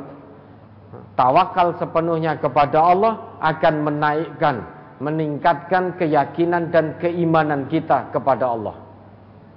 tawakal 1.15 1.75
sepenuhnya 1.79 2.37
kepada 2.37 2.79
Allah 2.81 3.13
akan 3.41 3.75
menaikkan, 3.87 4.55
meningkatkan 5.01 5.97
keyakinan 5.97 6.69
dan 6.69 6.97
keimanan 7.01 7.65
kita 7.71 8.11
kepada 8.13 8.51
Allah. 8.51 8.75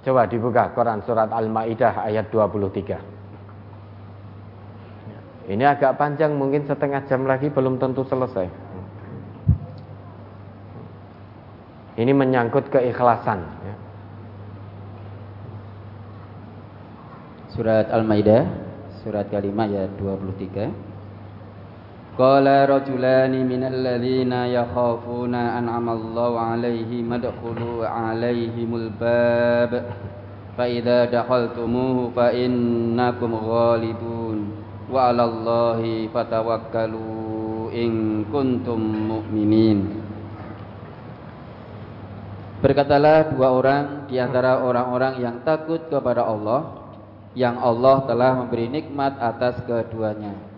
Coba 0.05 0.29
dibuka 0.29 0.69
Quran 0.77 1.01
surat 1.01 1.33
Al-Maidah 1.33 2.05
ayat 2.05 2.29
23. 2.29 3.15
Ini 5.45 5.61
agak 5.61 6.01
panjang, 6.01 6.33
mungkin 6.33 6.65
setengah 6.65 7.05
jam 7.05 7.25
lagi 7.29 7.53
belum 7.53 7.77
tentu 7.77 8.01
selesai. 8.05 8.49
Ini 11.95 12.11
menyangkut 12.11 12.73
keikhlasan. 12.73 13.39
Ya. 13.45 13.75
Surat 17.53 17.87
Al-Maidah, 17.93 18.64
Surat 19.05 19.29
kelima 19.29 19.69
ya 19.69 19.85
23. 20.01 22.17
Qala 22.17 22.65
rajulani 22.65 23.45
minal 23.45 23.85
ladzina 23.85 24.49
yakhafuna 24.49 25.61
an'ama 25.61 25.93
Allahu 25.93 26.41
'alaihim 26.41 27.13
madkhulu 27.13 27.85
'alaihimul 27.85 28.89
bab 28.97 29.93
fa 30.57 30.65
idza 30.65 31.05
dakhaltumuhu 31.13 32.17
fa 32.17 32.33
innakum 32.33 33.37
ghalibun 33.37 34.57
wa 34.89 35.13
'ala 35.13 35.29
Allahi 35.29 36.09
fatawakkalu 36.09 37.77
kuntum 38.33 38.81
mu'minin. 38.81 40.01
Berkatalah 42.57 43.37
dua 43.37 43.53
orang 43.53 44.09
di 44.09 44.17
antara 44.17 44.65
orang-orang 44.65 45.21
yang 45.21 45.45
takut 45.45 45.93
kepada 45.93 46.25
Allah 46.25 46.84
yang 47.35 47.59
Allah 47.59 48.07
telah 48.07 48.31
memberi 48.39 48.71
nikmat 48.71 49.19
atas 49.19 49.59
keduanya 49.67 50.55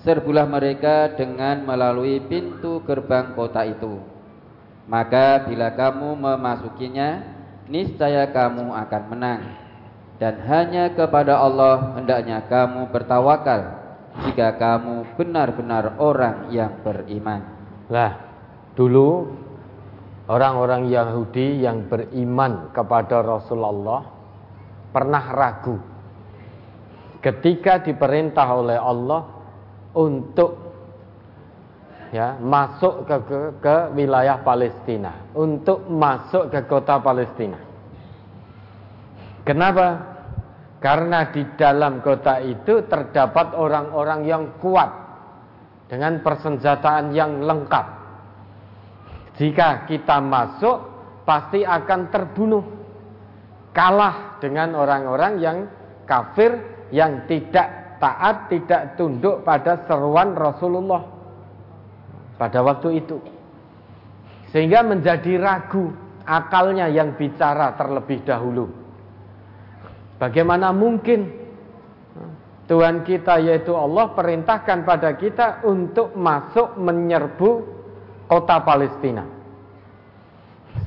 serbulah 0.00 0.48
mereka 0.48 1.12
dengan 1.12 1.64
melalui 1.64 2.20
pintu 2.24 2.80
gerbang 2.84 3.36
kota 3.36 3.68
itu. 3.68 4.00
Maka 4.88 5.46
bila 5.46 5.70
kamu 5.76 6.16
memasukinya, 6.18 7.22
niscaya 7.70 8.26
kamu 8.32 8.74
akan 8.74 9.02
menang. 9.12 9.40
Dan 10.20 10.36
hanya 10.44 10.92
kepada 10.92 11.40
Allah 11.40 11.96
hendaknya 11.96 12.44
kamu 12.44 12.92
bertawakal 12.92 13.80
jika 14.28 14.56
kamu 14.60 15.16
benar-benar 15.16 15.96
orang 15.96 16.52
yang 16.52 16.76
beriman. 16.84 17.40
Lah, 17.88 18.20
dulu 18.76 19.32
orang-orang 20.28 20.92
Yahudi 20.92 21.64
yang 21.64 21.88
beriman 21.88 22.68
kepada 22.76 23.24
Rasulullah 23.24 24.19
pernah 24.90 25.24
ragu 25.30 25.78
ketika 27.20 27.84
diperintah 27.84 28.48
oleh 28.48 28.78
Allah 28.80 29.22
untuk 29.94 30.50
ya 32.10 32.40
masuk 32.42 33.06
ke, 33.06 33.16
ke 33.22 33.40
ke 33.62 33.76
wilayah 33.94 34.42
Palestina, 34.42 35.30
untuk 35.36 35.86
masuk 35.86 36.50
ke 36.50 36.60
kota 36.66 36.98
Palestina. 36.98 37.58
Kenapa? 39.46 40.10
Karena 40.80 41.28
di 41.28 41.44
dalam 41.60 42.00
kota 42.00 42.40
itu 42.40 42.88
terdapat 42.88 43.52
orang-orang 43.52 44.20
yang 44.24 44.44
kuat 44.58 44.88
dengan 45.92 46.24
persenjataan 46.24 47.12
yang 47.12 47.44
lengkap. 47.44 47.86
Jika 49.36 49.84
kita 49.84 50.24
masuk, 50.24 50.76
pasti 51.28 51.64
akan 51.64 52.00
terbunuh. 52.08 52.64
Kalah 53.70 54.42
dengan 54.42 54.74
orang-orang 54.74 55.32
yang 55.38 55.58
kafir 56.08 56.58
yang 56.90 57.26
tidak 57.30 57.98
taat 58.02 58.50
tidak 58.50 58.98
tunduk 58.98 59.46
pada 59.46 59.86
seruan 59.86 60.34
Rasulullah 60.34 61.06
pada 62.40 62.64
waktu 62.64 63.04
itu. 63.04 63.20
Sehingga 64.50 64.82
menjadi 64.82 65.38
ragu 65.38 65.94
akalnya 66.26 66.90
yang 66.90 67.14
bicara 67.14 67.78
terlebih 67.78 68.26
dahulu. 68.26 68.66
Bagaimana 70.18 70.74
mungkin 70.74 71.30
Tuhan 72.66 73.02
kita 73.02 73.42
yaitu 73.42 73.74
Allah 73.74 74.14
perintahkan 74.14 74.86
pada 74.86 75.14
kita 75.18 75.62
untuk 75.66 76.14
masuk 76.14 76.78
menyerbu 76.78 77.50
kota 78.30 78.62
Palestina. 78.62 79.39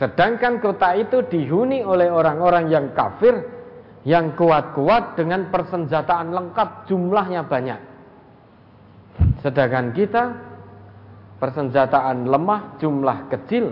Sedangkan 0.04 0.60
kota 0.60 1.00
itu 1.00 1.24
dihuni 1.32 1.80
oleh 1.80 2.12
orang-orang 2.12 2.68
yang 2.68 2.92
kafir 2.92 3.40
yang 4.04 4.36
kuat-kuat 4.36 5.16
dengan 5.16 5.48
persenjataan 5.48 6.36
lengkap 6.36 6.92
jumlahnya 6.92 7.48
banyak. 7.48 7.80
Sedangkan 9.40 9.96
kita 9.96 10.24
persenjataan 11.40 12.28
lemah 12.28 12.76
jumlah 12.84 13.32
kecil. 13.32 13.72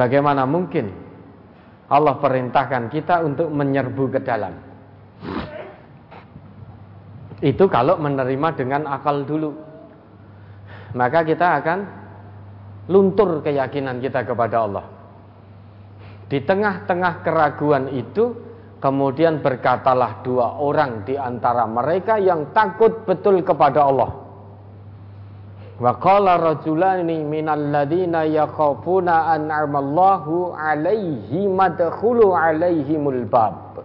Bagaimana 0.00 0.48
mungkin 0.48 0.96
Allah 1.92 2.16
perintahkan 2.16 2.88
kita 2.88 3.20
untuk 3.28 3.52
menyerbu 3.52 4.04
ke 4.16 4.20
dalam? 4.24 4.56
Itu 7.44 7.68
kalau 7.68 8.00
menerima 8.00 8.48
dengan 8.56 8.88
akal 8.88 9.28
dulu. 9.28 9.52
Maka 10.96 11.20
kita 11.20 11.60
akan 11.60 11.97
luntur 12.88 13.44
keyakinan 13.44 14.00
kita 14.00 14.24
kepada 14.24 14.64
Allah. 14.64 14.86
Di 16.28 16.44
tengah-tengah 16.44 17.24
keraguan 17.24 17.88
itu 17.92 18.36
kemudian 18.80 19.40
berkatalah 19.40 20.20
dua 20.20 20.60
orang 20.60 21.04
di 21.04 21.16
antara 21.16 21.64
mereka 21.64 22.20
yang 22.20 22.52
takut 22.52 23.04
betul 23.04 23.40
kepada 23.40 23.80
Allah. 23.84 24.10
Wa 25.78 25.94
qala 26.02 26.42
rajulani 26.42 27.22
minal 27.22 27.70
ladina 27.70 28.26
yakhafuna 28.26 29.30
an'amallahu 29.38 30.52
alaihi 30.52 31.46
madkhulu 31.46 32.34
alaihimul 32.34 33.24
bab. 33.30 33.78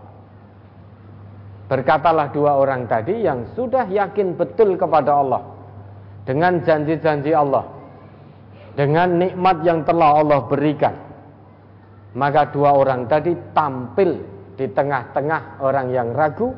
Berkatalah 1.70 2.34
dua 2.34 2.60
orang 2.60 2.90
tadi 2.92 3.24
yang 3.24 3.48
sudah 3.56 3.88
yakin 3.88 4.36
betul 4.36 4.76
kepada 4.76 5.16
Allah 5.16 5.42
dengan 6.28 6.60
janji-janji 6.60 7.32
Allah, 7.32 7.66
dengan 8.74 9.22
nikmat 9.22 9.62
yang 9.62 9.86
telah 9.86 10.22
Allah 10.22 10.42
berikan 10.50 11.14
maka 12.14 12.50
dua 12.54 12.78
orang 12.78 13.10
tadi 13.10 13.34
tampil 13.58 14.22
di 14.54 14.70
tengah-tengah 14.70 15.62
orang 15.66 15.90
yang 15.90 16.14
ragu 16.14 16.54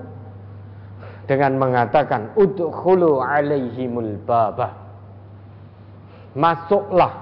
dengan 1.26 1.56
mengatakan 1.56 2.36
udkhulu 2.36 3.24
alaihimul 3.24 4.20
baba. 4.28 4.70
Masuklah, 6.36 7.14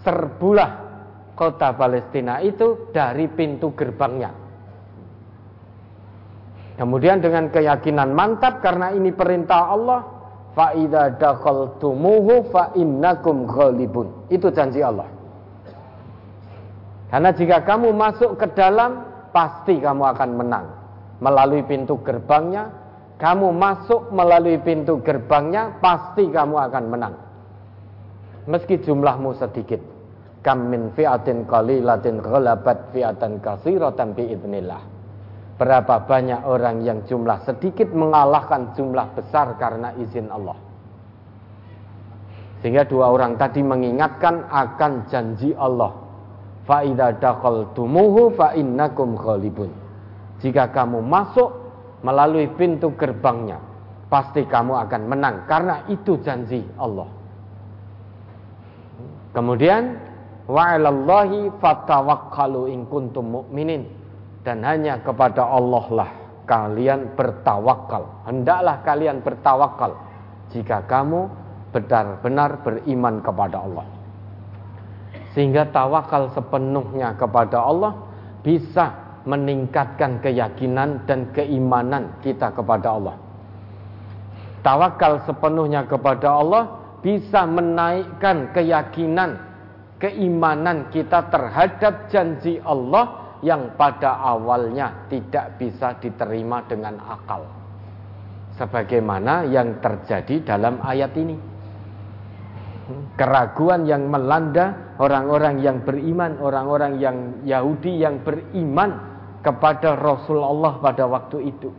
serbulah 0.00 0.70
kota 1.36 1.76
Palestina 1.76 2.40
itu 2.40 2.88
dari 2.88 3.28
pintu 3.28 3.76
gerbangnya. 3.76 4.32
Kemudian 6.80 7.20
dengan 7.20 7.52
keyakinan 7.52 8.16
mantap 8.16 8.64
karena 8.64 8.96
ini 8.96 9.12
perintah 9.12 9.68
Allah, 9.68 10.17
fa 10.56 10.72
idza 10.76 11.16
dakhaltumuhu 11.16 12.48
fa 12.52 12.72
ghalibun. 12.74 14.08
Itu 14.32 14.48
janji 14.52 14.80
Allah. 14.84 15.08
Karena 17.08 17.32
jika 17.32 17.64
kamu 17.64 17.96
masuk 17.96 18.36
ke 18.36 18.46
dalam, 18.52 19.04
pasti 19.32 19.80
kamu 19.80 20.02
akan 20.12 20.30
menang. 20.36 20.66
Melalui 21.24 21.64
pintu 21.64 21.96
gerbangnya, 22.04 22.68
kamu 23.16 23.50
masuk 23.56 24.12
melalui 24.12 24.60
pintu 24.60 25.00
gerbangnya, 25.00 25.80
pasti 25.80 26.28
kamu 26.28 26.56
akan 26.68 26.84
menang. 26.92 27.14
Meski 28.44 28.80
jumlahmu 28.80 29.36
sedikit. 29.40 29.80
Kam 30.44 30.70
min 30.70 30.92
fi'atin 30.94 31.48
qalilatin 31.48 32.22
ghalabat 32.22 32.92
fi'atan 32.94 33.42
katsiratan 33.42 34.14
biidznillah. 34.14 34.97
Berapa 35.58 36.06
banyak 36.06 36.46
orang 36.46 36.86
yang 36.86 37.02
jumlah 37.02 37.42
sedikit 37.42 37.90
mengalahkan 37.90 38.78
jumlah 38.78 39.10
besar 39.18 39.58
karena 39.58 39.90
izin 39.98 40.30
Allah. 40.30 40.54
Sehingga 42.62 42.86
dua 42.86 43.10
orang 43.10 43.34
tadi 43.34 43.62
mengingatkan 43.62 44.46
akan 44.46 45.10
janji 45.10 45.50
Allah. 45.58 45.94
Jika 50.38 50.64
kamu 50.70 50.98
masuk, 51.02 51.50
melalui 52.06 52.46
pintu 52.54 52.94
gerbangnya, 52.94 53.58
pasti 54.06 54.46
kamu 54.46 54.78
akan 54.86 55.02
menang 55.10 55.36
karena 55.50 55.82
itu 55.90 56.18
janji 56.22 56.62
Allah. 56.78 57.08
Kemudian 59.34 59.82
wa'alallahi 60.46 61.52
fatawakkalu 61.58 62.72
in 62.72 62.86
kuntum 62.88 63.26
mu'minin 63.42 63.97
dan 64.48 64.64
hanya 64.64 64.96
kepada 65.04 65.44
Allah 65.44 65.84
lah 65.92 66.10
kalian 66.48 67.12
bertawakal. 67.12 68.24
Hendaklah 68.24 68.80
kalian 68.80 69.20
bertawakal 69.20 69.92
jika 70.48 70.88
kamu 70.88 71.28
benar-benar 71.68 72.64
beriman 72.64 73.20
kepada 73.20 73.60
Allah. 73.60 73.84
Sehingga 75.36 75.68
tawakal 75.68 76.32
sepenuhnya 76.32 77.12
kepada 77.20 77.60
Allah 77.60 77.92
bisa 78.40 78.96
meningkatkan 79.28 80.24
keyakinan 80.24 81.04
dan 81.04 81.28
keimanan 81.36 82.16
kita 82.24 82.48
kepada 82.56 82.96
Allah. 82.96 83.20
Tawakal 84.64 85.28
sepenuhnya 85.28 85.84
kepada 85.84 86.40
Allah 86.40 86.96
bisa 87.04 87.44
menaikkan 87.44 88.48
keyakinan, 88.56 89.36
keimanan 90.00 90.88
kita 90.88 91.28
terhadap 91.28 92.08
janji 92.08 92.56
Allah 92.64 93.27
yang 93.42 93.74
pada 93.78 94.18
awalnya 94.18 95.06
tidak 95.06 95.58
bisa 95.60 95.94
diterima 96.02 96.64
dengan 96.66 96.98
akal. 96.98 97.46
Sebagaimana 98.58 99.46
yang 99.46 99.78
terjadi 99.78 100.42
dalam 100.42 100.82
ayat 100.82 101.14
ini. 101.14 101.36
Keraguan 103.14 103.84
yang 103.84 104.08
melanda 104.08 104.96
orang-orang 104.96 105.60
yang 105.60 105.84
beriman, 105.84 106.40
orang-orang 106.40 106.96
yang 106.98 107.16
Yahudi 107.44 108.00
yang 108.00 108.24
beriman 108.24 108.96
kepada 109.44 109.94
Rasulullah 109.94 110.80
pada 110.80 111.04
waktu 111.04 111.52
itu. 111.52 111.70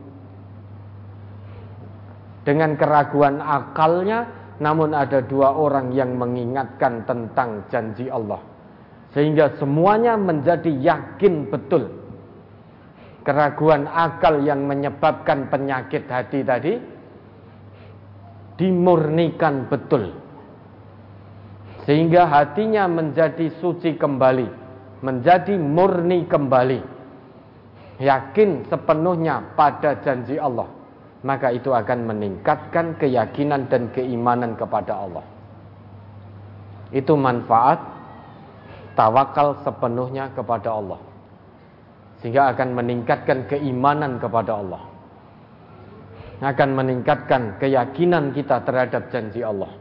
Dengan 2.46 2.78
keraguan 2.78 3.42
akalnya, 3.42 4.30
namun 4.62 4.94
ada 4.96 5.20
dua 5.26 5.58
orang 5.58 5.92
yang 5.92 6.16
mengingatkan 6.16 7.04
tentang 7.04 7.68
janji 7.68 8.08
Allah 8.08 8.49
sehingga 9.14 9.58
semuanya 9.58 10.14
menjadi 10.14 10.70
yakin 10.70 11.50
betul. 11.50 11.90
Keraguan 13.26 13.90
akal 13.90 14.42
yang 14.46 14.66
menyebabkan 14.66 15.50
penyakit 15.50 16.06
hati 16.10 16.46
tadi 16.46 16.74
dimurnikan 18.58 19.66
betul. 19.66 20.14
Sehingga 21.90 22.30
hatinya 22.30 22.86
menjadi 22.86 23.50
suci 23.58 23.98
kembali, 23.98 24.48
menjadi 25.02 25.58
murni 25.58 26.30
kembali. 26.30 27.02
Yakin 28.00 28.70
sepenuhnya 28.70 29.58
pada 29.58 29.98
janji 30.06 30.38
Allah. 30.38 30.70
Maka 31.20 31.52
itu 31.52 31.76
akan 31.76 32.08
meningkatkan 32.08 32.96
keyakinan 32.96 33.68
dan 33.68 33.92
keimanan 33.92 34.56
kepada 34.56 34.96
Allah. 34.96 35.26
Itu 36.96 37.20
manfaat 37.20 37.99
tawakal 39.00 39.56
sepenuhnya 39.64 40.28
kepada 40.36 40.76
Allah. 40.76 41.00
Sehingga 42.20 42.52
akan 42.52 42.76
meningkatkan 42.76 43.48
keimanan 43.48 44.20
kepada 44.20 44.60
Allah. 44.60 44.84
Akan 46.44 46.76
meningkatkan 46.76 47.56
keyakinan 47.64 48.36
kita 48.36 48.60
terhadap 48.68 49.08
janji 49.08 49.40
Allah. 49.40 49.72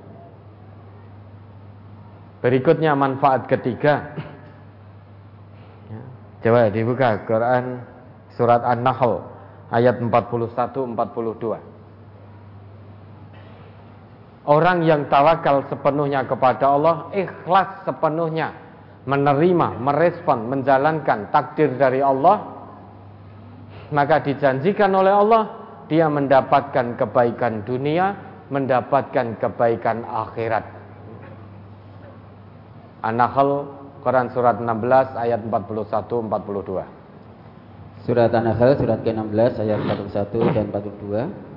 Berikutnya 2.38 2.94
manfaat 2.94 3.50
ketiga. 3.50 4.14
Ya, 5.90 6.02
coba 6.46 6.70
dibuka 6.70 7.18
Quran 7.26 7.82
surat 8.38 8.62
An-Nahl 8.62 9.26
ayat 9.74 9.98
41 9.98 10.94
42. 10.94 11.58
Orang 14.46 14.86
yang 14.86 15.10
tawakal 15.10 15.66
sepenuhnya 15.66 16.22
kepada 16.24 16.70
Allah, 16.70 17.10
ikhlas 17.10 17.82
sepenuhnya 17.82 18.67
menerima, 19.08 19.80
merespon, 19.80 20.52
menjalankan 20.52 21.32
takdir 21.32 21.72
dari 21.80 22.04
Allah, 22.04 22.44
maka 23.88 24.20
dijanjikan 24.20 24.92
oleh 24.92 25.16
Allah 25.16 25.42
dia 25.88 26.12
mendapatkan 26.12 27.00
kebaikan 27.00 27.64
dunia, 27.64 28.12
mendapatkan 28.52 29.40
kebaikan 29.40 30.04
akhirat. 30.04 30.68
An-Nahl 33.00 33.64
Quran 34.04 34.28
surat 34.28 34.60
16 34.60 35.16
ayat 35.16 35.40
41 35.40 36.28
42. 36.28 38.04
Surat 38.04 38.30
An-Nahl 38.36 38.76
surat 38.76 39.00
ke-16 39.00 39.52
ayat 39.64 39.80
41 39.88 40.52
dan 40.52 40.68
42. 40.68 41.47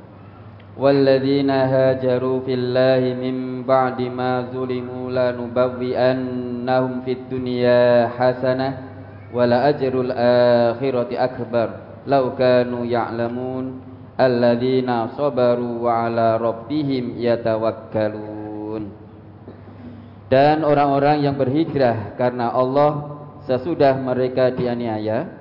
والذين 0.80 1.50
هاجروا 1.50 2.40
في 2.40 2.54
الله 2.54 3.02
من 3.16 3.64
بعد 3.64 4.00
ما 4.12 4.44
ظلموا 4.52 5.04
لنبوئنهم 5.10 6.92
في 7.00 7.12
الدنيا 7.12 8.08
حسنة 8.18 8.68
ولأجر 9.34 9.94
الآخرة 10.00 11.10
أكبر 11.12 11.68
لو 12.06 12.24
كانوا 12.36 12.84
يعلمون 12.84 13.64
الذين 14.20 14.90
صبروا 15.16 15.74
وعلى 15.80 16.36
ربهم 16.36 17.04
يتوكلون 17.16 18.82
dan 20.26 20.66
orang-orang 20.66 21.22
yang 21.22 21.38
berhijrah 21.38 22.18
karena 22.18 22.50
Allah 22.50 23.14
sesudah 23.46 23.94
mereka 23.94 24.50
dianiaya 24.50 25.39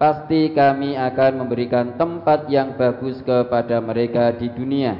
pasti 0.00 0.56
kami 0.56 0.96
akan 0.96 1.44
memberikan 1.44 2.00
tempat 2.00 2.48
yang 2.48 2.72
bagus 2.80 3.20
kepada 3.20 3.84
mereka 3.84 4.32
di 4.32 4.48
dunia 4.48 4.96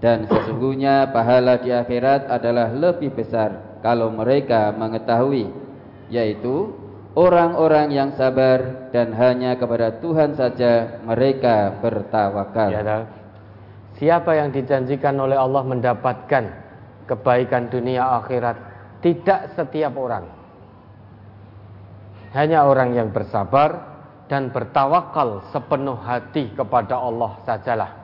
dan 0.00 0.24
sesungguhnya 0.24 1.12
pahala 1.12 1.60
di 1.60 1.68
akhirat 1.68 2.32
adalah 2.32 2.72
lebih 2.72 3.12
besar 3.12 3.76
kalau 3.84 4.08
mereka 4.08 4.72
mengetahui 4.72 5.52
yaitu 6.08 6.72
orang-orang 7.12 7.92
yang 7.92 8.10
sabar 8.16 8.88
dan 8.88 9.12
hanya 9.12 9.60
kepada 9.60 10.00
Tuhan 10.00 10.32
saja 10.32 11.04
mereka 11.04 11.76
bertawakal. 11.84 12.72
Ya, 12.72 13.04
siapa 14.00 14.32
yang 14.32 14.48
dijanjikan 14.48 15.12
oleh 15.20 15.36
Allah 15.36 15.60
mendapatkan 15.60 16.44
kebaikan 17.04 17.68
dunia 17.68 18.16
akhirat? 18.16 18.56
Tidak 19.04 19.60
setiap 19.60 19.92
orang. 19.98 20.24
Hanya 22.32 22.64
orang 22.64 22.96
yang 22.96 23.12
bersabar 23.12 23.91
dan 24.30 24.52
bertawakal 24.52 25.44
sepenuh 25.50 25.98
hati 25.98 26.52
kepada 26.54 26.96
Allah 26.98 27.36
sajalah 27.46 28.02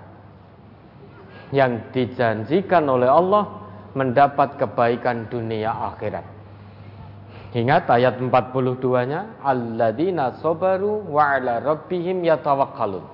yang 1.54 1.92
dijanjikan 1.92 2.84
oleh 2.84 3.08
Allah 3.08 3.48
mendapat 3.96 4.60
kebaikan 4.60 5.26
dunia 5.32 5.72
akhirat. 5.72 6.24
Ingat 7.56 7.88
ayat 7.88 8.20
42-nya, 8.20 9.40
alladzina 9.40 10.36
sabaru 10.44 11.08
wa 11.08 11.32
ala 11.32 11.64
rabbihim 11.64 12.20
yatawakkalun. 12.20 13.08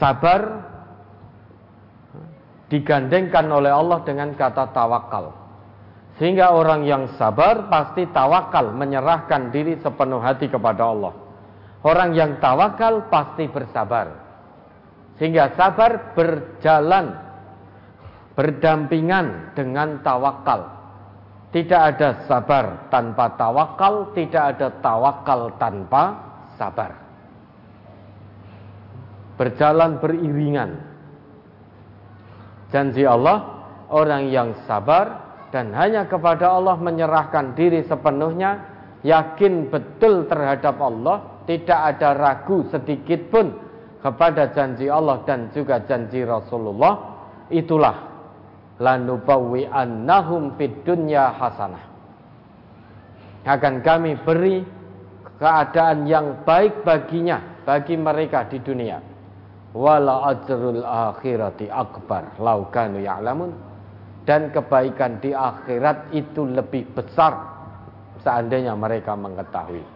Sabar 0.00 0.64
digandengkan 2.72 3.44
oleh 3.52 3.68
Allah 3.68 4.00
dengan 4.08 4.32
kata 4.32 4.72
tawakal. 4.72 5.36
Sehingga 6.16 6.56
orang 6.56 6.88
yang 6.88 7.04
sabar 7.20 7.68
pasti 7.68 8.08
tawakal 8.08 8.72
menyerahkan 8.72 9.52
diri 9.52 9.76
sepenuh 9.76 10.24
hati 10.24 10.48
kepada 10.48 10.88
Allah. 10.88 11.12
Orang 11.84 12.16
yang 12.16 12.40
tawakal 12.40 13.12
pasti 13.12 13.44
bersabar. 13.44 14.08
Sehingga 15.20 15.52
sabar 15.52 16.16
berjalan 16.16 17.12
berdampingan 18.34 19.52
dengan 19.52 20.00
tawakal. 20.00 20.74
Tidak 21.52 21.80
ada 21.94 22.26
sabar 22.26 22.90
tanpa 22.90 23.36
tawakal, 23.38 24.10
tidak 24.16 24.56
ada 24.56 24.74
tawakal 24.82 25.54
tanpa 25.60 26.18
sabar. 26.58 26.98
Berjalan 29.38 30.02
beriringan. 30.02 30.70
Janji 32.74 33.06
Allah, 33.06 33.44
orang 33.92 34.34
yang 34.34 34.50
sabar 34.66 35.20
dan 35.54 35.70
hanya 35.78 36.10
kepada 36.10 36.50
Allah 36.50 36.74
menyerahkan 36.74 37.54
diri 37.54 37.86
sepenuhnya, 37.86 38.66
yakin 39.06 39.70
betul 39.70 40.26
terhadap 40.26 40.74
Allah, 40.82 41.33
tidak 41.44 41.80
ada 41.96 42.16
ragu 42.16 42.64
sedikit 42.72 43.20
pun 43.28 43.52
kepada 44.00 44.52
janji 44.52 44.88
Allah 44.88 45.24
dan 45.28 45.52
juga 45.52 45.80
janji 45.84 46.24
Rasulullah. 46.24 47.16
Itulah 47.52 47.96
lanubawi 48.80 49.68
annahum 49.68 50.56
fid 50.56 50.84
dunya 50.84 51.32
hasanah. 51.36 51.84
Akan 53.44 53.84
kami 53.84 54.16
beri 54.24 54.64
keadaan 55.36 56.08
yang 56.08 56.44
baik 56.48 56.80
baginya 56.80 57.60
bagi 57.68 57.96
mereka 58.00 58.48
di 58.48 58.60
dunia. 58.64 59.00
Wala 59.76 60.32
ajrul 60.32 60.80
akhirati 60.80 61.68
akbar 61.68 62.40
laukanu 62.40 63.04
ya'lamun. 63.04 63.52
Dan 64.24 64.48
kebaikan 64.48 65.20
di 65.20 65.36
akhirat 65.36 66.16
itu 66.16 66.48
lebih 66.48 66.88
besar 66.96 67.36
seandainya 68.24 68.72
mereka 68.72 69.12
mengetahui 69.12 69.93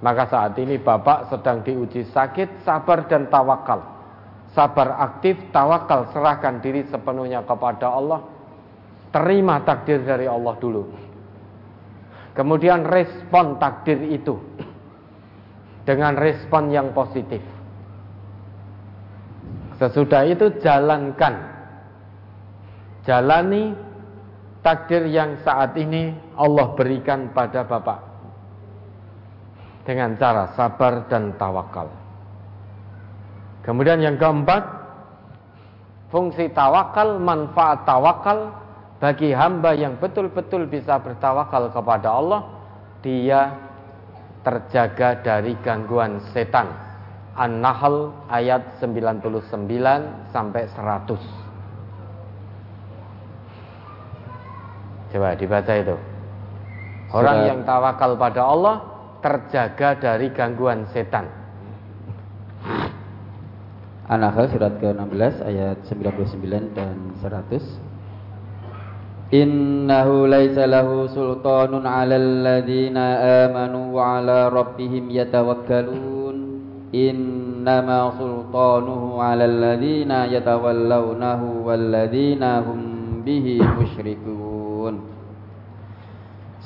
maka 0.00 0.24
saat 0.32 0.56
ini 0.56 0.80
Bapak 0.80 1.28
sedang 1.28 1.60
diuji 1.60 2.08
sakit, 2.08 2.64
sabar 2.64 3.04
dan 3.06 3.28
tawakal. 3.28 4.00
sabar 4.50 4.98
aktif, 4.98 5.38
tawakal, 5.54 6.10
serahkan 6.10 6.58
diri 6.58 6.82
sepenuhnya 6.90 7.46
kepada 7.46 7.86
Allah, 7.86 8.18
terima 9.14 9.62
takdir 9.62 10.02
dari 10.02 10.26
Allah 10.26 10.58
dulu. 10.58 10.90
Kemudian 12.34 12.82
respon 12.82 13.62
takdir 13.62 14.02
itu 14.10 14.42
dengan 15.86 16.18
respon 16.18 16.74
yang 16.74 16.90
positif. 16.90 17.38
Sesudah 19.78 20.26
itu 20.26 20.50
jalankan, 20.58 21.34
jalani 23.06 23.70
takdir 24.66 25.06
yang 25.06 25.38
saat 25.46 25.78
ini 25.78 26.10
Allah 26.34 26.74
berikan 26.74 27.30
pada 27.30 27.62
Bapak 27.62 28.09
dengan 29.90 30.14
cara 30.14 30.54
sabar 30.54 31.10
dan 31.10 31.34
tawakal. 31.34 31.90
Kemudian 33.66 33.98
yang 33.98 34.14
keempat, 34.22 34.62
fungsi 36.14 36.46
tawakal, 36.54 37.18
manfaat 37.18 37.82
tawakal 37.82 38.54
bagi 39.02 39.34
hamba 39.34 39.74
yang 39.74 39.98
betul-betul 39.98 40.70
bisa 40.70 41.02
bertawakal 41.02 41.74
kepada 41.74 42.06
Allah, 42.06 42.46
dia 43.02 43.50
terjaga 44.46 45.18
dari 45.26 45.58
gangguan 45.58 46.22
setan. 46.30 46.70
An-Nahl 47.34 48.14
ayat 48.30 48.78
99 48.78 49.26
sampai 50.30 50.70
100. 50.70 51.18
Coba 55.10 55.34
dibaca 55.34 55.74
itu. 55.74 55.98
Orang 57.10 57.42
Surat. 57.42 57.48
yang 57.50 57.60
tawakal 57.66 58.14
pada 58.14 58.46
Allah 58.46 58.99
terjaga 59.20 59.96
dari 60.00 60.32
gangguan 60.32 60.88
setan. 60.90 61.28
An-Nahl 64.10 64.50
surat 64.50 64.74
ke-16 64.82 65.38
ayat 65.46 65.86
99 65.86 66.74
dan 66.74 67.14
100. 67.22 67.62
Innahu 69.30 70.26
laisa 70.26 70.66
lahu 70.66 71.06
sultanun 71.06 71.86
'alal 71.86 72.42
ladzina 72.42 73.46
amanu 73.46 73.94
wa 73.94 74.18
'ala 74.18 74.50
rabbihim 74.50 75.06
yatawakkalun. 75.14 76.58
Innama 76.90 78.10
sultanuhu 78.18 79.22
'alal 79.22 79.54
ladzina 79.62 80.26
yatawallawnahu 80.26 81.62
wal 81.62 81.78
ladzina 81.78 82.66
hum 82.66 83.22
bihi 83.22 83.62
musyrikun. 83.62 85.09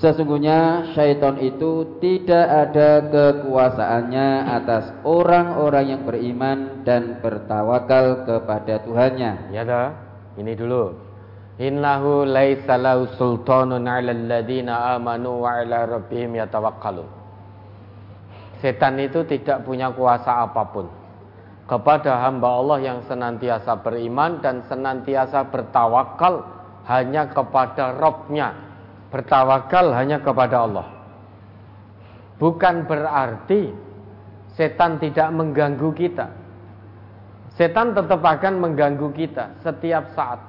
Sesungguhnya 0.04 0.92
syaitan 0.92 1.40
itu 1.40 1.96
tidak 1.96 2.44
ada 2.44 3.08
kekuasaannya 3.08 4.52
atas 4.52 4.92
orang-orang 5.00 5.96
yang 5.96 6.02
beriman 6.04 6.84
dan 6.84 7.24
bertawakal 7.24 8.28
kepada 8.28 8.84
Tuhannya. 8.84 9.48
Ya 9.48 9.64
dah, 9.64 9.96
ini 10.36 10.52
dulu. 10.52 10.92
Innahu 11.56 12.28
laisa 12.28 12.76
lahu 12.76 13.08
sultanun 13.16 13.88
'alal 13.88 14.28
ladzina 14.28 14.92
amanu 14.92 15.40
wa 15.40 15.56
'ala 15.56 15.88
rabbihim 15.88 16.36
yatawakkalun. 16.36 17.08
Setan 18.60 19.00
itu 19.00 19.24
tidak 19.24 19.64
punya 19.64 19.88
kuasa 19.88 20.44
apa 20.44 20.68
pun 20.68 20.84
kepada 21.64 22.28
hamba 22.28 22.60
Allah 22.60 22.92
yang 22.92 23.00
senantiasa 23.08 23.80
beriman 23.80 24.44
dan 24.44 24.68
senantiasa 24.68 25.48
bertawakal 25.48 26.44
hanya 26.84 27.24
kepada 27.32 27.96
Robnya 27.96 28.73
bertawakal 29.14 29.94
hanya 29.94 30.18
kepada 30.18 30.66
Allah. 30.66 30.90
Bukan 32.42 32.90
berarti 32.90 33.70
setan 34.58 34.98
tidak 34.98 35.30
mengganggu 35.30 35.94
kita. 35.94 36.34
Setan 37.54 37.94
tetap 37.94 38.18
akan 38.18 38.58
mengganggu 38.58 39.14
kita 39.14 39.62
setiap 39.62 40.10
saat. 40.18 40.42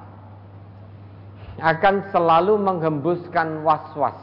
Akan 1.62 2.10
selalu 2.10 2.58
menghembuskan 2.58 3.62
was-was, 3.62 4.18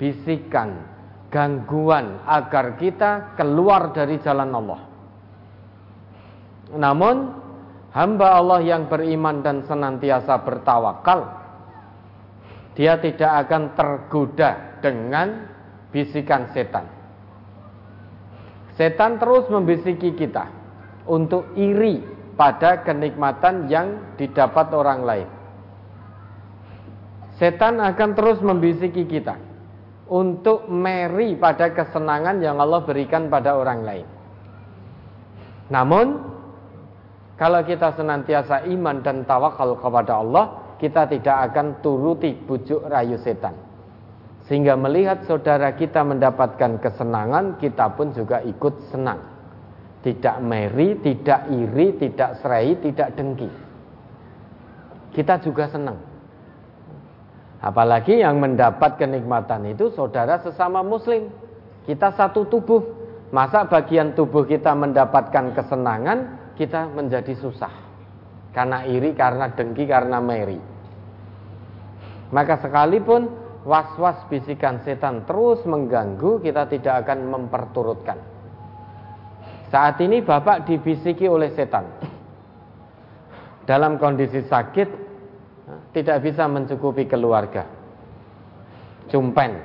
bisikan, 0.00 0.80
gangguan 1.28 2.16
agar 2.24 2.80
kita 2.80 3.36
keluar 3.36 3.92
dari 3.92 4.16
jalan 4.24 4.56
Allah. 4.56 4.80
Namun 6.80 7.16
hamba 7.92 8.40
Allah 8.40 8.64
yang 8.64 8.88
beriman 8.88 9.44
dan 9.44 9.68
senantiasa 9.68 10.40
bertawakal 10.40 11.39
dia 12.80 12.96
tidak 12.96 13.44
akan 13.44 13.76
tergoda 13.76 14.80
dengan 14.80 15.52
bisikan 15.92 16.48
setan. 16.56 16.88
Setan 18.72 19.20
terus 19.20 19.44
membisiki 19.52 20.16
kita 20.16 20.48
untuk 21.04 21.44
iri 21.60 22.00
pada 22.40 22.80
kenikmatan 22.80 23.68
yang 23.68 24.16
didapat 24.16 24.72
orang 24.72 25.04
lain. 25.04 25.28
Setan 27.36 27.84
akan 27.84 28.16
terus 28.16 28.40
membisiki 28.40 29.04
kita 29.04 29.36
untuk 30.08 30.64
meri 30.72 31.36
pada 31.36 31.76
kesenangan 31.76 32.40
yang 32.40 32.56
Allah 32.56 32.80
berikan 32.80 33.28
pada 33.28 33.60
orang 33.60 33.84
lain. 33.84 34.06
Namun, 35.68 36.16
kalau 37.36 37.60
kita 37.60 37.92
senantiasa 37.92 38.64
iman 38.72 39.04
dan 39.04 39.28
tawakal 39.28 39.76
kepada 39.76 40.16
Allah, 40.16 40.59
kita 40.80 41.04
tidak 41.12 41.52
akan 41.52 41.84
turuti 41.84 42.32
bujuk 42.32 42.88
rayu 42.88 43.20
setan. 43.20 43.52
Sehingga 44.48 44.74
melihat 44.80 45.28
saudara 45.28 45.76
kita 45.76 46.00
mendapatkan 46.00 46.80
kesenangan, 46.80 47.60
kita 47.60 47.92
pun 47.92 48.16
juga 48.16 48.40
ikut 48.40 48.88
senang. 48.88 49.20
Tidak 50.00 50.40
meri, 50.40 50.96
tidak 51.04 51.52
iri, 51.52 52.00
tidak 52.00 52.40
serai, 52.40 52.72
tidak 52.80 53.12
dengki. 53.12 53.52
Kita 55.12 55.36
juga 55.44 55.68
senang. 55.68 56.00
Apalagi 57.60 58.24
yang 58.24 58.40
mendapat 58.40 58.96
kenikmatan 58.96 59.68
itu 59.68 59.92
saudara 59.92 60.40
sesama 60.40 60.80
muslim. 60.80 61.28
Kita 61.84 62.16
satu 62.16 62.48
tubuh. 62.48 62.80
Masa 63.30 63.68
bagian 63.68 64.16
tubuh 64.16 64.42
kita 64.48 64.74
mendapatkan 64.74 65.54
kesenangan, 65.54 66.18
kita 66.58 66.90
menjadi 66.90 67.36
susah 67.38 67.89
karena 68.50 68.82
iri, 68.86 69.14
karena 69.14 69.50
dengki, 69.54 69.84
karena 69.86 70.18
meri. 70.18 70.58
Maka 72.30 72.62
sekalipun 72.62 73.30
was-was 73.66 74.18
bisikan 74.30 74.82
setan 74.82 75.26
terus 75.26 75.62
mengganggu, 75.66 76.42
kita 76.42 76.66
tidak 76.70 77.06
akan 77.06 77.30
memperturutkan. 77.30 78.18
Saat 79.70 80.02
ini 80.02 80.22
Bapak 80.22 80.66
dibisiki 80.66 81.30
oleh 81.30 81.54
setan. 81.54 81.86
Dalam 83.66 84.02
kondisi 84.02 84.42
sakit, 84.42 84.88
tidak 85.94 86.26
bisa 86.26 86.50
mencukupi 86.50 87.06
keluarga. 87.06 87.66
Cumpen. 89.06 89.62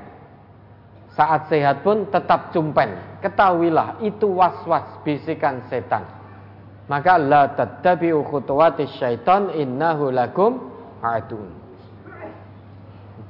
Saat 1.18 1.50
sehat 1.50 1.82
pun 1.82 2.06
tetap 2.14 2.54
cumpen. 2.54 3.18
Ketahuilah 3.26 3.98
itu 4.06 4.30
was-was 4.30 4.86
bisikan 5.02 5.66
setan 5.74 6.06
maka 6.86 7.18
la 7.18 7.50
tattabi'u 7.58 8.22
khutuwatis 8.22 8.94
syaitan 9.02 9.50
innahu 9.50 10.14
lakum 10.14 10.70
adun. 11.02 11.50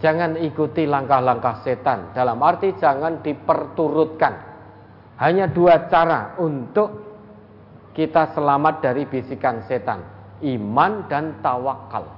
Jangan 0.04 0.36
ikuti 0.36 0.84
langkah-langkah 0.84 1.64
setan. 1.64 2.12
Dalam 2.12 2.36
arti 2.44 2.76
jangan 2.76 3.24
diperturutkan. 3.24 4.34
Hanya 5.16 5.48
dua 5.48 5.88
cara 5.88 6.36
untuk 6.36 6.92
kita 7.96 8.36
selamat 8.36 8.84
dari 8.84 9.08
bisikan 9.08 9.64
setan. 9.72 10.04
Iman 10.44 11.08
dan 11.08 11.40
tawakal. 11.40 12.12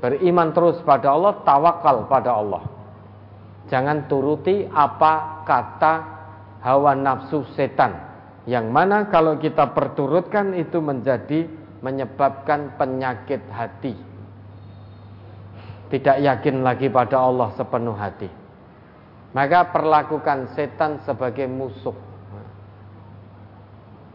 Beriman 0.00 0.56
terus 0.56 0.80
pada 0.80 1.12
Allah, 1.12 1.36
tawakal 1.44 2.08
pada 2.08 2.32
Allah. 2.32 2.64
Jangan 3.68 4.08
turuti 4.08 4.64
apa 4.72 5.44
kata 5.44 5.94
hawa 6.64 6.96
nafsu 6.96 7.44
setan 7.52 8.09
yang 8.48 8.72
mana 8.72 9.12
kalau 9.12 9.36
kita 9.36 9.76
perturutkan 9.76 10.56
itu 10.56 10.80
menjadi 10.80 11.44
menyebabkan 11.84 12.76
penyakit 12.80 13.44
hati. 13.52 13.92
Tidak 15.90 16.16
yakin 16.22 16.62
lagi 16.62 16.86
pada 16.88 17.18
Allah 17.20 17.52
sepenuh 17.58 17.96
hati. 17.98 18.30
Maka 19.34 19.68
perlakukan 19.74 20.54
setan 20.54 21.02
sebagai 21.04 21.50
musuh. 21.50 21.96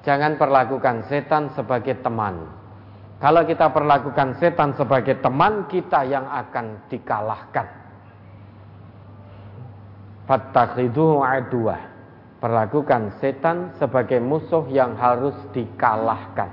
Jangan 0.08 0.38
perlakukan 0.38 1.06
setan 1.10 1.52
sebagai 1.54 2.00
teman. 2.00 2.46
Kalau 3.18 3.42
kita 3.48 3.74
perlakukan 3.74 4.38
setan 4.38 4.78
sebagai 4.78 5.18
teman, 5.18 5.66
kita 5.66 6.06
yang 6.06 6.30
akan 6.30 6.86
dikalahkan. 6.92 7.68
Fattakhiduhu 10.30 11.22
aduah 11.26 11.95
Perlakukan 12.46 13.18
setan 13.18 13.74
sebagai 13.82 14.22
musuh 14.22 14.70
yang 14.70 14.94
harus 15.02 15.34
dikalahkan. 15.50 16.46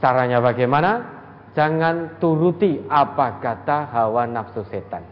Caranya 0.00 0.40
bagaimana? 0.40 1.04
Jangan 1.52 2.16
turuti 2.16 2.80
apa 2.88 3.36
kata 3.36 3.92
hawa 3.92 4.24
nafsu 4.24 4.64
setan. 4.72 5.04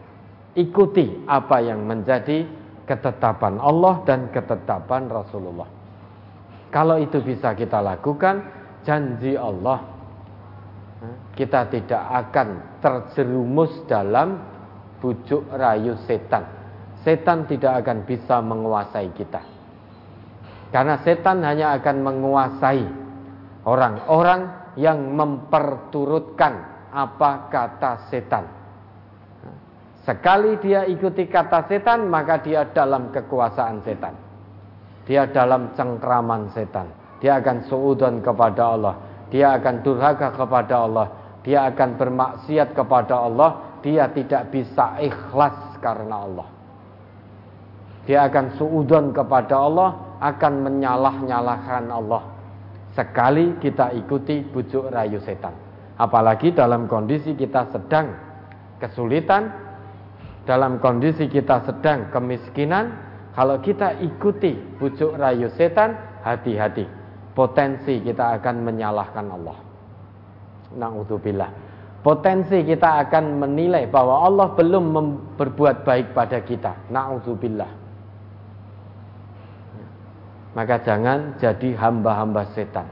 Ikuti 0.57 1.29
apa 1.29 1.61
yang 1.61 1.85
menjadi 1.85 2.49
ketetapan 2.89 3.61
Allah 3.61 4.01
dan 4.01 4.33
ketetapan 4.33 5.13
Rasulullah. 5.13 5.69
Kalau 6.73 6.97
itu 6.97 7.21
bisa 7.21 7.53
kita 7.53 7.77
lakukan, 7.77 8.49
janji 8.81 9.37
Allah 9.37 9.77
kita 11.37 11.69
tidak 11.69 12.01
akan 12.25 12.81
terjerumus 12.81 13.85
dalam 13.85 14.41
bujuk 14.97 15.45
rayu 15.53 15.93
setan. 16.09 16.49
Setan 17.05 17.45
tidak 17.45 17.85
akan 17.85 18.09
bisa 18.09 18.41
menguasai 18.41 19.13
kita. 19.13 19.56
Karena 20.67 20.99
setan 21.01 21.43
hanya 21.47 21.79
akan 21.79 21.97
menguasai 22.03 22.83
orang-orang 23.63 24.73
yang 24.75 25.15
memperturutkan 25.15 26.53
apa 26.91 27.51
kata 27.51 28.11
setan. 28.11 28.45
Sekali 30.07 30.55
dia 30.63 30.87
ikuti 30.87 31.27
kata 31.27 31.67
setan, 31.67 32.07
maka 32.07 32.39
dia 32.39 32.63
dalam 32.71 33.11
kekuasaan 33.11 33.83
setan. 33.83 34.15
Dia 35.03 35.27
dalam 35.27 35.75
cengkraman 35.75 36.51
setan. 36.55 36.87
Dia 37.19 37.43
akan 37.43 37.67
suudon 37.67 38.23
kepada 38.23 38.63
Allah. 38.75 38.95
Dia 39.27 39.59
akan 39.59 39.83
durhaka 39.83 40.31
kepada 40.31 40.75
Allah. 40.87 41.07
Dia 41.43 41.67
akan 41.67 41.89
bermaksiat 41.99 42.71
kepada 42.71 43.15
Allah. 43.19 43.79
Dia 43.83 44.07
tidak 44.11 44.51
bisa 44.51 44.95
ikhlas 44.99 45.75
karena 45.83 46.23
Allah. 46.23 46.47
Dia 48.07 48.31
akan 48.31 48.55
suudon 48.55 49.11
kepada 49.11 49.55
Allah, 49.59 50.06
akan 50.21 50.53
menyalah-nyalahkan 50.65 51.89
Allah. 51.89 52.23
Sekali 52.97 53.61
kita 53.61 53.93
ikuti 53.93 54.41
bujuk 54.41 54.89
rayu 54.89 55.21
setan. 55.21 55.53
Apalagi 55.97 56.53
dalam 56.53 56.89
kondisi 56.89 57.37
kita 57.37 57.69
sedang 57.69 58.13
kesulitan, 58.81 59.49
dalam 60.45 60.81
kondisi 60.81 61.29
kita 61.29 61.61
sedang 61.65 62.09
kemiskinan, 62.09 62.93
kalau 63.37 63.61
kita 63.61 64.01
ikuti 64.01 64.57
bujuk 64.81 65.13
rayu 65.13 65.49
setan, 65.53 65.93
hati-hati. 66.25 66.89
Potensi 67.37 68.01
kita 68.01 68.41
akan 68.41 68.65
menyalahkan 68.65 69.25
Allah. 69.29 69.57
Na'udzubillah. 70.73 71.49
Potensi 72.01 72.65
kita 72.65 73.05
akan 73.05 73.45
menilai 73.45 73.85
bahwa 73.85 74.25
Allah 74.25 74.47
belum 74.57 74.85
berbuat 75.37 75.85
baik 75.85 76.17
pada 76.17 76.41
kita. 76.41 76.89
Na'udzubillah. 76.89 77.86
Maka 80.57 80.81
jangan 80.81 81.37
jadi 81.37 81.77
hamba-hamba 81.77 82.49
setan. 82.57 82.89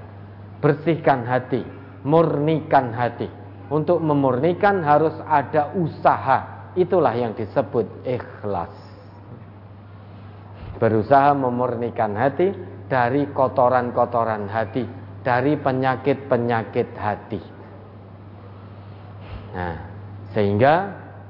Bersihkan 0.62 1.26
hati, 1.26 1.66
murnikan 2.06 2.94
hati. 2.94 3.26
Untuk 3.66 3.98
memurnikan 3.98 4.86
harus 4.86 5.18
ada 5.26 5.74
usaha 5.74 6.56
Itulah 6.76 7.16
yang 7.16 7.32
disebut 7.32 8.04
ikhlas. 8.04 8.76
Berusaha 10.76 11.32
memurnikan 11.32 12.20
hati 12.20 12.52
dari 12.92 13.32
kotoran-kotoran 13.32 14.52
hati, 14.52 14.84
dari 15.24 15.56
penyakit-penyakit 15.56 16.90
hati. 17.00 17.42
Nah, 19.56 19.76
sehingga 20.36 20.76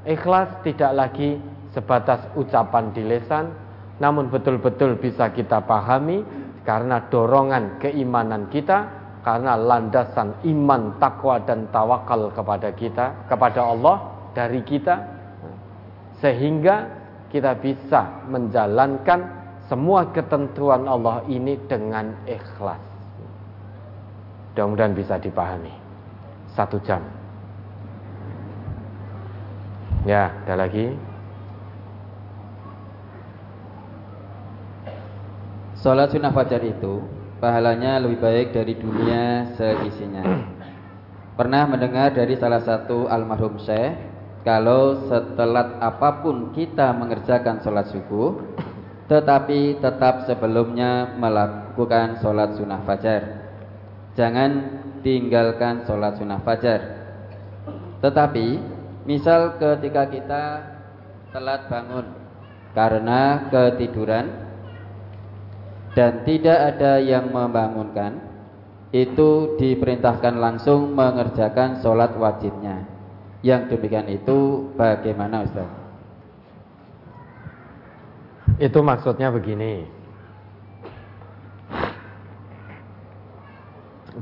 ikhlas 0.10 0.66
tidak 0.66 0.92
lagi 0.98 1.38
sebatas 1.78 2.26
ucapan 2.34 2.90
di 2.90 3.06
lesan, 3.06 3.54
namun 3.98 4.28
betul-betul 4.28 5.00
bisa 5.00 5.32
kita 5.32 5.64
pahami 5.64 6.26
karena 6.68 7.08
dorongan 7.08 7.80
keimanan 7.80 8.52
kita, 8.52 8.90
karena 9.24 9.58
landasan 9.58 10.38
iman, 10.46 11.02
takwa 11.02 11.42
dan 11.42 11.70
tawakal 11.74 12.30
kepada 12.30 12.70
kita, 12.76 13.26
kepada 13.26 13.62
Allah 13.66 13.98
dari 14.36 14.62
kita 14.62 14.96
sehingga 16.20 16.90
kita 17.32 17.58
bisa 17.60 18.26
menjalankan 18.32 19.20
semua 19.66 20.14
ketentuan 20.14 20.86
Allah 20.86 21.26
ini 21.26 21.58
dengan 21.66 22.14
ikhlas. 22.30 22.80
Mudah-mudahan 24.54 24.96
bisa 24.96 25.20
dipahami. 25.20 25.74
Satu 26.56 26.80
jam. 26.86 27.04
Ya, 30.08 30.32
ada 30.48 30.64
lagi. 30.64 30.96
Sholat 35.86 36.10
sunnah 36.10 36.34
fajar 36.34 36.66
itu 36.66 36.98
pahalanya 37.38 38.02
lebih 38.02 38.18
baik 38.18 38.58
dari 38.58 38.74
dunia 38.74 39.54
seisinya. 39.54 40.26
Pernah 41.38 41.70
mendengar 41.70 42.10
dari 42.10 42.34
salah 42.42 42.66
satu 42.66 43.06
almarhum 43.06 43.62
syekh 43.62 43.94
kalau 44.42 45.06
setelah 45.06 45.78
apa 45.78 46.26
pun 46.26 46.50
kita 46.58 46.90
mengerjakan 46.90 47.62
sholat 47.62 47.94
subuh 47.94 48.34
tetapi 49.06 49.78
tetap 49.78 50.26
sebelumnya 50.26 51.14
melakukan 51.22 52.18
sholat 52.18 52.58
sunnah 52.58 52.82
fajar 52.82 53.46
jangan 54.18 54.82
tinggalkan 55.06 55.86
sholat 55.86 56.18
sunnah 56.18 56.42
fajar 56.42 56.82
tetapi 58.02 58.58
misal 59.06 59.62
ketika 59.62 60.10
kita 60.10 60.44
telat 61.30 61.70
bangun 61.70 62.10
karena 62.74 63.46
ketiduran 63.54 64.46
dan 65.96 66.28
tidak 66.28 66.76
ada 66.76 67.00
yang 67.00 67.32
membangunkan 67.32 68.20
itu 68.92 69.56
diperintahkan 69.56 70.36
langsung 70.36 70.92
mengerjakan 70.92 71.80
sholat 71.80 72.12
wajibnya 72.20 72.84
yang 73.40 73.72
demikian 73.72 74.12
itu 74.12 74.70
bagaimana 74.76 75.48
Ustaz? 75.48 75.68
Itu 78.60 78.80
maksudnya 78.84 79.32
begini. 79.32 79.88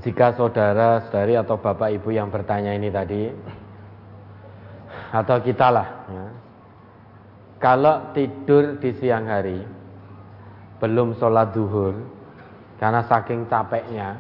Jika 0.02 0.34
saudara, 0.34 1.06
saudari 1.06 1.38
atau 1.38 1.56
bapak 1.56 1.94
ibu 2.02 2.10
yang 2.10 2.34
bertanya 2.34 2.74
ini 2.74 2.90
tadi 2.90 3.30
atau 5.14 5.38
kita 5.38 5.70
lah 5.70 5.88
ya, 6.10 6.26
kalau 7.62 8.10
tidur 8.18 8.82
di 8.82 8.90
siang 8.98 9.30
hari 9.30 9.62
belum 10.84 11.16
sholat 11.16 11.56
duhur 11.56 11.96
karena 12.76 13.08
saking 13.08 13.48
capeknya 13.48 14.20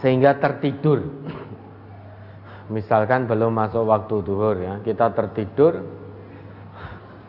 sehingga 0.00 0.40
tertidur 0.40 1.04
Misalkan 2.68 3.24
belum 3.24 3.56
masuk 3.56 3.88
waktu 3.88 4.20
duhur 4.20 4.56
ya, 4.60 4.74
kita 4.84 5.16
tertidur, 5.16 5.88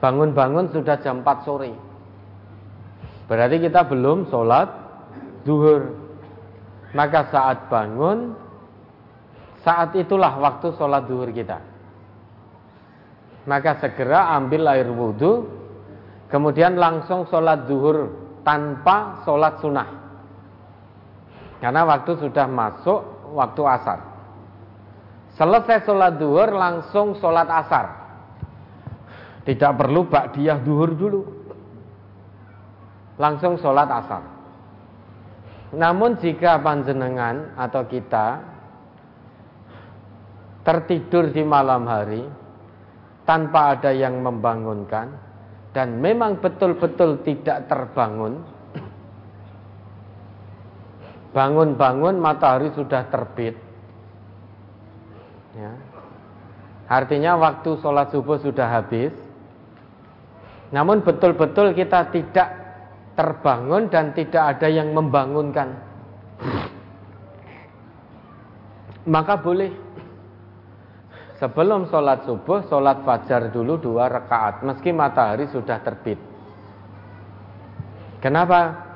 bangun-bangun 0.03 0.75
sudah 0.75 0.99
jam 0.99 1.23
4 1.23 1.47
sore. 1.47 1.71
Berarti 3.31 3.63
kita 3.63 3.87
belum 3.87 4.27
sholat 4.27 4.67
duhur. 5.47 5.95
Maka 6.91 7.31
saat 7.31 7.71
bangun, 7.71 8.35
saat 9.63 9.95
itulah 9.95 10.35
waktu 10.43 10.75
sholat 10.75 11.07
duhur 11.07 11.31
kita. 11.31 11.63
Maka 13.47 13.79
segera 13.79 14.35
ambil 14.35 14.67
air 14.75 14.91
wudhu, 14.91 15.47
kemudian 16.29 16.77
langsung 16.77 17.27
sholat 17.27 17.65
duhur 17.65 18.13
tanpa 18.45 19.21
sholat 19.25 19.59
sunnah. 19.59 19.89
Karena 21.59 21.83
waktu 21.83 22.15
sudah 22.15 22.47
masuk 22.47 22.99
waktu 23.35 23.61
asar. 23.67 23.99
Selesai 25.35 25.83
sholat 25.83 26.15
duhur 26.15 26.49
langsung 26.55 27.19
sholat 27.19 27.47
asar. 27.51 27.85
Tidak 29.43 29.71
perlu 29.75 30.07
ba'diyah 30.07 30.59
duhur 30.63 30.95
dulu. 30.95 31.21
Langsung 33.19 33.59
sholat 33.59 33.89
asar. 33.91 34.23
Namun 35.75 36.17
jika 36.17 36.57
panjenengan 36.63 37.53
atau 37.59 37.85
kita 37.85 38.41
tertidur 40.65 41.29
di 41.29 41.43
malam 41.45 41.85
hari 41.85 42.25
tanpa 43.27 43.77
ada 43.77 43.93
yang 43.93 44.21
membangunkan 44.25 45.28
dan 45.75 46.01
memang 46.01 46.41
betul-betul 46.41 47.21
tidak 47.21 47.69
terbangun 47.69 48.41
bangun-bangun 51.29 52.17
matahari 52.17 52.73
sudah 52.73 53.05
terbit 53.13 53.69
Ya. 55.57 55.73
Artinya 56.89 57.37
waktu 57.37 57.77
sholat 57.81 58.09
subuh 58.13 58.41
sudah 58.41 58.67
habis. 58.69 59.13
Namun 60.69 61.01
betul-betul 61.01 61.73
kita 61.73 62.13
tidak 62.13 62.49
terbangun 63.17 63.89
dan 63.89 64.13
tidak 64.13 64.57
ada 64.57 64.67
yang 64.69 64.93
membangunkan. 64.93 65.73
Maka 69.09 69.41
boleh 69.41 69.73
sebelum 71.39 71.87
sholat 71.87 72.27
subuh, 72.27 72.67
sholat 72.67 73.01
fajar 73.07 73.47
dulu 73.49 73.79
dua 73.79 74.11
rakaat, 74.11 74.61
meski 74.67 74.91
matahari 74.91 75.47
sudah 75.49 75.79
terbit. 75.81 76.19
Kenapa? 78.19 78.91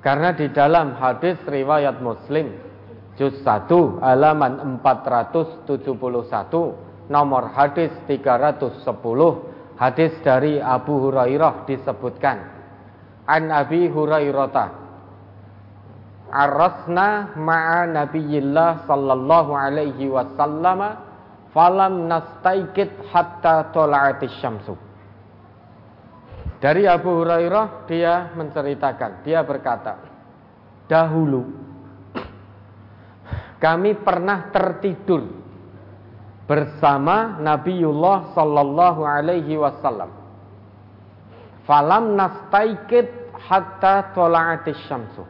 Karena 0.00 0.32
di 0.32 0.48
dalam 0.52 0.96
hadis 0.96 1.36
riwayat 1.48 2.00
Muslim 2.00 2.64
juz 3.14 3.34
1 3.40 4.02
halaman 4.02 4.82
471 4.82 5.86
nomor 7.08 7.42
hadis 7.54 7.94
310 8.10 8.82
hadis 9.78 10.12
dari 10.26 10.58
Abu 10.58 10.98
Hurairah 11.08 11.64
disebutkan 11.64 12.42
an 13.30 13.54
Abi 13.54 13.86
Hurairah 13.86 14.82
arasna 16.34 17.38
ma'a 17.38 17.86
nabiyillah 17.86 18.82
sallallahu 18.90 19.54
alaihi 19.54 20.10
wasallam 20.10 20.98
falam 21.54 22.10
nastaikit 22.10 23.08
hatta 23.14 23.70
tola'atis 23.70 24.34
syamsu. 24.42 24.74
Dari 26.58 26.88
Abu 26.90 27.22
Hurairah 27.22 27.86
dia 27.86 28.34
menceritakan 28.34 29.22
dia 29.22 29.46
berkata 29.46 30.00
dahulu 30.90 31.64
kami 33.62 33.96
pernah 33.96 34.52
tertidur 34.52 35.24
bersama 36.44 37.40
Nabiullah 37.40 38.36
sallallahu 38.36 39.00
alaihi 39.08 39.56
wasallam. 39.56 40.12
Falam 41.64 42.12
nastaikit 42.12 43.32
hatta 43.32 44.12
tola'atis 44.12 44.76
syamsu. 44.84 45.24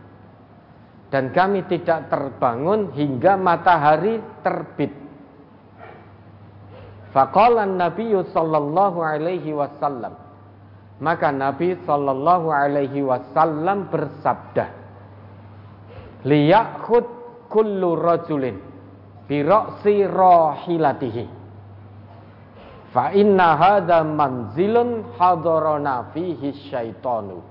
Dan 1.15 1.31
kami 1.31 1.63
tidak 1.71 2.11
terbangun 2.11 2.91
hingga 2.91 3.39
matahari 3.39 4.19
terbit. 4.43 5.04
Faqalan 7.15 7.79
Nabi 7.79 8.11
sallallahu 8.35 8.99
alaihi 8.99 9.55
wasallam. 9.55 10.19
Maka 10.99 11.31
Nabi 11.31 11.79
sallallahu 11.87 12.51
alaihi 12.51 13.07
wasallam 13.07 13.87
bersabda, 13.87 14.67
"Liyakhud 16.27 17.07
kullu 17.47 17.95
rajulin 17.95 18.59
bi 19.31 19.47
ra'si 19.47 20.11
rahilatihi." 20.11 21.25
Fa 22.91 23.15
inna 23.15 23.59
hadha 23.59 24.03
manzilun 24.03 25.15
hadarana 25.15 26.11
fihi 26.15 26.71
syaitanu. 26.71 27.43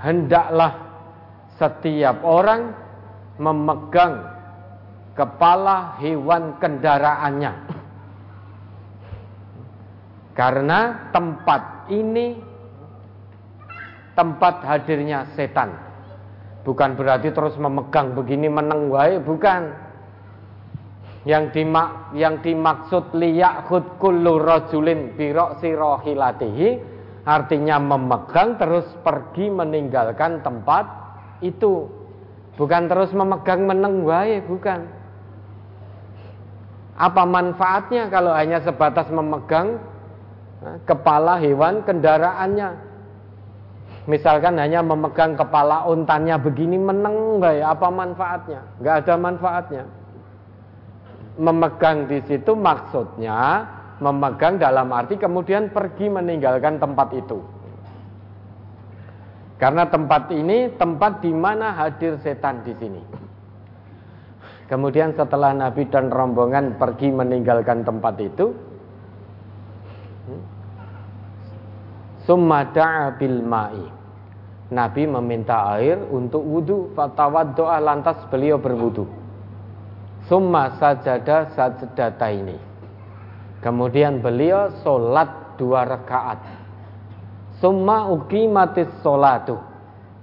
Hendaklah 0.00 0.72
setiap 1.56 2.20
orang 2.24 2.76
memegang 3.40 4.33
kepala 5.14 5.98
hewan 6.02 6.58
kendaraannya. 6.58 7.52
Karena 10.34 11.10
tempat 11.14 11.90
ini 11.94 12.34
tempat 14.18 14.66
hadirnya 14.66 15.30
setan. 15.38 15.70
Bukan 16.66 16.98
berarti 16.98 17.30
terus 17.30 17.54
memegang 17.54 18.18
begini 18.18 18.50
meneng 18.50 18.90
wae, 18.90 19.22
bukan. 19.22 19.86
Yang 21.24 21.56
dimak 21.56 22.12
yang 22.12 22.44
dimaksud 22.44 23.16
liyakhud 23.16 23.96
kullu 23.96 24.36
rajulin 24.44 25.16
rahilatihi 25.16 26.68
artinya 27.24 27.80
memegang 27.80 28.60
terus 28.60 28.84
pergi 29.00 29.48
meninggalkan 29.48 30.44
tempat 30.44 30.84
itu 31.40 31.88
bukan 32.60 32.92
terus 32.92 33.08
memegang 33.16 33.64
meneng 33.64 34.04
wae 34.04 34.44
bukan 34.44 34.84
apa 36.94 37.22
manfaatnya 37.26 38.06
kalau 38.06 38.30
hanya 38.30 38.62
sebatas 38.62 39.10
memegang 39.10 39.82
kepala 40.86 41.42
hewan 41.42 41.82
kendaraannya? 41.82 42.94
Misalkan 44.04 44.60
hanya 44.60 44.84
memegang 44.84 45.34
kepala 45.34 45.88
untannya 45.88 46.36
begini 46.38 46.76
meneng 46.76 47.40
wae 47.40 47.64
apa 47.64 47.88
manfaatnya? 47.88 48.60
Nggak 48.78 48.96
ada 49.04 49.14
manfaatnya. 49.16 49.84
Memegang 51.34 52.06
di 52.06 52.22
situ 52.28 52.54
maksudnya 52.54 53.66
memegang 53.98 54.60
dalam 54.60 54.92
arti 54.94 55.18
kemudian 55.18 55.72
pergi 55.72 56.12
meninggalkan 56.12 56.78
tempat 56.78 57.10
itu. 57.16 57.42
Karena 59.58 59.88
tempat 59.88 60.28
ini 60.34 60.68
tempat 60.76 61.24
di 61.24 61.32
mana 61.32 61.72
hadir 61.72 62.20
setan 62.20 62.60
di 62.66 62.74
sini. 62.76 63.02
Kemudian 64.64 65.12
setelah 65.12 65.52
Nabi 65.52 65.84
dan 65.92 66.08
rombongan 66.08 66.80
pergi 66.80 67.12
meninggalkan 67.12 67.84
tempat 67.84 68.16
itu, 68.16 68.56
summa 72.24 72.64
da'a 72.72 73.12
ma'i. 73.44 73.84
Nabi 74.72 75.04
meminta 75.04 75.76
air 75.76 76.00
untuk 76.08 76.40
wudhu, 76.40 76.96
fatawad 76.96 77.52
doa 77.52 77.76
lantas 77.78 78.16
beliau 78.32 78.56
berwudhu. 78.56 79.04
Summa 80.24 80.80
sajada 80.80 81.52
sajadata 81.52 82.32
ini. 82.32 82.56
Kemudian 83.60 84.24
beliau 84.24 84.72
sholat 84.80 85.56
dua 85.60 85.84
rakaat 85.84 86.40
Summa 87.60 88.08
uqimatis 88.12 88.88
sholatu. 89.00 89.60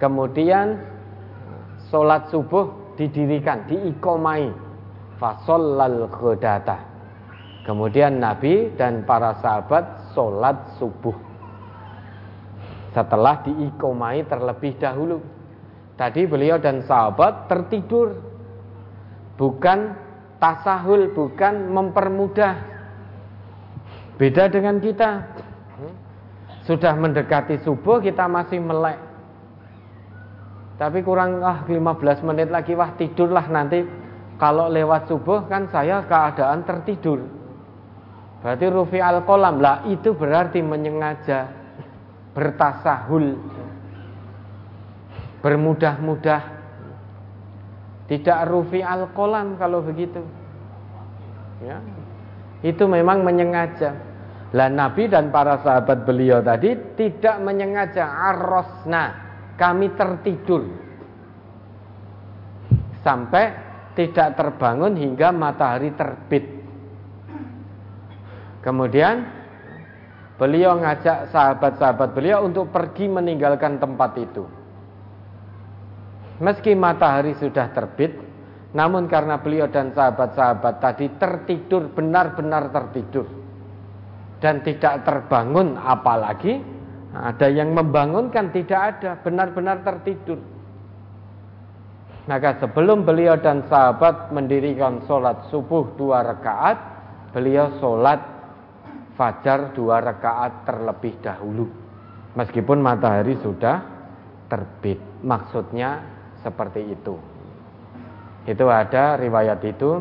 Kemudian 0.01 0.81
sholat 1.93 2.29
subuh 2.33 2.80
didirikan, 2.95 3.67
diikomai. 3.67 4.51
Fasollal 5.21 6.09
khodata. 6.09 6.81
Kemudian 7.61 8.17
Nabi 8.17 8.73
dan 8.73 9.05
para 9.05 9.37
sahabat 9.37 10.13
sholat 10.17 10.81
subuh. 10.81 11.13
Setelah 12.89 13.45
diikomai 13.45 14.25
terlebih 14.25 14.81
dahulu. 14.81 15.21
Tadi 15.93 16.25
beliau 16.25 16.57
dan 16.57 16.81
sahabat 16.81 17.45
tertidur. 17.45 18.17
Bukan 19.37 19.93
tasahul, 20.41 21.13
bukan 21.13 21.69
mempermudah. 21.69 22.57
Beda 24.17 24.49
dengan 24.49 24.81
kita. 24.81 25.21
Sudah 26.65 26.97
mendekati 26.97 27.61
subuh 27.61 28.01
kita 28.01 28.25
masih 28.25 28.57
melek. 28.57 29.10
Tapi 30.81 31.05
kurang 31.05 31.45
ah 31.45 31.61
15 31.69 32.25
menit 32.25 32.49
lagi 32.49 32.73
wah 32.73 32.97
tidurlah 32.97 33.45
nanti. 33.53 33.85
Kalau 34.41 34.65
lewat 34.65 35.05
subuh 35.05 35.45
kan 35.45 35.69
saya 35.69 36.01
keadaan 36.09 36.65
tertidur. 36.65 37.21
Berarti 38.41 38.65
rufi 38.73 38.97
al 38.97 39.21
kolam 39.21 39.61
lah 39.61 39.85
itu 39.85 40.17
berarti 40.17 40.65
menyengaja 40.65 41.45
bertasahul. 42.33 43.37
Bermudah-mudah. 45.45 46.41
Tidak 48.09 48.39
rufi 48.49 48.81
al 48.81 49.13
kolam 49.13 49.61
kalau 49.61 49.85
begitu. 49.85 50.25
Ya. 51.61 51.77
Itu 52.65 52.89
memang 52.89 53.21
menyengaja. 53.21 53.93
Lah 54.57 54.73
Nabi 54.73 55.05
dan 55.05 55.29
para 55.29 55.61
sahabat 55.61 56.09
beliau 56.09 56.41
tadi 56.41 56.73
tidak 56.97 57.37
menyengaja. 57.45 58.09
Arrosna 58.33 59.30
kami 59.59 59.91
tertidur 59.95 60.67
sampai 63.01 63.51
tidak 63.97 64.39
terbangun 64.39 64.95
hingga 64.95 65.33
matahari 65.35 65.91
terbit. 65.97 66.45
Kemudian 68.61 69.25
beliau 70.37 70.77
ngajak 70.77 71.33
sahabat-sahabat 71.33 72.09
beliau 72.13 72.45
untuk 72.45 72.69
pergi 72.69 73.09
meninggalkan 73.09 73.81
tempat 73.81 74.11
itu. 74.21 74.45
Meski 76.41 76.73
matahari 76.73 77.37
sudah 77.37 77.69
terbit, 77.69 78.17
namun 78.73 79.05
karena 79.05 79.37
beliau 79.37 79.69
dan 79.69 79.93
sahabat-sahabat 79.93 80.81
tadi 80.81 81.05
tertidur 81.19 81.91
benar-benar 81.93 82.71
tertidur 82.73 83.27
dan 84.41 84.65
tidak 84.65 85.05
terbangun 85.05 85.77
apalagi 85.77 86.63
ada 87.11 87.51
yang 87.51 87.75
membangunkan 87.75 88.55
tidak 88.55 88.81
ada. 88.95 89.19
Benar-benar 89.19 89.83
tertidur. 89.83 90.39
Maka 92.29 92.55
sebelum 92.63 93.03
beliau 93.03 93.35
dan 93.41 93.67
sahabat 93.67 94.31
mendirikan 94.31 95.03
sholat 95.09 95.51
subuh 95.51 95.97
dua 95.97 96.23
rakaat 96.23 96.77
beliau 97.33 97.81
sholat 97.81 98.21
fajar 99.19 99.75
dua 99.75 99.99
rakaat 99.99 100.63
terlebih 100.63 101.19
dahulu. 101.19 101.67
Meskipun 102.37 102.79
matahari 102.79 103.35
sudah 103.43 103.83
terbit. 104.47 105.01
Maksudnya 105.25 105.99
seperti 106.39 106.95
itu. 106.95 107.19
Itu 108.47 108.71
ada 108.71 109.19
riwayat 109.19 109.59
itu 109.67 109.99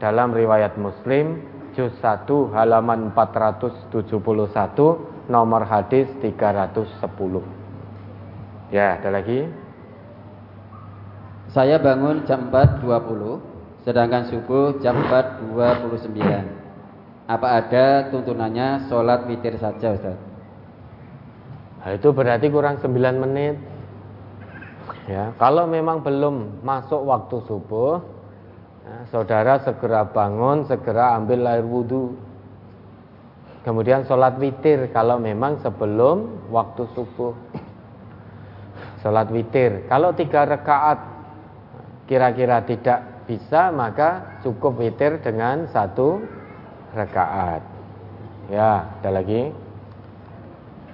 dalam 0.00 0.32
riwayat 0.32 0.80
muslim 0.80 1.44
juz 1.76 1.92
1 2.02 2.26
halaman 2.54 3.14
471 3.14 5.17
nomor 5.28 5.68
hadis 5.68 6.08
310. 6.24 7.04
Ya, 8.72 8.96
ada 8.96 9.12
lagi? 9.12 9.44
Saya 11.52 11.76
bangun 11.80 12.24
jam 12.28 12.52
4.20 12.52 13.40
sedangkan 13.84 14.24
subuh 14.28 14.76
jam 14.84 14.96
4.29. 15.08 16.12
Apa 17.28 17.48
ada 17.60 18.08
tuntunannya 18.12 18.88
sholat 18.88 19.24
witir 19.28 19.56
saja 19.60 19.92
Ustaz? 19.96 20.16
Nah, 21.80 21.90
itu 21.96 22.12
berarti 22.12 22.50
kurang 22.52 22.76
9 22.80 23.16
menit. 23.16 23.56
Ya, 25.08 25.32
kalau 25.40 25.64
memang 25.64 26.04
belum 26.04 26.60
masuk 26.60 27.00
waktu 27.08 27.40
subuh, 27.48 28.04
saudara 29.08 29.56
segera 29.64 30.04
bangun, 30.04 30.68
segera 30.68 31.16
ambil 31.16 31.48
air 31.48 31.64
wudhu. 31.64 32.27
Kemudian 33.68 34.08
sholat 34.08 34.40
witir 34.40 34.88
kalau 34.96 35.20
memang 35.20 35.60
sebelum 35.60 36.48
waktu 36.48 36.88
subuh. 36.96 37.36
Sholat 39.04 39.28
witir. 39.28 39.84
Kalau 39.92 40.16
tiga 40.16 40.48
rakaat 40.48 40.96
kira-kira 42.08 42.64
tidak 42.64 43.28
bisa 43.28 43.68
maka 43.68 44.40
cukup 44.40 44.80
witir 44.80 45.20
dengan 45.20 45.68
satu 45.68 46.16
rakaat. 46.96 47.60
Ya, 48.48 48.88
ada 49.04 49.10
lagi. 49.12 49.52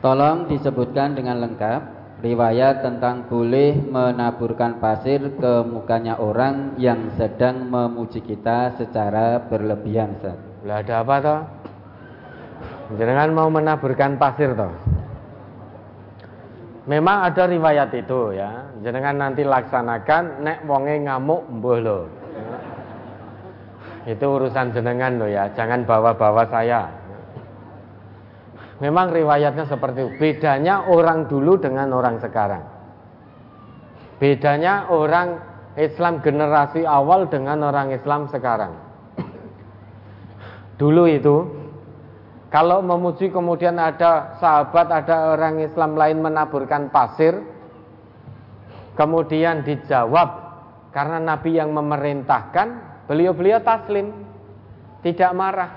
Tolong 0.03 0.51
disebutkan 0.51 1.15
dengan 1.15 1.47
lengkap 1.47 1.81
riwayat 2.27 2.83
tentang 2.83 3.31
boleh 3.31 3.87
menaburkan 3.87 4.83
pasir 4.83 5.23
ke 5.39 5.63
mukanya 5.63 6.19
orang 6.19 6.75
yang 6.83 7.15
sedang 7.15 7.71
memuji 7.71 8.19
kita 8.19 8.75
secara 8.75 9.47
berlebihan. 9.47 10.19
Lah 10.67 10.83
ada 10.83 11.07
apa 11.07 11.17
toh? 11.23 11.41
Jangan 12.95 13.31
mau 13.35 13.49
menaburkan 13.51 14.17
pasir 14.17 14.55
toh. 14.55 14.71
Memang 16.85 17.25
ada 17.25 17.49
riwayat 17.49 17.91
itu 17.97 18.37
ya. 18.37 18.69
Jangan 18.85 19.17
nanti 19.17 19.41
laksanakan 19.41 20.45
nek 20.45 20.59
wonge 20.69 21.01
ngamuk 21.01 21.49
mbuh 21.49 21.79
lo. 21.81 22.01
Itu 24.05 24.37
urusan 24.37 24.77
jenengan 24.77 25.17
loh 25.17 25.31
ya, 25.33 25.49
jangan 25.57 25.89
bawa-bawa 25.89 26.45
saya. 26.53 26.93
Memang 28.85 29.17
riwayatnya 29.17 29.65
seperti 29.65 30.05
itu. 30.05 30.13
Bedanya 30.21 30.85
orang 30.93 31.25
dulu 31.25 31.57
dengan 31.57 31.89
orang 31.97 32.21
sekarang. 32.21 32.61
Bedanya 34.21 34.93
orang 34.93 35.41
Islam 35.81 36.21
generasi 36.21 36.85
awal 36.85 37.33
dengan 37.33 37.65
orang 37.65 37.97
Islam 37.97 38.29
sekarang. 38.29 38.77
Dulu 40.77 41.09
itu 41.09 41.64
kalau 42.55 42.79
memuji 42.87 43.35
kemudian 43.35 43.83
ada 43.83 44.39
sahabat, 44.39 44.87
ada 44.87 45.35
orang 45.35 45.59
Islam 45.59 45.99
lain 45.99 46.23
menaburkan 46.23 46.87
pasir, 46.95 47.35
kemudian 48.95 49.67
dijawab 49.67 50.31
karena 50.95 51.19
Nabi 51.19 51.59
yang 51.59 51.75
memerintahkan, 51.75 52.95
Beliau-beliau 53.05 53.61
taslim, 53.61 54.17
tidak 55.05 55.31
marah. 55.37 55.71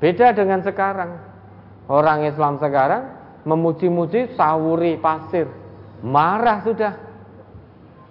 Beda 0.00 0.32
dengan 0.32 0.64
sekarang. 0.64 1.20
Orang 1.86 2.26
Islam 2.26 2.58
sekarang 2.58 3.12
memuji-muji 3.44 4.34
sawuri 4.34 4.96
pasir. 4.98 5.46
Marah 6.00 6.64
sudah. 6.64 6.94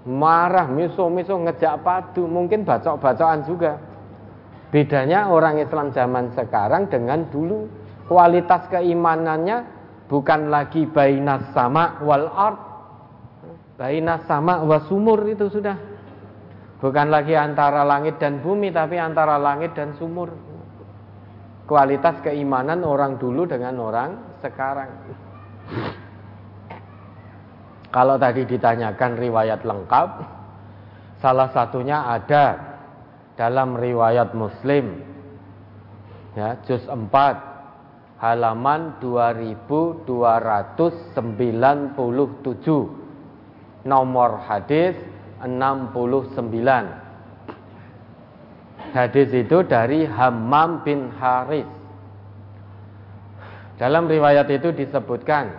Marah, 0.05 0.69
miso-miso 0.69 1.33
ngejak 1.41 1.81
padu, 1.81 2.29
mungkin 2.29 2.61
bacok-bacokan 2.61 3.41
juga. 3.49 3.81
Bedanya 4.73 5.29
orang 5.29 5.61
Islam 5.61 5.93
zaman 5.93 6.33
sekarang 6.33 6.89
dengan 6.89 7.27
dulu 7.29 7.69
kualitas 8.09 8.65
keimanannya 8.69 9.65
bukan 10.09 10.53
lagi 10.53 10.85
bainas 10.89 11.51
sama 11.53 12.01
wal 12.01 12.27
art. 12.29 12.59
Bainas 13.75 14.23
sama 14.23 14.63
wasumur 14.63 15.19
itu 15.27 15.51
sudah 15.51 15.75
Bukan 16.85 17.07
lagi 17.07 17.33
antara 17.33 17.87
langit 17.87 18.19
dan 18.19 18.43
bumi 18.43 18.69
tapi 18.69 18.99
antara 18.99 19.39
langit 19.39 19.73
dan 19.73 19.95
sumur. 19.95 20.29
Kualitas 21.65 22.21
keimanan 22.21 22.85
orang 22.85 23.17
dulu 23.17 23.47
dengan 23.47 23.79
orang 23.81 24.37
sekarang. 24.43 24.91
Kalau 27.89 28.19
tadi 28.19 28.43
ditanyakan 28.43 29.11
riwayat 29.17 29.65
lengkap, 29.65 30.09
salah 31.23 31.49
satunya 31.55 32.05
ada 32.05 32.74
dalam 33.35 33.75
riwayat 33.75 34.31
Muslim. 34.35 35.03
Ya, 36.35 36.59
juz 36.67 36.83
4 36.87 38.19
halaman 38.19 38.99
2297 38.99 40.07
nomor 43.87 44.29
hadis 44.43 44.95
69 45.43 47.05
Hadis 48.95 49.27
itu 49.35 49.59
dari 49.67 50.07
Hammam 50.07 50.79
bin 50.87 51.11
Haris. 51.19 51.67
Dalam 53.75 54.07
riwayat 54.07 54.47
itu 54.47 54.71
disebutkan 54.71 55.51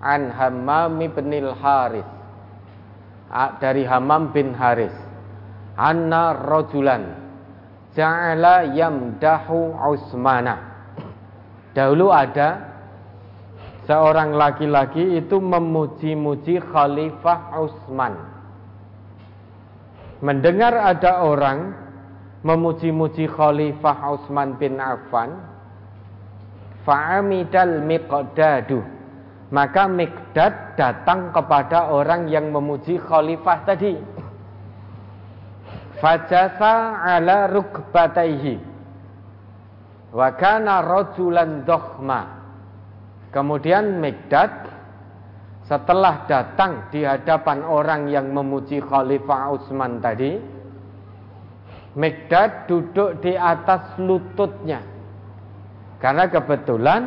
An 0.00 0.32
Hammam 0.32 0.96
bin 0.96 1.52
Haris. 1.52 2.08
Dari 3.60 3.84
Hammam 3.84 4.32
bin 4.32 4.56
Haris 4.56 5.11
Anna 5.76 6.36
rojulan 6.36 7.02
Ja'ala 7.92 8.72
yamdahu 8.72 9.76
Usmana. 9.76 10.56
Dahulu 11.72 12.12
ada 12.12 12.72
Seorang 13.82 14.38
laki-laki 14.38 15.18
itu 15.18 15.42
memuji-muji 15.42 16.62
Khalifah 16.62 17.58
Utsman 17.58 18.32
mendengar 20.22 20.70
ada 20.78 21.26
orang 21.26 21.74
memuji-muji 22.46 23.26
Khalifah 23.26 24.14
Utsman 24.14 24.54
bin 24.54 24.78
Affan 24.78 25.34
fa'amidal 26.86 27.82
miqdadu. 27.82 28.80
Maka 29.52 29.84
Mikdad 29.84 30.80
datang 30.80 31.28
kepada 31.28 31.92
orang 31.92 32.24
yang 32.32 32.48
memuji 32.48 32.96
khalifah 32.96 33.68
tadi 33.68 34.00
fajasa 36.02 36.98
ala 36.98 37.46
rukbataihi 37.46 38.58
wa 40.10 40.28
kana 40.34 40.82
rajulan 40.82 41.62
kemudian 43.30 44.02
Mikdad 44.02 44.82
setelah 45.72 46.26
datang 46.26 46.90
di 46.90 47.06
hadapan 47.06 47.62
orang 47.62 48.10
yang 48.10 48.34
memuji 48.34 48.82
Khalifah 48.82 49.56
Utsman 49.56 50.02
tadi, 50.02 50.36
Megdad 51.92 52.66
duduk 52.66 53.20
di 53.20 53.36
atas 53.36 53.96
lututnya. 54.00 54.80
Karena 56.00 56.24
kebetulan 56.28 57.02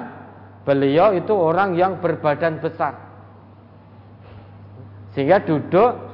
beliau 0.62 1.14
itu 1.14 1.34
orang 1.34 1.74
yang 1.74 2.00
berbadan 2.00 2.62
besar. 2.62 2.94
Sehingga 5.18 5.42
duduk 5.42 6.05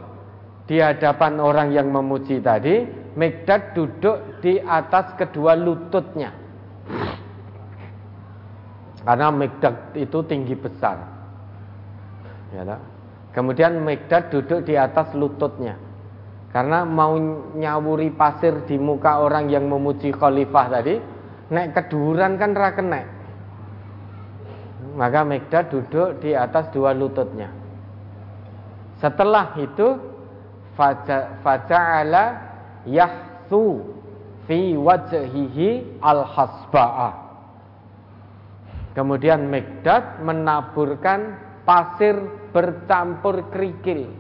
di 0.71 0.79
hadapan 0.79 1.35
orang 1.43 1.75
yang 1.75 1.91
memuji 1.91 2.39
tadi, 2.39 2.87
Megdad 3.19 3.75
duduk 3.75 4.39
di 4.39 4.55
atas 4.55 5.11
kedua 5.19 5.51
lututnya. 5.51 6.31
Karena 9.03 9.27
Megdad 9.35 9.91
itu 9.99 10.23
tinggi 10.23 10.55
besar. 10.55 10.95
Ya, 12.55 12.79
Kemudian 13.35 13.83
Megdad 13.83 14.31
duduk 14.31 14.63
di 14.63 14.79
atas 14.79 15.11
lututnya. 15.11 15.75
Karena 16.55 16.87
mau 16.87 17.19
nyawuri 17.51 18.15
pasir 18.15 18.63
di 18.63 18.79
muka 18.79 19.19
orang 19.19 19.51
yang 19.51 19.67
memuji 19.67 20.15
khalifah 20.15 20.71
tadi, 20.71 20.95
nek 21.51 21.75
keduran 21.75 22.39
kan 22.39 22.55
ra 22.55 22.71
nek. 22.79 23.05
Maka 24.95 25.27
Megdad 25.27 25.67
duduk 25.67 26.23
di 26.23 26.31
atas 26.31 26.71
dua 26.71 26.95
lututnya. 26.95 27.51
Setelah 29.03 29.59
itu 29.59 30.10
faja'ala 30.75 32.23
yahsu 32.87 33.85
fi 34.45 34.75
wajhihi 34.75 35.99
al-hasba'a. 36.01 37.09
Kemudian 38.91 39.47
Megdad 39.47 40.19
menaburkan 40.19 41.39
pasir 41.63 42.19
bercampur 42.51 43.47
kerikil. 43.47 44.11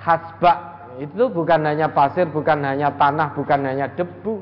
Hasba 0.00 0.52
itu 1.00 1.28
bukan 1.28 1.60
hanya 1.68 1.92
pasir, 1.92 2.28
bukan 2.32 2.64
hanya 2.64 2.96
tanah, 2.96 3.36
bukan 3.36 3.60
hanya 3.68 3.92
debu. 3.92 4.40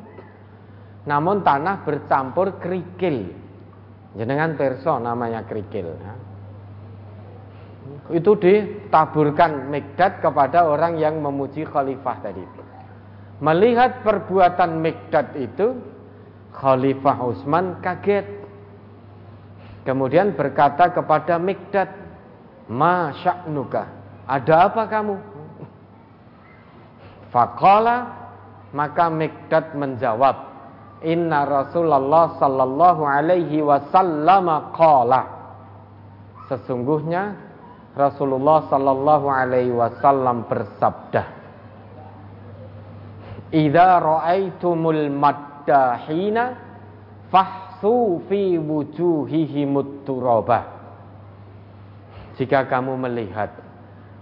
Namun 1.07 1.42
tanah 1.42 1.83
bercampur 1.83 2.62
kerikil. 2.62 3.34
Jenengan 4.15 4.55
perso 4.55 5.01
namanya 5.02 5.42
kerikil. 5.42 5.91
Ya. 5.99 6.15
Itu 8.12 8.36
ditaburkan 8.36 9.72
Megdad 9.72 10.20
kepada 10.20 10.68
orang 10.68 11.00
yang 11.00 11.18
memuji 11.18 11.64
khalifah 11.66 12.16
tadi. 12.20 12.44
Melihat 13.42 14.06
perbuatan 14.06 14.78
Megdad 14.78 15.34
itu, 15.34 15.74
Khalifah 16.52 17.18
Utsman 17.26 17.80
kaget. 17.82 18.28
Kemudian 19.82 20.36
berkata 20.38 20.94
kepada 20.94 21.42
Megdad, 21.42 21.90
Ma 22.70 23.10
sya'nuka? 23.18 23.82
Ada 24.30 24.70
apa 24.70 24.82
kamu? 24.86 25.16
Faqala 27.34 28.22
maka 28.70 29.08
Mikdad 29.12 29.74
menjawab, 29.76 30.36
Inna 31.02 31.44
Rasulullah 31.44 32.36
sallallahu 32.38 33.02
alaihi 33.02 33.58
wasallam 33.60 34.70
qala. 34.76 35.22
Sesungguhnya 36.46 37.51
Rasulullah 37.92 38.68
sallallahu 38.72 39.26
alaihi 39.28 39.72
wasallam 39.72 40.48
bersabda, 40.48 41.22
"Idza 43.52 43.90
ra'aitumul 44.00 45.12
maddahina 45.12 46.44
fah 47.28 47.62
fahsu 47.82 48.22
fi 48.30 48.62
wujuhihimut 48.62 50.06
turabah. 50.06 50.62
Jika 52.38 52.70
kamu 52.70 52.94
melihat 52.94 53.50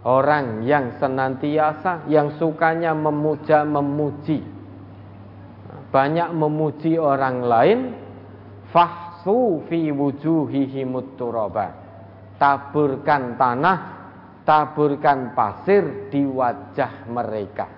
orang 0.00 0.64
yang 0.64 0.96
senantiasa 0.96 2.08
yang 2.08 2.40
sukanya 2.40 2.96
memuja 2.96 3.68
memuji 3.68 4.40
banyak 5.92 6.32
memuji 6.32 6.96
orang 6.96 7.44
lain 7.44 7.78
fahsu 8.72 9.60
fi 9.68 9.92
wujuhihimut 9.92 11.20
turabah. 11.20 11.79
Taburkan 12.40 13.36
tanah, 13.36 13.78
taburkan 14.48 15.36
pasir 15.36 16.08
di 16.08 16.24
wajah 16.24 17.04
mereka. 17.12 17.68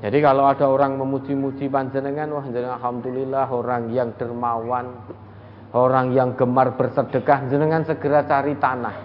Jadi 0.00 0.18
kalau 0.18 0.48
ada 0.48 0.66
orang 0.66 0.96
memuji-muji 0.96 1.68
panjenengan, 1.68 2.26
wah 2.32 2.42
jenengan 2.48 2.80
alhamdulillah 2.80 3.46
orang 3.52 3.92
yang 3.92 4.16
dermawan, 4.16 4.98
orang 5.76 6.10
yang 6.16 6.34
gemar 6.34 6.74
bersedekah, 6.74 7.46
jenengan 7.52 7.84
segera 7.84 8.24
cari 8.24 8.56
tanah. 8.56 8.96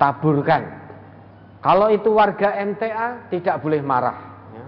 Taburkan. 0.00 0.62
Kalau 1.62 1.92
itu 1.94 2.10
warga 2.10 2.58
MTA 2.58 3.30
tidak 3.30 3.62
boleh 3.62 3.78
marah. 3.84 4.18
Ya. 4.50 4.64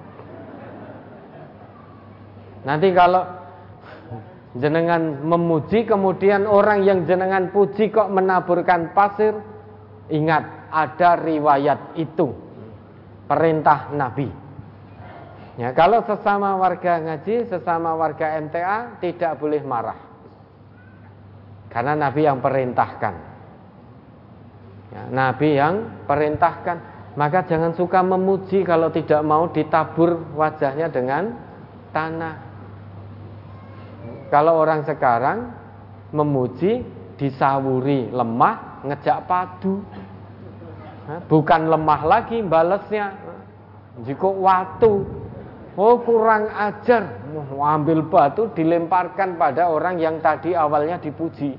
Nanti 2.70 2.94
kalau 2.94 3.22
jenengan 4.54 5.22
memuji 5.26 5.82
kemudian 5.82 6.46
orang 6.46 6.86
yang 6.86 7.02
jenengan 7.02 7.50
puji 7.50 7.90
kok 7.90 8.10
menaburkan 8.10 8.94
pasir, 8.94 9.34
ingat 10.10 10.70
ada 10.70 11.18
riwayat 11.18 11.98
itu 11.98 12.34
perintah 13.26 13.90
Nabi. 13.90 14.30
Ya, 15.54 15.70
kalau 15.70 16.02
sesama 16.02 16.58
warga 16.58 16.98
ngaji, 16.98 17.46
sesama 17.46 17.94
warga 17.94 18.42
MTA 18.42 18.98
tidak 18.98 19.38
boleh 19.38 19.62
marah. 19.62 19.98
Karena 21.70 21.94
Nabi 21.94 22.26
yang 22.26 22.42
perintahkan. 22.42 23.14
Ya, 24.90 25.02
Nabi 25.10 25.48
yang 25.54 25.74
perintahkan. 26.06 26.94
Maka 27.14 27.46
jangan 27.46 27.70
suka 27.78 28.02
memuji 28.02 28.66
kalau 28.66 28.90
tidak 28.90 29.22
mau 29.22 29.46
ditabur 29.46 30.18
wajahnya 30.34 30.90
dengan 30.90 31.38
tanah. 31.94 32.53
Kalau 34.28 34.60
orang 34.60 34.86
sekarang 34.86 35.52
memuji 36.14 36.84
disawuri 37.16 38.08
lemah, 38.12 38.84
ngejak 38.86 39.26
padu. 39.28 39.82
Bukan 41.28 41.68
lemah 41.68 42.00
lagi 42.08 42.40
balesnya. 42.40 43.12
Jika 44.02 44.26
waktu 44.26 45.04
Oh 45.74 45.98
kurang 46.06 46.46
ajar. 46.54 47.26
Ambil 47.58 48.06
batu 48.06 48.46
dilemparkan 48.54 49.34
pada 49.34 49.66
orang 49.66 49.98
yang 49.98 50.22
tadi 50.22 50.54
awalnya 50.54 51.02
dipuji. 51.02 51.58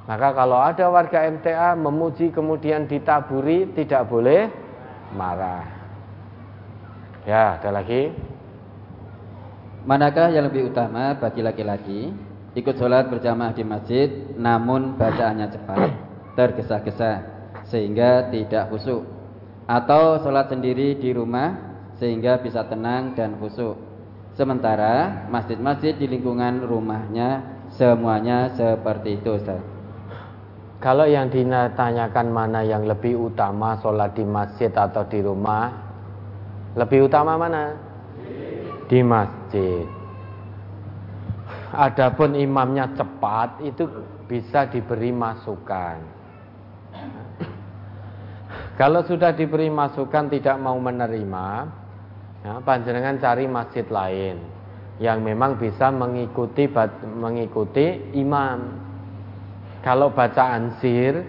Maka 0.06 0.28
kalau 0.36 0.60
ada 0.60 0.86
warga 0.92 1.24
MTA 1.32 1.80
memuji 1.80 2.30
kemudian 2.36 2.86
ditaburi 2.86 3.72
tidak 3.74 4.12
boleh 4.12 4.52
marah. 5.16 5.64
Ya, 7.24 7.62
ada 7.62 7.70
lagi. 7.72 8.12
Manakah 9.88 10.36
yang 10.36 10.52
lebih 10.52 10.70
utama 10.70 11.16
bagi 11.16 11.40
laki-laki 11.40 12.12
ikut 12.58 12.76
sholat 12.76 13.08
berjamaah 13.08 13.56
di 13.56 13.64
masjid 13.64 14.10
namun 14.36 15.00
bacaannya 15.00 15.48
cepat, 15.56 15.80
tergesa-gesa 16.36 17.12
sehingga 17.70 18.28
tidak 18.34 18.74
khusyuk 18.74 19.08
atau 19.70 20.20
sholat 20.20 20.50
sendiri 20.50 20.98
di 20.98 21.14
rumah 21.14 21.56
sehingga 22.02 22.42
bisa 22.42 22.66
tenang 22.68 23.14
dan 23.16 23.38
khusyuk. 23.38 23.89
Sementara 24.40 25.28
masjid-masjid 25.28 26.00
di 26.00 26.08
lingkungan 26.08 26.64
rumahnya 26.64 27.44
semuanya 27.76 28.48
seperti 28.56 29.20
itu 29.20 29.36
Ustaz. 29.36 29.60
Kalau 30.80 31.04
yang 31.04 31.28
ditanyakan 31.28 32.32
mana 32.32 32.64
yang 32.64 32.88
lebih 32.88 33.20
utama 33.20 33.76
sholat 33.84 34.16
di 34.16 34.24
masjid 34.24 34.72
atau 34.72 35.04
di 35.12 35.20
rumah 35.20 35.76
Lebih 36.80 37.12
utama 37.12 37.36
mana? 37.36 37.76
Di 38.88 39.04
masjid 39.04 39.84
Adapun 41.76 42.40
imamnya 42.40 42.96
cepat 42.96 43.60
itu 43.60 43.92
bisa 44.24 44.72
diberi 44.72 45.12
masukan 45.12 46.00
Kalau 48.80 49.04
sudah 49.04 49.36
diberi 49.36 49.68
masukan 49.68 50.32
tidak 50.32 50.56
mau 50.64 50.80
menerima 50.80 51.79
ya, 52.46 52.60
Panjenengan 52.64 53.18
cari 53.20 53.46
masjid 53.48 53.88
lain 53.88 54.38
Yang 55.00 55.18
memang 55.24 55.56
bisa 55.56 55.92
mengikuti 55.92 56.68
mengikuti 57.04 58.16
imam 58.20 58.90
kalau 59.80 60.12
bacaan 60.12 60.76
sir 60.84 61.24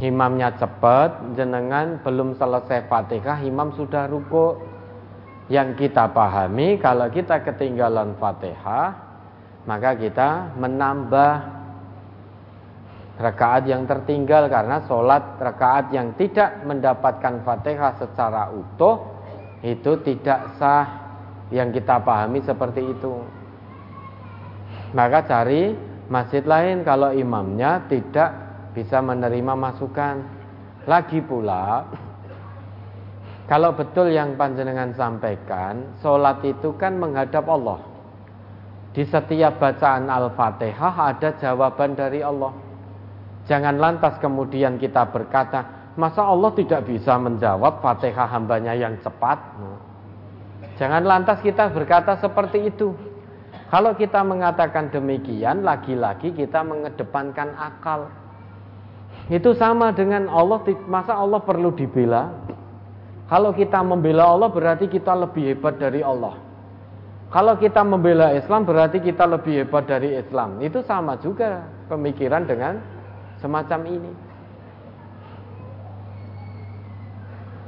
imamnya 0.00 0.56
cepat, 0.56 1.36
jenengan 1.36 2.00
belum 2.00 2.34
selesai 2.34 2.88
Fatihah, 2.88 3.44
imam 3.44 3.74
sudah 3.76 4.08
ruku. 4.08 4.56
Yang 5.50 5.82
kita 5.86 6.14
pahami 6.14 6.78
kalau 6.78 7.10
kita 7.10 7.42
ketinggalan 7.42 8.14
Fatihah, 8.22 8.94
maka 9.66 9.98
kita 9.98 10.54
menambah 10.54 11.32
rakaat 13.18 13.66
yang 13.66 13.82
tertinggal 13.84 14.46
karena 14.46 14.78
sholat 14.86 15.42
rakaat 15.42 15.90
yang 15.90 16.14
tidak 16.14 16.54
mendapatkan 16.62 17.42
Fatihah 17.42 17.92
secara 17.98 18.46
utuh 18.54 19.19
itu 19.60 19.92
tidak 20.00 20.56
sah 20.56 20.86
yang 21.52 21.74
kita 21.74 22.00
pahami 22.00 22.40
seperti 22.40 22.80
itu. 22.80 23.20
Maka 24.96 25.22
cari 25.26 25.76
masjid 26.10 26.42
lain 26.42 26.82
kalau 26.82 27.12
imamnya 27.12 27.84
tidak 27.86 28.30
bisa 28.72 28.98
menerima 29.02 29.54
masukan. 29.54 30.22
Lagi 30.88 31.20
pula, 31.20 31.84
kalau 33.50 33.74
betul 33.74 34.14
yang 34.14 34.38
panjenengan 34.38 34.94
sampaikan, 34.94 35.98
sholat 35.98 36.38
itu 36.46 36.70
kan 36.78 36.94
menghadap 36.94 37.50
Allah. 37.50 37.82
Di 38.94 39.02
setiap 39.02 39.58
bacaan 39.58 40.06
Al-Fatihah 40.06 40.94
ada 41.14 41.34
jawaban 41.34 41.98
dari 41.98 42.22
Allah. 42.22 42.54
Jangan 43.50 43.78
lantas 43.82 44.18
kemudian 44.22 44.78
kita 44.78 45.02
berkata, 45.10 45.79
masa 45.94 46.22
Allah 46.26 46.50
tidak 46.54 46.86
bisa 46.86 47.18
menjawab 47.18 47.82
Fatihah 47.82 48.28
hambanya 48.30 48.74
yang 48.74 48.98
cepat? 49.02 49.38
Jangan 50.80 51.04
lantas 51.04 51.42
kita 51.44 51.70
berkata 51.70 52.16
seperti 52.18 52.72
itu. 52.72 52.94
Kalau 53.70 53.94
kita 53.94 54.26
mengatakan 54.26 54.90
demikian, 54.90 55.62
lagi-lagi 55.62 56.34
kita 56.34 56.66
mengedepankan 56.66 57.54
akal. 57.54 58.10
Itu 59.30 59.54
sama 59.54 59.94
dengan 59.94 60.26
Allah, 60.26 60.58
masa 60.90 61.14
Allah 61.14 61.38
perlu 61.38 61.70
dibela? 61.70 62.34
Kalau 63.30 63.54
kita 63.54 63.78
membela 63.86 64.26
Allah 64.26 64.50
berarti 64.50 64.90
kita 64.90 65.14
lebih 65.14 65.54
hebat 65.54 65.78
dari 65.78 66.02
Allah. 66.02 66.34
Kalau 67.30 67.54
kita 67.54 67.86
membela 67.86 68.34
Islam 68.34 68.66
berarti 68.66 68.98
kita 68.98 69.22
lebih 69.22 69.62
hebat 69.62 69.86
dari 69.86 70.18
Islam. 70.18 70.58
Itu 70.58 70.82
sama 70.82 71.14
juga 71.22 71.62
pemikiran 71.86 72.42
dengan 72.42 72.82
semacam 73.38 73.80
ini. 73.86 74.29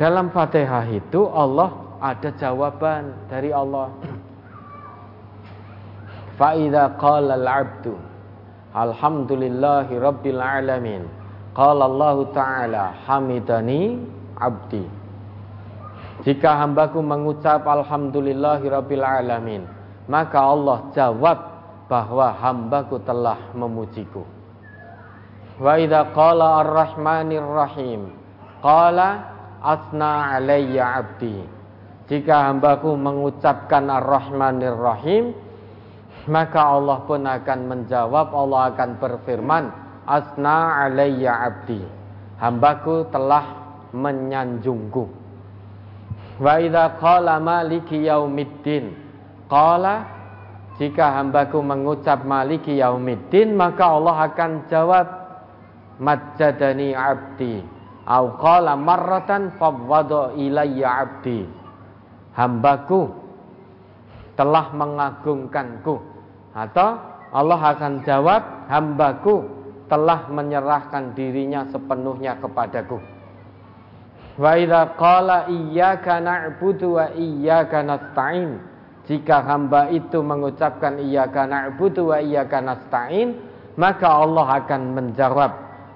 Dalam 0.02 0.34
Fatihah 0.34 0.90
itu 0.90 1.30
Allah 1.30 1.70
ada 2.02 2.34
jawaban 2.34 3.30
dari 3.30 3.54
Allah. 3.54 3.94
Fa'idha 6.34 6.98
qala 6.98 7.38
al-abdu 7.38 7.94
Alhamdulillahi 8.72 10.00
Rabbil 10.00 10.40
Alamin 10.40 11.04
Qala 11.52 11.84
Allah 11.84 12.16
Ta'ala 12.32 12.84
Hamidani 13.04 14.00
abdi 14.40 14.80
Jika 16.24 16.56
hambaku 16.56 17.04
mengucap 17.04 17.68
Alhamdulillahi 17.68 18.64
Rabbil 18.64 19.04
Alamin 19.04 19.68
Maka 20.08 20.40
Allah 20.40 20.88
jawab 20.96 21.38
bahwa 21.86 22.32
hambaku 22.32 22.96
telah 23.04 23.52
memujiku. 23.52 24.24
Wa 25.60 25.76
idza 25.76 26.10
qala 26.16 26.64
ar-rahmanir 26.64 27.44
rahim 27.44 28.16
qala 28.64 29.31
asna 29.62 30.36
alayya 30.36 30.98
abdi. 31.00 31.38
Jika 32.10 32.50
hambaku 32.50 32.98
mengucapkan 32.98 33.88
ar-rahmanir 33.88 34.76
rahim 34.76 35.32
maka 36.28 36.60
Allah 36.76 37.02
pun 37.06 37.24
akan 37.26 37.60
menjawab 37.66 38.30
Allah 38.34 38.74
akan 38.74 38.90
berfirman 38.98 39.64
asna 40.04 40.86
alayya 40.86 41.32
abdi. 41.46 41.80
Hambaku 42.42 43.06
telah 43.14 43.46
menyanjungku. 43.94 45.06
Wa 46.42 46.58
idza 46.58 46.98
qala 46.98 47.38
maliki 47.38 48.02
yaumiddin. 48.10 48.98
Qala 49.46 50.22
jika 50.82 51.22
hambaku 51.22 51.62
mengucap 51.62 52.26
maliki 52.26 52.82
yaumiddin 52.82 53.54
maka 53.54 53.94
Allah 53.94 54.16
akan 54.26 54.66
jawab 54.66 55.06
majjadani 56.02 56.96
abdi 56.96 57.81
au 58.06 58.34
qala 58.38 58.74
marratan 58.74 59.54
fawwada 59.58 60.34
ilayya 60.34 61.06
abdi 61.06 61.46
hambaku 62.34 63.12
telah 64.34 64.72
mengagungkanku 64.72 66.00
atau 66.52 67.12
Allah 67.32 67.60
akan 67.72 68.04
jawab, 68.04 68.68
hambaku 68.68 69.48
telah 69.88 70.28
menyerahkan 70.28 71.16
dirinya 71.16 71.64
sepenuhnya 71.72 72.36
kepadaku. 72.36 73.00
Wa 74.36 74.52
idza 74.60 74.92
qala 75.00 75.48
iyyaka 75.48 76.20
na'budu 76.20 77.00
wa 77.00 77.08
iyyaka 77.16 77.80
nasta'in. 77.80 78.60
Jika 79.08 79.48
hamba 79.48 79.88
itu 79.88 80.20
mengucapkan 80.20 81.00
iyyaka 81.00 81.48
na'budu 81.48 82.12
wa 82.12 82.20
iyyaka 82.20 82.60
nasta'in, 82.60 83.40
maka 83.80 84.12
Allah 84.12 84.60
akan 84.60 84.82
menjawab, 84.92 85.52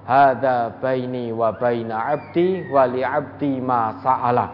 "Hadza 0.07 0.79
baini 0.79 1.35
wa 1.35 1.51
baina 1.51 2.15
'abdi 2.15 2.71
wa 2.71 2.87
li 2.87 3.03
'abdi 3.03 3.59
ma 3.59 3.99
sa'ala." 3.99 4.47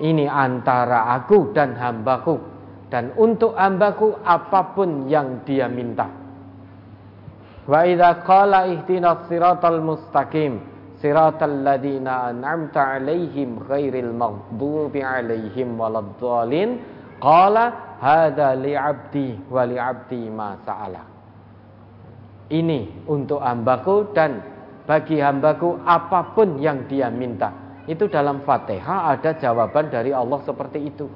Ini 0.00 0.28
antara 0.28 1.12
aku 1.16 1.52
dan 1.56 1.76
hambaku 1.76 2.36
dan 2.90 3.14
untuk 3.16 3.54
hambaku 3.56 4.16
apa 4.24 4.76
pun 4.76 5.08
yang 5.08 5.44
dia 5.46 5.70
minta. 5.70 6.08
Wa 7.64 7.86
idza 7.86 8.24
qala 8.26 8.66
ihdinas 8.66 9.30
siratal 9.30 9.78
mustaqim 9.78 10.58
siratal 10.98 11.62
ladzina 11.62 12.34
an'amta 12.34 12.98
'alaihim 12.98 13.62
ghairil 13.62 14.10
maghdubi 14.10 15.00
'alaihim 15.00 15.78
waladdallin 15.78 16.82
qala 17.22 17.96
hadza 18.02 18.58
li 18.58 18.74
'abdi 18.74 19.48
wa 19.48 19.62
li 19.64 19.76
'abdi 19.78 20.22
ma 20.28 20.58
sa'ala. 20.66 21.02
Ini 22.50 23.06
untuk 23.06 23.38
hambaku 23.38 24.10
dan 24.10 24.49
bagi 24.90 25.22
hambaku 25.22 25.86
apa 25.86 26.34
pun 26.34 26.58
yang 26.58 26.90
dia 26.90 27.06
minta. 27.14 27.54
Itu 27.86 28.10
dalam 28.10 28.42
Fatihah 28.42 29.14
ada 29.14 29.38
jawaban 29.38 29.86
dari 29.86 30.10
Allah 30.10 30.42
seperti 30.42 30.82
itu. 30.82 31.06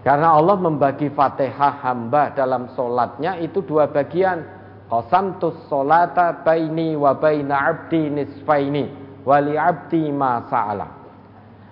Karena 0.00 0.32
Allah 0.32 0.56
membagi 0.56 1.12
fatihah 1.12 1.84
hamba 1.84 2.32
dalam 2.32 2.72
solatnya 2.72 3.36
itu 3.36 3.60
dua 3.60 3.86
bagian. 3.86 4.58
Qasamtus 4.90 5.70
solata 5.70 6.42
baini 6.42 6.98
wa 6.98 7.14
baina 7.14 7.70
abdi 7.70 8.10
nisfaini 8.10 8.90
wali 9.22 9.54
abdi 9.54 10.10
ma 10.10 10.42
sa'ala. 10.50 10.88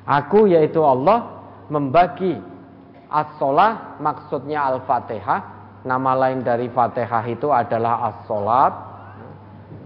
Aku 0.07 0.47
yaitu 0.47 0.79
Allah 0.85 1.43
membagi 1.73 2.39
as-solah 3.11 3.99
maksudnya 3.99 4.77
al-fatihah. 4.77 5.41
Nama 5.83 6.13
lain 6.15 6.45
dari 6.45 6.69
fatihah 6.69 7.25
itu 7.27 7.49
adalah 7.49 8.13
as-solat. 8.13 8.88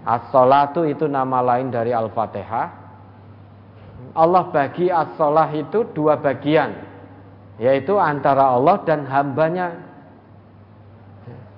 As-solatu 0.03 0.83
itu 0.83 1.07
nama 1.07 1.39
lain 1.43 1.71
dari 1.71 1.95
al-fatihah. 1.95 2.69
Allah 4.19 4.45
bagi 4.51 4.91
as-solah 4.91 5.47
itu 5.55 5.87
dua 5.95 6.19
bagian 6.19 6.75
yaitu 7.63 7.95
antara 7.95 8.51
Allah 8.59 8.83
dan 8.83 9.07
hambanya. 9.07 9.79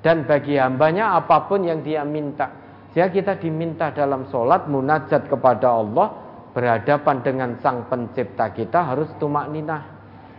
Dan 0.04 0.28
bagi 0.28 0.60
hambanya 0.60 1.16
apa 1.16 1.48
pun 1.48 1.64
yang 1.64 1.80
dia 1.80 2.04
minta. 2.04 2.52
Jika 2.92 3.08
kita 3.08 3.32
diminta 3.40 3.88
dalam 3.88 4.28
sholat 4.28 4.68
munajat 4.68 5.32
kepada 5.32 5.80
Allah 5.80 6.12
berhadapan 6.52 7.24
dengan 7.24 7.56
sang 7.64 7.88
pencipta 7.88 8.52
kita 8.52 8.84
harus 8.92 9.08
tumak 9.16 9.48
ninah. 9.48 9.80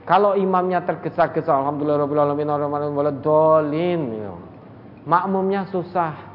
Kalau 0.06 0.38
imamnya 0.38 0.86
tergesa-gesa 0.86 1.50
alhamdulillahirobbilalamin 1.50 2.46
makmumnya 5.10 5.66
susah 5.74 6.35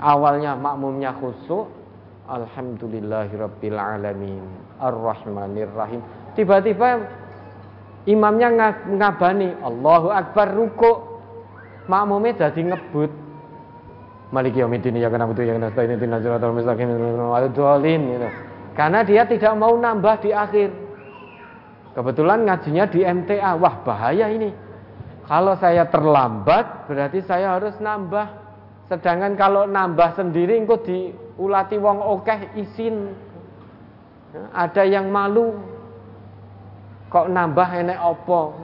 awalnya 0.00 0.56
makmumnya 0.56 1.12
khusyuk 1.16 1.68
alhamdulillahirobbilalamin 2.28 4.42
ar-rahmanirrahim 4.80 6.00
tiba-tiba 6.36 7.00
Imamnya 8.02 8.74
ngabani 8.90 9.62
Allahu 9.62 10.10
Akbar 10.10 10.50
ruku. 10.50 11.22
Makmumnya 11.86 12.34
jadi 12.34 12.74
ngebut. 12.74 13.10
Maliki 14.32 14.64
yaumiddin 14.64 14.96
ya 14.96 15.12
kana 15.12 15.28
butuh 15.28 15.44
ya 15.44 15.60
kana 15.60 15.68
stain 15.76 15.92
itu 15.92 16.08
siratal 16.08 16.56
mustaqim 16.56 16.88
gitu. 16.88 18.28
Karena 18.72 19.04
dia 19.04 19.22
tidak 19.28 19.52
mau 19.54 19.76
nambah 19.76 20.24
di 20.24 20.32
akhir. 20.32 20.72
Kebetulan 21.92 22.48
ngajinya 22.48 22.84
di 22.88 23.04
MTA. 23.04 23.52
Wah, 23.60 23.84
bahaya 23.84 24.32
ini. 24.32 24.48
Kalau 25.28 25.54
saya 25.60 25.84
terlambat 25.86 26.88
berarti 26.88 27.20
saya 27.22 27.60
harus 27.60 27.76
nambah. 27.78 28.41
Sedangkan 28.90 29.38
kalau 29.38 29.68
nambah 29.68 30.18
sendiri 30.18 30.58
engko 30.58 30.82
diulati 30.82 31.76
wong 31.78 31.98
okeh 32.00 32.58
isin. 32.58 33.14
Ada 34.56 34.88
yang 34.88 35.12
malu, 35.12 35.52
Kok 37.12 37.28
nambah 37.28 37.68
enek 37.84 38.00
opo? 38.00 38.56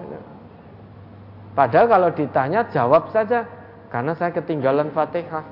Padahal 1.52 1.86
kalau 1.92 2.08
ditanya 2.16 2.64
jawab 2.72 3.12
saja 3.12 3.44
karena 3.92 4.16
saya 4.16 4.32
ketinggalan 4.32 4.88
Fatihah. 4.96 5.44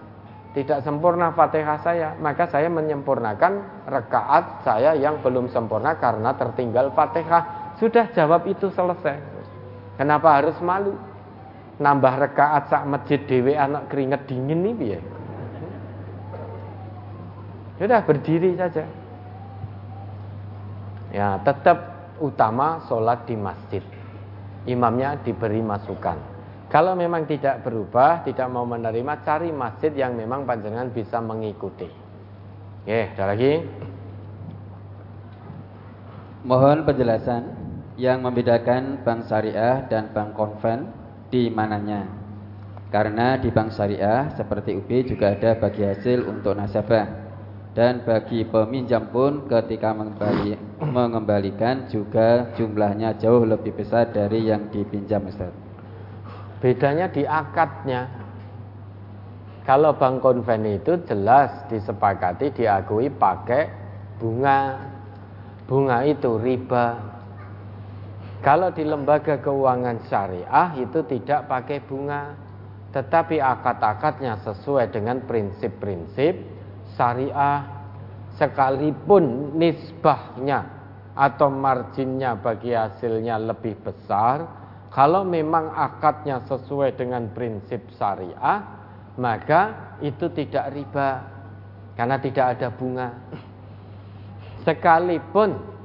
Tidak 0.56 0.80
sempurna 0.80 1.28
Fatihah 1.36 1.76
saya, 1.84 2.16
maka 2.16 2.48
saya 2.48 2.72
menyempurnakan 2.72 3.84
rekaat 3.84 4.64
saya 4.64 4.96
yang 4.96 5.20
belum 5.20 5.52
sempurna 5.52 6.00
karena 6.00 6.32
tertinggal 6.40 6.88
Fatihah. 6.96 7.76
Sudah 7.76 8.08
jawab 8.16 8.48
itu 8.48 8.72
selesai. 8.72 9.20
Kenapa 10.00 10.40
harus 10.40 10.56
malu? 10.64 10.96
Nambah 11.76 12.14
rekaat 12.28 12.72
sak 12.72 12.88
masjid 12.88 13.20
dewe 13.20 13.52
anak 13.52 13.92
keringet 13.92 14.24
dingin 14.24 14.64
nih 14.64 14.96
ya. 14.96 15.00
Sudah 17.76 18.00
berdiri 18.00 18.56
saja. 18.56 18.88
Ya, 21.12 21.36
tetap 21.44 22.10
utama 22.20 22.80
sholat 22.88 23.28
di 23.28 23.36
masjid. 23.36 23.84
Imamnya 24.64 25.20
diberi 25.20 25.60
masukan. 25.60 26.16
Kalau 26.66 26.98
memang 26.98 27.28
tidak 27.30 27.62
berubah, 27.62 28.26
tidak 28.26 28.50
mau 28.50 28.66
menerima, 28.66 29.22
cari 29.22 29.54
masjid 29.54 29.94
yang 29.94 30.18
memang 30.18 30.42
panjangan 30.42 30.90
bisa 30.90 31.22
mengikuti. 31.22 31.86
Oke, 32.82 33.14
ada 33.14 33.24
lagi? 33.30 33.62
Mohon 36.42 36.86
penjelasan 36.86 37.42
yang 37.98 38.22
membedakan 38.22 39.02
bank 39.06 39.30
syariah 39.30 39.86
dan 39.86 40.10
bank 40.10 40.34
konven 40.34 40.90
di 41.36 41.52
mananya. 41.52 42.08
Karena 42.88 43.36
di 43.36 43.52
bank 43.52 43.76
syariah 43.76 44.32
seperti 44.32 44.72
UB 44.72 44.88
juga 45.04 45.36
ada 45.36 45.52
bagi 45.60 45.84
hasil 45.84 46.24
untuk 46.24 46.56
nasabah 46.56 47.28
dan 47.76 48.00
bagi 48.08 48.40
peminjam 48.48 49.12
pun 49.12 49.44
ketika 49.52 49.92
mengembali, 49.92 50.80
mengembalikan 50.80 51.84
juga 51.92 52.48
jumlahnya 52.56 53.20
jauh 53.20 53.44
lebih 53.44 53.76
besar 53.76 54.08
dari 54.16 54.48
yang 54.48 54.72
dipinjam 54.72 55.28
Ustaz. 55.28 55.52
Bedanya 56.64 57.12
di 57.12 57.28
akadnya. 57.28 58.08
Kalau 59.68 59.92
bank 59.92 60.24
konven 60.24 60.64
itu 60.64 60.96
jelas 61.04 61.52
disepakati 61.68 62.54
diakui 62.54 63.12
pakai 63.12 63.68
bunga. 64.16 64.78
Bunga 65.68 66.00
itu 66.06 66.38
riba. 66.40 67.15
Kalau 68.46 68.70
di 68.70 68.86
lembaga 68.86 69.42
keuangan 69.42 70.06
syariah 70.06 70.78
itu 70.78 71.02
tidak 71.10 71.50
pakai 71.50 71.82
bunga, 71.82 72.38
tetapi 72.94 73.42
akad-akadnya 73.42 74.38
sesuai 74.46 74.94
dengan 74.94 75.18
prinsip-prinsip 75.26 76.38
syariah. 76.94 77.74
Sekalipun 78.38 79.56
nisbahnya 79.56 80.62
atau 81.16 81.48
marginnya 81.48 82.36
bagi 82.36 82.76
hasilnya 82.76 83.40
lebih 83.40 83.80
besar 83.80 84.44
kalau 84.92 85.24
memang 85.24 85.72
akadnya 85.72 86.44
sesuai 86.44 87.00
dengan 87.00 87.32
prinsip 87.32 87.80
syariah 87.96 88.60
maka 89.16 89.96
itu 90.04 90.28
tidak 90.36 90.68
riba 90.76 91.24
karena 91.96 92.20
tidak 92.20 92.60
ada 92.60 92.68
bunga. 92.68 93.08
Sekalipun 94.68 95.75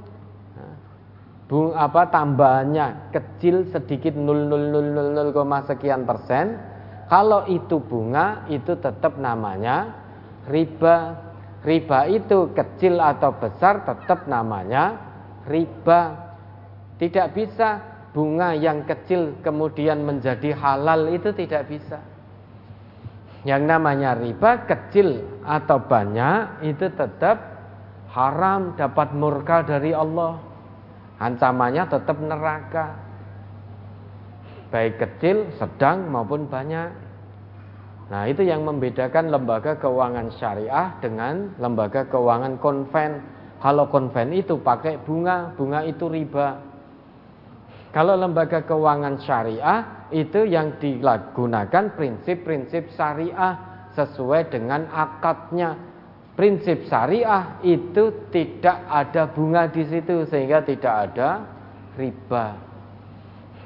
bung 1.52 1.76
apa 1.76 2.08
tambahannya 2.08 3.12
kecil 3.12 3.68
sedikit 3.76 4.16
0,000 4.16 5.36
sekian 5.68 6.08
persen 6.08 6.72
Kalau 7.12 7.44
itu 7.52 7.76
bunga, 7.84 8.48
itu 8.48 8.72
tetap 8.80 9.20
namanya 9.20 10.00
riba. 10.48 11.28
Riba 11.60 12.08
itu 12.08 12.56
kecil 12.56 13.04
atau 13.04 13.36
besar 13.36 13.84
tetap 13.84 14.32
namanya 14.32 14.96
riba. 15.44 16.32
Tidak 16.96 17.36
bisa 17.36 17.84
bunga 18.16 18.56
yang 18.56 18.88
kecil 18.88 19.44
kemudian 19.44 20.08
menjadi 20.08 20.56
halal 20.56 21.12
itu 21.12 21.36
tidak 21.36 21.68
bisa. 21.68 22.00
Yang 23.44 23.64
namanya 23.68 24.16
riba 24.16 24.64
kecil 24.64 25.44
atau 25.44 25.84
banyak 25.84 26.64
itu 26.64 26.88
tetap 26.96 27.44
haram 28.16 28.72
dapat 28.80 29.12
murka 29.12 29.68
dari 29.68 29.92
Allah. 29.92 30.51
Ancamannya 31.22 31.86
tetap 31.86 32.18
neraka. 32.18 32.98
Baik 34.74 34.98
kecil, 34.98 35.54
sedang 35.62 36.10
maupun 36.10 36.50
banyak. 36.50 36.90
Nah, 38.10 38.26
itu 38.26 38.42
yang 38.42 38.66
membedakan 38.66 39.30
lembaga 39.30 39.78
keuangan 39.78 40.34
syariah 40.36 40.98
dengan 40.98 41.54
lembaga 41.62 42.10
keuangan 42.10 42.58
konven. 42.58 43.22
Kalau 43.62 43.86
konven 43.94 44.34
itu 44.34 44.58
pakai 44.58 44.98
bunga, 45.06 45.54
bunga 45.54 45.86
itu 45.86 46.10
riba. 46.10 46.58
Kalau 47.94 48.18
lembaga 48.18 48.66
keuangan 48.66 49.22
syariah 49.22 50.10
itu 50.10 50.48
yang 50.48 50.80
digunakan 50.82 51.92
prinsip-prinsip 51.94 52.96
syariah 52.98 53.60
sesuai 53.94 54.48
dengan 54.50 54.88
akadnya. 54.90 55.91
Prinsip 56.42 56.90
syariah 56.90 57.62
itu 57.62 58.34
tidak 58.34 58.82
ada 58.90 59.30
bunga 59.30 59.70
di 59.70 59.86
situ 59.86 60.26
sehingga 60.26 60.66
tidak 60.66 61.14
ada 61.14 61.46
riba. 62.02 62.58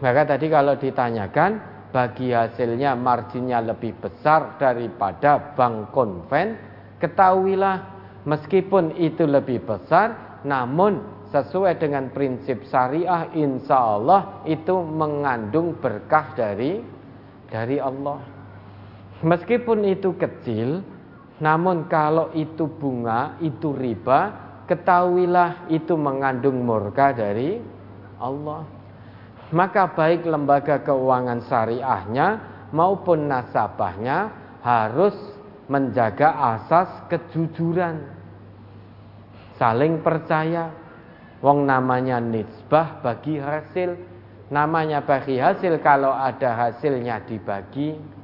Maka 0.03 0.35
tadi 0.35 0.51
kalau 0.51 0.75
ditanyakan 0.75 1.51
bagi 1.95 2.35
hasilnya 2.35 2.99
marginnya 2.99 3.63
lebih 3.63 3.95
besar 3.95 4.59
daripada 4.59 5.55
bank 5.55 5.95
konven, 5.95 6.59
ketahuilah 6.99 7.79
meskipun 8.27 8.91
itu 8.99 9.23
lebih 9.23 9.63
besar, 9.63 10.43
namun 10.43 10.99
sesuai 11.31 11.79
dengan 11.79 12.11
prinsip 12.11 12.67
syariah 12.67 13.31
insya 13.39 13.79
Allah 13.79 14.43
itu 14.43 14.75
mengandung 14.83 15.79
berkah 15.79 16.35
dari 16.35 16.83
dari 17.47 17.79
Allah. 17.79 18.19
Meskipun 19.23 19.87
itu 19.87 20.11
kecil, 20.19 20.83
namun 21.35 21.91
kalau 21.91 22.31
itu 22.31 22.63
bunga, 22.63 23.35
itu 23.43 23.75
riba, 23.75 24.31
ketahuilah 24.71 25.67
itu 25.67 25.91
mengandung 25.99 26.63
murka 26.63 27.11
dari 27.11 27.59
Allah. 28.15 28.63
Maka 29.51 29.91
baik 29.91 30.23
lembaga 30.23 30.79
keuangan 30.81 31.43
syariahnya 31.45 32.27
maupun 32.71 33.27
nasabahnya 33.27 34.31
harus 34.63 35.13
menjaga 35.67 36.31
asas 36.55 36.89
kejujuran. 37.11 37.99
Saling 39.59 39.99
percaya. 40.01 40.71
Wong 41.43 41.67
namanya 41.67 42.17
nisbah 42.17 43.03
bagi 43.03 43.37
hasil. 43.37 43.93
Namanya 44.49 45.03
bagi 45.03 45.37
hasil 45.37 45.77
kalau 45.83 46.15
ada 46.15 46.57
hasilnya 46.57 47.21
dibagi 47.27 48.14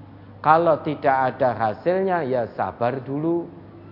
kalau 0.42 0.82
tidak 0.82 1.38
ada 1.38 1.54
hasilnya 1.54 2.26
ya 2.26 2.50
sabar 2.58 2.98
dulu. 3.06 3.46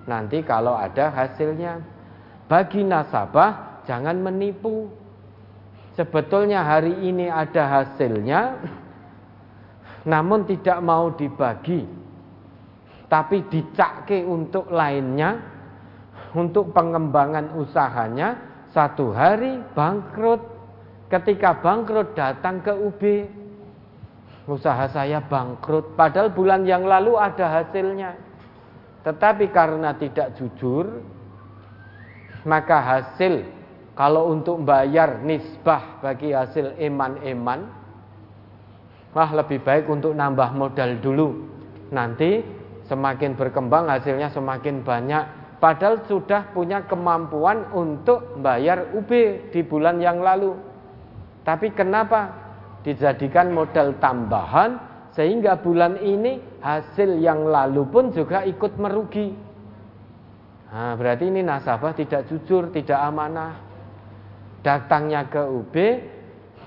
Nanti 0.10 0.42
kalau 0.42 0.74
ada 0.74 1.14
hasilnya. 1.14 1.78
Bagi 2.50 2.82
nasabah 2.82 3.86
jangan 3.86 4.18
menipu. 4.18 4.90
Sebetulnya 5.94 6.66
hari 6.66 7.06
ini 7.06 7.30
ada 7.30 7.70
hasilnya 7.70 8.58
namun 10.10 10.50
tidak 10.50 10.82
mau 10.82 11.14
dibagi. 11.14 11.86
Tapi 13.06 13.46
dicake 13.46 14.26
untuk 14.26 14.74
lainnya 14.74 15.38
untuk 16.34 16.74
pengembangan 16.74 17.54
usahanya. 17.62 18.50
Satu 18.74 19.14
hari 19.14 19.62
bangkrut. 19.78 20.42
Ketika 21.14 21.58
bangkrut 21.62 22.14
datang 22.18 22.62
ke 22.62 22.74
UB 22.74 23.02
usaha 24.50 24.90
saya 24.90 25.22
bangkrut 25.22 25.94
padahal 25.94 26.34
bulan 26.34 26.66
yang 26.66 26.90
lalu 26.90 27.16
ada 27.16 27.62
hasilnya 27.62 28.18
tetapi 29.06 29.54
karena 29.54 29.94
tidak 29.96 30.34
jujur 30.36 31.06
maka 32.44 32.82
hasil 32.82 33.60
kalau 34.00 34.32
untuk 34.32 34.64
bayar 34.64 35.20
nisbah 35.28 36.00
bagi 36.00 36.32
hasil 36.32 36.80
eman-eman, 36.80 37.68
wah 39.12 39.28
lebih 39.36 39.60
baik 39.60 39.92
untuk 39.92 40.16
nambah 40.16 40.56
modal 40.56 41.04
dulu. 41.04 41.36
Nanti 41.92 42.40
semakin 42.88 43.36
berkembang 43.36 43.92
hasilnya 43.92 44.32
semakin 44.32 44.88
banyak. 44.88 45.24
Padahal 45.60 46.08
sudah 46.08 46.48
punya 46.56 46.88
kemampuan 46.88 47.68
untuk 47.76 48.40
bayar 48.40 48.88
UB 48.96 49.12
di 49.52 49.60
bulan 49.68 50.00
yang 50.00 50.24
lalu. 50.24 50.56
Tapi 51.44 51.76
kenapa 51.76 52.49
dijadikan 52.84 53.52
modal 53.52 53.96
tambahan 54.00 54.80
sehingga 55.12 55.60
bulan 55.60 56.00
ini 56.00 56.40
hasil 56.64 57.20
yang 57.20 57.44
lalu 57.44 57.84
pun 57.92 58.16
juga 58.16 58.46
ikut 58.48 58.80
merugi. 58.80 59.36
Nah, 60.70 60.94
berarti 60.94 61.28
ini 61.28 61.42
nasabah 61.42 61.98
tidak 61.98 62.30
jujur, 62.30 62.70
tidak 62.70 63.00
amanah. 63.02 63.58
Datangnya 64.62 65.26
ke 65.28 65.42
UB 65.42 65.76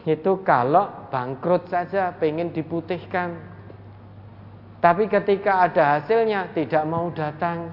itu 0.02 0.32
kalau 0.42 1.08
bangkrut 1.08 1.70
saja 1.70 2.10
pengen 2.18 2.50
diputihkan. 2.50 3.38
Tapi 4.82 5.06
ketika 5.06 5.62
ada 5.70 5.96
hasilnya 5.96 6.50
tidak 6.50 6.82
mau 6.90 7.14
datang. 7.14 7.70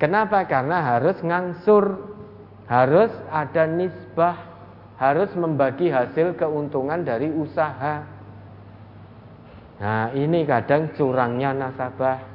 Kenapa? 0.00 0.48
Karena 0.48 0.96
harus 0.96 1.20
ngangsur. 1.20 2.08
Harus 2.64 3.10
ada 3.28 3.66
nisbah 3.66 4.49
harus 5.00 5.32
membagi 5.32 5.88
hasil 5.88 6.36
keuntungan 6.36 7.00
dari 7.00 7.32
usaha 7.32 8.04
nah 9.80 10.12
ini 10.12 10.44
kadang 10.44 10.92
curangnya 10.92 11.56
nasabah 11.56 12.30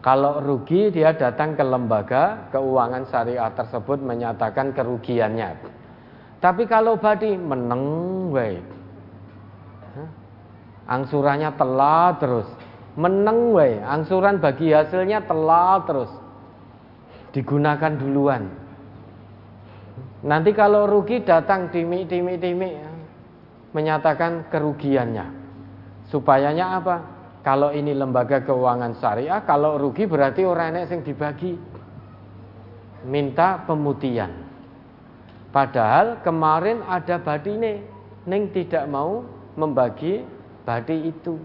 kalau 0.00 0.40
rugi 0.40 0.88
dia 0.88 1.12
datang 1.12 1.52
ke 1.52 1.60
lembaga 1.60 2.48
keuangan 2.48 3.04
syariah 3.12 3.52
tersebut 3.52 4.00
menyatakan 4.00 4.72
kerugiannya. 4.72 5.60
Tapi 6.40 6.64
kalau 6.64 6.96
badi 6.96 7.36
meneng 7.36 7.84
wae. 8.32 8.64
Angsurannya 10.88 11.52
telat 11.60 12.16
terus. 12.16 12.48
Meneng 12.96 13.52
wae, 13.52 13.76
angsuran 13.84 14.40
bagi 14.40 14.72
hasilnya 14.72 15.28
telat 15.28 15.84
terus. 15.84 16.12
Digunakan 17.36 17.92
duluan. 18.00 18.48
Nanti 20.20 20.52
kalau 20.52 20.84
rugi 20.84 21.24
datang 21.24 21.72
dimi-dimi-dimi 21.72 22.76
menyatakan 23.72 24.52
kerugiannya. 24.52 25.26
Supayanya 26.12 26.66
apa? 26.76 26.96
Kalau 27.40 27.72
ini 27.72 27.96
lembaga 27.96 28.44
keuangan 28.44 29.00
syariah, 29.00 29.40
kalau 29.48 29.80
rugi 29.80 30.04
berarti 30.04 30.44
orang 30.44 30.76
enek 30.76 30.84
sing 30.92 31.00
dibagi. 31.00 31.56
Minta 33.08 33.64
pemutihan. 33.64 34.28
Padahal 35.48 36.20
kemarin 36.20 36.84
ada 36.84 37.16
badine, 37.16 37.80
Neng 38.28 38.52
tidak 38.52 38.84
mau 38.92 39.24
membagi 39.56 40.20
badi 40.68 41.08
itu. 41.08 41.40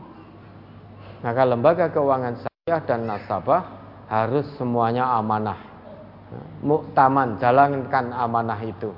Maka 1.23 1.47
lembaga 1.47 1.87
keuangan 1.87 2.43
syariah 2.43 2.81
dan 2.83 3.07
nasabah 3.07 3.63
harus 4.11 4.43
semuanya 4.59 5.15
amanah. 5.15 5.74
Muktaman, 6.65 7.38
jalankan 7.38 8.11
amanah 8.11 8.59
itu. 8.64 8.89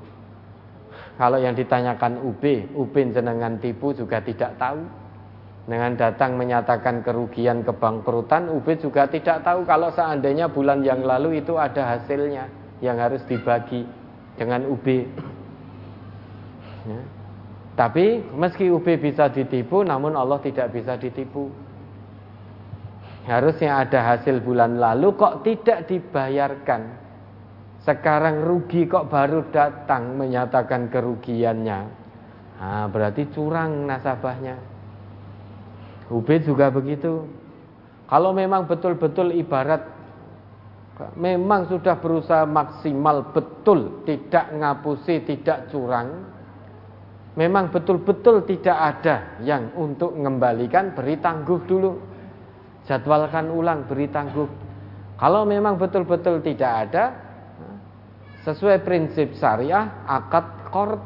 Kalau 1.18 1.38
yang 1.38 1.58
ditanyakan 1.58 2.22
UB, 2.22 2.42
UB 2.78 2.94
jenengan 3.10 3.58
tipu 3.58 3.90
juga 3.90 4.22
tidak 4.22 4.54
tahu. 4.54 4.80
Dengan 5.68 5.92
datang 6.00 6.38
menyatakan 6.40 7.04
kerugian 7.04 7.60
kebangkrutan, 7.60 8.48
UB 8.48 8.64
juga 8.80 9.04
tidak 9.04 9.44
tahu 9.44 9.68
kalau 9.68 9.92
seandainya 9.92 10.48
bulan 10.48 10.80
yang 10.80 11.04
lalu 11.04 11.44
itu 11.44 11.60
ada 11.60 11.98
hasilnya 11.98 12.48
yang 12.80 12.96
harus 12.96 13.20
dibagi 13.28 13.84
dengan 14.38 14.64
UB. 14.64 14.86
Ya. 16.88 17.00
Tapi 17.78 18.22
meski 18.34 18.72
UB 18.72 18.86
bisa 18.98 19.28
ditipu, 19.30 19.86
namun 19.86 20.18
Allah 20.18 20.42
tidak 20.42 20.74
bisa 20.74 20.98
ditipu. 20.98 21.52
Harusnya 23.28 23.84
ada 23.84 24.16
hasil 24.16 24.40
bulan 24.40 24.80
lalu 24.80 25.12
kok 25.14 25.44
tidak 25.44 25.84
dibayarkan. 25.84 27.07
Sekarang 27.88 28.44
rugi 28.44 28.84
kok 28.84 29.08
baru 29.08 29.48
datang 29.48 30.12
menyatakan 30.20 30.92
kerugiannya. 30.92 31.80
Nah, 32.60 32.84
berarti 32.92 33.32
curang 33.32 33.88
nasabahnya. 33.88 34.60
Ubed 36.12 36.44
juga 36.44 36.68
begitu. 36.68 37.24
Kalau 38.04 38.36
memang 38.36 38.68
betul-betul 38.68 39.32
ibarat 39.32 39.88
memang 41.16 41.64
sudah 41.64 41.96
berusaha 41.96 42.44
maksimal 42.44 43.32
betul 43.32 44.04
tidak 44.04 44.52
ngapusi, 44.52 45.24
tidak 45.24 45.72
curang, 45.72 46.28
memang 47.40 47.72
betul-betul 47.72 48.44
tidak 48.44 48.76
ada 48.76 49.40
yang 49.40 49.72
untuk 49.72 50.12
mengembalikan 50.12 50.92
beri 50.92 51.16
tangguh 51.16 51.64
dulu. 51.64 51.96
Jadwalkan 52.84 53.48
ulang 53.48 53.88
beri 53.88 54.12
tangguh. 54.12 54.48
Kalau 55.16 55.48
memang 55.48 55.80
betul-betul 55.80 56.44
tidak 56.44 56.88
ada, 56.88 57.27
sesuai 58.48 58.80
prinsip 58.80 59.36
syariah, 59.36 60.08
akad 60.08 60.72
kord 60.72 60.96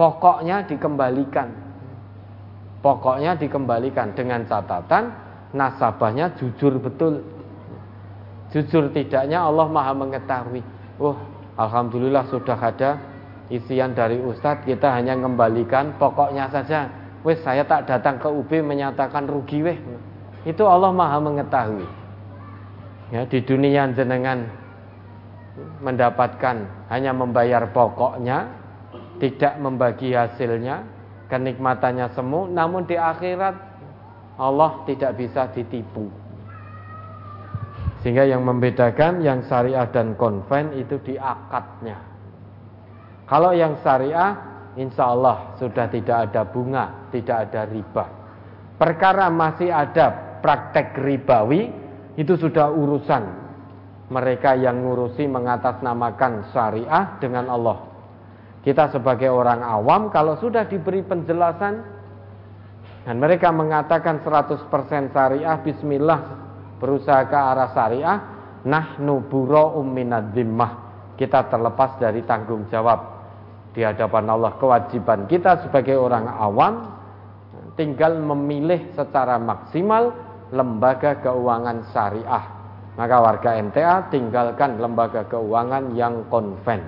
pokoknya 0.00 0.64
dikembalikan. 0.64 1.52
Pokoknya 2.80 3.36
dikembalikan 3.36 4.16
dengan 4.16 4.48
catatan 4.48 5.12
nasabahnya 5.52 6.32
jujur 6.40 6.80
betul. 6.80 7.20
Jujur 8.48 8.88
tidaknya 8.96 9.44
Allah 9.44 9.68
Maha 9.68 9.92
mengetahui. 9.92 10.64
Oh, 10.96 11.18
alhamdulillah 11.60 12.24
sudah 12.32 12.56
ada 12.56 12.96
isian 13.52 13.92
dari 13.92 14.16
ustadz 14.16 14.64
kita 14.64 14.88
hanya 14.88 15.12
mengembalikan 15.18 15.92
pokoknya 16.00 16.48
saja. 16.48 16.88
Wes 17.26 17.42
saya 17.42 17.66
tak 17.66 17.90
datang 17.90 18.22
ke 18.22 18.28
UB 18.30 18.48
menyatakan 18.64 19.28
rugi 19.28 19.60
weh. 19.60 19.76
Itu 20.46 20.64
Allah 20.64 20.94
Maha 20.94 21.18
mengetahui. 21.20 21.84
Ya, 23.10 23.26
di 23.26 23.42
dunia 23.42 23.90
jenengan 23.92 24.65
mendapatkan 25.80 26.88
hanya 26.92 27.12
membayar 27.16 27.68
pokoknya, 27.72 28.48
tidak 29.16 29.56
membagi 29.56 30.12
hasilnya, 30.12 30.84
kenikmatannya 31.32 32.12
semu, 32.12 32.48
namun 32.52 32.84
di 32.84 32.96
akhirat 32.96 33.56
Allah 34.36 34.84
tidak 34.84 35.16
bisa 35.16 35.48
ditipu. 35.52 36.12
Sehingga 38.04 38.28
yang 38.28 38.44
membedakan 38.44 39.24
yang 39.24 39.42
syariah 39.48 39.88
dan 39.90 40.14
konven 40.14 40.76
itu 40.76 41.00
di 41.02 41.16
akadnya. 41.16 41.98
Kalau 43.26 43.50
yang 43.50 43.80
syariah, 43.82 44.36
insya 44.78 45.10
Allah 45.10 45.56
sudah 45.58 45.90
tidak 45.90 46.30
ada 46.30 46.46
bunga, 46.46 47.10
tidak 47.10 47.50
ada 47.50 47.66
riba. 47.66 48.04
Perkara 48.76 49.26
masih 49.32 49.72
ada 49.72 50.38
praktek 50.44 50.94
ribawi, 51.00 51.72
itu 52.16 52.36
sudah 52.36 52.70
urusan 52.70 53.45
mereka 54.06 54.54
yang 54.54 54.86
ngurusi 54.86 55.26
mengatasnamakan 55.26 56.54
syariah 56.54 57.18
dengan 57.18 57.50
Allah. 57.50 57.78
Kita 58.62 58.90
sebagai 58.90 59.30
orang 59.30 59.62
awam 59.62 60.10
kalau 60.10 60.38
sudah 60.38 60.66
diberi 60.66 61.02
penjelasan 61.02 61.74
dan 63.06 63.16
mereka 63.22 63.54
mengatakan 63.54 64.22
100% 64.26 65.14
syariah 65.14 65.56
bismillah 65.62 66.20
berusaha 66.82 67.30
ke 67.30 67.38
arah 67.38 67.70
syariah 67.70 68.18
nahnu 68.66 69.22
bura'um 69.30 69.86
minad 69.86 70.34
Kita 71.14 71.46
terlepas 71.46 71.96
dari 72.02 72.26
tanggung 72.26 72.66
jawab 72.66 73.16
di 73.70 73.84
hadapan 73.84 74.24
Allah 74.32 74.56
kewajiban 74.56 75.28
kita 75.28 75.62
sebagai 75.68 76.00
orang 76.00 76.26
awam 76.26 76.96
tinggal 77.76 78.16
memilih 78.18 78.96
secara 78.96 79.36
maksimal 79.36 80.16
lembaga 80.48 81.20
keuangan 81.20 81.84
syariah. 81.92 82.55
Maka 82.96 83.16
warga 83.20 83.60
NTA 83.60 84.08
tinggalkan 84.08 84.80
lembaga 84.80 85.28
keuangan 85.28 85.92
yang 85.92 86.24
konven. 86.32 86.80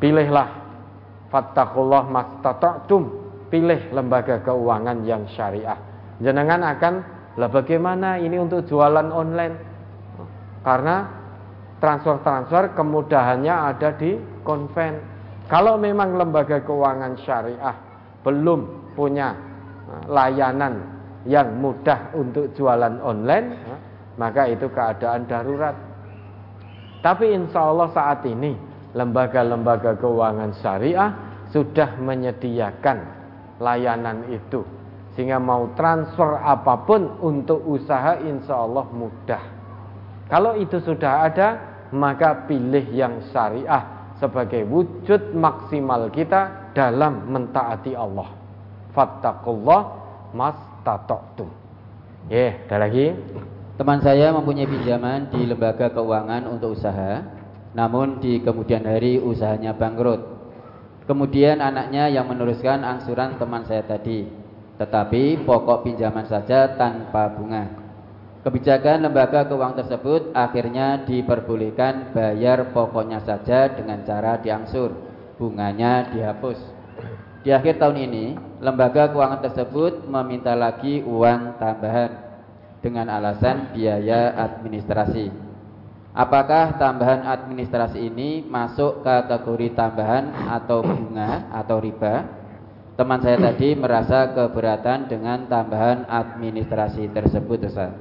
Pilihlah 0.00 0.48
fattakullah 1.28 2.08
mastata'tum. 2.08 3.20
Pilih 3.50 3.90
lembaga 3.90 4.40
keuangan 4.40 5.02
yang 5.02 5.26
syariah. 5.34 5.76
Jenengan 6.22 6.62
akan 6.62 6.94
lah 7.34 7.50
bagaimana 7.50 8.16
ini 8.16 8.38
untuk 8.38 8.62
jualan 8.64 9.10
online? 9.10 9.54
Karena 10.62 11.02
transfer-transfer 11.82 12.78
kemudahannya 12.78 13.54
ada 13.74 13.90
di 13.98 14.14
konven. 14.46 15.02
Kalau 15.50 15.74
memang 15.74 16.14
lembaga 16.14 16.62
keuangan 16.62 17.18
syariah 17.26 17.74
belum 18.22 18.92
punya 18.94 19.34
eh, 19.88 20.02
layanan 20.06 20.74
yang 21.26 21.58
mudah 21.58 22.14
untuk 22.16 22.54
jualan 22.54 23.02
online, 23.02 23.46
maka 24.20 24.44
itu 24.52 24.68
keadaan 24.68 25.24
darurat. 25.24 25.72
Tapi 27.00 27.32
insya 27.32 27.64
Allah 27.64 27.88
saat 27.96 28.20
ini 28.28 28.52
lembaga-lembaga 28.92 29.96
keuangan 29.96 30.52
syariah 30.60 31.10
sudah 31.48 31.96
menyediakan 31.96 32.98
layanan 33.56 34.28
itu. 34.28 34.60
Sehingga 35.16 35.40
mau 35.40 35.72
transfer 35.72 36.36
apa 36.36 36.84
pun 36.84 37.16
untuk 37.24 37.64
usaha 37.64 38.20
insya 38.20 38.60
Allah 38.60 38.84
mudah. 38.92 39.42
Kalau 40.28 40.52
itu 40.60 40.76
sudah 40.84 41.24
ada 41.24 41.48
maka 41.96 42.44
pilih 42.44 42.92
yang 42.92 43.24
syariah 43.32 44.14
sebagai 44.20 44.68
wujud 44.68 45.32
maksimal 45.32 46.12
kita 46.12 46.70
dalam 46.76 47.32
mentaati 47.32 47.96
Allah. 47.96 48.28
Fattakullah 48.92 49.82
mastata'tum 50.36 51.60
ya 52.28 52.36
yeah, 52.36 52.52
ada 52.68 52.76
lagi 52.86 53.06
teman 53.80 53.96
saya 54.04 54.28
mempunyai 54.36 54.68
pinjaman 54.68 55.32
di 55.32 55.48
lembaga 55.48 55.88
keuangan 55.88 56.44
untuk 56.52 56.76
usaha 56.76 57.24
namun 57.72 58.20
di 58.20 58.36
kemudian 58.44 58.84
hari 58.84 59.16
usahanya 59.16 59.72
bangkrut. 59.72 60.20
Kemudian 61.08 61.64
anaknya 61.64 62.12
yang 62.12 62.28
meneruskan 62.28 62.84
angsuran 62.84 63.40
teman 63.40 63.64
saya 63.64 63.80
tadi, 63.88 64.28
tetapi 64.76 65.48
pokok 65.48 65.88
pinjaman 65.88 66.28
saja 66.28 66.76
tanpa 66.76 67.32
bunga. 67.32 67.72
Kebijakan 68.44 69.08
lembaga 69.08 69.48
keuangan 69.48 69.80
tersebut 69.80 70.36
akhirnya 70.36 71.08
diperbolehkan 71.08 72.12
bayar 72.12 72.76
pokoknya 72.76 73.24
saja 73.24 73.72
dengan 73.72 74.04
cara 74.04 74.36
diangsur, 74.44 74.92
bunganya 75.40 76.12
dihapus. 76.12 76.60
Di 77.40 77.48
akhir 77.48 77.80
tahun 77.80 77.96
ini, 77.96 78.24
lembaga 78.60 79.08
keuangan 79.08 79.40
tersebut 79.40 80.04
meminta 80.04 80.52
lagi 80.52 81.00
uang 81.00 81.56
tambahan 81.56 82.29
dengan 82.80 83.12
alasan 83.12 83.72
biaya 83.76 84.32
administrasi. 84.36 85.30
Apakah 86.10 86.74
tambahan 86.74 87.22
administrasi 87.22 88.02
ini 88.02 88.42
masuk 88.42 89.06
kategori 89.06 89.78
tambahan 89.78 90.34
atau 90.50 90.82
bunga 90.82 91.46
atau 91.54 91.78
riba? 91.78 92.26
Teman 92.98 93.22
saya 93.22 93.38
tadi 93.38 93.78
merasa 93.78 94.34
keberatan 94.34 95.08
dengan 95.08 95.46
tambahan 95.46 96.04
administrasi 96.10 97.08
tersebut, 97.14 97.64
Ustaz. 97.64 97.94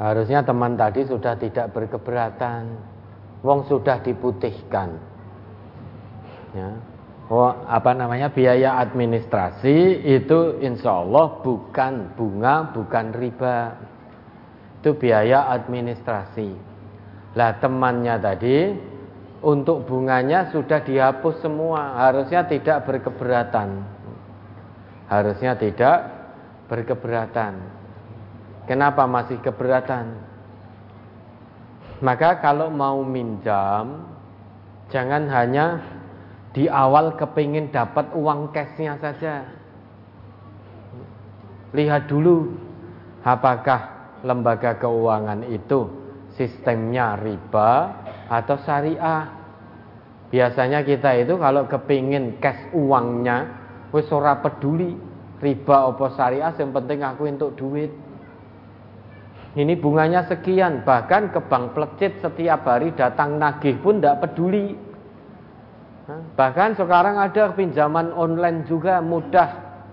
Harusnya 0.00 0.40
teman 0.40 0.80
tadi 0.80 1.04
sudah 1.04 1.36
tidak 1.36 1.76
berkeberatan. 1.76 2.72
Wong 3.44 3.68
sudah 3.68 4.00
diputihkan. 4.00 4.96
Ya. 6.56 6.89
Oh, 7.30 7.46
apa 7.46 7.94
namanya 7.94 8.26
biaya 8.34 8.82
administrasi 8.82 10.02
itu 10.02 10.58
insya 10.58 10.98
Allah 10.98 11.38
bukan 11.38 12.18
bunga, 12.18 12.74
bukan 12.74 13.14
riba 13.14 13.78
itu 14.82 14.98
biaya 14.98 15.46
administrasi. 15.54 16.50
Lah 17.38 17.54
temannya 17.62 18.18
tadi 18.18 18.58
untuk 19.46 19.86
bunganya 19.86 20.50
sudah 20.50 20.82
dihapus 20.82 21.38
semua, 21.38 22.02
harusnya 22.02 22.50
tidak 22.50 22.82
berkeberatan. 22.90 23.78
Harusnya 25.06 25.54
tidak 25.54 26.10
berkeberatan. 26.66 27.62
Kenapa 28.66 29.06
masih 29.06 29.38
keberatan? 29.38 30.18
Maka 32.02 32.42
kalau 32.42 32.72
mau 32.72 33.04
minjam 33.06 34.08
jangan 34.90 35.30
hanya 35.30 35.99
di 36.50 36.66
awal 36.66 37.14
kepingin 37.14 37.70
dapat 37.70 38.10
uang 38.14 38.50
cashnya 38.50 38.98
saja. 38.98 39.46
Lihat 41.70 42.10
dulu 42.10 42.50
apakah 43.22 44.12
lembaga 44.26 44.74
keuangan 44.82 45.46
itu 45.46 45.86
sistemnya 46.34 47.14
riba 47.20 47.70
atau 48.26 48.56
syariah. 48.66 49.30
Biasanya 50.30 50.86
kita 50.86 51.10
itu 51.18 51.34
kalau 51.38 51.66
kepingin 51.66 52.38
cash 52.38 52.70
uangnya, 52.70 53.50
wis 53.90 54.06
ora 54.14 54.38
peduli 54.38 54.94
riba 55.42 55.90
apa 55.90 56.06
syariah, 56.14 56.54
yang 56.54 56.70
penting 56.70 57.00
aku 57.02 57.26
untuk 57.26 57.54
duit. 57.58 57.90
Ini 59.50 59.74
bunganya 59.82 60.30
sekian, 60.30 60.86
bahkan 60.86 61.34
ke 61.34 61.42
bank 61.42 61.74
plecit 61.74 62.22
setiap 62.22 62.62
hari 62.62 62.94
datang 62.94 63.42
nagih 63.42 63.82
pun 63.82 63.98
tidak 63.98 64.22
peduli. 64.22 64.89
Bahkan 66.34 66.78
sekarang 66.78 67.16
ada 67.20 67.52
pinjaman 67.54 68.14
online 68.14 68.66
juga 68.66 68.98
mudah 68.98 69.48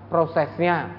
prosesnya. 0.08 0.90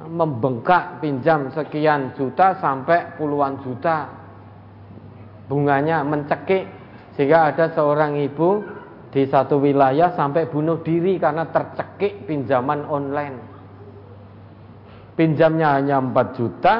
Membengkak 0.00 1.04
pinjam 1.04 1.52
sekian 1.52 2.16
juta 2.16 2.56
sampai 2.56 3.20
puluhan 3.20 3.60
juta. 3.60 4.08
Bunganya 5.44 6.00
mencekik 6.06 6.64
sehingga 7.18 7.52
ada 7.52 7.68
seorang 7.74 8.16
ibu 8.16 8.64
di 9.12 9.26
satu 9.28 9.60
wilayah 9.60 10.14
sampai 10.14 10.48
bunuh 10.48 10.80
diri 10.80 11.20
karena 11.20 11.44
tercekik 11.50 12.24
pinjaman 12.24 12.86
online. 12.86 13.36
Pinjamnya 15.18 15.76
hanya 15.76 16.00
4 16.00 16.38
juta 16.38 16.74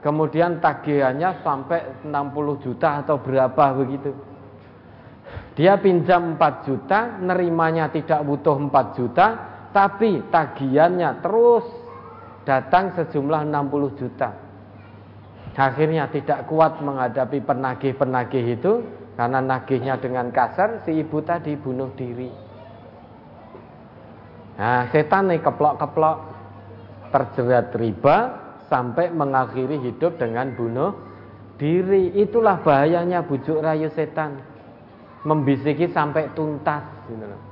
kemudian 0.00 0.64
tagihannya 0.64 1.44
sampai 1.44 2.08
60 2.08 2.64
juta 2.64 3.04
atau 3.04 3.20
berapa 3.20 3.64
begitu 3.76 4.31
Dia 5.52 5.76
pinjam 5.76 6.40
4 6.40 6.64
juta, 6.64 7.20
nerimanya 7.20 7.92
tidak 7.92 8.24
butuh 8.24 8.56
4 8.56 8.96
juta, 8.96 9.26
tapi 9.72 10.24
tagihannya 10.32 11.20
terus 11.20 11.64
datang 12.48 12.96
sejumlah 12.96 13.44
60 13.48 14.00
juta. 14.00 14.30
Akhirnya 15.52 16.08
tidak 16.08 16.48
kuat 16.48 16.80
menghadapi 16.80 17.44
penagih-penagih 17.44 18.56
itu 18.56 18.72
karena 19.12 19.44
nagihnya 19.44 20.00
dengan 20.00 20.32
kasar 20.32 20.80
si 20.88 20.96
ibu 20.96 21.20
tadi 21.20 21.52
bunuh 21.60 21.92
diri. 21.92 22.32
Nah, 24.56 24.88
setan 24.88 25.28
nih 25.28 25.44
keplok-keplok 25.44 26.16
terjerat 27.12 27.76
riba 27.76 28.16
sampai 28.72 29.12
mengakhiri 29.12 29.76
hidup 29.84 30.16
dengan 30.16 30.56
bunuh 30.56 30.96
diri. 31.60 32.16
Itulah 32.16 32.64
bahayanya 32.64 33.20
bujuk 33.28 33.60
rayu 33.60 33.92
setan. 33.92 34.51
Membisiki 35.22 35.86
sampai 35.90 36.34
tuntas 36.34 36.82
gitu 37.06 37.22
loh. 37.22 37.42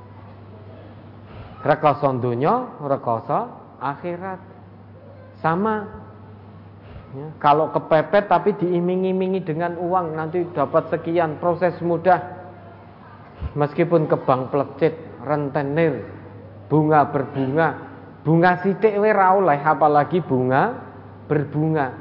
Rekoso 1.63 2.09
dunya, 2.19 2.67
rekoso 2.83 3.47
akhirat. 3.79 4.39
Sama 5.39 6.01
Ya, 7.11 7.27
kalau 7.43 7.67
kepepet 7.75 8.31
tapi 8.31 8.55
diiming-imingi 8.55 9.43
dengan 9.43 9.75
uang 9.75 10.15
nanti 10.15 10.47
dapat 10.55 10.87
sekian 10.87 11.43
proses 11.43 11.75
mudah. 11.83 12.39
Meskipun 13.51 14.07
ke 14.07 14.15
bank 14.23 14.47
plecit, 14.47 14.95
rentenir, 15.27 16.07
bunga 16.71 17.11
berbunga, 17.11 17.67
bunga 18.23 18.63
sidik 18.63 18.95
we 18.95 19.11
oleh 19.11 19.59
apalagi 19.59 20.23
bunga 20.23 20.71
berbunga. 21.27 21.91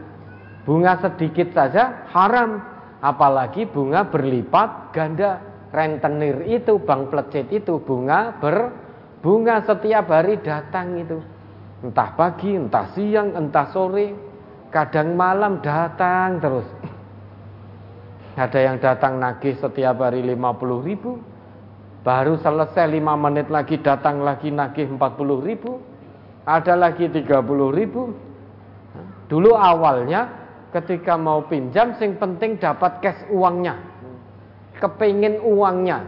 Bunga 0.62 1.02
sedikit 1.02 1.50
saja 1.50 2.06
haram, 2.14 2.62
apalagi 3.02 3.66
bunga 3.66 4.06
berlipat 4.06 4.94
ganda. 4.94 5.42
Rentenir 5.70 6.42
itu 6.50 6.82
bank 6.82 7.14
plecit 7.14 7.46
itu 7.54 7.78
bunga 7.78 8.34
berbunga 8.42 9.62
setiap 9.62 10.10
hari 10.10 10.42
datang 10.42 10.98
itu. 10.98 11.22
Entah 11.80 12.12
pagi, 12.18 12.58
entah 12.58 12.90
siang, 12.92 13.32
entah 13.38 13.70
sore, 13.72 14.30
Kadang 14.70 15.18
malam 15.18 15.58
datang 15.58 16.38
terus. 16.38 16.66
Ada 18.38 18.70
yang 18.70 18.78
datang 18.78 19.18
nagih 19.18 19.58
setiap 19.58 19.98
hari 19.98 20.22
50 20.22 20.86
ribu. 20.86 21.18
Baru 22.06 22.38
selesai 22.38 22.86
5 22.86 23.02
menit 23.18 23.50
lagi 23.50 23.82
datang 23.82 24.22
lagi 24.22 24.54
nagih 24.54 24.94
40 24.94 25.42
ribu. 25.42 25.82
Ada 26.46 26.78
lagi 26.78 27.10
30 27.10 27.26
ribu. 27.74 28.14
Dulu 29.26 29.58
awalnya 29.58 30.30
ketika 30.70 31.18
mau 31.18 31.42
pinjam 31.50 31.98
sing 31.98 32.14
penting 32.14 32.54
dapat 32.62 33.02
cash 33.02 33.26
uangnya. 33.26 33.74
Kepingin 34.80 35.44
uangnya. 35.44 36.00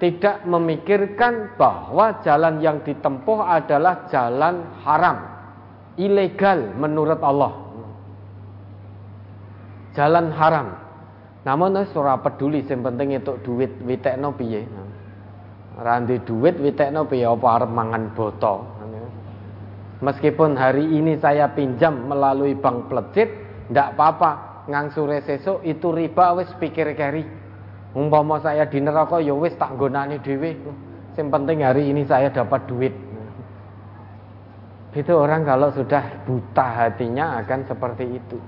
Tidak 0.00 0.48
memikirkan 0.50 1.54
bahwa 1.54 2.18
jalan 2.26 2.58
yang 2.58 2.82
ditempuh 2.82 3.38
adalah 3.38 4.10
jalan 4.10 4.66
haram 4.82 5.32
ilegal 6.00 6.74
menurut 6.74 7.20
Allah. 7.20 7.52
Jalan 9.92 10.32
haram. 10.32 10.68
Namun 11.42 11.74
wis 11.74 11.92
ora 11.98 12.16
peduli 12.22 12.62
sing 12.64 12.80
penting 12.80 13.18
itu 13.18 13.36
duit 13.42 13.70
witekno 13.82 14.32
piye. 14.32 14.64
Randi 15.76 16.22
duit 16.22 16.56
witekno 16.56 17.04
piye 17.04 17.26
apa 17.28 17.46
arep 17.60 17.70
mangan 17.70 18.04
boto. 18.14 18.54
Meskipun 20.02 20.58
hari 20.58 20.98
ini 20.98 21.14
saya 21.22 21.54
pinjam 21.54 22.10
melalui 22.10 22.58
bank 22.58 22.90
plecit, 22.90 23.30
ndak 23.70 23.94
apa-apa. 23.94 24.30
Ngangsure 24.66 25.22
sesuk 25.26 25.62
itu 25.66 25.90
riba 25.90 26.38
wis 26.38 26.50
pikir 26.58 26.94
keri. 26.94 27.41
Umpama 27.92 28.40
saya 28.40 28.64
di 28.64 28.80
neraka 28.80 29.20
ya 29.20 29.36
wis 29.36 29.52
tak 29.60 29.76
gonani 29.76 30.16
dhewe. 30.24 30.56
Sing 31.12 31.28
penting 31.28 31.60
hari 31.60 31.92
ini 31.92 32.08
saya 32.08 32.32
dapat 32.32 32.64
duit. 32.64 32.94
Itu 34.96 35.12
orang 35.16 35.44
kalau 35.44 35.68
sudah 35.72 36.24
buta 36.24 36.66
hatinya 36.84 37.40
akan 37.44 37.60
seperti 37.68 38.04
itu. 38.16 38.38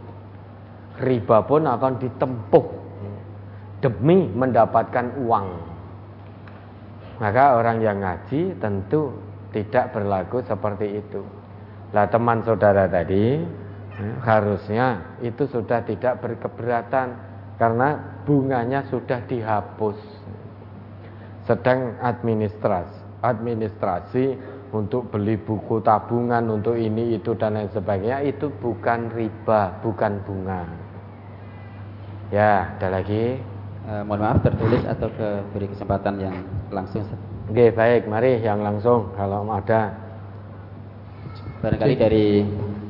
Riba 1.00 1.44
pun 1.44 1.68
akan 1.68 1.92
ditempuh 2.00 2.66
demi 3.84 4.32
mendapatkan 4.32 5.12
uang. 5.20 5.46
Maka 7.20 7.60
orang 7.60 7.84
yang 7.84 8.00
ngaji 8.00 8.56
tentu 8.56 9.12
tidak 9.52 9.92
berlaku 9.92 10.40
seperti 10.40 11.04
itu. 11.04 11.20
Lah 11.92 12.08
teman 12.08 12.40
saudara 12.42 12.88
tadi 12.88 13.38
eh, 14.00 14.14
harusnya 14.24 15.16
itu 15.20 15.46
sudah 15.46 15.84
tidak 15.84 16.18
berkeberatan 16.24 17.33
karena 17.58 18.20
bunganya 18.26 18.86
sudah 18.90 19.22
dihapus. 19.30 19.98
Sedang 21.44 22.00
administrasi, 22.00 23.20
administrasi 23.20 24.24
untuk 24.74 25.06
beli 25.12 25.38
buku 25.38 25.78
tabungan 25.84 26.42
untuk 26.50 26.74
ini 26.74 27.20
itu 27.20 27.36
dan 27.38 27.54
lain 27.54 27.70
sebagainya 27.70 28.26
itu 28.26 28.50
bukan 28.58 29.12
riba, 29.14 29.78
bukan 29.84 30.12
bunga. 30.26 30.66
Ya, 32.34 32.74
ada 32.74 32.98
lagi. 32.98 33.38
Uh, 33.84 34.00
mohon 34.08 34.24
maaf 34.24 34.40
tertulis 34.40 34.80
atau 34.88 35.12
ke 35.12 35.28
beri 35.52 35.68
kesempatan 35.68 36.16
yang 36.16 36.36
langsung. 36.72 37.04
Oke, 37.52 37.68
baik, 37.70 38.08
mari 38.08 38.40
yang 38.40 38.64
langsung 38.64 39.12
kalau 39.12 39.44
ada. 39.52 39.92
Barangkali 41.60 41.94
dari 41.96 42.26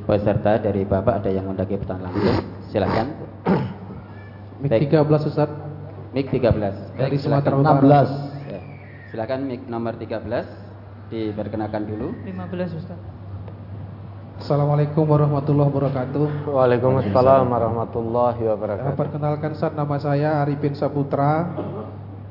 peserta 0.07 0.55
dari 0.59 0.87
Bapak 0.87 1.23
ada 1.23 1.29
yang 1.29 1.51
mendaki 1.51 1.75
pertanyaan 1.75 2.15
langsung. 2.15 2.39
Silakan. 2.71 3.07
Mik 4.61 4.71
13 4.71 5.03
Ustaz. 5.27 5.49
Mik 6.15 6.31
13. 6.31 6.95
Dari 6.95 7.17
Sumatera 7.19 7.55
Utara. 7.59 7.79
16. 7.83 8.47
Ya. 8.47 8.59
Silakan 9.11 9.39
mik 9.51 9.67
nomor 9.67 9.99
13 9.99 10.47
diperkenalkan 11.11 11.83
dulu. 11.83 12.15
15 12.23 12.79
Ustaz. 12.79 12.99
Assalamualaikum 14.35 15.07
warahmatullahi 15.07 15.71
wabarakatuh. 15.71 16.27
Waalaikumsalam 16.51 17.47
warahmatullahi 17.47 18.41
wabarakatuh. 18.51 18.95
Perkenalkan 18.99 19.55
Ustaz, 19.55 19.71
nama 19.75 19.95
saya 19.99 20.43
Arifin 20.43 20.75
Saputra. 20.75 21.55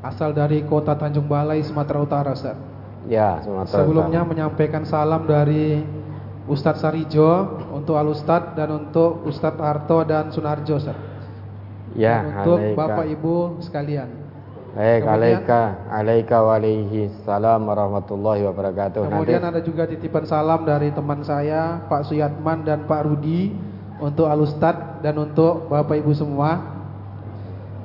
Asal 0.04 0.36
dari 0.36 0.60
kota 0.68 0.92
Tanjung 1.00 1.24
Balai, 1.24 1.64
Sumatera 1.64 1.98
Utara, 2.04 2.36
Ustaz. 2.36 2.56
Ya, 3.08 3.40
Sumatera 3.40 3.84
Sebelumnya 3.84 4.20
Utara. 4.20 4.32
menyampaikan 4.32 4.84
salam 4.84 5.24
dari 5.24 5.80
Ustadz 6.44 6.84
Sarijo 6.84 7.56
untuk 7.72 7.96
Al 7.96 8.12
Ustadz 8.12 8.52
dan 8.52 8.68
untuk 8.84 9.24
Ustadz 9.24 9.60
Harto 9.60 10.04
dan 10.04 10.28
Sunarjo, 10.28 10.76
Ustaz. 10.76 11.13
Ya, 11.94 12.42
untuk 12.42 12.74
Bapak 12.74 13.06
Ibu 13.06 13.62
sekalian. 13.62 14.10
Baik, 14.74 15.06
alaika, 15.06 15.86
alaika 15.86 16.42
wa 16.42 16.58
alaihi 16.58 17.06
salam 17.22 17.62
warahmatullahi 17.70 18.42
wabarakatuh. 18.42 19.06
Kemudian 19.06 19.38
Nanti. 19.38 19.50
ada 19.54 19.60
juga 19.62 19.86
titipan 19.86 20.26
salam 20.26 20.66
dari 20.66 20.90
teman 20.90 21.22
saya, 21.22 21.78
Pak 21.86 22.10
Suyatman 22.10 22.66
dan 22.66 22.82
Pak 22.90 23.06
Rudi 23.06 23.54
untuk 24.02 24.26
Alustad 24.26 24.98
dan 24.98 25.14
untuk 25.14 25.70
Bapak 25.70 25.94
Ibu 26.02 26.10
semua. 26.18 26.58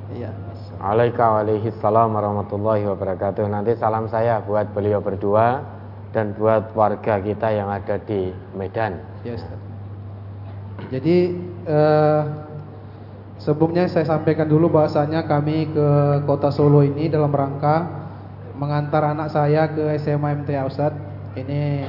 Iya. 0.10 0.34
Alaika 0.82 1.30
wa 1.30 1.46
alaihi 1.46 1.70
salam 1.78 2.10
warahmatullahi 2.18 2.90
wabarakatuh. 2.90 3.46
Nanti 3.46 3.78
salam 3.78 4.10
saya 4.10 4.42
buat 4.42 4.74
beliau 4.74 4.98
berdua 4.98 5.62
dan 6.10 6.34
buat 6.34 6.74
warga 6.74 7.22
kita 7.22 7.54
yang 7.54 7.70
ada 7.70 8.02
di 8.02 8.34
Medan. 8.58 8.98
Yes. 9.22 9.46
Jadi 10.90 11.38
uh, 11.70 12.49
Sebelumnya 13.40 13.88
saya 13.88 14.04
sampaikan 14.04 14.52
dulu 14.52 14.68
bahasanya 14.68 15.24
kami 15.24 15.72
ke 15.72 15.88
kota 16.28 16.52
Solo 16.52 16.84
ini 16.84 17.08
dalam 17.08 17.32
rangka 17.32 17.88
mengantar 18.60 19.16
anak 19.16 19.32
saya 19.32 19.72
ke 19.72 19.96
SMA 19.96 20.44
MTA 20.44 20.68
Ustaz. 20.68 20.92
Ini 21.40 21.88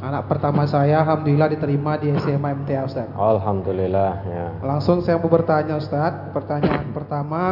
anak 0.00 0.24
pertama 0.24 0.64
saya 0.64 1.04
alhamdulillah 1.04 1.52
diterima 1.52 2.00
di 2.00 2.16
SMA 2.16 2.48
MTA 2.64 2.88
Ustaz. 2.88 3.12
Alhamdulillah 3.12 4.12
ya. 4.24 4.46
Langsung 4.64 5.04
saya 5.04 5.20
mau 5.20 5.28
bertanya 5.28 5.76
Ustaz. 5.76 6.32
Pertanyaan 6.32 6.88
pertama 6.96 7.42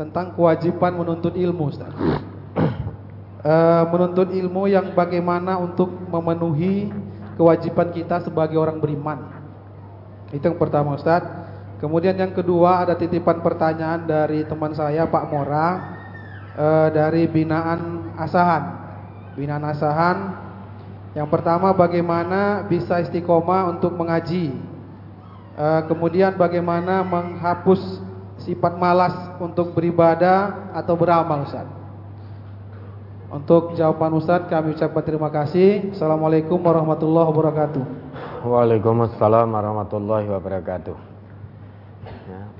tentang 0.00 0.32
kewajiban 0.32 0.96
menuntut 0.96 1.36
ilmu 1.36 1.68
Ustaz. 1.68 1.92
E, 3.44 3.54
menuntut 3.92 4.32
ilmu 4.32 4.64
yang 4.64 4.96
bagaimana 4.96 5.60
untuk 5.60 5.92
memenuhi 6.08 6.88
kewajiban 7.36 7.92
kita 7.92 8.24
sebagai 8.24 8.56
orang 8.56 8.80
beriman. 8.80 9.28
Itu 10.32 10.40
yang 10.40 10.56
pertama 10.56 10.96
Ustaz. 10.96 11.20
Kemudian 11.80 12.12
yang 12.12 12.36
kedua 12.36 12.84
ada 12.84 12.92
titipan 12.92 13.40
pertanyaan 13.40 14.04
dari 14.04 14.44
teman 14.44 14.76
saya 14.76 15.08
Pak 15.08 15.24
Mora 15.32 15.68
e, 16.52 16.66
dari 16.92 17.24
binaan 17.24 18.12
Asahan. 18.20 18.64
Binaan 19.32 19.64
Asahan 19.64 20.16
yang 21.16 21.26
pertama 21.32 21.72
bagaimana 21.72 22.68
bisa 22.68 23.00
istiqomah 23.00 23.72
untuk 23.72 23.96
mengaji. 23.96 24.52
E, 25.56 25.66
kemudian 25.88 26.36
bagaimana 26.36 27.00
menghapus 27.00 27.80
sifat 28.44 28.76
malas 28.76 29.16
untuk 29.40 29.72
beribadah 29.72 30.72
atau 30.76 30.92
beramal 31.00 31.48
Ustaz. 31.48 31.64
Untuk 33.32 33.72
jawaban 33.72 34.20
Ustaz 34.20 34.44
kami 34.52 34.76
ucapkan 34.76 35.00
terima 35.00 35.32
kasih. 35.32 35.96
Assalamualaikum 35.96 36.60
warahmatullahi 36.60 37.24
wabarakatuh. 37.24 37.84
Waalaikumsalam 38.44 39.48
warahmatullahi 39.48 40.28
wabarakatuh. 40.28 41.19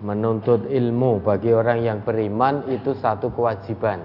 Menuntut 0.01 0.65
ilmu 0.65 1.21
bagi 1.21 1.53
orang 1.53 1.85
yang 1.85 1.99
beriman 2.01 2.65
itu 2.73 2.97
satu 2.97 3.29
kewajiban. 3.37 4.01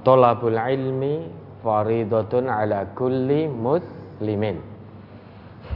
Tolabul 0.00 0.56
ilmi 0.56 1.28
faridatun 1.60 2.48
ala 2.48 2.88
kulli 2.96 3.48
muslimin. 3.48 4.60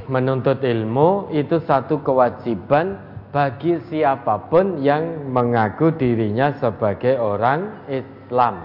Menuntut 0.08 0.64
ilmu 0.64 1.32
itu 1.32 1.60
satu 1.60 2.00
kewajiban 2.00 2.96
bagi 3.28 3.76
siapa 3.92 4.48
pun 4.48 4.80
yang 4.80 5.28
mengaku 5.28 5.92
dirinya 5.92 6.56
sebagai 6.56 7.20
orang 7.20 7.84
Islam. 7.88 8.64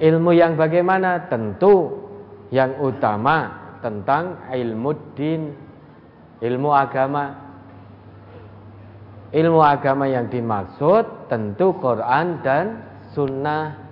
Ilmu 0.00 0.30
yang 0.32 0.56
bagaimana? 0.56 1.28
Tentu 1.28 1.92
yang 2.48 2.80
utama 2.80 3.52
tentang 3.84 4.48
ilmu 4.48 4.90
din, 5.12 5.52
ilmu 6.42 6.70
agama. 6.74 7.24
Ilmu 9.34 9.60
agama 9.60 10.06
yang 10.06 10.30
dimaksud 10.30 11.26
tentu 11.26 11.74
Quran 11.82 12.38
dan 12.42 12.86
Sunnah. 13.14 13.82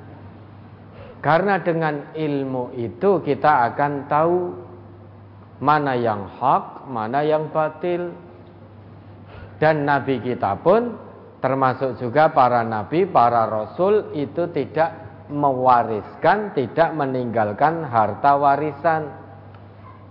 Karena 1.22 1.62
dengan 1.62 2.14
ilmu 2.14 2.74
itu 2.74 3.22
kita 3.22 3.70
akan 3.70 3.92
tahu 4.10 4.38
mana 5.62 5.94
yang 5.94 6.26
hak, 6.26 6.90
mana 6.90 7.22
yang 7.22 7.50
batil. 7.54 8.10
Dan 9.62 9.86
nabi 9.86 10.18
kita 10.18 10.58
pun 10.58 10.98
termasuk 11.38 11.98
juga 12.02 12.34
para 12.34 12.66
nabi, 12.66 13.06
para 13.06 13.46
rasul 13.46 14.10
itu 14.18 14.50
tidak 14.50 14.90
mewariskan, 15.30 16.50
tidak 16.58 16.90
meninggalkan 16.98 17.86
harta 17.86 18.34
warisan. 18.34 19.21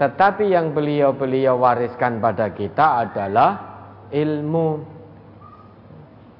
Tetapi 0.01 0.49
yang 0.49 0.73
beliau-beliau 0.73 1.61
wariskan 1.61 2.17
pada 2.17 2.49
kita 2.49 3.05
adalah 3.05 3.51
ilmu. 4.09 4.69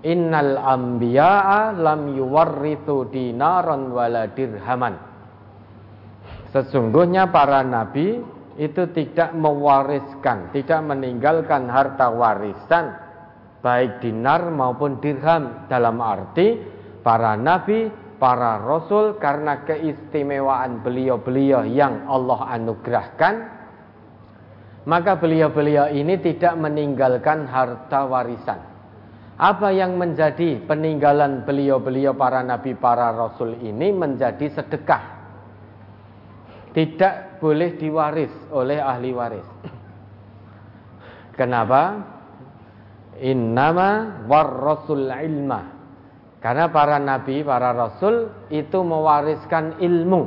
Innal 0.01 0.57
anbiya'a 0.57 1.77
lam 1.77 2.17
yuwarrithu 2.17 3.13
dinaran 3.13 3.93
wala 3.93 4.33
dirhaman. 4.33 4.97
Sesungguhnya 6.49 7.29
para 7.29 7.61
nabi 7.61 8.17
itu 8.57 8.89
tidak 8.97 9.29
mewariskan, 9.37 10.49
tidak 10.57 10.81
meninggalkan 10.81 11.69
harta 11.69 12.09
warisan 12.09 12.97
baik 13.61 14.01
dinar 14.01 14.49
maupun 14.49 14.97
dirham 14.97 15.69
dalam 15.69 16.01
arti 16.01 16.57
para 17.05 17.37
nabi, 17.37 17.93
para 18.21 18.61
rasul 18.61 19.17
karena 19.17 19.65
keistimewaan 19.65 20.85
beliau-beliau 20.85 21.65
yang 21.65 22.05
Allah 22.05 22.53
anugerahkan 22.53 23.61
maka 24.85 25.13
beliau-beliau 25.17 25.93
ini 25.93 26.17
tidak 26.17 26.57
meninggalkan 26.57 27.45
harta 27.45 28.05
warisan. 28.09 28.59
Apa 29.41 29.73
yang 29.73 29.97
menjadi 29.97 30.61
peninggalan 30.69 31.45
beliau-beliau 31.45 32.13
para 32.13 32.45
nabi, 32.45 32.77
para 32.77 33.09
rasul 33.09 33.57
ini 33.61 33.89
menjadi 33.89 34.53
sedekah. 34.53 35.21
Tidak 36.71 37.41
boleh 37.41 37.73
diwaris 37.77 38.33
oleh 38.53 38.77
ahli 38.77 39.09
waris. 39.11 39.49
Kenapa? 41.37 41.81
Innama 43.21 44.21
warrasul 44.29 45.09
ilma. 45.09 45.80
Karena 46.41 46.73
para 46.73 46.97
nabi, 46.97 47.45
para 47.45 47.69
rasul 47.69 48.33
itu 48.49 48.81
mewariskan 48.81 49.77
ilmu. 49.77 50.25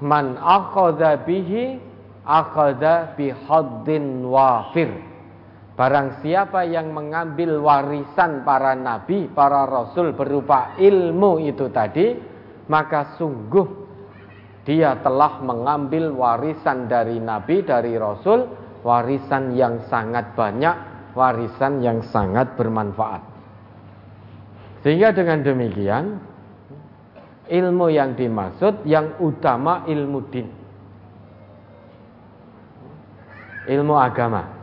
Man 0.00 0.40
akhadha 0.40 1.28
bihi 1.28 1.76
akhadha 2.24 3.12
bihaddin 3.12 4.24
wafir. 4.24 4.88
Barang 5.76 6.24
siapa 6.24 6.64
yang 6.64 6.90
mengambil 6.90 7.60
warisan 7.60 8.42
para 8.48 8.72
nabi, 8.72 9.28
para 9.28 9.68
rasul 9.68 10.16
berupa 10.16 10.74
ilmu 10.80 11.38
itu 11.44 11.68
tadi, 11.68 12.18
maka 12.66 13.14
sungguh 13.20 13.68
dia 14.64 14.96
telah 15.04 15.38
mengambil 15.44 16.16
warisan 16.16 16.88
dari 16.88 17.20
nabi, 17.20 17.60
dari 17.60 17.94
rasul, 17.94 18.48
warisan 18.80 19.52
yang 19.52 19.84
sangat 19.86 20.32
banyak, 20.32 20.76
warisan 21.12 21.84
yang 21.84 22.00
sangat 22.08 22.56
bermanfaat. 22.56 23.27
Sehingga 24.86 25.10
dengan 25.10 25.42
demikian, 25.42 26.22
ilmu 27.48 27.86
yang 27.90 28.14
dimaksud 28.14 28.86
yang 28.86 29.18
utama 29.18 29.82
ilmu 29.88 30.20
din. 30.30 30.46
Ilmu 33.68 33.94
agama. 33.98 34.58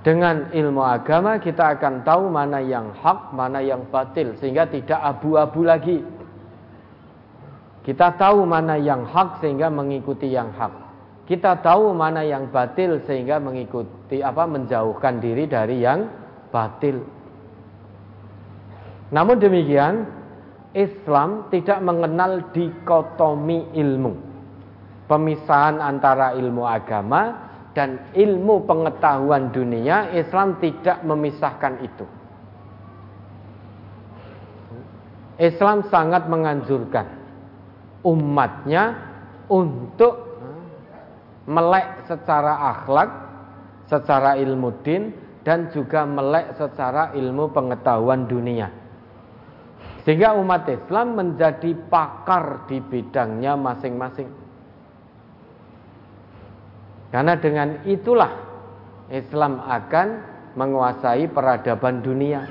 Dengan 0.00 0.48
ilmu 0.48 0.80
agama 0.80 1.36
kita 1.36 1.76
akan 1.76 2.08
tahu 2.08 2.32
mana 2.32 2.64
yang 2.64 2.88
hak, 2.96 3.36
mana 3.36 3.60
yang 3.60 3.84
batil 3.92 4.32
sehingga 4.40 4.64
tidak 4.64 4.96
abu-abu 4.96 5.60
lagi. 5.60 6.00
Kita 7.84 8.16
tahu 8.16 8.48
mana 8.48 8.80
yang 8.80 9.04
hak 9.04 9.44
sehingga 9.44 9.68
mengikuti 9.68 10.32
yang 10.32 10.56
hak. 10.56 10.72
Kita 11.28 11.60
tahu 11.60 11.92
mana 11.92 12.24
yang 12.24 12.48
batil 12.48 13.04
sehingga 13.04 13.36
mengikuti 13.36 14.24
apa 14.24 14.48
menjauhkan 14.48 15.20
diri 15.20 15.44
dari 15.44 15.84
yang 15.84 16.08
batil. 16.48 17.19
Namun 19.10 19.42
demikian, 19.42 20.06
Islam 20.70 21.50
tidak 21.50 21.82
mengenal 21.82 22.46
dikotomi 22.54 23.74
ilmu. 23.74 24.14
Pemisahan 25.10 25.82
antara 25.82 26.38
ilmu 26.38 26.62
agama 26.62 27.50
dan 27.74 27.98
ilmu 28.14 28.62
pengetahuan 28.70 29.50
dunia, 29.50 30.14
Islam 30.14 30.62
tidak 30.62 31.02
memisahkan 31.02 31.82
itu. 31.82 32.06
Islam 35.42 35.82
sangat 35.90 36.30
menganjurkan 36.30 37.10
umatnya 38.06 38.94
untuk 39.50 40.30
melek 41.50 42.06
secara 42.06 42.78
akhlak, 42.78 43.10
secara 43.90 44.38
ilmu 44.38 44.70
din, 44.86 45.10
dan 45.42 45.72
juga 45.74 46.06
melek 46.06 46.54
secara 46.54 47.10
ilmu 47.16 47.50
pengetahuan 47.50 48.30
dunia. 48.30 48.79
Sehingga 50.10 50.34
umat 50.42 50.66
Islam 50.66 51.14
menjadi 51.14 51.70
pakar 51.86 52.66
di 52.66 52.82
bidangnya 52.82 53.54
masing-masing. 53.54 54.26
Karena 57.14 57.38
dengan 57.38 57.86
itulah 57.86 58.34
Islam 59.06 59.62
akan 59.62 60.08
menguasai 60.58 61.30
peradaban 61.30 62.02
dunia. 62.02 62.42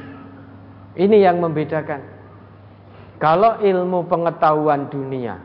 Ini 0.96 1.20
yang 1.20 1.44
membedakan. 1.44 2.00
Kalau 3.20 3.60
ilmu 3.60 4.08
pengetahuan 4.08 4.88
dunia 4.88 5.44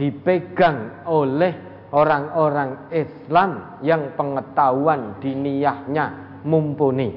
dipegang 0.00 1.04
oleh 1.12 1.52
orang-orang 1.92 2.88
Islam 2.88 3.84
yang 3.84 4.16
pengetahuan 4.16 5.20
diniyahnya 5.20 6.40
mumpuni. 6.48 7.12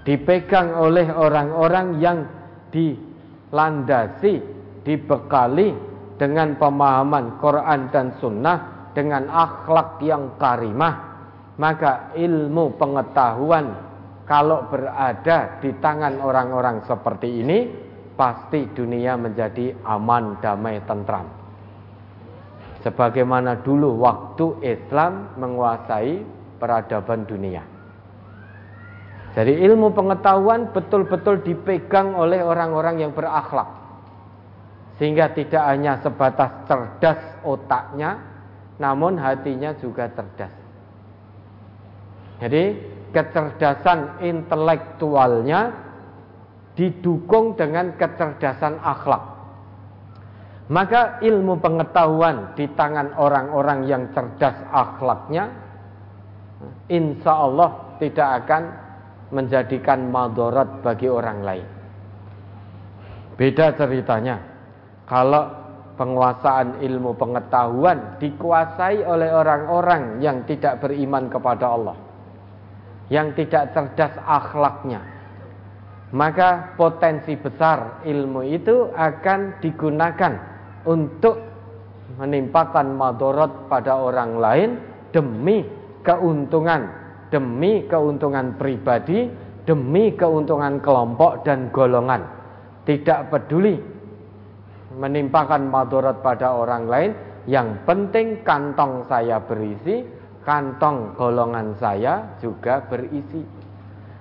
Dipegang 0.00 0.80
oleh 0.80 1.12
orang-orang 1.12 2.00
yang 2.00 2.40
dilandasi, 2.72 4.34
dibekali 4.82 5.70
dengan 6.18 6.56
pemahaman 6.56 7.38
Quran 7.38 7.92
dan 7.92 8.16
Sunnah 8.18 8.90
dengan 8.96 9.28
akhlak 9.28 10.00
yang 10.02 10.36
karimah 10.36 11.12
maka 11.60 12.12
ilmu 12.16 12.74
pengetahuan 12.80 13.66
kalau 14.24 14.64
berada 14.70 15.60
di 15.60 15.70
tangan 15.76 16.22
orang-orang 16.22 16.80
seperti 16.88 17.44
ini 17.44 17.58
pasti 18.16 18.70
dunia 18.70 19.18
menjadi 19.18 19.76
aman, 19.84 20.40
damai, 20.40 20.80
tentram. 20.88 21.26
Sebagaimana 22.80 23.62
dulu 23.62 23.98
waktu 24.00 24.62
Islam 24.62 25.38
menguasai 25.38 26.22
peradaban 26.58 27.26
dunia. 27.28 27.62
Jadi 29.32 29.64
ilmu 29.64 29.96
pengetahuan 29.96 30.70
betul-betul 30.76 31.40
dipegang 31.40 32.12
oleh 32.12 32.44
orang-orang 32.44 33.00
yang 33.00 33.12
berakhlak. 33.16 33.68
Sehingga 35.00 35.32
tidak 35.32 35.64
hanya 35.72 35.96
sebatas 36.04 36.52
cerdas 36.68 37.20
otaknya, 37.40 38.20
namun 38.76 39.16
hatinya 39.16 39.72
juga 39.80 40.12
cerdas. 40.12 40.52
Jadi 42.44 42.76
kecerdasan 43.16 44.20
intelektualnya 44.20 45.72
didukung 46.76 47.56
dengan 47.56 47.96
kecerdasan 47.96 48.80
akhlak. 48.84 49.32
Maka 50.68 51.20
ilmu 51.24 51.56
pengetahuan 51.60 52.52
di 52.56 52.68
tangan 52.76 53.16
orang-orang 53.16 53.84
yang 53.88 54.08
cerdas 54.12 54.56
akhlaknya 54.72 55.62
Insya 56.90 57.32
Allah 57.32 57.70
tidak 57.98 58.28
akan 58.44 58.62
menjadikan 59.32 60.12
madorat 60.12 60.84
bagi 60.84 61.08
orang 61.08 61.40
lain. 61.40 61.66
Beda 63.34 63.72
ceritanya. 63.74 64.36
Kalau 65.08 65.48
penguasaan 65.96 66.80
ilmu 66.80 67.16
pengetahuan 67.16 68.16
dikuasai 68.20 69.04
oleh 69.04 69.32
orang-orang 69.32 70.20
yang 70.20 70.44
tidak 70.44 70.80
beriman 70.80 71.28
kepada 71.32 71.66
Allah, 71.68 71.96
yang 73.08 73.32
tidak 73.36 73.72
cerdas 73.76 74.14
akhlaknya, 74.24 75.00
maka 76.12 76.76
potensi 76.76 77.36
besar 77.36 78.04
ilmu 78.04 78.44
itu 78.44 78.92
akan 78.92 79.60
digunakan 79.64 80.32
untuk 80.84 81.40
menimpakan 82.20 82.92
madorot 82.92 83.72
pada 83.72 83.96
orang 83.96 84.36
lain 84.36 84.70
demi 85.12 85.64
keuntungan, 86.04 86.88
demi 87.32 87.88
keuntungan 87.88 88.60
pribadi, 88.60 89.26
demi 89.64 90.12
keuntungan 90.12 90.78
kelompok 90.84 91.42
dan 91.48 91.72
golongan. 91.72 92.20
Tidak 92.84 93.32
peduli 93.32 93.80
menimpakan 94.92 95.72
madorot 95.72 96.20
pada 96.20 96.52
orang 96.52 96.84
lain, 96.84 97.10
yang 97.48 97.80
penting 97.88 98.44
kantong 98.44 99.08
saya 99.08 99.40
berisi, 99.40 100.04
kantong 100.44 101.16
golongan 101.16 101.72
saya 101.80 102.36
juga 102.44 102.84
berisi. 102.84 103.40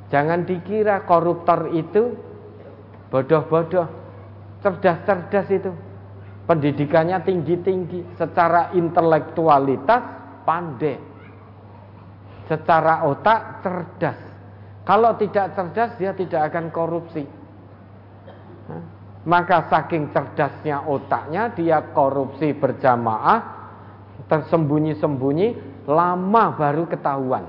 Jangan 0.07 0.47
dikira 0.47 1.03
koruptor 1.03 1.71
itu 1.75 2.15
bodoh-bodoh, 3.11 3.87
cerdas-cerdas 4.63 5.47
itu. 5.51 5.71
Pendidikannya 6.47 7.19
tinggi-tinggi, 7.23 8.15
secara 8.15 8.71
intelektualitas 8.75 10.03
pandai. 10.43 11.10
Secara 12.51 13.07
otak 13.07 13.63
cerdas. 13.63 14.19
Kalau 14.83 15.15
tidak 15.15 15.55
cerdas 15.55 15.95
dia 15.95 16.11
tidak 16.11 16.51
akan 16.51 16.67
korupsi. 16.67 17.23
Maka 19.23 19.71
saking 19.71 20.11
cerdasnya 20.11 20.83
otaknya 20.83 21.47
dia 21.55 21.79
korupsi 21.95 22.51
berjamaah 22.51 23.39
tersembunyi-sembunyi 24.27 25.47
lama 25.87 26.43
baru 26.59 26.83
ketahuan. 26.91 27.47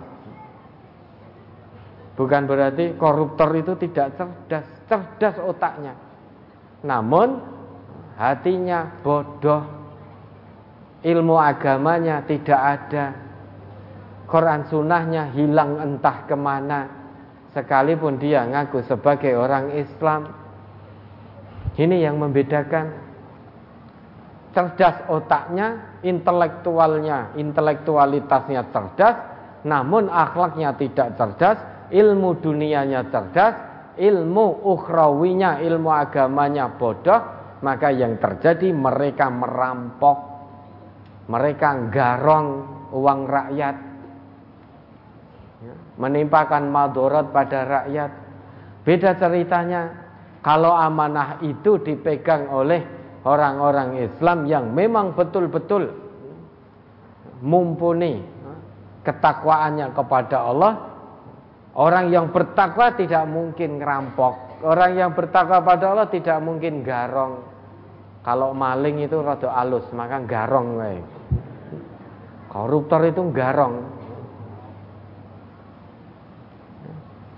Bukan 2.15 2.43
berarti 2.47 2.95
koruptor 2.95 3.51
itu 3.59 3.75
tidak 3.83 4.15
cerdas, 4.15 4.67
cerdas 4.87 5.35
otaknya. 5.43 5.99
Namun 6.87 7.43
hatinya 8.15 9.03
bodoh. 9.03 9.67
Ilmu 11.03 11.35
agamanya 11.35 12.23
tidak 12.23 12.61
ada. 12.63 13.32
Quran 14.33 14.65
sunnahnya 14.65 15.29
hilang 15.37 15.77
entah 15.77 16.25
ke 16.25 16.33
mana. 16.33 16.89
Sekalipun 17.53 18.17
dia 18.17 18.49
ngaku 18.49 18.81
sebagai 18.89 19.37
orang 19.37 19.77
Islam. 19.77 20.33
Ini 21.77 22.09
yang 22.09 22.17
membedakan. 22.17 23.13
Cerdas 24.57 25.05
otaknya, 25.13 26.01
intelektualnya, 26.01 27.37
intelektualitasnya 27.37 28.69
cerdas, 28.73 29.17
namun 29.65 30.13
akhlaknya 30.13 30.77
tidak 30.77 31.17
cerdas, 31.17 31.57
ilmu 31.89 32.37
dunianya 32.37 33.09
cerdas, 33.09 33.57
ilmu 33.97 34.65
ukhrawinya, 34.65 35.57
ilmu 35.57 35.89
agamanya 35.89 36.69
bodoh, 36.69 37.21
maka 37.65 37.89
yang 37.97 38.21
terjadi 38.21 38.77
mereka 38.77 39.33
merampok, 39.33 40.19
mereka 41.33 41.89
garong 41.89 42.49
uang 42.93 43.21
rakyat, 43.25 43.57
ya, 43.57 43.92
menimpakan 46.03 46.67
madorot 46.67 47.31
pada 47.31 47.63
rakyat. 47.63 48.11
Beda 48.83 49.15
ceritanya 49.15 49.95
kalau 50.43 50.75
amanah 50.75 51.39
itu 51.47 51.79
dipegang 51.79 52.51
oleh 52.51 52.83
orang-orang 53.23 54.03
Islam 54.03 54.51
yang 54.51 54.75
memang 54.75 55.15
betul-betul 55.15 55.95
mumpuni 57.39 58.19
ketakwaannya 59.07 59.95
kepada 59.95 60.43
Allah, 60.43 60.73
orang 61.79 62.11
yang 62.11 62.35
bertakwa 62.35 62.91
tidak 62.99 63.23
mungkin 63.31 63.79
ngerampok. 63.79 64.67
Orang 64.67 64.95
yang 64.95 65.11
bertakwa 65.15 65.63
pada 65.63 65.91
Allah 65.91 66.07
tidak 66.11 66.39
mungkin 66.43 66.87
garong. 66.87 67.43
Kalau 68.23 68.55
maling 68.55 69.03
itu 69.03 69.19
rada 69.19 69.51
alus, 69.59 69.83
maka 69.91 70.23
garong 70.23 70.79
Koruptor 72.47 73.03
itu 73.11 73.23
garong. 73.35 74.02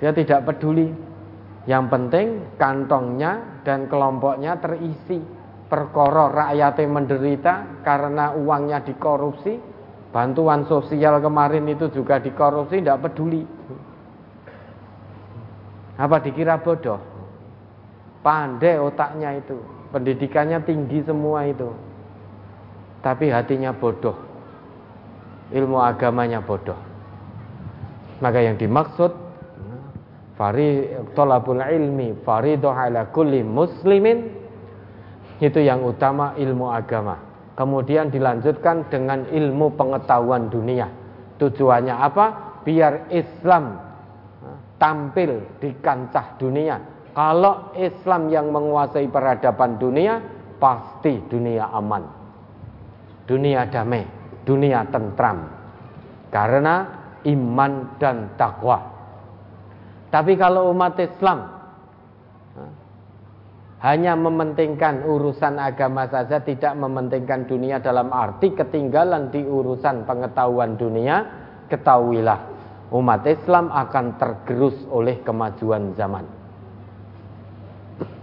Dia 0.05 0.12
tidak 0.12 0.44
peduli 0.44 0.92
yang 1.65 1.89
penting 1.89 2.60
kantongnya 2.60 3.65
dan 3.65 3.89
kelompoknya 3.89 4.60
terisi. 4.60 5.16
Perkara 5.65 6.28
rakyatnya 6.28 6.92
menderita 6.92 7.55
karena 7.81 8.36
uangnya 8.36 8.84
dikorupsi. 8.84 9.57
Bantuan 10.12 10.68
sosial 10.68 11.24
kemarin 11.24 11.65
itu 11.73 11.89
juga 11.89 12.20
dikorupsi, 12.20 12.84
tidak 12.84 13.08
peduli. 13.08 13.49
Apa 15.97 16.20
dikira 16.20 16.60
bodoh? 16.60 17.00
Pandai 18.20 18.76
otaknya 18.76 19.41
itu. 19.41 19.57
Pendidikannya 19.89 20.60
tinggi 20.68 21.00
semua 21.00 21.49
itu. 21.49 21.73
Tapi 23.00 23.33
hatinya 23.33 23.73
bodoh. 23.73 24.20
Ilmu 25.49 25.81
agamanya 25.81 26.44
bodoh. 26.44 26.76
Maka 28.20 28.44
yang 28.44 28.60
dimaksud 28.60 29.24
Fari 30.35 30.91
tolabul 31.15 31.63
ilmi 31.63 32.11
faridoh 32.27 32.75
ala 32.75 33.07
kulli 33.15 33.47
muslimin 33.47 34.27
itu 35.39 35.63
yang 35.63 35.87
utama 35.87 36.35
ilmu 36.35 36.75
agama. 36.75 37.15
Kemudian 37.55 38.11
dilanjutkan 38.11 38.91
dengan 38.91 39.31
ilmu 39.31 39.79
pengetahuan 39.79 40.51
dunia. 40.51 40.91
Tujuannya 41.39 41.95
apa? 41.95 42.27
Biar 42.67 43.15
Islam 43.15 43.79
tampil 44.75 45.63
di 45.63 45.71
kancah 45.79 46.35
dunia. 46.35 46.83
Kalau 47.15 47.71
Islam 47.79 48.27
yang 48.27 48.51
menguasai 48.51 49.07
peradaban 49.07 49.79
dunia, 49.79 50.19
pasti 50.59 51.15
dunia 51.31 51.71
aman. 51.71 52.03
Dunia 53.23 53.71
damai, 53.71 54.03
dunia 54.43 54.83
tentram. 54.91 55.47
Karena 56.35 56.91
iman 57.23 57.95
dan 58.03 58.35
takwa 58.35 58.93
tapi 60.15 60.39
kalau 60.39 60.70
umat 60.70 60.94
Islam 61.02 61.51
hanya 63.83 64.15
mementingkan 64.15 65.02
urusan 65.02 65.59
agama 65.59 66.07
saja, 66.07 66.39
tidak 66.39 66.73
mementingkan 66.78 67.51
dunia 67.51 67.83
dalam 67.83 68.15
arti 68.15 68.55
ketinggalan 68.55 69.34
di 69.34 69.43
urusan 69.43 70.07
pengetahuan 70.07 70.78
dunia, 70.78 71.26
ketahuilah 71.67 72.55
umat 72.94 73.26
Islam 73.26 73.68
akan 73.75 74.17
tergerus 74.17 74.78
oleh 74.89 75.18
kemajuan 75.20 75.93
zaman. 75.99 76.25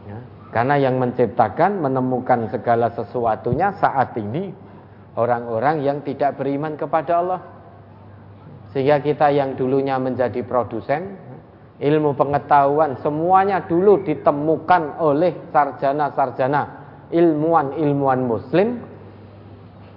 Ya, 0.07 0.17
karena 0.55 0.81
yang 0.81 0.95
menciptakan, 0.97 1.77
menemukan 1.77 2.47
segala 2.49 2.89
sesuatunya 2.95 3.75
saat 3.77 4.15
ini 4.15 4.55
orang-orang 5.19 5.83
yang 5.83 5.99
tidak 6.01 6.39
beriman 6.39 6.73
kepada 6.79 7.19
Allah. 7.19 7.41
Sehingga 8.71 9.03
kita 9.03 9.29
yang 9.35 9.59
dulunya 9.59 9.99
menjadi 9.99 10.41
produsen, 10.47 11.30
ilmu 11.81 12.13
pengetahuan 12.13 12.93
semuanya 13.01 13.65
dulu 13.65 14.05
ditemukan 14.05 15.01
oleh 15.01 15.33
sarjana-sarjana 15.49 16.61
ilmuwan-ilmuwan 17.09 18.21
muslim 18.21 18.79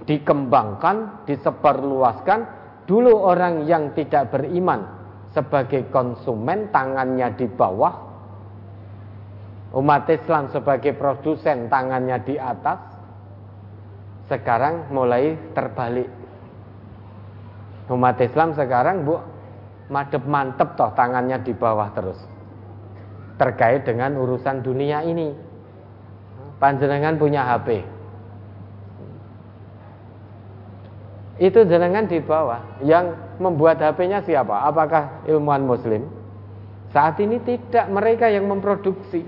dikembangkan, 0.08 1.28
disebarluaskan. 1.28 2.64
Dulu 2.84 3.16
orang 3.16 3.64
yang 3.64 3.96
tidak 3.96 4.28
beriman 4.28 4.84
sebagai 5.32 5.88
konsumen 5.88 6.68
tangannya 6.68 7.32
di 7.32 7.48
bawah 7.48 8.14
umat 9.74 10.06
Islam 10.06 10.52
sebagai 10.54 10.94
produsen 10.94 11.66
tangannya 11.66 12.22
di 12.22 12.38
atas 12.38 12.78
sekarang 14.30 14.88
mulai 14.94 15.34
terbalik. 15.52 16.08
Umat 17.90 18.16
Islam 18.22 18.56
sekarang 18.56 19.04
bu 19.04 19.20
madep 19.92 20.24
mantep 20.24 20.76
toh 20.78 20.92
tangannya 20.96 21.40
di 21.42 21.52
bawah 21.52 21.90
terus. 21.92 22.20
Terkait 23.40 23.82
dengan 23.82 24.14
urusan 24.20 24.62
dunia 24.62 25.02
ini. 25.02 25.34
Panjenengan 26.62 27.18
punya 27.18 27.44
HP 27.44 27.94
itu 31.42 31.66
jenengan 31.66 32.06
di 32.06 32.22
bawah 32.22 32.78
yang 32.86 33.10
membuat 33.42 33.82
HP-nya 33.82 34.22
siapa? 34.22 34.70
Apakah 34.70 35.26
ilmuwan 35.26 35.66
muslim? 35.66 36.06
Saat 36.94 37.18
ini 37.18 37.42
tidak 37.42 37.90
mereka 37.90 38.30
yang 38.30 38.46
memproduksi. 38.46 39.26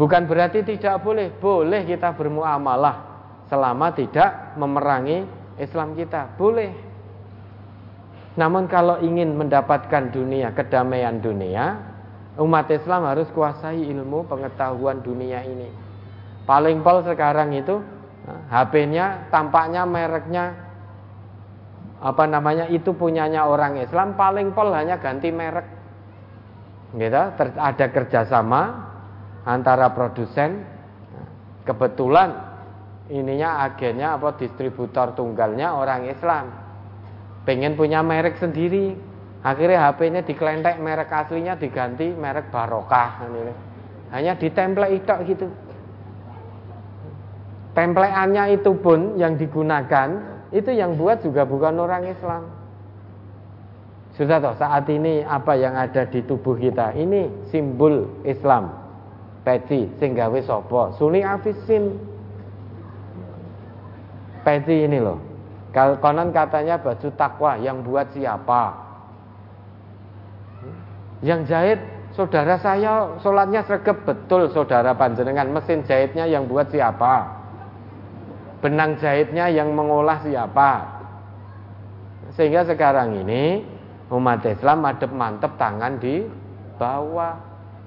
Bukan 0.00 0.24
berarti 0.24 0.64
tidak 0.64 1.04
boleh. 1.04 1.28
Boleh 1.28 1.84
kita 1.84 2.16
bermuamalah 2.16 3.04
selama 3.52 3.92
tidak 3.92 4.56
memerangi 4.56 5.28
Islam 5.60 5.92
kita. 5.92 6.32
Boleh 6.40 6.72
namun 8.36 8.68
kalau 8.68 9.00
ingin 9.00 9.32
mendapatkan 9.32 10.12
dunia, 10.12 10.52
kedamaian 10.52 11.16
dunia, 11.24 11.80
umat 12.36 12.68
Islam 12.68 13.08
harus 13.08 13.32
kuasai 13.32 13.80
ilmu 13.88 14.28
pengetahuan 14.28 15.00
dunia 15.00 15.40
ini. 15.40 15.72
Paling 16.44 16.84
pol 16.84 17.00
sekarang 17.00 17.56
itu 17.56 17.80
HP-nya 18.52 19.32
tampaknya 19.32 19.88
mereknya 19.88 20.44
apa 21.96 22.28
namanya 22.28 22.68
itu 22.68 22.92
punyanya 22.92 23.48
orang 23.48 23.80
Islam 23.80 24.20
paling 24.20 24.52
pol 24.52 24.68
hanya 24.68 25.00
ganti 25.00 25.32
merek. 25.32 25.64
Gitu, 26.92 27.22
ada 27.56 27.86
kerjasama 27.88 28.62
antara 29.48 29.96
produsen. 29.96 30.76
Kebetulan 31.64 32.30
ininya 33.08 33.64
agennya 33.64 34.14
apa 34.14 34.36
distributor 34.38 35.16
tunggalnya 35.16 35.72
orang 35.72 36.04
Islam. 36.06 36.65
Pengen 37.46 37.78
punya 37.78 38.02
merek 38.02 38.36
sendiri. 38.42 38.98
Akhirnya 39.46 39.86
HP-nya 39.86 40.26
dikelentek 40.26 40.82
merek 40.82 41.06
aslinya 41.06 41.54
diganti 41.54 42.10
merek 42.10 42.50
barokah. 42.50 43.22
Hanya 44.10 44.34
ditemplate 44.34 44.98
itu 44.98 45.14
gitu. 45.30 45.46
Templeannya 47.78 48.58
itu 48.58 48.72
pun 48.80 49.14
yang 49.14 49.38
digunakan 49.38 50.08
itu 50.50 50.70
yang 50.74 50.98
buat 50.98 51.22
juga 51.22 51.46
bukan 51.46 51.78
orang 51.78 52.10
Islam. 52.10 52.48
Sudah 54.16 54.40
toh 54.40 54.56
saat 54.56 54.88
ini 54.88 55.20
apa 55.20 55.52
yang 55.60 55.76
ada 55.76 56.08
di 56.08 56.24
tubuh 56.24 56.56
kita 56.56 56.96
ini 56.96 57.28
simbol 57.52 58.08
Islam. 58.24 58.72
Peci 59.44 59.86
sehingga 60.00 60.26
wis 60.32 60.48
sapa? 60.48 60.96
Suni 60.98 61.22
Afisin. 61.22 61.94
Peci 64.42 64.88
ini 64.88 64.98
loh. 64.98 65.25
Kalau 65.76 66.00
konon 66.00 66.32
katanya 66.32 66.80
baju 66.80 67.08
takwa 67.20 67.60
yang 67.60 67.84
buat 67.84 68.08
siapa? 68.16 68.72
Yang 71.20 71.40
jahit 71.52 71.80
saudara 72.16 72.56
saya 72.56 73.20
sholatnya 73.20 73.60
sergap 73.68 74.00
betul 74.08 74.48
saudara 74.48 74.96
panjenengan 74.96 75.52
mesin 75.52 75.84
jahitnya 75.84 76.24
yang 76.24 76.48
buat 76.48 76.72
siapa? 76.72 77.44
benang 78.66 78.98
jahitnya 78.98 79.46
yang 79.52 79.70
mengolah 79.70 80.18
siapa? 80.26 80.82
Sehingga 82.34 82.66
sekarang 82.66 83.22
ini 83.22 83.62
umat 84.10 84.42
Islam 84.42 84.82
madep 84.82 85.12
mantep 85.14 85.52
tangan 85.54 86.02
di 86.02 86.26
bawah. 86.74 87.38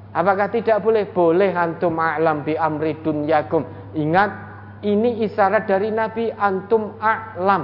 Apakah 0.10 0.50
tidak 0.50 0.82
boleh? 0.82 1.06
Boleh 1.12 1.54
antum 1.54 1.94
a'lam 2.00 2.42
bi 2.42 2.58
amri 2.58 2.98
dunyakum. 3.06 3.62
Ingat 3.94 4.32
ini 4.80 5.28
isyarat 5.28 5.68
dari 5.68 5.92
Nabi 5.92 6.32
antum 6.32 6.96
a'lam. 7.04 7.64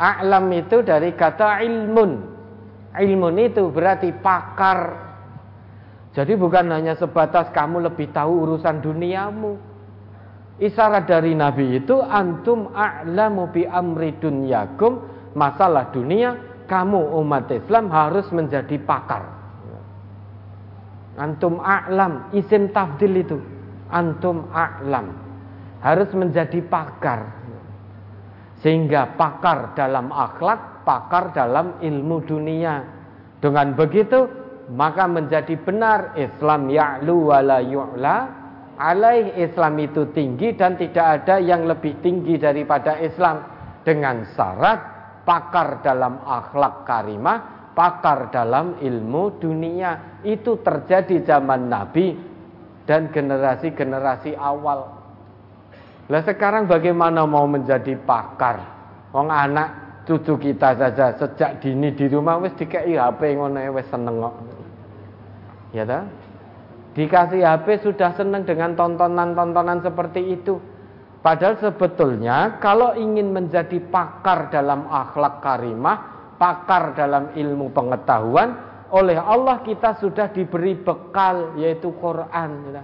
A'lam 0.00 0.44
itu 0.56 0.80
dari 0.80 1.12
kata 1.12 1.60
ilmun. 1.60 2.12
Ilmun 2.96 3.36
itu 3.36 3.68
berarti 3.68 4.08
pakar. 4.24 5.06
Jadi 6.16 6.32
bukan 6.32 6.72
hanya 6.72 6.96
sebatas 6.96 7.52
kamu 7.52 7.92
lebih 7.92 8.08
tahu 8.08 8.48
urusan 8.48 8.80
duniamu. 8.80 9.60
Isyarat 10.58 11.04
dari 11.04 11.36
Nabi 11.36 11.76
itu 11.76 12.00
antum 12.00 12.72
a'lamu 12.72 13.52
bi 13.52 13.68
amri 13.68 14.16
dunyakum. 14.16 15.04
Masalah 15.36 15.92
dunia 15.92 16.64
kamu 16.64 17.20
umat 17.20 17.52
Islam 17.52 17.92
harus 17.92 18.24
menjadi 18.32 18.80
pakar. 18.80 19.28
Antum 21.20 21.60
a'lam 21.60 22.32
isim 22.32 22.72
tafdil 22.72 23.12
itu 23.20 23.57
antum 23.92 24.48
a'lam 24.52 25.12
harus 25.82 26.10
menjadi 26.14 26.60
pakar. 26.66 27.38
Sehingga 28.58 29.14
pakar 29.14 29.78
dalam 29.78 30.10
akhlak, 30.10 30.82
pakar 30.82 31.30
dalam 31.30 31.78
ilmu 31.78 32.26
dunia. 32.26 32.82
Dengan 33.38 33.78
begitu 33.78 34.26
maka 34.74 35.06
menjadi 35.06 35.54
benar 35.62 36.18
Islam 36.18 36.68
ya'lu 36.68 37.30
wa 37.30 37.38
la 37.38 37.62
yu'la 37.62 38.16
alaih 38.78 39.34
Islam 39.38 39.78
itu 39.78 40.10
tinggi 40.14 40.54
dan 40.54 40.78
tidak 40.78 41.22
ada 41.22 41.42
yang 41.42 41.66
lebih 41.66 41.98
tinggi 42.02 42.38
daripada 42.38 42.98
Islam 42.98 43.42
dengan 43.86 44.26
syarat 44.34 44.80
pakar 45.26 45.84
dalam 45.84 46.24
akhlak 46.24 46.88
karimah, 46.88 47.72
pakar 47.72 48.32
dalam 48.32 48.76
ilmu 48.80 49.36
dunia. 49.36 50.20
Itu 50.24 50.60
terjadi 50.64 51.22
zaman 51.26 51.68
Nabi 51.68 52.27
dan 52.88 53.12
generasi-generasi 53.12 54.32
awal. 54.40 54.88
Lah 56.08 56.24
sekarang 56.24 56.64
bagaimana 56.64 57.28
mau 57.28 57.44
menjadi 57.44 57.92
pakar? 58.00 58.64
Wong 59.12 59.28
anak 59.28 60.00
cucu 60.08 60.40
kita 60.40 60.72
saja 60.72 61.12
sejak 61.20 61.60
dini 61.60 61.92
di 61.92 62.08
rumah 62.08 62.40
wis 62.40 62.56
dikei 62.56 62.96
HP 62.96 63.36
ngono 63.36 63.60
wis 63.76 63.84
seneng 63.92 64.24
kok. 64.24 64.34
Ya 65.76 65.84
ta? 65.84 66.08
Dikasih 66.96 67.44
HP 67.44 67.84
sudah 67.84 68.16
senang 68.16 68.48
dengan 68.48 68.72
tontonan-tontonan 68.72 69.84
seperti 69.84 70.40
itu. 70.40 70.56
Padahal 71.20 71.60
sebetulnya 71.60 72.56
kalau 72.56 72.96
ingin 72.96 73.36
menjadi 73.36 73.76
pakar 73.92 74.48
dalam 74.48 74.88
akhlak 74.88 75.44
karimah, 75.44 75.98
pakar 76.40 76.96
dalam 76.96 77.36
ilmu 77.36 77.68
pengetahuan, 77.76 78.67
oleh 78.88 79.20
Allah 79.20 79.60
kita 79.60 80.00
sudah 80.00 80.32
diberi 80.32 80.72
bekal 80.78 81.58
yaitu 81.60 81.92
Quran. 82.00 82.80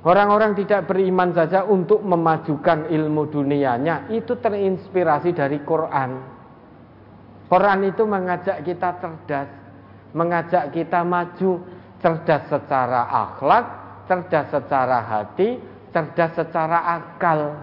Orang-orang 0.00 0.56
tidak 0.56 0.88
beriman 0.88 1.36
saja 1.36 1.68
untuk 1.68 2.00
memajukan 2.00 2.88
ilmu 2.88 3.28
dunianya 3.28 4.08
itu 4.08 4.32
terinspirasi 4.40 5.36
dari 5.36 5.60
Quran. 5.60 6.10
Quran 7.52 7.80
itu 7.84 8.02
mengajak 8.08 8.64
kita 8.64 8.96
cerdas, 8.96 9.50
mengajak 10.16 10.72
kita 10.72 11.04
maju, 11.04 11.60
cerdas 12.00 12.42
secara 12.48 13.12
akhlak, 13.12 13.64
cerdas 14.08 14.48
secara 14.48 14.98
hati, 15.04 15.60
cerdas 15.92 16.32
secara 16.32 16.96
akal. 16.96 17.60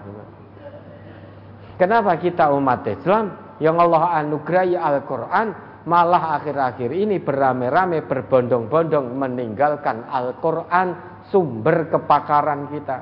Kenapa 1.74 2.14
kita 2.22 2.54
umat 2.54 2.86
Islam 2.86 3.34
yang 3.58 3.82
Allah 3.82 4.22
anugerahi 4.22 4.78
Al-Quran 4.78 5.67
malah 5.88 6.36
akhir-akhir 6.36 6.92
ini 6.92 7.16
beramai-ramai 7.16 8.04
berbondong-bondong 8.04 9.16
meninggalkan 9.16 10.04
Al-Quran 10.04 10.88
sumber 11.32 11.88
kepakaran 11.88 12.68
kita. 12.68 12.98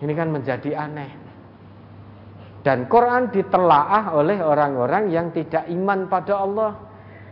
Ini 0.00 0.12
kan 0.16 0.28
menjadi 0.32 0.70
aneh. 0.80 1.12
Dan 2.64 2.88
Quran 2.88 3.30
ditelaah 3.30 4.16
oleh 4.16 4.40
orang-orang 4.40 5.12
yang 5.12 5.30
tidak 5.30 5.68
iman 5.70 6.08
pada 6.10 6.34
Allah 6.40 6.72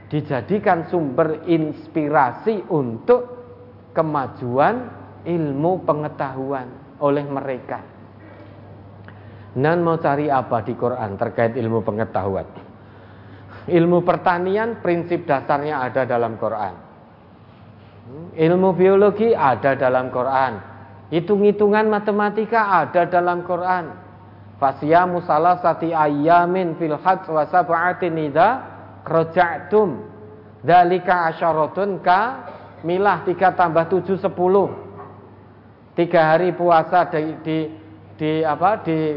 dijadikan 0.07 0.87
sumber 0.87 1.43
inspirasi 1.49 2.71
untuk 2.71 3.35
kemajuan 3.97 4.95
ilmu 5.25 5.83
pengetahuan 5.83 6.69
oleh 7.03 7.25
mereka. 7.27 7.81
Dan 9.55 9.83
mau 9.83 9.99
cari 9.99 10.31
apa 10.31 10.63
di 10.63 10.75
Quran 10.79 11.19
terkait 11.19 11.59
ilmu 11.59 11.83
pengetahuan? 11.83 12.64
Ilmu 13.65 14.05
pertanian 14.05 14.85
prinsip 14.85 15.25
dasarnya 15.25 15.81
ada 15.81 16.05
dalam 16.05 16.37
Quran. 16.37 16.75
Ilmu 18.37 18.71
biologi 18.77 19.33
ada 19.33 19.73
dalam 19.73 20.13
Quran. 20.13 20.61
Hitung-hitungan 21.09 21.89
matematika 21.89 22.85
ada 22.85 23.09
dalam 23.09 23.41
Quran. 23.49 23.89
Fasyamu 24.61 25.25
salasati 25.25 25.97
ayyamin 25.97 26.77
fil 26.77 27.01
hajj 27.01 27.25
wa 27.33 27.49
sab'atin 27.49 28.15
idza 28.21 28.49
roja'tum 29.09 30.15
dalika 30.65 31.33
asyaratun 31.33 32.01
ka 32.01 32.21
milah 32.85 33.25
3 33.27 33.37
tambah 33.57 33.85
7 33.89 34.21
10 34.21 34.33
tiga 35.95 36.21
hari 36.35 36.51
puasa 36.57 37.07
di, 37.13 37.23
di, 37.45 37.59
di 38.19 38.31
apa 38.43 38.83
di 38.83 39.15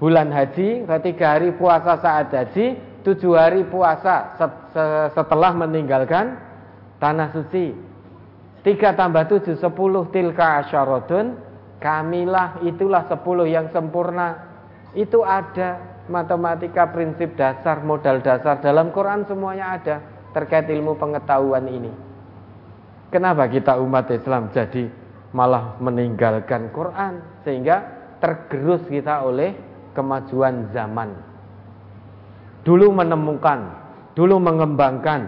bulan 0.00 0.32
haji 0.32 0.88
tiga 1.04 1.38
hari 1.38 1.54
puasa 1.54 2.00
saat 2.02 2.34
haji 2.34 2.93
tujuh 3.04 3.36
hari 3.36 3.68
puasa 3.68 4.34
setelah 5.12 5.52
meninggalkan 5.52 6.40
tanah 6.98 7.30
suci 7.36 7.76
tiga 8.64 8.96
tambah 8.96 9.28
tujuh 9.28 9.60
sepuluh 9.60 10.08
tilka 10.08 10.64
asyaratun 10.64 11.36
kamilah 11.84 12.64
itulah 12.64 13.04
sepuluh 13.04 13.44
yang 13.44 13.68
sempurna 13.68 14.40
itu 14.96 15.20
ada 15.20 16.00
matematika 16.08 16.88
prinsip 16.88 17.36
dasar, 17.36 17.84
modal 17.84 18.24
dasar 18.24 18.60
dalam 18.60 18.88
Quran 18.92 19.28
semuanya 19.28 19.76
ada 19.76 19.96
terkait 20.32 20.68
ilmu 20.68 20.96
pengetahuan 20.96 21.64
ini. 21.68 21.92
Kenapa 23.12 23.46
kita 23.46 23.78
umat 23.78 24.10
Islam 24.10 24.50
jadi 24.50 24.90
malah 25.30 25.78
meninggalkan 25.78 26.70
Quran 26.74 27.22
sehingga 27.46 27.84
tergerus 28.18 28.82
kita 28.90 29.22
oleh 29.22 29.54
kemajuan 29.94 30.70
zaman. 30.74 31.33
Dulu 32.64 32.90
menemukan, 32.90 33.60
dulu 34.16 34.40
mengembangkan, 34.40 35.20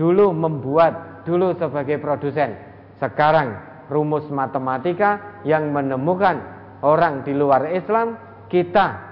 dulu 0.00 0.32
membuat, 0.32 1.22
dulu 1.28 1.52
sebagai 1.60 2.00
produsen. 2.00 2.56
Sekarang 2.96 3.54
rumus 3.92 4.24
matematika 4.32 5.40
yang 5.44 5.70
menemukan 5.70 6.40
orang 6.80 7.22
di 7.22 7.36
luar 7.36 7.68
Islam, 7.70 8.16
kita 8.48 9.08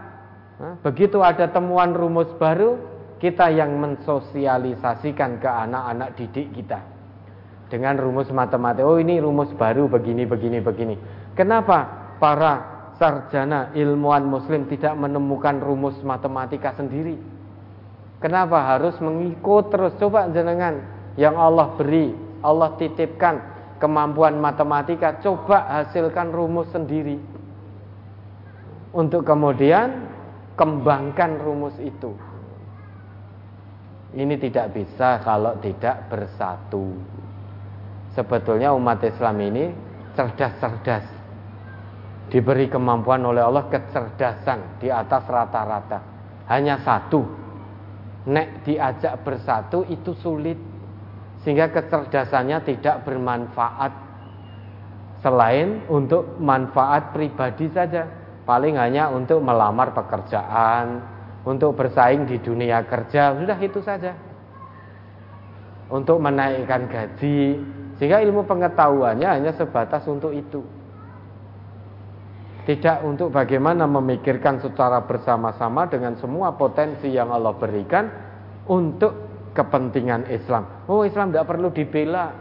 Begitu 0.56 1.20
ada 1.20 1.52
temuan 1.52 1.92
rumus 1.92 2.32
baru, 2.40 2.80
kita 3.20 3.52
yang 3.52 3.76
mensosialisasikan 3.76 5.36
ke 5.36 5.48
anak-anak 5.48 6.16
didik 6.16 6.52
kita. 6.56 6.80
dengan 7.66 7.98
rumus 7.98 8.30
matematika. 8.30 8.86
Oh 8.86 8.94
ini 8.94 9.18
rumus 9.18 9.50
baru 9.58 9.90
begini 9.90 10.22
begini 10.22 10.62
begini. 10.62 10.94
Kenapa 11.34 12.14
para 12.22 12.52
sarjana 12.94 13.74
ilmuwan 13.74 14.22
muslim 14.22 14.70
tidak 14.70 14.94
menemukan 14.94 15.58
rumus 15.58 15.98
matematika 16.06 16.78
sendiri? 16.78 17.18
Kenapa 18.18 18.76
harus 18.76 18.96
mengikut 18.98 19.68
terus? 19.68 19.92
Coba 20.00 20.28
jenengan 20.32 20.80
yang 21.20 21.36
Allah 21.36 21.76
beri, 21.76 22.16
Allah 22.40 22.72
titipkan 22.80 23.40
kemampuan 23.76 24.40
matematika, 24.40 25.20
coba 25.20 25.84
hasilkan 25.84 26.32
rumus 26.32 26.68
sendiri. 26.72 27.20
Untuk 28.96 29.28
kemudian 29.28 30.08
kembangkan 30.56 31.36
rumus 31.44 31.76
itu. 31.76 32.16
Ini 34.16 34.40
tidak 34.40 34.72
bisa 34.72 35.20
kalau 35.20 35.60
tidak 35.60 36.08
bersatu 36.08 36.96
sebetulnya 38.16 38.72
umat 38.72 39.04
Islam 39.04 39.36
ini 39.44 39.64
cerdas-cerdas. 40.16 41.04
Diberi 42.32 42.66
kemampuan 42.66 43.22
oleh 43.22 43.44
Allah 43.44 43.68
kecerdasan 43.70 44.82
di 44.82 44.90
atas 44.90 45.28
rata-rata. 45.28 46.00
Hanya 46.50 46.80
satu. 46.82 47.45
Nek 48.26 48.66
diajak 48.66 49.22
bersatu 49.22 49.86
itu 49.86 50.12
sulit. 50.18 50.58
Sehingga 51.46 51.70
kecerdasannya 51.70 52.58
tidak 52.66 53.06
bermanfaat. 53.06 53.92
Selain 55.22 55.86
untuk 55.86 56.38
manfaat 56.42 57.14
pribadi 57.14 57.70
saja. 57.70 58.06
Paling 58.46 58.78
hanya 58.78 59.10
untuk 59.10 59.42
melamar 59.42 59.90
pekerjaan, 59.90 61.02
untuk 61.42 61.74
bersaing 61.78 62.30
di 62.30 62.38
dunia 62.38 62.82
kerja, 62.86 63.34
sudah 63.34 63.58
itu 63.58 63.82
saja. 63.82 64.14
Untuk 65.90 66.22
menaikkan 66.22 66.86
gaji, 66.86 67.58
sehingga 67.98 68.22
ilmu 68.22 68.46
pengetahuannya 68.46 69.26
hanya 69.26 69.52
sebatas 69.54 70.06
untuk 70.06 70.30
itu. 70.30 70.62
Tidak 72.66 73.06
untuk 73.06 73.30
bagaimana 73.30 73.86
memikirkan 73.86 74.58
secara 74.58 75.06
bersama-sama 75.06 75.86
dengan 75.86 76.18
semua 76.18 76.58
potensi 76.58 77.06
yang 77.14 77.30
Allah 77.30 77.54
berikan 77.54 78.10
untuk 78.66 79.14
kepentingan 79.54 80.26
Islam. 80.34 80.84
Oh 80.90 81.06
Islam 81.06 81.30
tidak 81.30 81.46
perlu 81.46 81.70
dibela. 81.70 82.34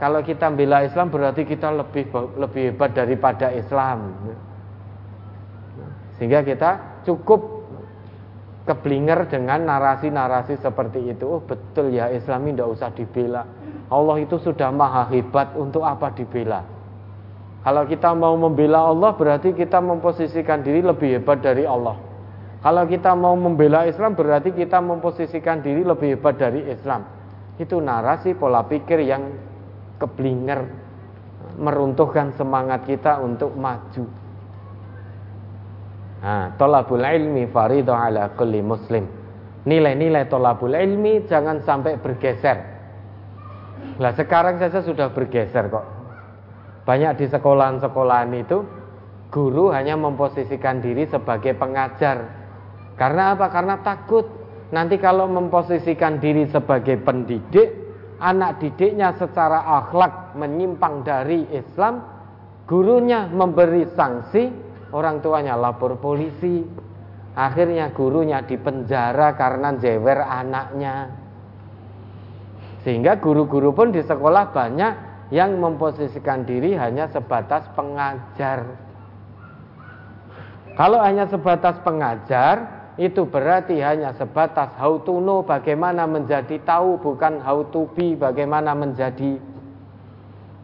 Kalau 0.00 0.24
kita 0.24 0.48
bela 0.48 0.82
Islam 0.82 1.12
berarti 1.12 1.44
kita 1.44 1.70
lebih 1.70 2.08
lebih 2.40 2.72
hebat 2.72 2.96
daripada 2.96 3.52
Islam. 3.52 4.16
Sehingga 6.16 6.40
kita 6.40 7.04
cukup 7.04 7.68
keblinger 8.64 9.28
dengan 9.28 9.68
narasi-narasi 9.68 10.56
seperti 10.56 11.12
itu. 11.12 11.38
Oh 11.38 11.44
betul 11.44 11.92
ya 11.92 12.08
Islam 12.08 12.48
ini 12.48 12.56
tidak 12.56 12.70
usah 12.80 12.90
dibela. 12.96 13.44
Allah 13.92 14.16
itu 14.24 14.40
sudah 14.40 14.72
maha 14.72 15.06
hebat 15.12 15.52
untuk 15.54 15.84
apa 15.84 16.10
dibela. 16.16 16.73
Kalau 17.64 17.88
kita 17.88 18.12
mau 18.12 18.36
membela 18.36 18.92
Allah 18.92 19.16
berarti 19.16 19.56
kita 19.56 19.80
memposisikan 19.80 20.60
diri 20.60 20.84
lebih 20.84 21.16
hebat 21.16 21.40
dari 21.40 21.64
Allah. 21.64 21.96
Kalau 22.60 22.84
kita 22.84 23.16
mau 23.16 23.32
membela 23.36 23.88
Islam 23.88 24.12
berarti 24.12 24.52
kita 24.52 24.84
memposisikan 24.84 25.64
diri 25.64 25.80
lebih 25.80 26.16
hebat 26.16 26.36
dari 26.36 26.64
Islam. 26.68 27.08
Itu 27.56 27.80
narasi 27.80 28.36
pola 28.36 28.68
pikir 28.68 29.00
yang 29.04 29.32
keblinger 29.96 30.60
meruntuhkan 31.56 32.36
semangat 32.36 32.84
kita 32.84 33.20
untuk 33.24 33.56
maju. 33.56 34.04
Nah, 36.24 36.56
tolabul 36.56 37.04
ilmi 37.04 37.48
faridah 37.48 37.96
ala 37.96 38.32
kulli 38.36 38.60
muslim. 38.60 39.08
Nilai-nilai 39.64 40.28
tolabul 40.28 40.76
ilmi 40.76 41.24
jangan 41.24 41.64
sampai 41.64 41.96
bergeser 41.96 42.74
Nah 43.94 44.10
sekarang 44.10 44.58
saja 44.58 44.82
sudah 44.82 45.14
bergeser 45.14 45.70
kok. 45.70 45.86
Banyak 46.84 47.16
di 47.16 47.26
sekolahan-sekolahan 47.32 48.32
itu 48.36 48.60
guru 49.32 49.72
hanya 49.72 49.96
memposisikan 49.96 50.84
diri 50.84 51.08
sebagai 51.08 51.56
pengajar. 51.56 52.28
Karena 52.94 53.34
apa? 53.34 53.48
Karena 53.48 53.80
takut 53.80 54.28
nanti 54.70 55.00
kalau 55.00 55.24
memposisikan 55.26 56.20
diri 56.20 56.44
sebagai 56.46 57.00
pendidik, 57.00 57.72
anak 58.20 58.60
didiknya 58.60 59.16
secara 59.16 59.64
akhlak 59.80 60.36
menyimpang 60.36 61.02
dari 61.02 61.48
Islam, 61.50 62.04
gurunya 62.68 63.26
memberi 63.32 63.88
sanksi, 63.96 64.52
orang 64.92 65.24
tuanya 65.24 65.56
lapor 65.56 65.96
polisi. 65.98 66.62
Akhirnya 67.34 67.90
gurunya 67.90 68.46
dipenjara 68.46 69.34
karena 69.34 69.74
jewer 69.74 70.22
anaknya. 70.22 71.10
Sehingga 72.86 73.18
guru-guru 73.18 73.74
pun 73.74 73.90
di 73.90 74.04
sekolah 74.04 74.54
banyak 74.54 75.13
yang 75.32 75.56
memposisikan 75.56 76.44
diri 76.44 76.76
hanya 76.76 77.08
sebatas 77.08 77.64
pengajar. 77.72 78.68
Kalau 80.74 80.98
hanya 80.98 81.30
sebatas 81.30 81.78
pengajar, 81.86 82.66
itu 82.98 83.26
berarti 83.26 83.78
hanya 83.82 84.14
sebatas 84.14 84.74
how 84.78 84.98
to 85.02 85.18
know 85.18 85.42
bagaimana 85.42 86.06
menjadi 86.06 86.62
tahu 86.62 86.98
bukan 86.98 87.42
how 87.42 87.62
to 87.70 87.86
be 87.94 88.18
bagaimana 88.18 88.74
menjadi. 88.74 89.38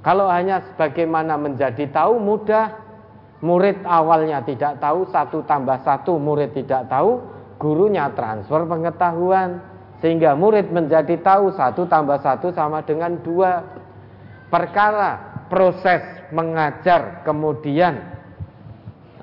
Kalau 0.00 0.26
hanya 0.32 0.64
bagaimana 0.76 1.36
menjadi 1.36 1.86
tahu 1.90 2.18
mudah. 2.18 2.90
Murid 3.40 3.88
awalnya 3.88 4.44
tidak 4.44 4.84
tahu, 4.84 5.08
satu 5.08 5.40
tambah 5.48 5.80
satu 5.80 6.20
murid 6.20 6.52
tidak 6.52 6.92
tahu, 6.92 7.24
gurunya 7.56 8.12
transfer 8.12 8.68
pengetahuan. 8.68 9.64
Sehingga 10.04 10.36
murid 10.36 10.68
menjadi 10.68 11.16
tahu 11.24 11.48
satu 11.56 11.88
tambah 11.88 12.20
satu 12.20 12.52
sama 12.52 12.84
dengan 12.84 13.16
dua 13.24 13.64
perkara 14.50 15.46
proses 15.46 16.02
mengajar 16.34 17.22
kemudian 17.24 18.20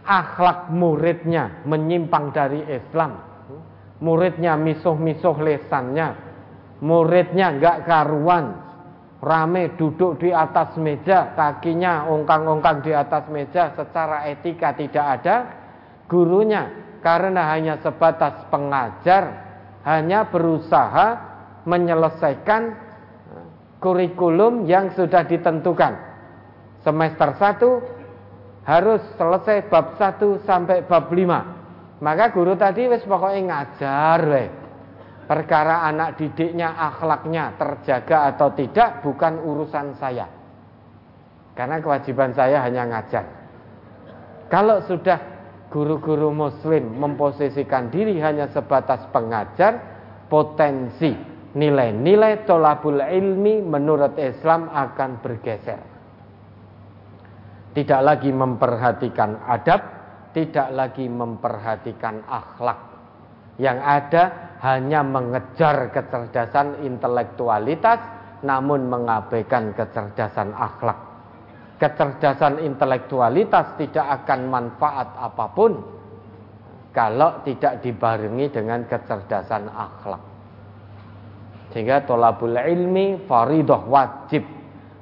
akhlak 0.08 0.72
muridnya 0.72 1.68
menyimpang 1.68 2.32
dari 2.32 2.64
Islam. 2.64 3.20
Muridnya 4.00 4.56
misuh-misuh 4.56 5.36
lesannya. 5.44 6.16
Muridnya 6.80 7.60
nggak 7.60 7.78
karuan. 7.84 8.66
Rame 9.18 9.74
duduk 9.76 10.22
di 10.22 10.30
atas 10.30 10.78
meja 10.78 11.34
kakinya 11.34 12.06
ongkang-ongkang 12.06 12.86
di 12.86 12.94
atas 12.94 13.26
meja 13.34 13.74
secara 13.74 14.30
etika 14.30 14.78
tidak 14.78 15.06
ada. 15.20 15.36
Gurunya 16.06 16.70
karena 17.02 17.50
hanya 17.52 17.82
sebatas 17.82 18.46
pengajar 18.54 19.48
hanya 19.84 20.30
berusaha 20.30 21.08
menyelesaikan 21.66 22.87
kurikulum 23.78 24.66
yang 24.66 24.94
sudah 24.94 25.26
ditentukan. 25.26 25.94
Semester 26.82 27.30
1 27.36 28.68
harus 28.68 29.02
selesai 29.16 29.70
bab 29.70 29.96
1 29.96 30.44
sampai 30.44 30.84
bab 30.86 31.10
5. 31.10 32.04
Maka 32.04 32.30
guru 32.30 32.54
tadi 32.54 32.86
wis 32.86 33.02
pokoknya 33.06 33.42
ngajar 33.50 34.20
we. 34.28 34.46
Perkara 35.28 35.84
anak 35.92 36.16
didiknya 36.16 36.72
akhlaknya 36.72 37.60
terjaga 37.60 38.32
atau 38.32 38.56
tidak 38.56 39.04
bukan 39.04 39.44
urusan 39.44 40.00
saya. 40.00 40.24
Karena 41.52 41.84
kewajiban 41.84 42.32
saya 42.32 42.64
hanya 42.64 42.88
ngajar. 42.88 43.26
Kalau 44.48 44.80
sudah 44.88 45.20
guru-guru 45.68 46.32
muslim 46.32 46.96
memposisikan 46.96 47.92
diri 47.92 48.16
hanya 48.24 48.48
sebatas 48.56 49.04
pengajar, 49.12 49.84
potensi 50.32 51.37
nilai-nilai 51.56 52.44
tolabul 52.44 53.00
ilmi 53.00 53.64
menurut 53.64 54.20
Islam 54.20 54.68
akan 54.68 55.24
bergeser. 55.24 55.82
Tidak 57.72 58.02
lagi 58.02 58.34
memperhatikan 58.34 59.46
adab, 59.46 59.82
tidak 60.34 60.68
lagi 60.74 61.06
memperhatikan 61.06 62.26
akhlak. 62.26 62.80
Yang 63.62 63.80
ada 63.86 64.24
hanya 64.66 65.02
mengejar 65.06 65.94
kecerdasan 65.94 66.82
intelektualitas 66.82 68.02
namun 68.42 68.86
mengabaikan 68.90 69.74
kecerdasan 69.74 70.54
akhlak 70.54 71.08
kecerdasan 71.78 72.58
intelektualitas 72.66 73.78
tidak 73.78 74.06
akan 74.22 74.50
manfaat 74.50 75.14
apa 75.14 75.46
pun 75.54 75.78
kalau 76.90 77.46
tidak 77.46 77.86
dibarengi 77.86 78.50
dengan 78.50 78.82
kecerdasan 78.90 79.70
akhlak. 79.70 80.27
Sehingga 81.78 82.10
tolabul 82.10 82.58
ilmi 82.58 83.30
faridah 83.30 83.86
wajib 83.86 84.42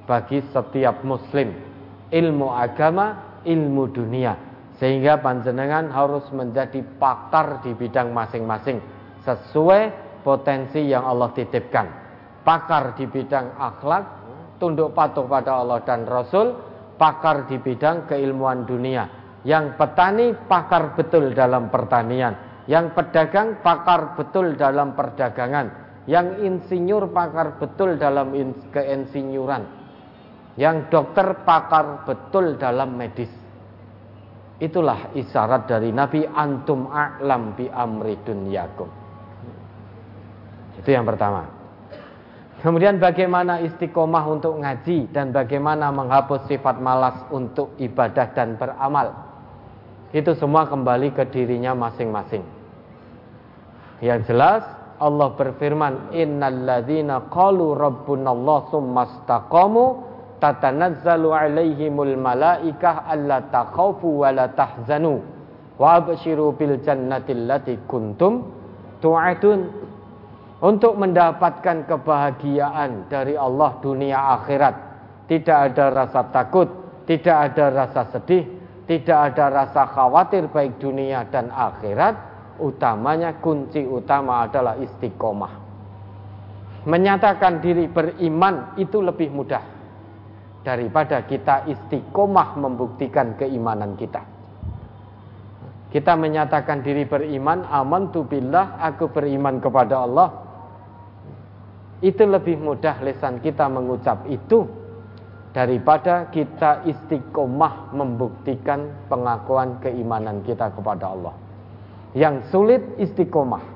bagi 0.03 0.43
setiap 0.51 1.07
muslim. 1.07 1.55
Ilmu 2.11 2.51
agama, 2.51 3.39
ilmu 3.47 3.95
dunia. 3.95 4.35
Sehingga 4.75 5.23
panjenengan 5.23 5.87
harus 5.87 6.27
menjadi 6.35 6.83
pakar 6.99 7.63
di 7.63 7.71
bidang 7.71 8.11
masing-masing 8.11 8.83
sesuai 9.23 9.83
potensi 10.19 10.83
yang 10.83 11.07
Allah 11.07 11.31
titipkan. 11.31 11.87
Pakar 12.43 12.99
di 12.99 13.07
bidang 13.07 13.55
akhlak, 13.55 14.03
tunduk 14.59 14.91
patuh 14.91 15.31
pada 15.31 15.63
Allah 15.63 15.79
dan 15.87 16.03
Rasul, 16.03 16.59
pakar 16.99 17.47
di 17.47 17.55
bidang 17.55 18.03
keilmuan 18.03 18.67
dunia. 18.67 19.07
Yang 19.47 19.79
petani 19.79 20.35
pakar 20.35 20.91
betul 20.91 21.31
dalam 21.31 21.71
pertanian, 21.71 22.35
yang 22.67 22.91
pedagang 22.91 23.63
pakar 23.63 24.19
betul 24.19 24.59
dalam 24.59 24.91
perdagangan, 24.91 25.84
yang 26.05 26.41
insinyur 26.41 27.09
pakar 27.09 27.57
betul 27.57 27.97
dalam 27.97 28.33
keinsinyuran, 28.69 29.63
yang 30.57 30.85
dokter 30.93 31.41
pakar 31.41 32.05
betul 32.05 32.57
dalam 32.61 32.93
medis. 32.93 33.29
Itulah 34.55 35.11
isyarat 35.11 35.67
dari 35.67 35.91
Nabi 35.91 36.23
antum 36.23 36.87
a'lam 36.87 37.59
bi 37.59 37.67
amri 37.67 38.15
dunyakum. 38.23 38.87
Itu 40.79 40.89
yang 40.93 41.03
pertama. 41.03 41.43
Kemudian 42.63 42.97
bagaimana 42.97 43.59
istiqomah 43.61 44.25
untuk 44.31 44.57
ngaji 44.57 45.11
dan 45.11 45.35
bagaimana 45.35 45.91
menghapus 45.91 46.47
sifat 46.47 46.79
malas 46.79 47.19
untuk 47.29 47.75
ibadah 47.77 48.31
dan 48.31 48.55
beramal. 48.55 49.11
Itu 50.15 50.33
semua 50.39 50.63
kembali 50.65 51.11
ke 51.11 51.27
dirinya 51.29 51.75
masing-masing. 51.75 52.41
Yang 53.99 54.31
jelas 54.31 54.63
Allah 54.95 55.35
berfirman 55.35 56.15
innalladzina 56.15 57.27
qalu 57.27 57.75
rabbunallah 57.75 58.71
tsumastaqamu 58.71 59.83
tatanazzalu 60.39 61.35
alaihimul 61.35 62.15
malaikah 62.15 63.03
alla 63.07 63.43
takhafu 63.51 64.23
wa 64.23 64.31
la 64.31 64.47
tahzanu 64.51 65.19
wa 65.75 65.99
abshiru 65.99 66.55
bil 66.55 66.79
jannati 66.79 67.35
allati 67.35 67.75
kuntum 67.87 68.47
tu'adun. 69.03 69.83
Untuk 70.55 70.95
mendapatkan 70.95 71.83
kebahagiaan 71.83 73.11
dari 73.11 73.35
Allah 73.35 73.75
dunia 73.83 74.39
akhirat 74.39 74.75
tidak 75.27 75.57
ada 75.71 75.85
rasa 75.91 76.21
takut 76.31 76.67
tidak 77.05 77.51
ada 77.51 77.65
rasa 77.73 78.01
sedih 78.09 78.45
tidak 78.85 79.33
ada 79.33 79.51
rasa 79.51 79.83
khawatir 79.89 80.49
baik 80.49 80.77
dunia 80.77 81.25
dan 81.29 81.49
akhirat 81.49 82.34
utamanya 82.59 83.37
kunci 83.41 83.83
utama 83.83 84.47
adalah 84.47 84.79
istiqomah. 84.79 85.53
Menyatakan 86.85 87.59
diri 87.65 87.89
beriman 87.89 88.77
itu 88.77 89.01
lebih 89.01 89.33
mudah 89.33 89.63
daripada 90.61 91.25
kita 91.25 91.65
istiqomah 91.65 92.57
membuktikan 92.61 93.33
keimanan 93.37 93.97
kita. 93.97 94.21
Kita 95.89 96.13
menyatakan 96.19 96.83
diri 96.83 97.07
beriman, 97.07 97.63
aman 97.71 98.11
tu 98.11 98.27
billah, 98.27 98.77
aku 98.83 99.09
beriman 99.09 99.63
kepada 99.63 100.03
Allah. 100.03 100.29
Itu 102.03 102.27
lebih 102.27 102.59
mudah 102.59 102.99
lesan 103.01 103.39
kita 103.39 103.71
mengucap 103.71 104.27
itu 104.27 104.67
daripada 105.55 106.27
kita 106.29 106.83
istiqomah 106.83 107.95
membuktikan 107.95 109.07
pengakuan 109.07 109.79
keimanan 109.79 110.43
kita 110.43 110.67
kepada 110.75 111.15
Allah 111.15 111.44
yang 112.15 112.47
sulit 112.47 112.81
istiqomah. 112.95 113.75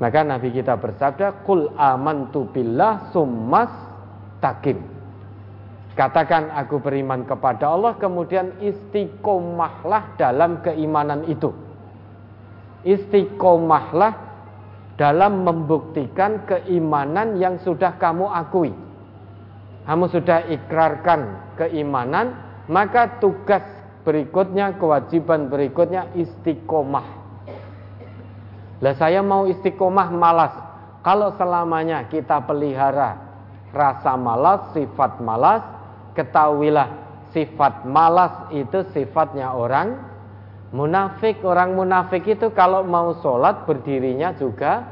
Maka 0.00 0.26
Nabi 0.26 0.50
kita 0.50 0.74
bersabda, 0.80 1.46
"Qul 1.46 1.70
amantu 1.76 2.50
billah 2.50 3.14
summas 3.14 3.70
takim." 4.42 4.80
Katakan 5.94 6.50
aku 6.50 6.82
beriman 6.82 7.22
kepada 7.22 7.70
Allah 7.70 7.94
kemudian 7.94 8.58
istiqomahlah 8.58 10.18
dalam 10.18 10.58
keimanan 10.58 11.22
itu. 11.30 11.54
Istiqomahlah 12.82 14.12
dalam 14.98 15.46
membuktikan 15.46 16.42
keimanan 16.50 17.38
yang 17.38 17.62
sudah 17.62 17.94
kamu 17.94 18.26
akui. 18.26 18.74
Kamu 19.86 20.04
sudah 20.10 20.50
ikrarkan 20.50 21.54
keimanan, 21.60 22.34
maka 22.66 23.22
tugas 23.22 23.62
berikutnya, 24.04 24.76
kewajiban 24.76 25.48
berikutnya 25.48 26.12
istiqomah. 26.14 27.08
Lah 28.84 28.94
saya 29.00 29.24
mau 29.24 29.48
istiqomah 29.48 30.08
malas. 30.12 30.54
Kalau 31.04 31.32
selamanya 31.36 32.08
kita 32.08 32.44
pelihara 32.44 33.16
rasa 33.72 34.16
malas, 34.16 34.72
sifat 34.76 35.20
malas, 35.20 35.64
ketahuilah 36.16 37.04
sifat 37.34 37.82
malas 37.82 38.30
itu 38.54 38.86
sifatnya 38.94 39.50
orang 39.52 39.98
munafik. 40.70 41.42
Orang 41.42 41.74
munafik 41.74 42.24
itu 42.30 42.54
kalau 42.54 42.86
mau 42.86 43.18
sholat 43.18 43.66
berdirinya 43.66 44.32
juga 44.38 44.86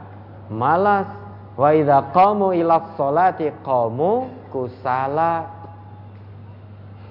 malas. 0.51 1.07
Wa 1.55 1.71
idza 1.71 2.11
qamu 2.11 2.51
ila 2.59 2.99
sholati 2.99 3.55
qamu 3.63 4.29
kusala 4.51 5.62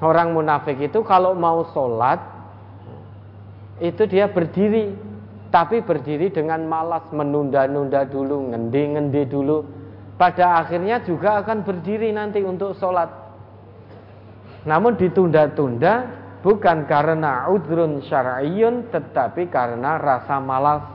Orang 0.01 0.33
munafik 0.33 0.81
itu 0.81 1.05
kalau 1.05 1.37
mau 1.37 1.61
sholat 1.69 2.17
itu 3.77 4.01
dia 4.09 4.25
berdiri, 4.29 4.97
tapi 5.53 5.81
berdiri 5.85 6.33
dengan 6.33 6.65
malas 6.65 7.05
menunda-nunda 7.13 8.09
dulu, 8.09 8.49
ngendi-ngendi 8.49 9.29
dulu. 9.29 9.61
Pada 10.17 10.61
akhirnya 10.61 11.01
juga 11.05 11.41
akan 11.45 11.61
berdiri 11.65 12.09
nanti 12.13 12.41
untuk 12.41 12.77
sholat. 12.77 13.09
Namun 14.65 14.97
ditunda-tunda 14.97 16.05
bukan 16.45 16.85
karena 16.89 17.49
udrun 17.49 18.01
syar'iyun 18.05 18.89
tetapi 18.89 19.49
karena 19.49 19.97
rasa 20.01 20.37
malas. 20.37 20.85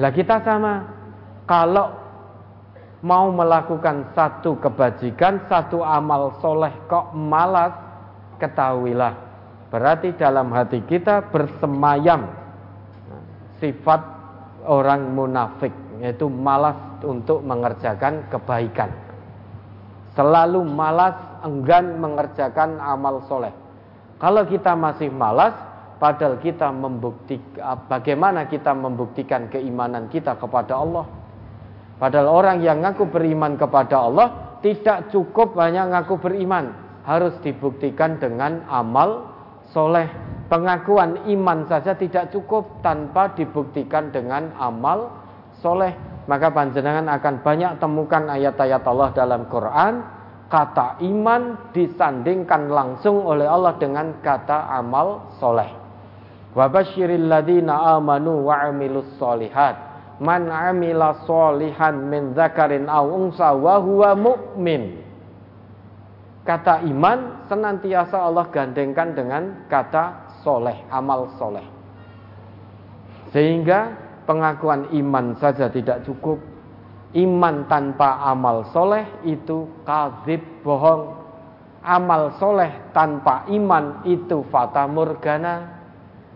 Lah 0.00 0.12
kita 0.12 0.40
sama. 0.40 1.00
Kalau 1.48 2.01
mau 3.02 3.34
melakukan 3.34 4.14
satu 4.14 4.56
kebajikan, 4.62 5.42
satu 5.50 5.82
amal 5.82 6.38
soleh 6.38 6.70
kok 6.86 7.10
malas, 7.12 7.74
ketahuilah. 8.38 9.18
Berarti 9.74 10.14
dalam 10.14 10.54
hati 10.54 10.86
kita 10.86 11.28
bersemayam 11.34 12.30
sifat 13.58 14.00
orang 14.66 15.10
munafik, 15.18 15.74
yaitu 15.98 16.30
malas 16.30 16.78
untuk 17.02 17.42
mengerjakan 17.42 18.22
kebaikan. 18.30 18.90
Selalu 20.14 20.62
malas, 20.62 21.16
enggan 21.42 21.98
mengerjakan 21.98 22.78
amal 22.78 23.24
soleh. 23.26 23.50
Kalau 24.20 24.46
kita 24.46 24.76
masih 24.76 25.10
malas, 25.10 25.56
padahal 25.98 26.38
kita 26.38 26.70
membuktikan 26.70 27.88
bagaimana 27.90 28.46
kita 28.46 28.70
membuktikan 28.76 29.48
keimanan 29.50 30.06
kita 30.12 30.34
kepada 30.34 30.78
Allah 30.78 31.21
Padahal 32.02 32.34
orang 32.34 32.58
yang 32.66 32.82
ngaku 32.82 33.14
beriman 33.14 33.54
kepada 33.54 34.10
Allah 34.10 34.58
tidak 34.58 35.14
cukup 35.14 35.54
hanya 35.62 35.86
ngaku 35.86 36.18
beriman, 36.18 36.74
harus 37.06 37.30
dibuktikan 37.46 38.18
dengan 38.18 38.66
amal 38.66 39.30
soleh. 39.70 40.10
Pengakuan 40.50 41.30
iman 41.30 41.62
saja 41.70 41.94
tidak 41.94 42.34
cukup 42.34 42.82
tanpa 42.82 43.30
dibuktikan 43.38 44.10
dengan 44.10 44.50
amal 44.58 45.14
soleh. 45.62 45.94
Maka 46.26 46.50
panjenengan 46.50 47.06
akan 47.06 47.38
banyak 47.38 47.78
temukan 47.78 48.26
ayat-ayat 48.34 48.82
Allah 48.82 49.08
dalam 49.14 49.46
Quran. 49.46 50.02
Kata 50.50 50.98
iman 51.06 51.70
disandingkan 51.70 52.66
langsung 52.66 53.22
oleh 53.22 53.46
Allah 53.46 53.78
dengan 53.78 54.18
kata 54.18 54.74
amal 54.74 55.38
soleh. 55.38 55.70
Wabashiril 56.58 57.30
ladina 57.30 57.94
amanu 57.94 58.50
wa 58.50 58.58
amilus 58.66 59.06
solihat 59.22 59.91
man 60.22 60.46
amila 60.46 61.26
solihan 61.26 62.06
min 62.06 62.30
zakarin 62.38 62.86
aw 62.86 63.02
unsa 63.02 63.50
wa 63.58 63.82
huwa 63.82 64.14
mu'min. 64.14 65.02
Kata 66.46 66.86
iman 66.86 67.46
senantiasa 67.50 68.18
Allah 68.22 68.46
gandengkan 68.50 69.14
dengan 69.18 69.66
kata 69.66 70.30
soleh, 70.46 70.74
amal 70.90 71.30
soleh. 71.38 71.62
Sehingga 73.34 73.94
pengakuan 74.26 74.90
iman 74.94 75.38
saja 75.38 75.66
tidak 75.70 76.06
cukup. 76.06 76.38
Iman 77.12 77.68
tanpa 77.68 78.22
amal 78.26 78.66
soleh 78.70 79.06
itu 79.26 79.68
kadzib 79.86 80.42
bohong. 80.66 81.18
Amal 81.82 82.34
soleh 82.38 82.90
tanpa 82.94 83.46
iman 83.50 84.06
itu 84.06 84.46
fata 84.50 84.86
morgana 84.86 85.81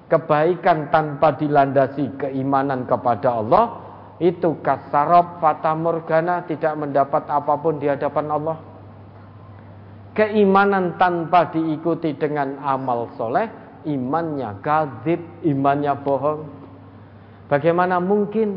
kebaikan 0.07 0.89
tanpa 0.95 1.35
dilandasi 1.35 2.15
keimanan 2.19 2.87
kepada 2.87 3.43
Allah 3.43 3.87
itu 4.23 4.57
kasarab 4.65 5.43
fata 5.43 5.77
morgana 5.77 6.47
tidak 6.49 6.73
mendapat 6.79 7.27
apa 7.29 7.55
pun 7.61 7.77
di 7.77 7.91
hadapan 7.91 8.27
Allah. 8.33 8.59
Keimanan 10.17 10.97
tanpa 10.97 11.53
diikuti 11.53 12.17
dengan 12.17 12.57
amal 12.65 13.13
soleh 13.21 13.45
imannya 13.85 14.65
gazib 14.65 15.21
imannya 15.45 15.93
bohong. 16.01 16.43
Bagaimana 17.53 18.01
mungkin 18.01 18.57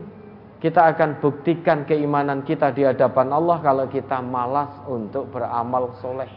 kita 0.63 0.95
akan 0.95 1.19
buktikan 1.19 1.83
keimanan 1.83 2.47
kita 2.47 2.71
di 2.71 2.87
hadapan 2.87 3.35
Allah 3.35 3.59
kalau 3.59 3.85
kita 3.91 4.23
malas 4.23 4.71
untuk 4.87 5.27
beramal 5.35 5.91
soleh? 5.99 6.31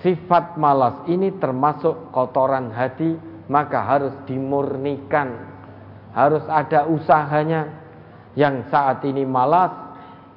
Sifat 0.00 0.56
malas 0.56 1.04
ini 1.06 1.30
termasuk 1.36 2.10
kotoran 2.10 2.72
hati 2.72 3.31
maka 3.50 3.82
harus 3.82 4.14
dimurnikan, 4.28 5.34
harus 6.14 6.44
ada 6.46 6.86
usahanya. 6.86 7.80
Yang 8.32 8.72
saat 8.72 9.04
ini 9.04 9.28
malas, 9.28 9.68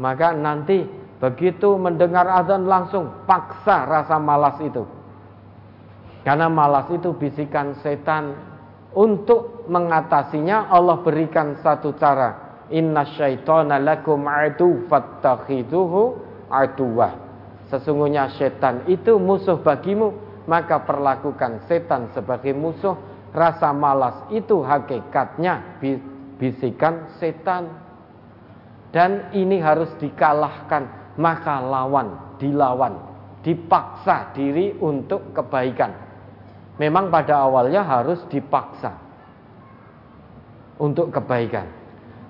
maka 0.04 0.36
nanti 0.36 0.84
begitu 1.24 1.80
mendengar 1.80 2.28
azan 2.28 2.68
langsung 2.68 3.24
paksa 3.24 3.88
rasa 3.88 4.20
malas 4.20 4.60
itu. 4.60 4.84
Karena 6.28 6.52
malas 6.52 6.92
itu 6.92 7.16
bisikan 7.16 7.78
setan. 7.80 8.56
Untuk 8.96 9.68
mengatasinya 9.68 10.72
Allah 10.72 11.04
berikan 11.04 11.60
satu 11.60 11.96
cara. 12.00 12.64
Inna 12.72 13.04
syaitana 13.04 13.76
lakum 13.76 14.24
adu 14.24 14.88
fattakhiduhu 14.88 16.02
aduwah. 16.48 17.12
Sesungguhnya 17.68 18.32
setan 18.40 18.88
itu 18.88 19.20
musuh 19.20 19.60
bagimu, 19.60 20.16
maka 20.46 20.82
perlakukan 20.82 21.66
setan 21.66 22.10
sebagai 22.14 22.54
musuh. 22.54 22.98
Rasa 23.36 23.76
malas 23.76 24.32
itu 24.32 24.64
hakikatnya 24.64 25.84
bisikan 26.40 27.12
setan. 27.20 27.68
Dan 28.96 29.28
ini 29.36 29.60
harus 29.60 29.92
dikalahkan, 30.00 31.14
maka 31.20 31.60
lawan, 31.60 32.40
dilawan, 32.40 32.96
dipaksa 33.44 34.32
diri 34.32 34.72
untuk 34.80 35.36
kebaikan. 35.36 35.92
Memang 36.80 37.12
pada 37.12 37.44
awalnya 37.44 37.84
harus 37.84 38.24
dipaksa 38.32 38.96
untuk 40.80 41.12
kebaikan. 41.12 41.68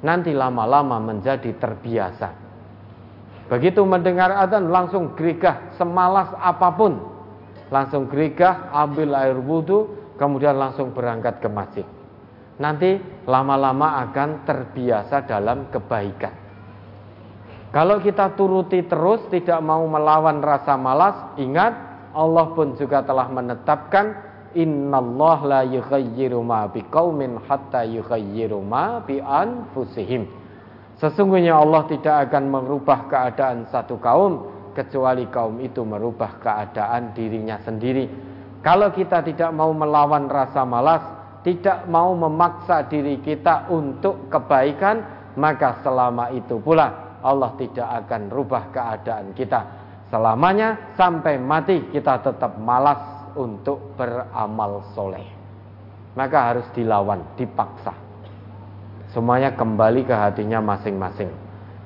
Nanti 0.01 0.33
lama-lama 0.33 0.97
menjadi 0.97 1.53
terbiasa. 1.53 2.29
Begitu 3.45 3.85
mendengar 3.85 4.33
adzan 4.33 4.73
langsung 4.73 5.13
gerigah 5.13 5.69
semalas 5.77 6.33
apa 6.41 6.73
pun. 6.73 7.14
Langsung 7.73 8.09
gerigah 8.09 8.69
ambil 8.73 9.15
air 9.17 9.37
wudhu 9.37 10.13
kemudian 10.15 10.55
langsung 10.55 10.93
berangkat 10.93 11.41
ke 11.41 11.49
masjid. 11.49 11.87
Nanti 12.55 12.95
lama-lama 13.27 13.99
akan 14.07 14.47
terbiasa 14.47 15.27
dalam 15.27 15.67
kebaikan. 15.73 16.33
Kalau 17.75 17.99
kita 17.99 18.31
turuti 18.39 18.87
terus 18.87 19.27
tidak 19.27 19.59
mau 19.59 19.83
melawan 19.83 20.39
rasa 20.39 20.79
malas, 20.79 21.35
ingat 21.35 21.75
Allah 22.15 22.55
pun 22.55 22.79
juga 22.79 23.03
telah 23.03 23.27
menetapkan 23.27 24.35
Innallah 24.55 25.37
la 25.43 25.61
yughayyiru 25.67 26.39
ma 26.39 26.63
biqaumin 26.71 27.43
hatta 27.43 27.83
yughayyiru 27.83 28.63
ma 28.63 29.03
bi 29.03 29.19
anfusihim. 29.19 30.31
Sesungguhnya 30.95 31.59
Allah 31.59 31.83
tidak 31.91 32.31
akan 32.31 32.43
merubah 32.47 33.11
keadaan 33.11 33.67
satu 33.67 33.99
kaum 33.99 34.54
kecuali 34.75 35.31
kaum 35.31 35.63
itu 35.63 35.81
merubah 35.87 36.37
keadaan 36.43 37.15
dirinya 37.15 37.55
sendiri. 37.63 38.05
Kalau 38.59 38.91
kita 38.91 39.23
tidak 39.23 39.55
mau 39.55 39.71
melawan 39.71 40.27
rasa 40.27 40.67
malas, 40.67 41.01
tidak 41.47 41.87
mau 41.87 42.11
memaksa 42.13 42.83
diri 42.91 43.23
kita 43.23 43.71
untuk 43.71 44.27
kebaikan, 44.27 45.01
maka 45.39 45.79
selama 45.79 46.33
itu 46.35 46.59
pula 46.59 47.17
Allah 47.23 47.55
tidak 47.57 48.05
akan 48.05 48.29
rubah 48.29 48.69
keadaan 48.69 49.33
kita. 49.33 49.61
Selamanya 50.13 50.93
sampai 50.93 51.41
mati 51.41 51.89
kita 51.89 52.21
tetap 52.21 52.61
malas 52.61 53.31
untuk 53.33 53.97
beramal 53.97 54.85
soleh. 54.93 55.25
Maka 56.13 56.53
harus 56.53 56.67
dilawan, 56.77 57.21
dipaksa. 57.35 57.91
Semuanya 59.11 59.57
kembali 59.57 60.05
ke 60.05 60.15
hatinya 60.15 60.61
masing-masing. 60.61 61.29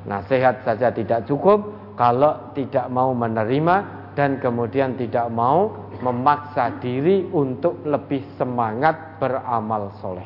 Nasihat 0.08 0.64
saja 0.68 0.92
tidak 0.92 1.26
cukup 1.26 1.79
kalau 2.00 2.56
tidak 2.56 2.88
mau 2.88 3.12
menerima 3.12 3.76
dan 4.16 4.40
kemudian 4.40 4.96
tidak 4.96 5.28
mau 5.28 5.92
memaksa 6.00 6.80
diri 6.80 7.28
untuk 7.28 7.84
lebih 7.84 8.24
semangat 8.40 9.20
beramal 9.20 9.92
soleh. 10.00 10.24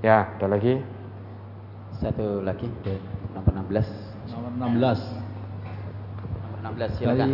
Ya, 0.00 0.32
ada 0.40 0.56
lagi? 0.56 0.80
Satu 2.00 2.40
lagi, 2.40 2.72
nomor 3.36 3.68
16. 3.68 4.32
Nomor 4.32 4.52
16. 4.80 4.96
Nomor 6.40 6.58
16 6.72 6.96
silakan. 7.04 7.28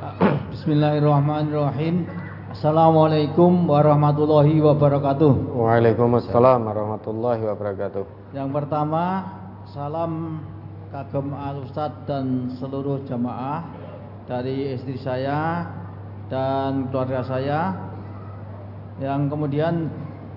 Bismillahirrahmanirrahim. 0.56 2.08
Assalamualaikum 2.56 3.68
warahmatullahi 3.68 4.60
wabarakatuh. 4.64 5.56
Waalaikumsalam 5.60 6.60
warahmatullahi 6.64 7.40
wabarakatuh. 7.48 8.32
Yang 8.32 8.48
pertama, 8.52 9.24
salam 9.72 10.40
kagem 10.92 11.32
al 11.32 11.64
Ustaz 11.64 11.92
dan 12.04 12.52
seluruh 12.60 13.00
jamaah 13.08 13.64
dari 14.28 14.76
istri 14.76 15.00
saya 15.00 15.64
dan 16.28 16.92
keluarga 16.92 17.24
saya. 17.24 17.72
Yang 19.00 19.32
kemudian 19.32 19.88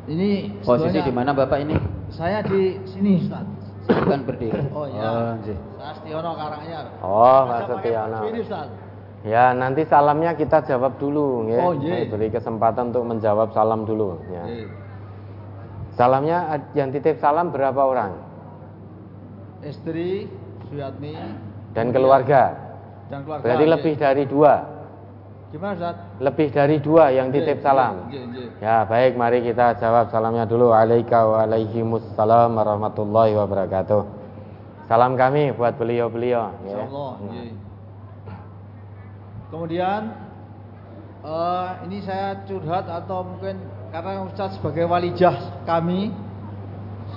ini 0.08 0.56
posisi 0.64 1.04
di 1.04 1.12
mana 1.12 1.36
Bapak 1.36 1.60
ini? 1.60 1.76
Saya 2.08 2.40
di 2.40 2.80
sini 2.88 3.20
Ustaz. 3.20 3.44
Bukan 3.86 4.26
berdiri. 4.26 4.64
Oh 4.74 4.88
iya. 4.90 5.04
Oh, 5.06 5.34
Saya 5.78 5.94
Setiono 6.02 6.32
Karanganyar. 6.34 6.86
Oh, 7.04 7.40
Pak 7.46 7.60
Setiono. 7.70 8.20
Ya, 9.26 9.54
nanti 9.58 9.86
salamnya 9.86 10.34
kita 10.34 10.64
jawab 10.66 10.98
dulu 10.98 11.52
ya. 11.52 11.60
Oh, 11.62 11.74
iya. 11.78 12.08
Beri 12.10 12.32
kesempatan 12.34 12.96
untuk 12.96 13.06
menjawab 13.06 13.54
salam 13.54 13.84
dulu 13.86 14.18
ya. 14.32 14.44
Iya. 14.48 14.68
Salamnya 15.94 16.38
yang 16.74 16.90
titip 16.96 17.22
salam 17.22 17.54
berapa 17.54 17.78
orang? 17.78 18.12
Istri, 19.66 20.30
Suyatmi 20.70 21.14
dan 21.76 21.92
keluarga. 21.92 22.44
Dan 23.12 23.22
keluarga. 23.28 23.44
Berarti 23.46 23.66
lebih 23.68 23.94
dari 24.00 24.24
dua. 24.26 24.54
Gimana 25.54 25.72
Ustaz? 25.78 25.96
Lebih 26.20 26.48
dari 26.52 26.78
dua 26.82 27.14
yang 27.14 27.32
titip 27.32 27.64
salam. 27.64 28.12
Ya, 28.60 28.84
baik 28.84 29.16
mari 29.16 29.40
kita 29.46 29.78
jawab 29.80 30.12
salamnya 30.12 30.44
dulu. 30.44 30.76
Alaika 30.76 31.24
wa 31.24 31.48
alaihimussalam 31.48 32.56
warahmatullahi 32.60 33.38
wabarakatuh. 33.40 34.02
Salam 34.86 35.18
kami 35.18 35.56
buat 35.56 35.80
beliau-beliau 35.80 36.54
ya. 36.66 36.86
Allah, 36.86 37.12
Kemudian 39.50 40.02
uh, 41.24 41.80
ini 41.88 42.04
saya 42.04 42.44
curhat 42.46 42.86
atau 42.92 43.24
mungkin 43.24 43.56
karena 43.96 44.28
Ustaz 44.28 44.60
sebagai 44.60 44.86
walijah 44.92 45.64
kami 45.64 46.12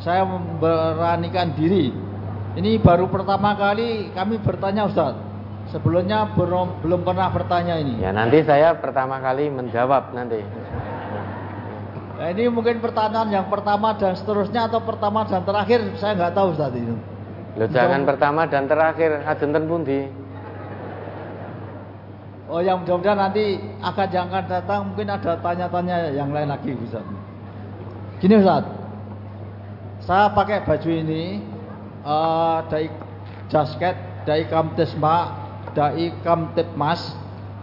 saya 0.00 0.22
memberanikan 0.22 1.52
diri. 1.58 2.07
Ini 2.58 2.82
baru 2.82 3.06
pertama 3.06 3.54
kali 3.54 4.10
kami 4.10 4.42
bertanya 4.42 4.90
Ustaz. 4.90 5.14
Sebelumnya 5.70 6.26
belum 6.34 6.82
belum 6.82 7.06
pernah 7.06 7.30
bertanya 7.30 7.78
ini. 7.78 8.02
Ya 8.02 8.10
nanti 8.10 8.42
saya 8.42 8.74
pertama 8.74 9.22
kali 9.22 9.46
menjawab 9.46 10.10
nanti. 10.10 10.42
Nah, 12.18 12.34
ini 12.34 12.50
mungkin 12.50 12.82
pertanyaan 12.82 13.30
yang 13.30 13.46
pertama 13.46 13.94
dan 13.94 14.18
seterusnya 14.18 14.66
atau 14.66 14.82
pertama 14.82 15.22
dan 15.30 15.46
terakhir 15.46 15.86
saya 16.02 16.18
nggak 16.18 16.34
tahu 16.34 16.46
Ustaz 16.50 16.74
itu. 16.74 16.98
Lo 17.54 17.70
jangan 17.70 18.02
pertama 18.02 18.42
dan 18.50 18.66
terakhir 18.66 19.22
ajenten 19.22 19.62
pundi. 19.70 20.00
Oh 22.50 22.58
yang 22.58 22.82
mudah-mudahan 22.82 23.28
nanti 23.28 23.62
akan 23.78 24.06
jangan 24.10 24.42
datang 24.50 24.80
mungkin 24.90 25.06
ada 25.06 25.38
tanya-tanya 25.38 26.10
yang 26.10 26.34
lain 26.34 26.50
lagi 26.50 26.74
Ustaz. 26.74 27.06
Gini 28.18 28.34
Ustaz. 28.42 28.66
Saya 30.02 30.32
pakai 30.34 30.66
baju 30.66 30.90
ini 30.90 31.38
uh, 32.08 32.64
dari 32.72 32.88
jasket 33.52 34.24
dari 34.24 34.48
Kamtesma, 34.48 35.16
dari 35.76 36.12
Kamtipmas, 36.24 37.12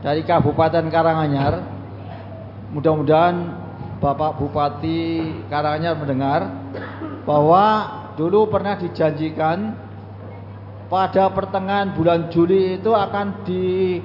dari 0.05 0.21
Kabupaten 0.21 0.85
Karanganyar. 0.93 1.73
Mudah-mudahan 2.73 3.35
Bapak 4.01 4.37
Bupati 4.37 5.33
Karanganyar 5.49 5.97
mendengar 5.97 6.41
bahwa 7.25 7.65
dulu 8.13 8.49
pernah 8.49 8.77
dijanjikan 8.77 9.73
pada 10.85 11.33
pertengahan 11.33 11.97
bulan 11.97 12.29
Juli 12.29 12.77
itu 12.77 12.93
akan 12.93 13.45
di 13.45 13.97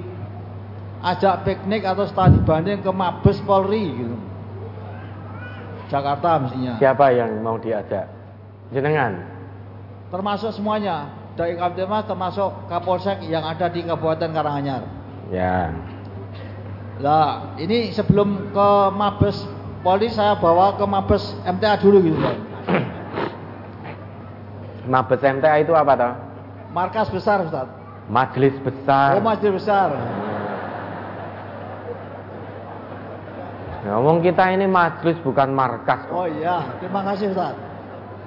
ajak 1.01 1.45
piknik 1.45 1.85
atau 1.85 2.05
studi 2.09 2.41
banding 2.45 2.81
ke 2.81 2.91
Mabes 2.93 3.37
Polri 3.45 3.85
gitu. 3.93 4.17
Jakarta 5.89 6.39
mestinya. 6.39 6.79
Siapa 6.79 7.11
yang 7.11 7.43
mau 7.43 7.59
diajak? 7.59 8.07
Jenengan. 8.71 9.30
Termasuk 10.11 10.51
semuanya. 10.51 11.17
Dari 11.39 11.55
Kamtipmas 11.55 12.03
termasuk 12.03 12.67
Kapolsek 12.67 13.23
yang 13.31 13.47
ada 13.47 13.71
di 13.71 13.87
Kabupaten 13.87 14.35
Karanganyar. 14.35 14.83
Ya. 15.31 15.71
Lah, 16.99 17.55
ini 17.55 17.95
sebelum 17.95 18.51
ke 18.51 18.69
Mabes 18.93 19.47
Polri 19.81 20.11
saya 20.11 20.37
bawa 20.37 20.77
ke 20.77 20.85
Mabes 20.85 21.23
MTA 21.41 21.79
dulu 21.81 22.03
gitu, 22.05 22.19
Pak. 22.19 22.35
Mabes 24.85 25.21
MTA 25.23 25.63
itu 25.63 25.73
apa 25.73 25.93
toh? 25.97 26.13
Markas 26.75 27.09
besar, 27.09 27.41
Ustaz. 27.47 27.65
Majelis 28.11 28.53
besar. 28.61 29.17
Oh, 29.17 29.23
majelis 29.23 29.63
besar. 29.63 29.89
Ngomong 33.81 34.21
kita 34.21 34.53
ini 34.53 34.69
majelis 34.69 35.17
bukan 35.25 35.49
markas. 35.49 36.05
Oh 36.13 36.29
iya, 36.29 36.77
terima 36.77 37.01
kasih 37.01 37.33
Ustaz. 37.33 37.57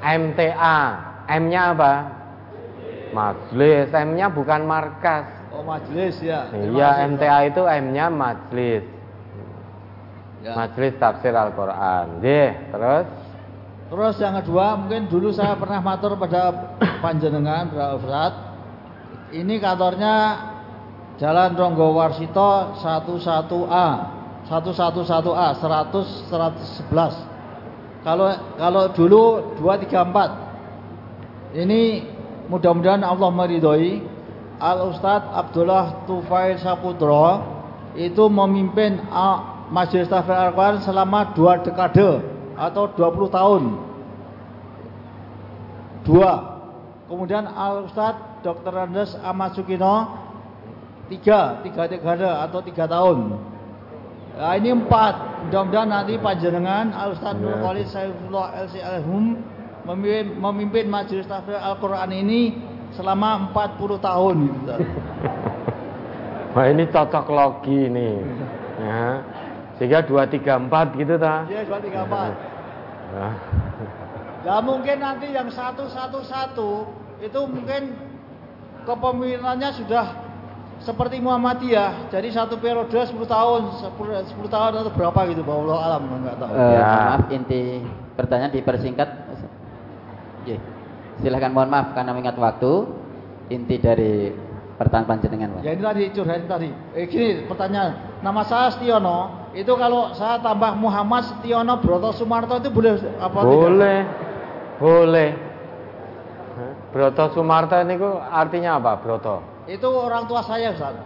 MTA, 0.02 0.80
M-nya 1.28 1.72
apa? 1.72 1.92
Majelis, 3.14 3.88
M-nya 3.94 4.26
bukan 4.28 4.66
markas. 4.66 5.24
Oh 5.54 5.62
majelis 5.62 6.18
ya. 6.18 6.50
Iya, 6.50 7.06
MTA 7.14 7.54
itu 7.54 7.62
M-nya 7.62 8.10
majelis. 8.10 8.82
Ya. 10.42 10.52
Majelis 10.58 10.98
tafsir 10.98 11.32
Al-Quran. 11.32 12.20
Deh, 12.20 12.52
terus? 12.74 13.06
Terus 13.88 14.16
yang 14.18 14.34
kedua, 14.42 14.74
mungkin 14.74 15.06
dulu 15.06 15.30
saya 15.30 15.54
pernah 15.54 15.78
matur 15.78 16.18
pada 16.18 16.74
panjenengan, 16.98 17.70
Ustaz. 17.96 18.34
Ini 19.30 19.62
kantornya 19.62 20.14
Jalan 21.18 21.54
Ronggo 21.54 21.94
Warsito 21.94 22.74
11A. 22.82 23.88
111A 24.44 25.56
100 25.56 26.28
111. 26.28 28.04
Kalau 28.04 28.26
kalau 28.60 28.84
dulu 28.92 29.54
234. 29.56 30.43
Ini 31.54 32.02
mudah-mudahan 32.50 33.06
Allah 33.06 33.30
meridhoi 33.30 34.02
Al 34.58 34.90
Ustadz 34.90 35.30
Abdullah 35.30 36.02
Tufail 36.02 36.58
Saputra 36.58 37.46
itu 37.94 38.26
memimpin 38.26 38.98
uh, 39.06 39.70
Majelis 39.70 40.10
Tahfidz 40.10 40.34
Al-Quran 40.50 40.82
selama 40.82 41.30
dua 41.38 41.62
dekade 41.62 42.26
atau 42.58 42.90
20 42.90 43.30
tahun. 43.30 43.62
Dua. 46.02 46.32
Kemudian 47.06 47.46
Al 47.46 47.86
Ustadz 47.86 48.42
Dr. 48.42 48.74
Andes 48.74 49.14
Ahmad 49.22 49.54
Sukino 49.54 50.10
tiga, 51.06 51.62
tiga 51.62 51.86
dekade 51.86 52.26
atau 52.26 52.58
tiga 52.66 52.90
tahun. 52.90 53.38
Nah, 54.34 54.58
ini 54.58 54.74
empat. 54.74 55.46
Mudah-mudahan 55.46 55.86
nanti 55.86 56.18
panjenengan 56.18 56.90
Al 56.90 57.14
Ustadz 57.14 57.38
Nur 57.38 57.62
Khalid 57.62 57.86
Saifullah 57.86 58.58
LC 58.66 58.82
Alhum 58.82 59.38
memimpin, 59.84 60.26
memimpin 60.36 60.86
Majelis 60.88 61.28
Tahfidz 61.28 61.60
Al-Quran 61.60 62.10
ini 62.12 62.40
selama 62.96 63.52
40 63.52 64.00
tahun 64.00 64.36
gitu. 64.48 64.74
Wah 66.54 66.66
ini 66.70 66.84
cocok 66.86 67.26
logi 67.28 67.90
ini. 67.90 68.10
Ya. 68.78 69.22
Sehingga 69.74 70.06
2 70.06 70.14
3 70.30 70.70
4 70.70 71.00
gitu 71.02 71.14
ta. 71.18 71.44
Iya, 71.50 71.66
2 71.66 71.82
3 71.82 72.06
4. 72.06 72.30
Ya. 73.14 73.28
Ya 74.44 74.56
mungkin 74.60 74.96
nanti 75.00 75.32
yang 75.32 75.48
satu 75.48 75.88
satu 75.88 76.20
satu 76.22 76.70
itu 77.18 77.40
mungkin 77.48 77.96
kepemimpinannya 78.84 79.70
sudah 79.74 80.06
seperti 80.78 81.18
Muhammadiyah. 81.18 82.12
Jadi 82.12 82.28
satu 82.30 82.60
periode 82.60 82.92
10 82.92 83.16
tahun, 83.24 83.62
10, 83.82 84.30
10 84.30 84.46
tahun 84.52 84.70
atau 84.84 84.92
berapa 84.92 85.20
gitu, 85.32 85.40
Pak 85.42 85.54
Allah 85.58 85.78
alam 85.80 86.02
enggak 86.22 86.36
tahu. 86.38 86.50
Eh, 86.54 86.70
Ya. 86.76 86.86
Maaf 86.86 87.22
inti 87.32 87.62
pertanyaan 88.14 88.52
dipersingkat. 88.52 89.08
Ye. 90.44 90.56
Silahkan 91.22 91.52
mohon 91.54 91.70
maaf 91.70 91.94
karena 91.96 92.10
mengingat 92.12 92.36
waktu. 92.36 92.72
Inti 93.52 93.76
dari 93.76 94.32
pertanyaan 94.80 95.08
panjenengan, 95.08 95.48
Pak. 95.58 95.62
Ya 95.62 95.72
ini 95.76 95.82
tadi 95.84 96.02
curhatin 96.16 96.48
tadi. 96.48 96.68
Eh 96.96 97.04
gini 97.06 97.44
pertanyaan. 97.46 98.20
Nama 98.24 98.42
saya 98.44 98.66
Setiono. 98.74 99.48
Itu 99.54 99.78
kalau 99.78 100.10
saya 100.16 100.42
tambah 100.42 100.74
Muhammad 100.74 101.22
Setiono 101.28 101.78
Broto 101.78 102.10
Sumarto 102.16 102.58
itu 102.58 102.70
boleh 102.72 102.98
apa 103.20 103.38
tidak? 103.38 103.54
Boleh. 103.54 103.98
Boleh. 104.80 105.30
Broto 106.90 107.24
Sumarto 107.34 107.74
ini 107.78 107.94
artinya 108.30 108.80
apa, 108.80 108.98
Broto? 108.98 109.42
Itu 109.70 109.88
orang 109.92 110.26
tua 110.26 110.42
saya 110.42 110.74
Ustaz. 110.74 110.96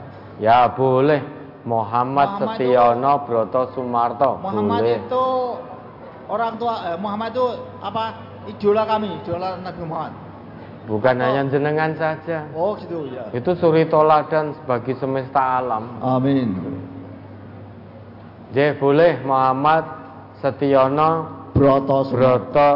Ya 0.41 0.69
boleh. 0.73 1.21
Muhammad, 1.69 2.41
Muhammad 2.41 2.57
Setiono 2.57 3.13
Broto 3.29 3.63
Sumarto. 3.77 4.41
Muhammad 4.41 4.81
boleh. 4.81 4.97
itu 5.05 5.25
orang 6.31 6.53
tua 6.57 6.75
eh, 6.95 6.97
Muhammad 6.97 7.35
itu 7.35 7.47
apa? 7.83 8.28
Idola 8.49 8.83
kami, 8.89 9.09
idola 9.21 9.61
Nabi 9.61 9.83
Muhammad. 9.85 10.15
Bukan 10.89 11.15
Atau- 11.21 11.25
hanya 11.29 11.43
jenengan 11.53 11.93
saja. 12.01 12.49
Oh 12.57 12.73
gitu 12.81 13.13
ya. 13.13 13.29
Itu 13.37 13.53
suri 13.61 13.85
toladan 13.93 14.57
bagi 14.65 14.97
semesta 14.97 15.61
alam. 15.61 16.01
Amin. 16.01 16.57
Jadi 18.57 18.81
boleh 18.81 19.21
Muhammad 19.29 19.85
Setiono 20.41 21.11
Broto 21.53 22.09
Broto 22.09 22.71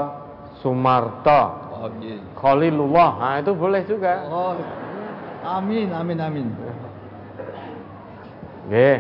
Sumarto 0.61 1.43
Oh, 1.83 1.89
iya. 1.99 2.21
Khalilullah. 2.39 3.11
Nah, 3.19 3.35
itu 3.43 3.51
boleh 3.59 3.83
juga. 3.89 4.29
Oh, 4.31 4.55
amin, 5.43 5.91
amin, 5.91 6.19
amin. 6.21 6.47
Nggih. 8.71 8.99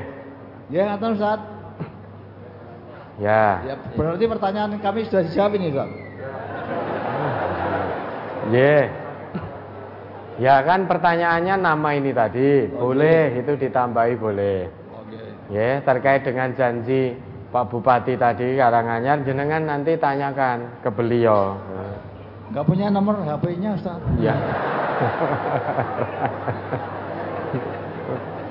Ya, 0.73 0.83
ngatain 0.91 1.15
Ustaz. 1.15 1.41
Ya. 3.23 3.63
Ya, 3.63 3.75
berarti 3.95 4.25
pertanyaan 4.27 4.73
kami 4.83 5.07
sudah 5.07 5.23
dijawab 5.23 5.53
ini, 5.55 5.71
Ustaz. 5.71 5.91
Nggih. 8.49 8.85
Ya 10.41 10.65
kan 10.65 10.89
pertanyaannya 10.89 11.55
nama 11.61 11.89
ini 11.95 12.11
tadi. 12.11 12.67
Boleh 12.73 13.37
itu 13.39 13.53
ditambahi 13.55 14.15
boleh. 14.17 14.59
Oke. 14.97 15.21
Ya, 15.53 15.79
terkait 15.85 16.25
dengan 16.25 16.51
janji 16.57 17.15
Pak 17.53 17.69
Bupati 17.69 18.17
tadi 18.17 18.57
Karanganyar 18.57 19.21
jenengan 19.29 19.69
nanti 19.69 19.93
tanyakan 20.01 20.81
ke 20.81 20.89
beliau. 20.89 21.61
Enggak 22.49 22.65
punya 22.65 22.89
nomor 22.89 23.21
HP-nya, 23.21 23.77
Ustaz. 23.77 24.01
Ya. 24.21 24.37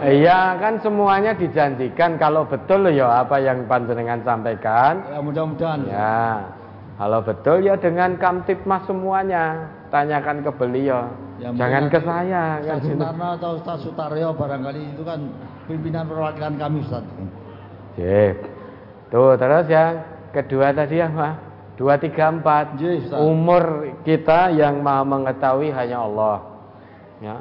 Iya 0.01 0.57
kan 0.57 0.81
semuanya 0.81 1.37
dijanjikan 1.37 2.17
kalau 2.17 2.41
betul 2.41 2.89
ya 2.89 3.21
apa 3.21 3.37
yang 3.37 3.69
panjenengan 3.69 4.25
sampaikan. 4.25 5.05
Ya, 5.05 5.21
mudah-mudahan. 5.21 5.79
Ya. 5.85 6.41
Kalau 6.97 7.21
betul 7.21 7.65
ya 7.65 7.77
dengan 7.77 8.17
Kamtipmas 8.17 8.85
semuanya 8.89 9.69
tanyakan 9.91 10.41
ke 10.41 10.51
beliau. 10.55 11.11
Ya, 11.37 11.51
Jangan 11.53 11.91
ke 11.91 11.99
saya 12.01 12.63
kan 12.63 12.79
Ustaz 12.79 12.87
gitu. 12.87 12.95
Sutarno 12.95 13.27
atau 13.35 13.51
Ustaz 13.59 13.77
Sutaryo 13.83 14.29
barangkali 14.33 14.81
itu 14.95 15.03
kan 15.03 15.19
pimpinan 15.67 16.07
perwakilan 16.07 16.53
kami, 16.55 16.77
Ustaz. 16.87 17.03
Sip. 17.99 18.37
Tuh 19.11 19.35
terus 19.35 19.67
yang 19.67 19.93
kedua 20.31 20.71
tadi 20.71 20.97
apa? 21.03 21.29
Dua 21.75 21.99
tiga 21.99 22.31
empat. 22.31 22.79
Ustaz. 22.79 23.19
Umur 23.19 23.93
kita 24.07 24.55
yang 24.55 24.79
maha 24.79 25.03
mengetahui 25.03 25.69
hanya 25.75 26.07
Allah. 26.07 26.37
Ya. 27.19 27.37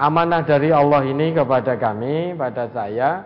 Amanah 0.00 0.42
dari 0.42 0.72
Allah 0.72 1.04
ini 1.04 1.36
kepada 1.36 1.76
kami, 1.76 2.32
pada 2.32 2.72
saya 2.72 3.20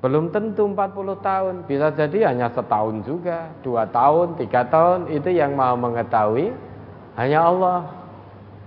belum 0.00 0.30
tentu 0.30 0.64
40 0.70 1.18
tahun, 1.20 1.54
bisa 1.68 1.92
jadi 1.92 2.32
hanya 2.32 2.48
setahun 2.54 3.02
juga, 3.04 3.50
dua 3.60 3.84
tahun, 3.90 4.38
tiga 4.40 4.64
tahun, 4.70 5.12
itu 5.12 5.34
yang 5.34 5.58
maha 5.58 5.74
mengetahui 5.76 6.54
hanya 7.16 7.40
Allah. 7.42 7.78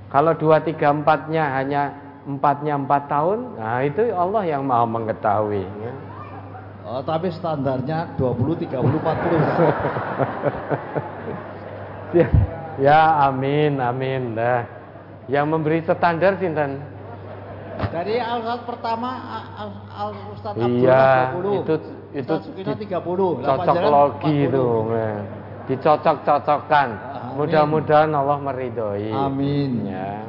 Kalau 0.10 0.34
dua 0.34 0.58
tiga 0.60 0.90
empatnya 0.90 1.44
hanya 1.54 1.82
empatnya 2.26 2.74
empat 2.76 3.06
tahun, 3.06 3.40
nah 3.56 3.86
itu 3.86 4.10
Allah 4.10 4.42
yang 4.44 4.66
maha 4.66 4.86
mengetahui. 4.86 5.62
ya. 5.62 5.94
Oh, 6.82 7.06
tapi 7.06 7.30
standarnya 7.30 8.18
20, 8.18 8.58
30, 8.58 8.98
40. 8.98 9.38
Ustaz. 9.38 9.70
Ya, 12.10 12.28
ya 12.82 13.00
amin 13.30 13.78
amin 13.78 14.34
dah. 14.34 14.66
Yang 15.30 15.46
memberi 15.46 15.86
standar 15.86 16.42
sinten? 16.42 16.82
Dari 17.94 18.18
al 18.18 18.42
pertama 18.66 19.10
al, 19.54 19.70
al 19.94 20.10
Ustaz 20.34 20.58
Iya, 20.58 20.66
Abdullah 20.66 21.22
20. 21.38 21.62
itu 21.62 21.76
itu 22.18 22.34
Ustaz 22.34 22.50
Sukino 22.50 22.74
di- 22.74 22.90
30. 22.90 23.46
Lah, 23.46 23.56
cocok 23.62 23.76
logi 23.86 24.36
40. 24.42 24.48
itu. 24.50 24.66
ya. 24.90 25.12
Dicocok-cocokkan. 25.70 26.88
Mudah-mudahan 27.40 28.12
Allah 28.12 28.38
meridhoi. 28.44 29.16
Amin. 29.16 29.88
Ya. 29.88 30.28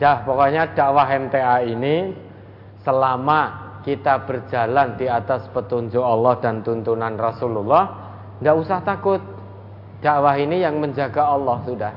Ya, 0.00 0.24
pokoknya 0.24 0.72
dakwah 0.72 1.04
MTA 1.12 1.68
ini 1.68 2.16
selama 2.80 3.68
kita 3.84 4.24
berjalan 4.24 4.96
di 4.96 5.04
atas 5.04 5.44
petunjuk 5.52 6.00
Allah 6.00 6.40
dan 6.40 6.64
tuntunan 6.64 7.20
Rasulullah, 7.20 7.84
tidak 8.40 8.56
usah 8.64 8.80
takut. 8.80 9.20
Dakwah 10.00 10.40
ini 10.40 10.64
yang 10.64 10.80
menjaga 10.80 11.36
Allah 11.36 11.60
sudah. 11.68 11.92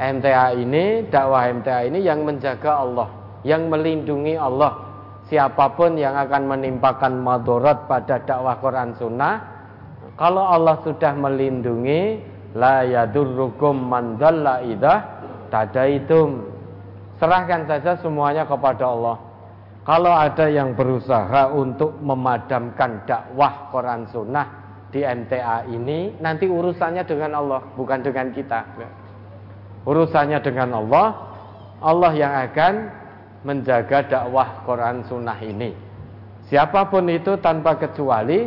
MTA 0.00 0.56
ini, 0.56 1.04
dakwah 1.12 1.52
MTA 1.52 1.92
ini 1.92 2.00
yang 2.00 2.24
menjaga 2.24 2.80
Allah, 2.80 3.08
yang 3.44 3.68
melindungi 3.68 4.40
Allah. 4.40 4.88
Siapa 5.28 5.76
pun 5.76 6.00
yang 6.00 6.16
akan 6.16 6.56
menimpakan 6.56 7.20
madorat 7.20 7.84
pada 7.84 8.24
dakwah 8.24 8.56
Quran 8.56 8.96
Sunnah, 8.96 9.51
kalau 10.16 10.44
Allah 10.44 10.76
sudah 10.84 11.12
melindungi, 11.16 12.20
la 12.52 12.84
yadurrukum 12.84 13.72
man 13.72 14.20
dhalla 14.20 14.60
idah 14.60 14.98
tadaitum. 15.48 16.52
Serahkan 17.16 17.64
saja 17.70 17.96
semuanya 18.02 18.44
kepada 18.44 18.88
Allah. 18.92 19.16
Kalau 19.82 20.14
ada 20.14 20.46
yang 20.46 20.78
berusaha 20.78 21.50
untuk 21.50 21.98
memadamkan 21.98 23.02
dakwah 23.02 23.72
Quran 23.74 24.06
Sunnah 24.14 24.46
di 24.94 25.02
MTA 25.02 25.66
ini, 25.72 26.14
nanti 26.22 26.46
urusannya 26.46 27.02
dengan 27.02 27.42
Allah, 27.42 27.60
bukan 27.74 27.98
dengan 28.04 28.30
kita. 28.30 28.62
Urusannya 29.82 30.38
dengan 30.38 30.78
Allah, 30.78 31.06
Allah 31.82 32.12
yang 32.14 32.30
akan 32.46 32.74
menjaga 33.42 34.06
dakwah 34.06 34.62
Quran 34.62 35.02
Sunnah 35.10 35.38
ini. 35.42 35.74
Siapa 36.46 36.86
pun 36.86 37.10
itu 37.10 37.34
tanpa 37.42 37.74
kecuali 37.74 38.46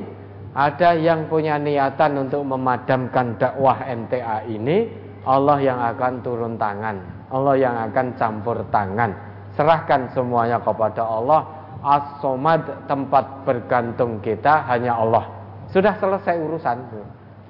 ada 0.56 0.96
yang 0.96 1.28
punya 1.28 1.60
niatan 1.60 2.16
untuk 2.16 2.48
memadamkan 2.48 3.36
dakwah 3.36 3.76
MTA 3.84 4.48
ini, 4.48 4.88
Allah 5.28 5.60
yang 5.60 5.80
akan 5.84 6.24
turun 6.24 6.56
tangan, 6.56 7.28
Allah 7.28 7.56
yang 7.60 7.76
akan 7.92 8.16
campur 8.16 8.64
tangan. 8.72 9.12
Serahkan 9.60 10.08
semuanya 10.16 10.64
kepada 10.64 11.04
Allah. 11.04 11.44
As-Somad 11.86 12.88
tempat 12.88 13.44
bergantung 13.44 14.24
kita 14.24 14.64
hanya 14.72 14.96
Allah. 14.96 15.28
Sudah 15.70 15.92
selesai 16.00 16.40
urusan. 16.40 16.78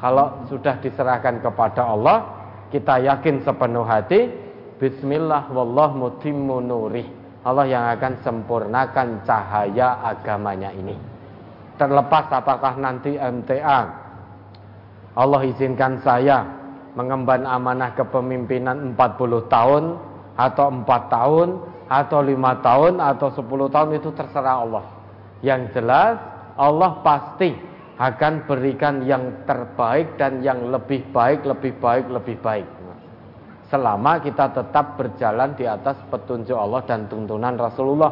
Kalau 0.02 0.44
sudah 0.50 0.76
diserahkan 0.82 1.40
kepada 1.46 1.86
Allah, 1.86 2.26
kita 2.74 3.00
yakin 3.06 3.46
sepenuh 3.46 3.86
hati, 3.86 4.28
Bismillah 4.76 5.48
wallah 5.54 5.94
mutimmu 5.94 6.58
nurih. 6.58 7.08
Allah 7.46 7.70
yang 7.70 7.86
akan 7.96 8.18
sempurnakan 8.26 9.24
cahaya 9.24 10.04
agamanya 10.04 10.74
ini. 10.74 11.15
Terlepas 11.76 12.32
apakah 12.32 12.80
nanti 12.80 13.20
MTA 13.20 14.06
Allah 15.16 15.42
izinkan 15.48 16.04
saya 16.04 16.44
mengemban 16.96 17.48
amanah 17.48 17.96
kepemimpinan 17.96 18.96
40 18.96 19.48
tahun 19.48 19.84
atau 20.36 20.66
4 20.72 20.88
tahun 20.88 21.50
atau 21.88 22.20
5 22.20 22.68
tahun 22.68 22.94
atau 23.00 23.28
10 23.32 23.76
tahun 23.76 23.90
itu 23.96 24.10
terserah 24.12 24.56
Allah. 24.68 24.86
Yang 25.40 25.80
jelas 25.80 26.20
Allah 26.60 27.00
pasti 27.00 27.56
akan 27.96 28.44
berikan 28.44 29.08
yang 29.08 29.48
terbaik 29.48 30.20
dan 30.20 30.44
yang 30.44 30.68
lebih 30.68 31.08
baik, 31.16 31.48
lebih 31.48 31.80
baik, 31.80 32.12
lebih 32.12 32.36
baik. 32.44 32.68
Selama 33.72 34.20
kita 34.20 34.52
tetap 34.52 35.00
berjalan 35.00 35.56
di 35.56 35.64
atas 35.64 35.96
petunjuk 36.12 36.56
Allah 36.56 36.84
dan 36.84 37.08
tuntunan 37.08 37.56
Rasulullah. 37.56 38.12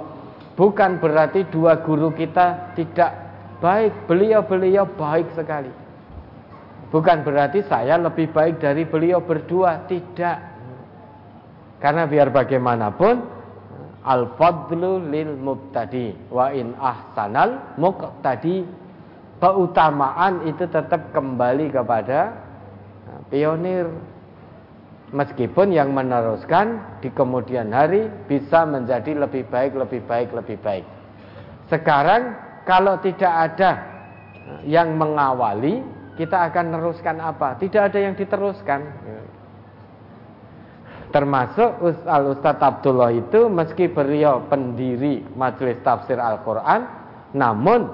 Bukan 0.55 1.03
berarti 1.03 1.49
dua 1.51 1.83
guru 1.83 2.15
kita 2.15 2.75
tidak 2.77 3.22
baik, 3.63 4.11
beliau-beliau 4.11 4.83
baik 4.99 5.31
sekali. 5.39 5.71
Bukan 6.91 7.23
berarti 7.23 7.63
saya 7.65 7.95
lebih 7.95 8.29
baik 8.35 8.59
dari 8.59 8.83
beliau 8.83 9.23
berdua, 9.23 9.87
tidak. 9.87 10.37
Karena 11.79 12.03
biar 12.05 12.29
bagaimanapun 12.29 13.23
al-fadlu 14.03 15.07
lil 15.07 15.39
mubtadi 15.39 16.11
wa 16.27 16.51
in 16.51 16.75
ahsanal 16.75 17.79
muqtadi. 17.79 18.83
Keutamaan 19.39 20.47
itu 20.47 20.63
tetap 20.71 21.11
kembali 21.11 21.73
kepada 21.73 22.31
nah, 23.09 23.19
pionir. 23.27 23.89
Meskipun 25.11 25.75
yang 25.75 25.91
meneruskan 25.91 26.97
di 27.03 27.11
kemudian 27.11 27.69
hari 27.69 28.07
bisa 28.25 28.65
menjadi 28.65 29.13
lebih 29.13 29.45
baik, 29.51 29.75
lebih 29.75 30.01
baik, 30.07 30.29
lebih 30.31 30.57
baik. 30.63 30.85
Sekarang 31.67 32.33
kalau 32.63 32.99
tidak 33.03 33.31
ada 33.31 33.71
yang 34.63 34.95
mengawali, 34.95 35.83
kita 36.19 36.51
akan 36.51 36.73
meneruskan 36.73 37.17
apa? 37.19 37.57
Tidak 37.59 37.81
ada 37.81 37.99
yang 37.99 38.13
diteruskan. 38.13 38.81
Termasuk 41.13 41.69
Al 42.09 42.33
Ustadz 42.33 42.65
Abdullah 42.65 43.13
itu 43.13 43.45
meski 43.45 43.85
beliau 43.85 44.49
pendiri 44.49 45.21
Majelis 45.37 45.77
Tafsir 45.85 46.17
Al-Quran, 46.17 46.89
namun 47.37 47.85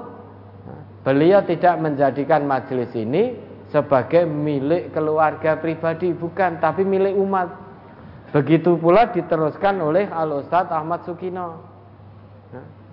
beliau 1.04 1.44
tidak 1.44 1.76
menjadikan 1.84 2.48
majelis 2.48 2.92
ini 2.96 3.36
sebagai 3.76 4.24
milik 4.24 4.96
keluarga 4.96 5.60
pribadi, 5.60 6.16
bukan, 6.16 6.64
tapi 6.64 6.88
milik 6.88 7.20
umat. 7.20 7.52
Begitu 8.32 8.80
pula 8.80 9.12
diteruskan 9.12 9.84
oleh 9.84 10.08
Al 10.08 10.40
Ustadz 10.40 10.72
Ahmad 10.72 11.04
Sukino. 11.04 11.60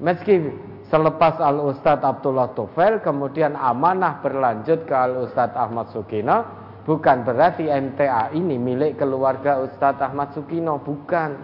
Meski 0.03 0.43
Selepas 0.87 1.43
Al 1.43 1.59
Ustadz 1.59 2.07
Abdullah 2.07 2.55
Tufel 2.55 3.03
kemudian 3.03 3.59
amanah 3.59 4.23
berlanjut 4.23 4.87
ke 4.87 4.95
Al 4.95 5.27
Ustadz 5.27 5.59
Ahmad 5.59 5.91
Sukino 5.91 6.47
bukan 6.87 7.27
berarti 7.27 7.67
MTA 7.67 8.31
ini 8.39 8.55
milik 8.55 9.03
keluarga 9.03 9.67
Ustadz 9.67 9.99
Ahmad 9.99 10.31
Sukino 10.31 10.79
bukan. 10.79 11.35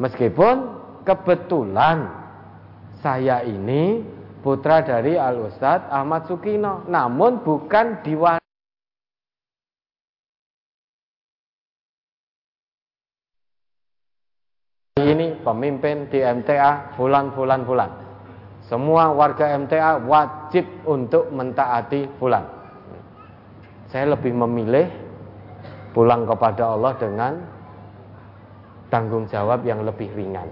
Meskipun 0.00 0.56
kebetulan 1.04 2.08
saya 3.04 3.44
ini 3.44 4.00
putra 4.40 4.80
dari 4.80 5.20
Al 5.20 5.36
Ustadz 5.52 5.92
Ahmad 5.92 6.24
Sukino 6.24 6.88
namun 6.88 7.44
bukan 7.44 8.00
diwan 8.00 8.40
ini 14.96 15.44
pemimpin 15.44 16.08
di 16.08 16.24
MTA 16.24 16.96
bulan 16.96 17.36
bulan 17.36 17.60
bulan 17.68 18.05
semua 18.66 19.14
warga 19.14 19.54
MTA 19.54 20.02
wajib 20.10 20.66
untuk 20.82 21.30
mentaati 21.30 22.10
pulang. 22.18 22.42
Saya 23.86 24.18
lebih 24.18 24.34
memilih 24.34 24.90
pulang 25.94 26.26
kepada 26.26 26.74
Allah 26.74 26.92
dengan 26.98 27.32
tanggung 28.90 29.30
jawab 29.30 29.62
yang 29.62 29.86
lebih 29.86 30.10
ringan. 30.18 30.50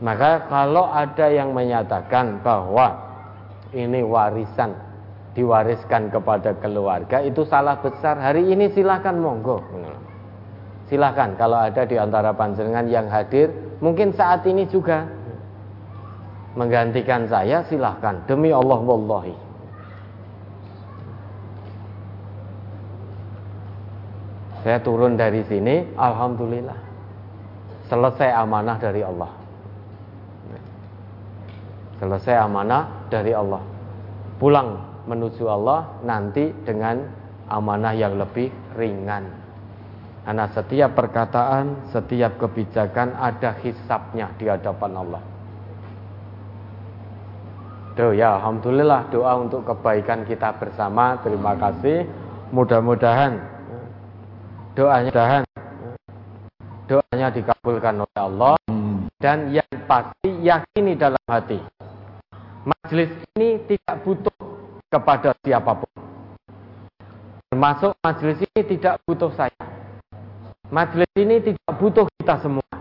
Maka 0.00 0.48
kalau 0.48 0.88
ada 0.88 1.28
yang 1.28 1.52
menyatakan 1.52 2.40
bahwa 2.40 2.96
ini 3.76 4.00
warisan 4.00 4.72
diwariskan 5.36 6.08
kepada 6.08 6.56
keluarga 6.56 7.20
itu 7.20 7.44
salah 7.44 7.76
besar. 7.84 8.16
Hari 8.16 8.48
ini 8.48 8.72
silahkan 8.72 9.12
monggo. 9.12 9.60
Silahkan 10.88 11.36
kalau 11.36 11.60
ada 11.60 11.84
di 11.84 12.00
antara 12.00 12.32
panjenengan 12.32 12.88
yang 12.88 13.12
hadir, 13.12 13.52
mungkin 13.84 14.16
saat 14.16 14.48
ini 14.48 14.64
juga 14.72 15.17
menggantikan 16.58 17.30
saya 17.30 17.62
silahkan. 17.70 18.18
Demi 18.26 18.50
Allah 18.50 18.82
wallahi. 18.82 19.34
Saya 24.66 24.82
turun 24.82 25.14
dari 25.14 25.46
sini 25.46 25.86
alhamdulillah. 25.94 26.74
Selesai 27.86 28.34
amanah 28.34 28.76
dari 28.82 29.06
Allah. 29.06 29.30
Selesai 32.02 32.34
amanah 32.42 33.06
dari 33.06 33.30
Allah. 33.32 33.62
Pulang 34.42 34.82
menuju 35.06 35.46
Allah 35.46 36.02
nanti 36.02 36.50
dengan 36.66 37.06
amanah 37.46 37.94
yang 37.94 38.18
lebih 38.18 38.50
ringan. 38.74 39.30
Karena 40.26 40.44
setiap 40.52 40.92
perkataan, 40.92 41.88
setiap 41.88 42.36
kebijakan 42.36 43.16
ada 43.16 43.56
hisapnya 43.64 44.28
di 44.36 44.44
hadapan 44.52 44.92
Allah. 45.00 45.37
Tuh 47.98 48.14
ya 48.14 48.38
Alhamdulillah 48.38 49.10
doa 49.10 49.42
untuk 49.42 49.66
kebaikan 49.66 50.22
kita 50.22 50.54
bersama. 50.54 51.18
Terima 51.18 51.58
kasih. 51.58 52.06
Mudah-mudahan 52.54 53.42
Doanya 54.78 55.10
mudahan 55.10 55.42
Doanya 56.86 57.34
dikabulkan 57.34 57.98
oleh 57.98 58.20
Allah. 58.22 58.54
Dan 59.18 59.50
yang 59.50 59.66
pasti 59.90 60.30
yakini 60.46 60.94
dalam 60.94 61.18
hati 61.26 61.58
Majelis 62.62 63.10
ini 63.34 63.66
tidak 63.66 63.98
butuh 64.06 64.38
kepada 64.86 65.34
siapa 65.42 65.74
pun. 65.74 65.90
Termasuk 67.50 67.98
majelis 67.98 68.38
ini 68.46 68.78
tidak 68.78 69.02
butuh 69.10 69.34
saya. 69.34 69.64
Majelis 70.70 71.10
ini 71.18 71.42
tidak 71.42 71.72
butuh 71.82 72.06
kita 72.22 72.38
semua 72.46 72.77